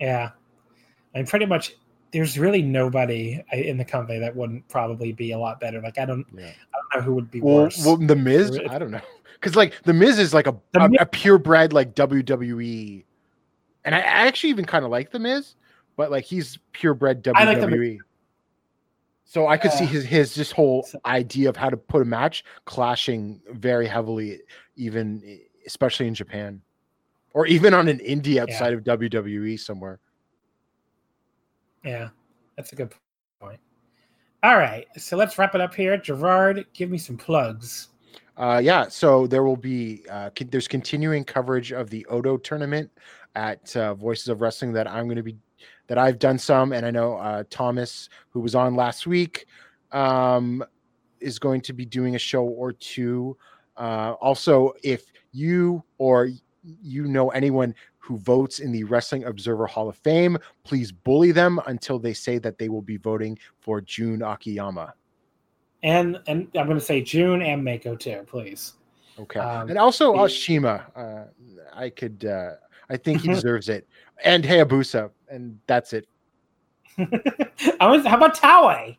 yeah. 0.00 0.30
I 1.14 1.18
and 1.18 1.28
pretty 1.28 1.46
much 1.46 1.76
there's 2.12 2.38
really 2.38 2.62
nobody 2.62 3.42
uh, 3.52 3.56
in 3.56 3.78
the 3.78 3.84
company 3.84 4.18
that 4.18 4.36
wouldn't 4.36 4.68
probably 4.68 5.12
be 5.12 5.32
a 5.32 5.38
lot 5.38 5.58
better. 5.58 5.80
Like 5.80 5.98
I 5.98 6.04
don't 6.04 6.26
Yeah. 6.36 6.46
I 6.46 6.78
don't 6.92 7.00
know 7.00 7.06
who 7.06 7.14
would 7.14 7.30
be 7.30 7.40
Well, 7.40 7.56
worse. 7.56 7.84
well, 7.84 7.96
the 7.96 8.16
Miz? 8.16 8.58
I 8.68 8.78
don't 8.78 8.90
know, 8.90 9.00
because 9.34 9.56
like 9.56 9.74
the 9.84 9.94
Miz 9.94 10.18
is 10.18 10.32
like 10.34 10.46
a 10.46 10.56
a, 10.74 10.90
a 11.00 11.06
purebred 11.06 11.72
like 11.72 11.94
WWE, 11.94 13.04
and 13.84 13.94
I, 13.94 14.00
actually 14.00 14.50
even 14.50 14.66
kind 14.66 14.84
of 14.84 14.90
like 14.90 15.10
the 15.10 15.18
Miz, 15.18 15.56
but 15.96 16.10
like 16.10 16.24
he's 16.24 16.58
purebred 16.72 17.24
WWE. 17.24 17.34
I 17.34 17.44
like 17.44 17.98
So 19.24 19.48
I 19.48 19.56
could 19.56 19.72
see 19.72 19.86
his 19.86 20.04
his 20.04 20.34
just 20.34 20.52
whole 20.52 20.86
idea 21.06 21.48
of 21.48 21.56
how 21.56 21.70
to 21.70 21.76
put 21.76 22.02
a 22.02 22.04
match 22.04 22.44
clashing 22.66 23.40
very 23.52 23.86
heavily, 23.86 24.40
even 24.76 25.40
especially 25.66 26.08
in 26.08 26.14
Japan, 26.14 26.60
or 27.32 27.46
even 27.46 27.72
on 27.72 27.88
an 27.88 27.98
indie 28.00 28.36
outside 28.36 28.74
of 28.74 28.84
WWE 28.84 29.58
somewhere. 29.58 29.98
Yeah, 31.84 32.08
that's 32.56 32.72
a 32.72 32.76
good 32.76 32.92
point. 33.40 33.60
All 34.42 34.56
right, 34.56 34.86
so 34.96 35.16
let's 35.16 35.38
wrap 35.38 35.54
it 35.54 35.60
up 35.60 35.74
here. 35.74 35.96
Gerard, 35.96 36.66
give 36.74 36.90
me 36.90 36.98
some 36.98 37.16
plugs. 37.16 37.88
Uh, 38.36 38.60
yeah, 38.62 38.88
so 38.88 39.26
there 39.26 39.44
will 39.44 39.56
be 39.56 40.04
uh, 40.10 40.30
there's 40.50 40.68
continuing 40.68 41.22
coverage 41.22 41.72
of 41.72 41.90
the 41.90 42.06
Oudou 42.10 42.42
tournament 42.42 42.90
at 43.34 43.74
uh, 43.76 43.94
Voices 43.94 44.28
of 44.28 44.40
Wrestling 44.40 44.72
that 44.72 44.88
I'm 44.88 45.04
going 45.04 45.16
to 45.16 45.22
be 45.22 45.36
that 45.88 45.98
I've 45.98 46.18
done 46.18 46.38
some, 46.38 46.72
and 46.72 46.86
I 46.86 46.90
know 46.90 47.16
uh, 47.16 47.44
Thomas, 47.50 48.08
who 48.30 48.40
was 48.40 48.54
on 48.54 48.74
last 48.74 49.06
week, 49.06 49.46
um, 49.92 50.64
is 51.20 51.38
going 51.38 51.60
to 51.62 51.72
be 51.72 51.84
doing 51.84 52.14
a 52.14 52.18
show 52.18 52.44
or 52.44 52.72
two. 52.72 53.36
Uh, 53.76 54.14
also, 54.20 54.72
if 54.82 55.12
you 55.32 55.84
or 55.98 56.30
you 56.62 57.06
know 57.06 57.30
anyone 57.30 57.74
who 58.02 58.18
votes 58.18 58.58
in 58.58 58.72
the 58.72 58.84
Wrestling 58.84 59.24
Observer 59.24 59.66
Hall 59.66 59.88
of 59.88 59.96
Fame, 59.96 60.36
please 60.64 60.90
bully 60.90 61.32
them 61.32 61.60
until 61.66 61.98
they 61.98 62.12
say 62.12 62.38
that 62.38 62.58
they 62.58 62.68
will 62.68 62.82
be 62.82 62.96
voting 62.96 63.38
for 63.60 63.80
Jun 63.80 64.22
Akiyama. 64.22 64.92
And 65.82 66.20
and 66.26 66.48
I'm 66.56 66.66
going 66.66 66.78
to 66.78 66.84
say 66.84 67.00
Jun 67.00 67.42
and 67.42 67.64
Mako 67.64 67.96
too, 67.96 68.24
please. 68.26 68.74
Okay. 69.18 69.40
Um, 69.40 69.68
and 69.68 69.78
also 69.78 70.14
Ashima. 70.14 70.84
Uh, 70.96 71.24
I 71.74 71.90
could 71.90 72.24
uh 72.24 72.52
I 72.92 72.96
think 72.96 73.22
he 73.22 73.28
deserves 73.34 73.68
it. 73.68 73.88
And 74.24 74.44
Hayabusa. 74.44 75.10
And 75.28 75.58
that's 75.66 75.92
it. 75.92 76.06
I 76.98 77.86
was, 77.86 78.06
how 78.06 78.16
about 78.16 78.36
Taue? 78.36 78.96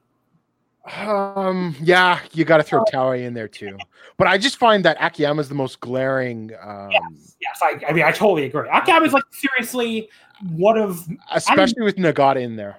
Um 0.85 1.76
yeah, 1.81 2.19
you 2.34 2.43
gotta 2.43 2.64
throw 2.64 2.84
Taue 2.91 3.14
in 3.14 3.34
there 3.34 3.47
too. 3.47 3.77
But 4.18 4.27
I 4.27 4.38
just 4.38 4.57
find 4.57 4.84
that 4.85 4.97
Akiyama 4.99 5.39
is 5.41 5.49
the 5.49 5.55
most 5.55 5.80
glaring 5.80 6.51
um 6.61 6.91
Yes, 6.91 7.35
yes, 7.41 7.60
I, 7.61 7.80
I 7.88 7.93
mean, 7.93 8.03
I 8.03 8.11
totally 8.11 8.45
agree. 8.45 8.68
Akiyama 8.72 9.05
is 9.05 9.14
like 9.14 9.23
seriously 9.31 10.10
one 10.51 10.77
of, 10.77 11.07
especially 11.31 11.84
with 11.84 11.95
Nagata 11.95 12.41
in 12.41 12.57
there. 12.57 12.76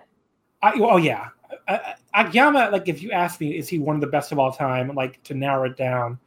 I, 0.62 0.72
oh 0.76 0.98
yeah, 0.98 1.28
uh, 1.68 1.78
Akiyama. 2.14 2.68
Like, 2.70 2.88
if 2.88 3.02
you 3.02 3.10
ask 3.10 3.40
me, 3.40 3.56
is 3.56 3.68
he 3.68 3.78
one 3.78 3.94
of 3.96 4.00
the 4.00 4.06
best 4.06 4.32
of 4.32 4.38
all 4.38 4.52
time? 4.52 4.94
Like 4.94 5.22
to 5.24 5.34
narrow 5.34 5.64
it 5.64 5.76
down, 5.76 6.18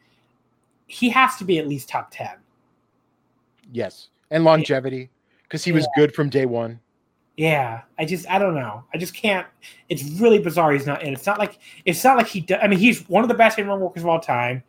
he 0.87 1.09
has 1.09 1.35
to 1.37 1.45
be 1.45 1.59
at 1.59 1.67
least 1.67 1.89
top 1.89 2.09
ten. 2.11 2.37
Yes. 3.71 4.09
And 4.31 4.43
longevity. 4.43 5.09
Because 5.43 5.63
he 5.63 5.71
was 5.71 5.87
good 5.95 6.13
from 6.13 6.29
day 6.29 6.45
one. 6.45 6.79
Yeah, 7.37 7.81
I 7.99 8.05
just, 8.05 8.27
I 8.29 8.39
don't 8.39 8.55
know. 8.55 8.83
I 8.93 8.97
just 8.97 9.13
can't. 9.13 9.45
It's 9.89 10.03
really 10.19 10.39
bizarre. 10.39 10.71
He's 10.71 10.87
not 10.87 11.03
in. 11.03 11.13
It's 11.13 11.27
not 11.27 11.37
like 11.37 11.59
it's 11.85 12.03
not 12.03 12.17
like 12.17 12.27
he. 12.27 12.41
do- 12.41 12.55
I 12.55 12.67
mean, 12.67 12.79
he's 12.79 13.07
one 13.07 13.23
of 13.23 13.27
the 13.29 13.35
best 13.35 13.59
in-ring 13.59 13.79
workers 13.79 14.01
of 14.03 14.09
all 14.09 14.19
time. 14.19 14.63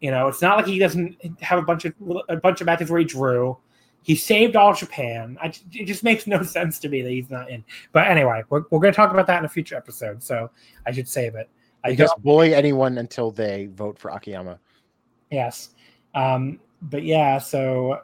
You 0.00 0.10
know, 0.10 0.28
it's 0.28 0.40
not 0.40 0.56
like 0.56 0.66
he 0.66 0.78
doesn't 0.78 1.16
have 1.42 1.58
a 1.58 1.62
bunch 1.62 1.84
of 1.84 1.92
a 2.30 2.36
bunch 2.36 2.60
of 2.62 2.66
matches 2.66 2.90
where 2.90 2.98
he 2.98 3.04
drew. 3.04 3.58
He 4.02 4.16
saved 4.16 4.56
all 4.56 4.74
Japan. 4.74 5.36
I, 5.42 5.52
it 5.72 5.84
just 5.84 6.02
makes 6.02 6.26
no 6.34 6.42
sense 6.42 6.78
to 6.80 6.88
me 6.88 7.02
that 7.02 7.10
he's 7.10 7.30
not 7.30 7.50
in. 7.50 7.62
But 7.92 8.06
anyway, 8.08 8.42
we're, 8.48 8.64
we're 8.70 8.80
going 8.80 8.92
to 8.92 8.96
talk 8.96 9.10
about 9.12 9.26
that 9.28 9.38
in 9.38 9.44
a 9.44 9.48
future 9.48 9.76
episode, 9.76 10.22
so 10.22 10.50
I 10.86 10.92
should 10.92 11.08
save 11.08 11.34
it. 11.34 11.48
I 11.84 11.94
just 11.94 12.14
don't- 12.14 12.22
bully 12.24 12.54
anyone 12.54 12.96
until 12.98 13.30
they 13.30 13.66
vote 13.66 13.98
for 13.98 14.10
Akiyama. 14.10 14.58
Yes. 15.30 15.70
Um, 16.14 16.60
but 16.82 17.02
yeah, 17.02 17.38
so 17.38 18.00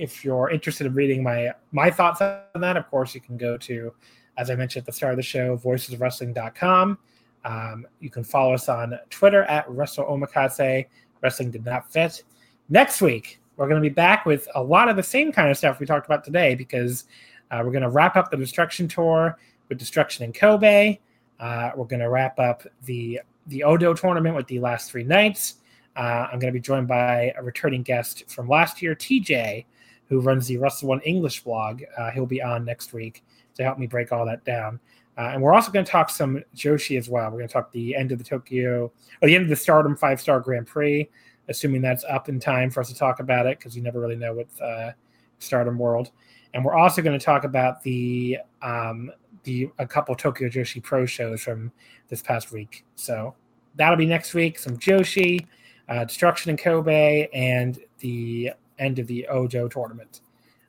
if 0.00 0.24
you're 0.24 0.50
interested 0.50 0.86
in 0.86 0.94
reading 0.94 1.22
my 1.22 1.52
my 1.72 1.90
thoughts 1.90 2.22
on 2.22 2.60
that, 2.60 2.76
of 2.76 2.88
course, 2.90 3.14
you 3.14 3.20
can 3.20 3.36
go 3.36 3.56
to, 3.58 3.92
as 4.38 4.50
I 4.50 4.54
mentioned 4.54 4.82
at 4.82 4.86
the 4.86 4.92
start 4.92 5.12
of 5.12 5.16
the 5.18 5.22
show, 5.22 5.56
voicesofwrestling.com. 5.58 6.98
Um, 7.44 7.86
you 8.00 8.10
can 8.10 8.24
follow 8.24 8.54
us 8.54 8.68
on 8.68 8.98
Twitter 9.10 9.44
at 9.44 9.68
Wrestle 9.70 10.06
Omakase. 10.06 10.86
Wrestling 11.22 11.50
did 11.50 11.64
not 11.64 11.92
fit. 11.92 12.22
Next 12.70 13.02
week, 13.02 13.40
we're 13.56 13.68
going 13.68 13.82
to 13.82 13.88
be 13.88 13.92
back 13.92 14.24
with 14.24 14.48
a 14.54 14.62
lot 14.62 14.88
of 14.88 14.96
the 14.96 15.02
same 15.02 15.32
kind 15.32 15.50
of 15.50 15.56
stuff 15.56 15.80
we 15.80 15.86
talked 15.86 16.06
about 16.06 16.24
today 16.24 16.54
because 16.54 17.04
uh, 17.50 17.60
we're 17.62 17.72
going 17.72 17.82
to 17.82 17.90
wrap 17.90 18.16
up 18.16 18.30
the 18.30 18.36
Destruction 18.36 18.88
Tour 18.88 19.36
with 19.68 19.78
Destruction 19.78 20.24
in 20.24 20.32
Kobe. 20.32 20.98
Uh, 21.38 21.70
we're 21.76 21.84
going 21.84 22.00
to 22.00 22.10
wrap 22.10 22.38
up 22.38 22.66
the 22.84 23.20
the 23.46 23.64
Oudou 23.66 23.98
tournament 23.98 24.36
with 24.36 24.46
the 24.46 24.60
last 24.60 24.90
three 24.90 25.04
nights. 25.04 25.56
Uh, 25.96 26.28
I'm 26.32 26.38
going 26.38 26.52
to 26.52 26.56
be 26.56 26.62
joined 26.62 26.86
by 26.86 27.34
a 27.36 27.42
returning 27.42 27.82
guest 27.82 28.30
from 28.30 28.48
last 28.48 28.80
year, 28.80 28.94
TJ, 28.94 29.64
who 30.10 30.20
runs 30.20 30.46
the 30.48 30.58
Wrestle-1 30.58 31.00
English 31.04 31.42
blog. 31.44 31.82
Uh, 31.96 32.10
he'll 32.10 32.26
be 32.26 32.42
on 32.42 32.64
next 32.64 32.92
week 32.92 33.24
to 33.54 33.62
help 33.62 33.78
me 33.78 33.86
break 33.86 34.12
all 34.12 34.26
that 34.26 34.44
down. 34.44 34.78
Uh, 35.16 35.30
and 35.32 35.42
we're 35.42 35.54
also 35.54 35.70
going 35.70 35.84
to 35.84 35.90
talk 35.90 36.10
some 36.10 36.42
Joshi 36.54 36.98
as 36.98 37.08
well. 37.08 37.30
We're 37.30 37.38
going 37.38 37.48
to 37.48 37.52
talk 37.52 37.70
the 37.72 37.94
end 37.94 38.12
of 38.12 38.18
the 38.18 38.24
Tokyo, 38.24 38.92
or 39.22 39.28
the 39.28 39.34
end 39.34 39.44
of 39.44 39.48
the 39.48 39.56
Stardom 39.56 39.96
Five 39.96 40.20
Star 40.20 40.40
Grand 40.40 40.66
Prix, 40.66 41.08
assuming 41.48 41.80
that's 41.80 42.04
up 42.04 42.28
in 42.28 42.40
time 42.40 42.70
for 42.70 42.80
us 42.80 42.88
to 42.88 42.94
talk 42.94 43.20
about 43.20 43.46
it 43.46 43.58
because 43.58 43.76
you 43.76 43.82
never 43.82 44.00
really 44.00 44.16
know 44.16 44.34
with 44.34 44.60
uh, 44.60 44.90
Stardom 45.38 45.78
World. 45.78 46.10
And 46.54 46.64
we're 46.64 46.74
also 46.74 47.02
going 47.02 47.18
to 47.18 47.24
talk 47.24 47.44
about 47.44 47.82
the 47.82 48.38
um, 48.62 49.12
the 49.44 49.70
a 49.78 49.86
couple 49.86 50.14
Tokyo 50.14 50.48
Joshi 50.48 50.82
Pro 50.82 51.06
shows 51.06 51.42
from 51.42 51.70
this 52.08 52.22
past 52.22 52.50
week. 52.50 52.84
So 52.96 53.34
that'll 53.76 53.96
be 53.96 54.06
next 54.06 54.34
week. 54.34 54.58
Some 54.58 54.76
Joshi, 54.76 55.46
uh, 55.88 56.04
Destruction 56.04 56.50
in 56.50 56.56
Kobe, 56.56 57.28
and 57.32 57.78
the 57.98 58.52
end 58.80 58.98
of 58.98 59.06
the 59.06 59.26
Oudou 59.30 59.70
tournament. 59.70 60.20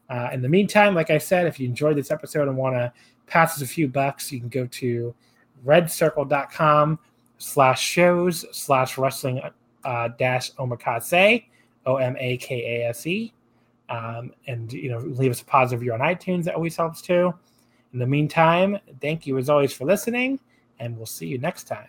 Uh, 0.10 0.30
in 0.34 0.42
the 0.42 0.50
meantime, 0.50 0.94
like 0.94 1.10
I 1.10 1.18
said, 1.18 1.48
if 1.48 1.60
you 1.60 1.68
enjoyed 1.68 1.96
this 1.96 2.12
episode 2.12 2.48
and 2.48 2.58
want 2.58 2.76
to 2.76 2.92
pass 3.28 3.56
us 3.56 3.62
a 3.62 3.68
few 3.68 3.88
bucks, 3.88 4.32
you 4.32 4.40
can 4.40 4.50
go 4.50 4.66
to 4.68 5.16
redcircle.com 5.66 7.00
slash 7.38 7.82
shows 7.82 8.46
slash 8.52 8.98
wrestling 8.98 9.42
uh, 9.84 10.10
dash 10.20 10.52
omakase, 10.54 11.46
O 11.86 11.96
M 11.96 12.16
A 12.20 12.38
K 12.38 12.82
A 12.84 12.90
S 12.90 13.08
E. 13.08 13.34
Um, 13.90 14.34
and, 14.48 14.72
you 14.72 14.90
know, 14.92 15.00
leave 15.00 15.32
us 15.32 15.42
a 15.42 15.46
positive 15.46 15.82
review 15.82 15.94
on 15.94 16.00
iTunes. 16.00 16.44
That 16.44 16.56
always 16.56 16.76
helps 16.76 17.02
too. 17.02 17.34
In 17.94 18.00
the 18.00 18.08
meantime, 18.08 18.78
thank 19.02 19.26
you 19.26 19.38
as 19.38 19.50
always 19.50 19.74
for 19.74 19.86
listening, 19.86 20.40
and 20.80 20.96
we'll 20.96 21.06
see 21.06 21.28
you 21.28 21.38
next 21.38 21.66
time. 21.66 21.80